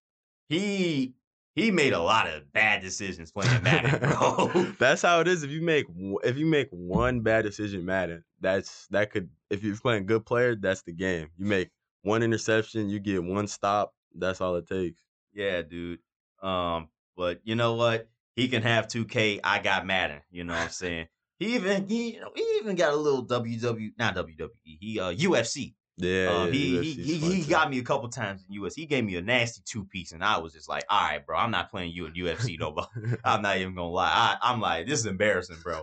he 0.48 1.14
he 1.56 1.72
made 1.72 1.92
a 1.92 1.98
lot 2.00 2.28
of 2.28 2.52
bad 2.52 2.80
decisions 2.80 3.32
playing 3.32 3.60
Madden, 3.64 3.98
bro. 4.08 4.72
that's 4.78 5.02
how 5.02 5.18
it 5.20 5.26
is. 5.26 5.42
If 5.42 5.50
you 5.50 5.62
make 5.62 5.86
if 6.22 6.36
you 6.36 6.46
make 6.46 6.68
one 6.70 7.22
bad 7.22 7.42
decision, 7.44 7.84
Madden, 7.84 8.22
that's 8.40 8.86
that 8.88 9.10
could. 9.10 9.28
If 9.50 9.64
you're 9.64 9.76
playing 9.76 10.06
good 10.06 10.24
player, 10.24 10.54
that's 10.54 10.82
the 10.82 10.92
game. 10.92 11.30
You 11.36 11.46
make 11.46 11.70
one 12.02 12.22
interception, 12.22 12.88
you 12.88 13.00
get 13.00 13.24
one 13.24 13.48
stop. 13.48 13.92
That's 14.14 14.40
all 14.40 14.54
it 14.56 14.68
takes. 14.68 15.00
yeah, 15.34 15.62
dude. 15.62 15.98
Um, 16.42 16.88
but 17.20 17.38
you 17.44 17.54
know 17.54 17.74
what? 17.74 18.08
He 18.34 18.48
can 18.48 18.62
have 18.62 18.86
2K. 18.88 19.40
I 19.44 19.58
got 19.58 19.84
Madden. 19.84 20.22
You 20.30 20.44
know 20.44 20.54
what 20.54 20.62
I'm 20.62 20.68
saying? 20.70 21.06
He 21.38 21.54
even 21.54 21.86
he, 21.86 22.14
you 22.14 22.20
know, 22.20 22.30
he 22.34 22.42
even 22.60 22.76
got 22.76 22.94
a 22.94 22.96
little 22.96 23.26
WW 23.26 23.90
not 23.98 24.16
WWE. 24.16 24.48
He 24.64 24.98
uh 24.98 25.12
UFC. 25.12 25.74
Yeah, 25.98 26.30
Um, 26.30 26.46
yeah, 26.46 26.52
he 26.52 26.78
he 26.78 26.96
UFC's 26.96 27.06
he, 27.06 27.42
he 27.42 27.42
got 27.42 27.70
me 27.70 27.78
a 27.78 27.82
couple 27.82 28.08
times 28.08 28.42
in 28.48 28.54
US. 28.62 28.74
He 28.74 28.86
gave 28.86 29.04
me 29.04 29.16
a 29.16 29.22
nasty 29.22 29.60
two 29.66 29.84
piece, 29.84 30.12
and 30.12 30.24
I 30.24 30.38
was 30.38 30.54
just 30.54 30.66
like, 30.66 30.84
"All 30.88 30.98
right, 30.98 31.24
bro, 31.24 31.36
I'm 31.36 31.50
not 31.50 31.70
playing 31.70 31.92
you 31.92 32.06
in 32.06 32.14
UFC 32.14 32.58
no 32.58 32.72
more." 32.72 32.86
I'm 33.24 33.42
not 33.42 33.58
even 33.58 33.74
gonna 33.74 33.90
lie. 33.90 34.10
I, 34.10 34.50
I'm 34.50 34.62
like, 34.62 34.86
this 34.86 35.00
is 35.00 35.04
embarrassing, 35.04 35.58
bro. 35.62 35.82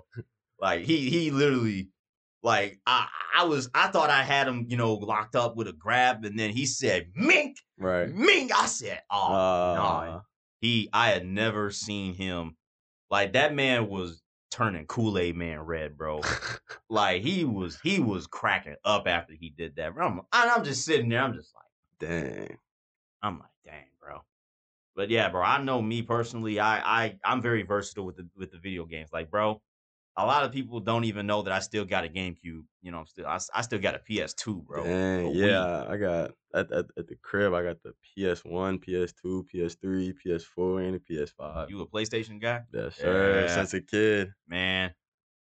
Like 0.60 0.86
he 0.86 1.12
he 1.12 1.30
literally, 1.30 1.90
like 2.42 2.80
I 2.88 3.08
I 3.36 3.44
was 3.44 3.70
I 3.76 3.90
thought 3.90 4.10
I 4.10 4.24
had 4.24 4.48
him, 4.48 4.66
you 4.70 4.78
know, 4.78 4.96
locked 4.96 5.36
up 5.36 5.56
with 5.56 5.68
a 5.68 5.74
grab, 5.74 6.26
and 6.26 6.40
then 6.40 6.50
he 6.50 6.66
said, 6.66 7.12
"Mink, 7.14 7.58
right. 7.78 8.12
mink." 8.12 8.52
I 8.60 8.66
said, 8.66 9.04
"Oh 9.12 9.34
Uh, 9.34 9.76
no." 9.76 10.22
He, 10.62 10.90
I 10.94 11.10
had 11.10 11.26
never 11.26 11.72
seen 11.72 12.14
him 12.14 12.56
like 13.10 13.34
that. 13.34 13.54
Man 13.54 13.88
was 13.90 14.22
turning 14.50 14.86
Kool 14.86 15.18
Aid 15.18 15.36
Man 15.36 15.60
red, 15.60 15.98
bro. 15.98 16.22
like 16.90 17.22
he 17.22 17.46
was, 17.46 17.80
he 17.82 18.00
was 18.00 18.28
cracking 18.28 18.76
up 18.84 19.08
after 19.08 19.34
he 19.34 19.50
did 19.50 19.76
that. 19.76 19.94
Bro. 19.94 20.08
I'm, 20.08 20.22
I'm 20.34 20.64
just 20.64 20.86
sitting 20.86 21.10
there. 21.10 21.22
I'm 21.22 21.34
just 21.34 21.54
like, 21.56 21.64
Dang. 22.00 22.58
I'm 23.22 23.40
like, 23.40 23.50
dang, 23.66 23.86
bro. 24.00 24.22
But 24.96 25.10
yeah, 25.10 25.30
bro. 25.30 25.44
I 25.44 25.62
know 25.62 25.82
me 25.82 26.02
personally. 26.02 26.60
I, 26.60 26.80
I, 26.80 27.16
I'm 27.24 27.42
very 27.42 27.64
versatile 27.64 28.06
with 28.06 28.18
the 28.18 28.28
with 28.36 28.52
the 28.52 28.58
video 28.58 28.86
games. 28.86 29.10
Like, 29.12 29.32
bro, 29.32 29.62
a 30.18 30.26
lot 30.26 30.44
of 30.44 30.52
people 30.52 30.80
don't 30.80 31.04
even 31.04 31.28
know 31.28 31.44
that 31.44 31.54
I 31.54 31.60
still 31.60 31.86
got 31.86 32.04
a 32.04 32.10
GameCube. 32.10 32.64
You 32.82 32.92
know, 32.92 33.00
I'm 33.00 33.06
still 33.06 33.28
I, 33.28 33.40
I 33.54 33.62
still 33.62 33.80
got 33.80 33.96
a 33.96 34.00
PS2, 34.00 34.66
bro. 34.66 34.84
Dang, 34.84 35.32
yeah, 35.34 35.86
I 35.88 35.98
got 35.98 36.32
at, 36.56 36.72
at, 36.72 36.86
at 36.98 37.08
the 37.08 37.16
crib. 37.22 37.54
I 37.54 37.64
got 37.64 37.78
the 37.84 37.94
PS1, 38.18 38.84
PS2, 38.84 39.44
PS3, 39.54 40.14
PS4, 40.26 40.86
and 40.88 40.96
the 40.96 41.00
PS5. 41.00 41.70
You 41.70 41.82
a 41.82 41.88
PlayStation 41.88 42.42
guy? 42.42 42.62
Yes, 42.74 42.96
sir. 42.96 43.42
Yeah. 43.42 43.56
Since 43.56 43.76
a 43.76 43.82
kid, 43.82 44.32
Man, 44.48 44.92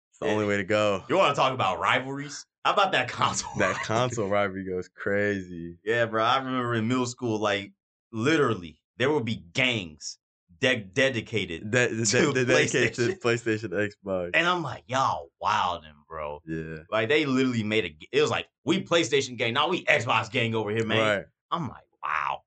it's 0.10 0.20
the 0.20 0.26
only 0.26 0.46
eh, 0.46 0.48
way 0.48 0.58
to 0.58 0.64
go. 0.64 1.04
you 1.08 1.18
want 1.18 1.36
to 1.36 1.40
talk 1.40 1.54
about 1.54 1.80
rivalries? 1.80 2.46
How 2.66 2.74
about 2.74 2.94
that 2.94 3.08
console? 3.10 3.52
That 3.58 3.76
console 3.84 4.28
rivalry 4.28 4.66
goes 4.66 4.90
crazy. 4.90 5.78
Yeah, 5.86 6.08
bro. 6.08 6.24
I 6.24 6.38
remember 6.40 6.74
in 6.76 6.88
middle 6.88 7.06
school, 7.06 7.38
like 7.40 7.74
literally, 8.12 8.80
there 8.98 9.12
would 9.12 9.26
be 9.26 9.44
gangs 9.54 10.18
de- 10.64 10.84
dedicated, 10.94 11.72
That 11.72 11.90
To 11.90 11.96
that 11.96 12.34
that 12.34 12.48
dedicated 12.48 12.94
to 12.96 13.16
PlayStation, 13.20 13.70
Xbox. 13.70 14.32
and 14.34 14.48
I'm 14.48 14.64
like, 14.64 14.84
y'all 14.88 15.30
wildin', 15.44 15.84
bro. 16.08 16.42
yeah, 16.46 16.78
Like 16.90 17.10
they 17.10 17.26
literally 17.26 17.64
made 17.64 17.86
a. 17.86 17.96
It 18.12 18.22
was 18.22 18.30
like 18.32 18.48
we 18.66 18.84
PlayStation 18.84 19.38
gang, 19.38 19.54
now 19.54 19.68
we 19.70 19.84
Xbox 19.86 20.32
gang 20.32 20.56
over 20.56 20.72
here, 20.72 20.86
man. 20.86 20.98
right. 21.18 21.26
I'm 21.52 21.68
like, 21.68 21.84
wow. 22.04 22.40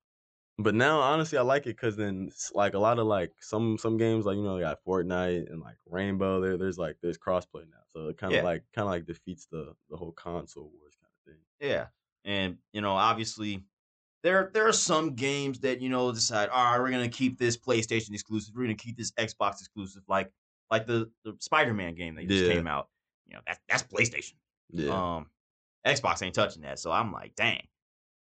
But 0.59 0.75
now, 0.75 1.01
honestly, 1.01 1.37
I 1.37 1.43
like 1.43 1.65
it 1.67 1.77
because 1.77 1.97
then, 1.97 2.31
like 2.55 2.73
a 2.73 2.79
lot 2.79 2.99
of 2.99 3.07
like 3.07 3.33
some 3.41 3.77
some 3.77 3.99
games, 3.99 4.25
like 4.25 4.37
you 4.37 4.43
know, 4.43 4.57
they 4.57 4.63
got 4.63 4.79
Fortnite 4.87 5.51
and 5.53 5.61
like 5.61 5.77
Rainbow. 5.87 6.41
There, 6.41 6.57
there's 6.57 6.79
like 6.79 6.97
there's 7.03 7.19
crossplay 7.19 7.69
now, 7.69 7.83
so 7.93 8.09
it 8.09 8.17
kind 8.17 8.33
of 8.33 8.39
Yeah. 8.39 8.43
like 8.45 8.63
kind 8.75 8.87
of 8.87 8.91
like 8.91 9.05
defeats 9.05 9.47
the 9.53 9.75
the 9.91 9.99
whole 9.99 10.13
console 10.13 10.73
wars 10.81 10.95
kind 10.99 11.13
of 11.13 11.33
thing. 11.35 11.43
Yeah, 11.61 11.87
and 12.25 12.57
you 12.73 12.81
know, 12.81 12.93
obviously, 12.93 13.65
there 14.27 14.51
there 14.53 14.67
are 14.69 14.73
some 14.73 15.15
games 15.15 15.61
that 15.61 15.81
you 15.81 15.89
know 15.89 16.13
decide, 16.13 16.49
all 16.51 16.65
right, 16.73 16.81
we're 16.81 16.91
gonna 16.91 17.09
keep 17.09 17.39
this 17.39 17.57
PlayStation 17.57 18.13
exclusive, 18.13 18.55
we're 18.55 18.65
gonna 18.65 18.75
keep 18.75 18.97
this 18.97 19.13
Xbox 19.13 19.61
exclusive, 19.61 20.03
like 20.09 20.33
like 20.71 20.87
the 20.87 21.11
the 21.25 21.37
Spider 21.41 21.75
Man 21.75 21.95
game 21.95 22.17
that 22.17 22.29
just 22.29 22.45
Yeah. 22.45 22.45
came 22.45 22.67
out. 22.67 22.91
You 23.27 23.35
know, 23.37 23.43
that's 23.47 23.61
that's 23.69 23.83
PlayStation. 23.85 24.35
Yeah, 24.71 25.03
Um, 25.17 25.31
Xbox 25.87 26.23
ain't 26.23 26.35
touching 26.35 26.63
that, 26.63 26.79
so 26.79 26.91
I'm 26.93 27.13
like, 27.13 27.35
dang. 27.37 27.69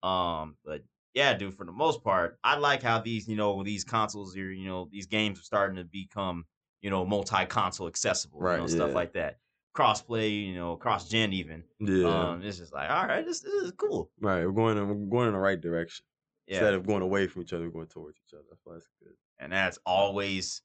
Um, 0.02 0.56
but 0.64 0.84
yeah, 1.14 1.34
dude, 1.34 1.54
for 1.54 1.66
the 1.66 1.72
most 1.72 2.02
part, 2.02 2.38
I 2.44 2.56
like 2.58 2.82
how 2.82 3.00
these, 3.00 3.28
you 3.28 3.36
know, 3.36 3.62
these 3.62 3.84
consoles 3.84 4.36
are 4.36 4.52
you 4.52 4.66
know, 4.68 4.88
these 4.90 5.06
games 5.06 5.40
are 5.40 5.44
starting 5.44 5.76
to 5.76 5.84
become, 5.84 6.46
you 6.82 6.90
know, 6.90 7.04
multi-console 7.04 7.88
accessible, 7.88 8.46
you 8.48 8.54
Right, 8.54 8.58
know, 8.58 8.66
stuff 8.66 8.94
like 8.94 9.12
that. 9.14 9.38
Crossplay, 9.74 10.46
you 10.48 10.54
know, 10.54 10.76
cross 10.76 11.08
gen 11.08 11.32
even. 11.32 11.64
yeah, 11.80 12.04
Um, 12.04 12.42
it's 12.42 12.58
just 12.58 12.72
like, 12.72 12.90
all 12.90 13.06
right, 13.06 13.24
this, 13.24 13.40
this 13.40 13.52
is 13.52 13.72
cool. 13.72 14.10
right. 14.20 14.44
We're 14.44 14.52
going 14.52 14.76
in, 14.76 14.88
we're 14.88 15.10
going 15.10 15.28
in 15.28 15.34
the 15.34 15.40
right 15.40 15.60
direction 15.60 16.04
Yeah, 16.46 16.58
instead 16.58 16.74
of 16.74 16.86
going 16.86 17.02
away 17.02 17.26
from 17.26 17.42
each 17.42 17.52
other. 17.52 17.64
We're 17.64 17.70
going 17.70 17.86
towards 17.86 18.18
each 18.26 18.34
other. 18.34 18.44
I 18.52 18.56
feel 18.62 18.74
that's 18.74 18.88
good. 19.02 19.14
and 19.38 19.52
that's 19.52 19.78
always, 19.86 20.62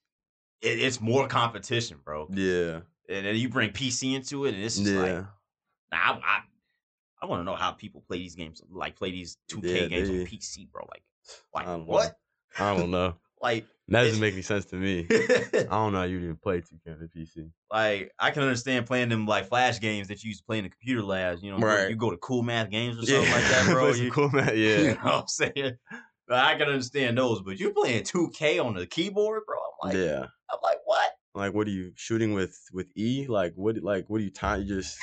it, 0.61 0.79
it's 0.79 0.99
more 0.99 1.27
competition, 1.27 1.99
bro. 2.03 2.29
Yeah, 2.33 2.81
And 3.09 3.25
then 3.25 3.35
you 3.35 3.49
bring 3.49 3.71
PC 3.71 4.13
into 4.15 4.45
it, 4.45 4.53
and 4.53 4.63
it's 4.63 4.77
just 4.77 4.93
yeah. 4.93 5.01
like, 5.01 5.13
nah, 5.91 5.97
I, 5.97 6.19
I, 6.23 6.39
I 7.21 7.25
want 7.25 7.39
to 7.41 7.43
know 7.45 7.55
how 7.55 7.71
people 7.71 8.01
play 8.01 8.17
these 8.17 8.35
games, 8.35 8.61
like 8.69 8.95
play 8.95 9.11
these 9.11 9.37
2K 9.49 9.63
Yeah, 9.83 9.87
games 9.87 10.09
on 10.09 10.19
PC, 10.25 10.67
bro. 10.71 10.85
Like, 10.89 11.03
like 11.53 11.65
know. 11.65 11.83
what? 11.85 12.17
I 12.59 12.73
don't 12.75 12.91
know. 12.91 13.15
Like, 13.41 13.67
That 13.89 14.03
doesn't 14.03 14.19
make 14.19 14.33
any 14.33 14.41
sense 14.41 14.65
to 14.65 14.75
me. 14.75 15.07
I 15.09 15.63
don't 15.69 15.93
know 15.93 15.99
how 15.99 16.03
you 16.03 16.17
even 16.19 16.35
play 16.35 16.59
2K 16.61 16.91
on 16.93 16.99
the 16.99 17.07
PC. 17.07 17.49
like 17.71 18.11
I 18.19 18.31
can 18.31 18.43
understand 18.43 18.85
playing 18.85 19.09
them 19.09 19.25
like 19.25 19.47
flash 19.47 19.79
games 19.79 20.09
that 20.09 20.23
you 20.23 20.29
used 20.29 20.41
to 20.41 20.45
play 20.45 20.57
in 20.57 20.65
the 20.65 20.69
computer 20.69 21.03
labs. 21.03 21.41
You 21.41 21.51
know, 21.51 21.57
Right. 21.59 21.89
you 21.89 21.95
go 21.95 22.11
to 22.11 22.17
Cool 22.17 22.43
Math 22.43 22.69
Games 22.69 22.97
or 23.01 23.05
something 23.05 23.31
like 23.31 23.47
that, 23.47 23.65
bro. 23.73 23.93
You, 23.93 24.11
cool 24.11 24.29
you 24.33 24.53
Yeah, 24.53 24.93
know 24.93 24.99
what 25.03 25.13
I'm 25.21 25.27
saying? 25.27 25.77
But 26.27 26.39
I 26.39 26.55
can 26.57 26.67
understand 26.67 27.17
those, 27.17 27.41
but 27.41 27.57
you 27.59 27.71
playing 27.71 28.03
2K 28.03 28.59
on 28.63 28.73
the 28.73 28.85
keyboard, 28.85 29.43
bro. 29.45 29.55
I'm 29.57 29.89
like, 29.89 29.97
yeah. 29.97 30.25
I'm 30.51 30.59
like, 30.61 30.79
what? 30.83 31.11
Like, 31.33 31.53
what 31.53 31.67
are 31.67 31.71
you 31.71 31.93
shooting 31.95 32.33
with 32.33 32.59
with 32.73 32.87
E? 32.97 33.27
Like, 33.27 33.53
what? 33.55 33.77
Like, 33.81 34.09
what 34.09 34.19
are 34.19 34.23
you 34.23 34.31
time? 34.31 34.63
You 34.63 34.67
just 34.67 34.97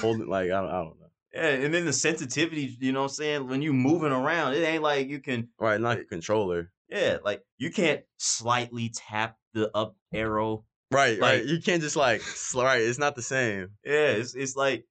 hold 0.00 0.22
it. 0.22 0.28
Like, 0.28 0.46
I 0.46 0.60
don't, 0.62 0.68
I 0.70 0.82
don't 0.82 0.98
know. 1.00 1.10
Yeah, 1.34 1.48
and 1.48 1.72
then 1.72 1.86
the 1.86 1.92
sensitivity, 1.94 2.76
you 2.78 2.92
know 2.92 3.00
what 3.00 3.10
I'm 3.10 3.14
saying? 3.14 3.48
When 3.48 3.62
you 3.62 3.72
moving 3.72 4.12
around, 4.12 4.52
it 4.54 4.62
ain't 4.62 4.82
like 4.82 5.08
you 5.08 5.18
can 5.20 5.48
Right, 5.58 5.80
not 5.80 5.98
a 5.98 6.04
controller. 6.04 6.70
Yeah, 6.92 7.18
like 7.24 7.42
you 7.58 7.70
can't 7.70 8.02
slightly 8.18 8.90
tap 8.94 9.36
the 9.54 9.70
up 9.76 9.96
arrow. 10.12 10.64
Right, 10.90 11.18
Like- 11.18 11.40
right. 11.40 11.44
You 11.46 11.60
can't 11.60 11.82
just 11.82 11.96
like 11.96 12.22
right. 12.54 12.82
It's 12.82 12.98
not 12.98 13.16
the 13.16 13.22
same. 13.22 13.68
Yeah, 13.84 14.12
it's 14.12 14.34
it's 14.34 14.56
like 14.56 14.84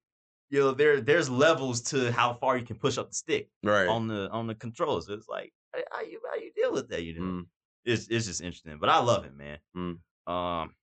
you 0.50 0.60
know, 0.60 0.72
there 0.72 1.00
there's 1.00 1.30
levels 1.30 1.80
to 1.80 2.12
how 2.12 2.34
far 2.34 2.58
you 2.58 2.66
can 2.66 2.76
push 2.76 2.98
up 2.98 3.08
the 3.08 3.14
stick. 3.14 3.48
Right. 3.62 3.86
on 3.88 4.08
the 4.08 4.28
on 4.30 4.46
the 4.46 4.54
controls. 4.54 5.08
It's 5.08 5.28
like 5.28 5.52
how 5.90 6.02
you 6.02 6.20
how 6.30 6.36
you 6.38 6.52
deal 6.54 6.72
with 6.72 6.88
that, 6.90 7.02
you 7.04 7.14
know? 7.14 7.20
Mm. 7.24 7.46
It's 7.84 8.08
it's 8.08 8.26
just 8.26 8.40
interesting, 8.42 8.78
but 8.80 8.88
I 8.88 8.98
love 8.98 9.24
it, 9.24 9.34
man. 9.36 9.58
Mm. 9.76 9.98
Um, 10.32 10.74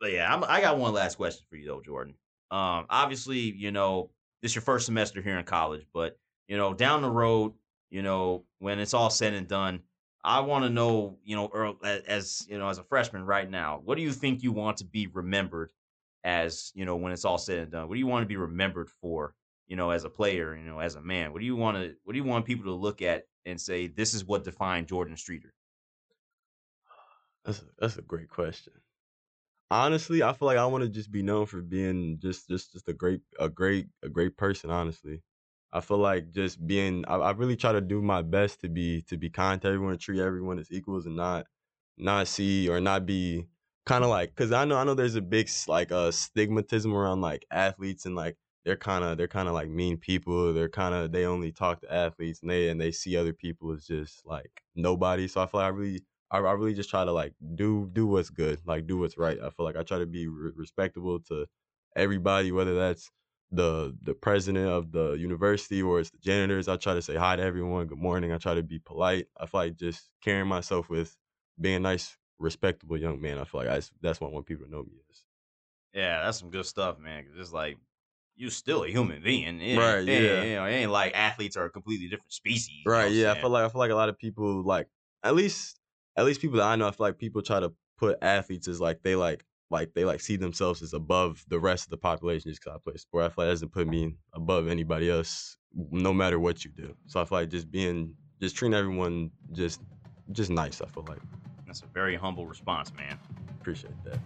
but 0.00 0.12
yeah, 0.12 0.32
I'm, 0.32 0.44
I 0.44 0.60
got 0.60 0.78
one 0.78 0.92
last 0.94 1.16
question 1.16 1.44
for 1.50 1.56
you 1.56 1.66
though, 1.66 1.82
Jordan. 1.82 2.14
Um, 2.50 2.86
obviously, 2.88 3.38
you 3.40 3.70
know, 3.72 4.10
this 4.42 4.54
your 4.54 4.62
first 4.62 4.86
semester 4.86 5.20
here 5.20 5.38
in 5.38 5.44
college, 5.44 5.84
but 5.92 6.18
you 6.48 6.56
know, 6.56 6.72
down 6.72 7.02
the 7.02 7.10
road, 7.10 7.52
you 7.90 8.02
know, 8.02 8.44
when 8.60 8.78
it's 8.78 8.94
all 8.94 9.10
said 9.10 9.34
and 9.34 9.48
done, 9.48 9.80
I 10.26 10.40
want 10.40 10.64
to 10.64 10.70
know, 10.70 11.18
you 11.24 11.36
know, 11.36 11.48
Earl, 11.54 11.78
as 11.84 12.46
you 12.50 12.58
know, 12.58 12.68
as 12.68 12.78
a 12.78 12.84
freshman 12.84 13.24
right 13.24 13.48
now, 13.48 13.80
what 13.84 13.96
do 13.96 14.02
you 14.02 14.12
think 14.12 14.42
you 14.42 14.52
want 14.52 14.78
to 14.78 14.84
be 14.84 15.06
remembered 15.06 15.72
as, 16.24 16.72
you 16.74 16.84
know, 16.84 16.96
when 16.96 17.12
it's 17.12 17.24
all 17.24 17.38
said 17.38 17.60
and 17.60 17.72
done? 17.72 17.88
What 17.88 17.94
do 17.94 18.00
you 18.00 18.06
want 18.08 18.24
to 18.24 18.28
be 18.28 18.36
remembered 18.36 18.90
for? 18.90 19.34
you 19.66 19.76
know, 19.76 19.90
as 19.90 20.04
a 20.04 20.10
player, 20.10 20.56
you 20.56 20.64
know, 20.64 20.78
as 20.78 20.94
a 20.94 21.00
man? 21.00 21.32
What 21.32 21.40
do 21.40 21.46
you 21.46 21.56
want 21.56 21.76
to 21.76 21.96
what 22.04 22.12
do 22.12 22.18
you 22.18 22.24
want 22.24 22.46
people 22.46 22.66
to 22.66 22.72
look 22.72 23.02
at 23.02 23.24
and 23.44 23.60
say 23.60 23.86
this 23.88 24.14
is 24.14 24.24
what 24.24 24.44
defined 24.44 24.88
Jordan 24.88 25.16
Streeter? 25.16 25.54
That's 27.44 27.60
a, 27.60 27.64
that's 27.78 27.96
a 27.98 28.02
great 28.02 28.28
question. 28.28 28.72
Honestly, 29.70 30.22
I 30.22 30.32
feel 30.32 30.46
like 30.46 30.58
I 30.58 30.66
want 30.66 30.84
to 30.84 30.90
just 30.90 31.10
be 31.10 31.22
known 31.22 31.46
for 31.46 31.60
being 31.60 32.18
just 32.20 32.48
just 32.48 32.72
just 32.72 32.88
a 32.88 32.92
great 32.92 33.22
a 33.38 33.48
great 33.48 33.88
a 34.02 34.08
great 34.08 34.36
person. 34.36 34.70
Honestly, 34.70 35.22
I 35.72 35.80
feel 35.80 35.98
like 35.98 36.30
just 36.32 36.66
being. 36.66 37.04
I, 37.06 37.16
I 37.16 37.30
really 37.32 37.56
try 37.56 37.72
to 37.72 37.80
do 37.80 38.00
my 38.02 38.22
best 38.22 38.60
to 38.62 38.68
be 38.68 39.02
to 39.02 39.16
be 39.16 39.30
kind 39.30 39.60
to 39.62 39.68
everyone, 39.68 39.98
treat 39.98 40.20
everyone 40.20 40.58
as 40.58 40.70
equals, 40.72 41.06
and 41.06 41.16
not 41.16 41.46
not 41.96 42.28
see 42.28 42.68
or 42.68 42.80
not 42.80 43.06
be 43.06 43.48
kind 43.86 44.04
of 44.04 44.10
like 44.10 44.30
because 44.30 44.52
I 44.52 44.64
know 44.64 44.76
I 44.76 44.84
know 44.84 44.94
there's 44.94 45.14
a 45.16 45.22
big 45.22 45.48
like 45.68 45.92
uh 45.92 46.10
stigmatism 46.10 46.92
around 46.92 47.20
like 47.20 47.46
athletes 47.50 48.04
and 48.06 48.14
like 48.16 48.36
they're 48.64 48.76
kind 48.76 49.04
of 49.04 49.16
they're 49.16 49.28
kind 49.28 49.48
of 49.48 49.54
like 49.54 49.68
mean 49.68 49.96
people. 49.96 50.52
They're 50.52 50.68
kind 50.68 50.94
of 50.94 51.12
they 51.12 51.24
only 51.24 51.52
talk 51.52 51.80
to 51.82 51.92
athletes 51.92 52.40
and 52.42 52.50
they 52.50 52.68
and 52.68 52.80
they 52.80 52.92
see 52.92 53.16
other 53.16 53.32
people 53.32 53.72
as 53.72 53.86
just 53.86 54.26
like 54.26 54.62
nobody. 54.74 55.28
So 55.28 55.40
I 55.42 55.46
feel 55.46 55.60
like 55.60 55.66
I 55.72 55.76
really 55.76 56.00
I, 56.30 56.38
I 56.38 56.52
really 56.52 56.74
just 56.74 56.90
try 56.90 57.04
to 57.04 57.12
like 57.12 57.34
do 57.54 57.88
do 57.92 58.06
what's 58.06 58.30
good, 58.30 58.60
like 58.66 58.86
do 58.86 58.98
what's 58.98 59.16
right. 59.18 59.40
I 59.40 59.50
feel 59.50 59.64
like 59.64 59.76
I 59.76 59.82
try 59.84 59.98
to 59.98 60.06
be 60.06 60.26
re- 60.26 60.52
respectable 60.54 61.20
to 61.24 61.46
everybody, 61.94 62.52
whether 62.52 62.74
that's 62.74 63.10
the 63.50 63.96
the 64.02 64.14
president 64.14 64.66
of 64.68 64.92
the 64.92 65.12
university 65.12 65.82
or 65.82 66.00
it's 66.00 66.10
the 66.10 66.18
janitors. 66.18 66.68
I 66.68 66.76
try 66.76 66.94
to 66.94 67.02
say 67.02 67.16
hi 67.16 67.36
to 67.36 67.42
everyone, 67.42 67.86
good 67.86 67.98
morning. 67.98 68.32
I 68.32 68.38
try 68.38 68.54
to 68.54 68.62
be 68.62 68.78
polite. 68.78 69.28
I 69.36 69.46
feel 69.46 69.60
like 69.60 69.76
just 69.76 70.10
carrying 70.22 70.48
myself 70.48 70.88
with 70.88 71.16
being 71.60 71.76
a 71.76 71.80
nice, 71.80 72.18
respectable 72.38 72.98
young 72.98 73.20
man. 73.20 73.38
I 73.38 73.44
feel 73.44 73.60
like 73.60 73.68
that's 73.68 73.90
that's 74.00 74.20
what 74.20 74.28
I 74.28 74.32
want 74.32 74.46
people 74.46 74.66
to 74.66 74.70
know 74.70 74.82
me 74.84 75.00
as. 75.10 75.24
Yeah, 75.92 76.22
that's 76.24 76.38
some 76.38 76.50
good 76.50 76.66
stuff, 76.66 76.98
man. 76.98 77.24
Cause 77.26 77.34
it's 77.38 77.52
like 77.52 77.78
you 78.34 78.50
still 78.50 78.84
a 78.84 78.88
human 78.88 79.22
being, 79.22 79.60
It 79.60 79.76
Right, 79.76 80.04
it 80.06 80.12
yeah. 80.12 80.42
You 80.44 80.54
know, 80.56 80.66
it 80.66 80.72
ain't 80.72 80.90
like 80.90 81.14
athletes 81.14 81.56
are 81.56 81.64
a 81.64 81.70
completely 81.70 82.08
different 82.08 82.32
species. 82.32 82.70
you 82.70 82.90
know 82.90 82.90
Right. 82.92 83.06
what 83.06 83.12
I'm 83.12 83.16
Yeah. 83.16 83.32
I 83.32 83.34
feel 83.36 83.50
like 83.50 83.64
I 83.64 83.68
feel 83.68 83.78
like 83.80 83.90
a 83.90 83.94
lot 83.94 84.08
of 84.08 84.18
people 84.18 84.62
like 84.62 84.88
at 85.22 85.34
least 85.34 85.80
at 86.16 86.24
least 86.24 86.40
people 86.40 86.58
that 86.58 86.66
I 86.66 86.76
know. 86.76 86.86
I 86.88 86.90
feel 86.92 87.06
like 87.06 87.18
people 87.18 87.42
try 87.42 87.60
to 87.60 87.74
put 87.96 88.18
athletes 88.22 88.68
as 88.68 88.80
like 88.80 89.02
they 89.02 89.16
like 89.16 89.44
like 89.70 89.94
they 89.94 90.04
like 90.04 90.20
see 90.20 90.36
themselves 90.36 90.82
as 90.82 90.92
above 90.92 91.44
the 91.48 91.58
rest 91.58 91.84
of 91.84 91.90
the 91.90 91.96
population 91.96 92.50
just 92.50 92.62
because 92.62 92.76
I 92.76 92.90
play 92.90 92.96
sport. 92.96 93.24
I 93.24 93.28
feel 93.28 93.34
like 93.44 93.46
that 93.48 93.52
doesn't 93.54 93.72
put 93.72 93.86
me 93.88 94.14
above 94.32 94.68
anybody 94.68 95.10
else, 95.10 95.56
no 95.90 96.12
matter 96.12 96.38
what 96.38 96.64
you 96.64 96.70
do. 96.70 96.94
So 97.06 97.20
I 97.20 97.24
feel 97.24 97.38
like 97.38 97.50
just 97.50 97.70
being 97.70 98.14
just 98.40 98.56
treating 98.56 98.74
everyone 98.76 99.30
just 99.52 99.80
just 100.32 100.50
nice. 100.50 100.80
I 100.80 100.86
feel 100.86 101.04
like 101.08 101.18
that's 101.66 101.82
a 101.82 101.86
very 101.86 102.16
humble 102.16 102.46
response, 102.46 102.92
man. 102.94 103.18
appreciate 103.60 103.92
that. 104.04 104.18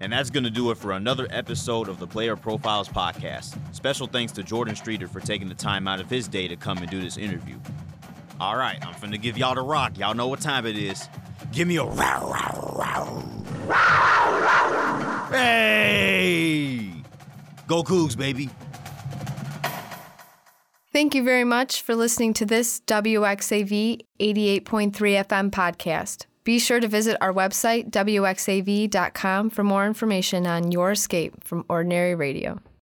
And 0.00 0.12
that's 0.12 0.28
going 0.28 0.44
to 0.44 0.50
do 0.50 0.70
it 0.70 0.76
for 0.76 0.92
another 0.92 1.26
episode 1.30 1.88
of 1.88 1.98
the 1.98 2.06
Player 2.06 2.36
Profiles 2.36 2.88
Podcast. 2.88 3.56
Special 3.74 4.06
thanks 4.06 4.32
to 4.32 4.42
Jordan 4.42 4.76
Streeter 4.76 5.08
for 5.08 5.20
taking 5.20 5.48
the 5.48 5.54
time 5.54 5.88
out 5.88 6.00
of 6.00 6.10
his 6.10 6.28
day 6.28 6.46
to 6.48 6.56
come 6.56 6.78
and 6.78 6.90
do 6.90 7.00
this 7.00 7.16
interview. 7.16 7.58
All 8.40 8.56
right, 8.56 8.84
I'm 8.84 8.94
finna 8.94 9.20
give 9.20 9.38
y'all 9.38 9.54
the 9.54 9.62
rock. 9.62 9.96
Y'all 9.96 10.14
know 10.14 10.26
what 10.26 10.40
time 10.40 10.66
it 10.66 10.76
is. 10.76 11.08
Give 11.54 11.68
me 11.68 11.76
a 11.76 11.84
row, 11.84 11.92
row, 11.94 12.76
row. 12.80 13.22
Hey! 15.30 16.90
Go 17.68 17.84
Cougs, 17.84 18.16
baby. 18.16 18.50
Thank 20.92 21.14
you 21.14 21.22
very 21.22 21.44
much 21.44 21.82
for 21.82 21.94
listening 21.94 22.34
to 22.34 22.44
this 22.46 22.80
WXAV 22.88 24.00
88.3 24.18 24.62
FM 24.64 25.50
podcast. 25.50 26.26
Be 26.42 26.58
sure 26.58 26.80
to 26.80 26.88
visit 26.88 27.16
our 27.20 27.32
website, 27.32 27.90
wxav.com, 27.90 29.50
for 29.50 29.62
more 29.62 29.86
information 29.86 30.48
on 30.48 30.72
your 30.72 30.90
escape 30.90 31.44
from 31.44 31.64
ordinary 31.68 32.16
radio. 32.16 32.60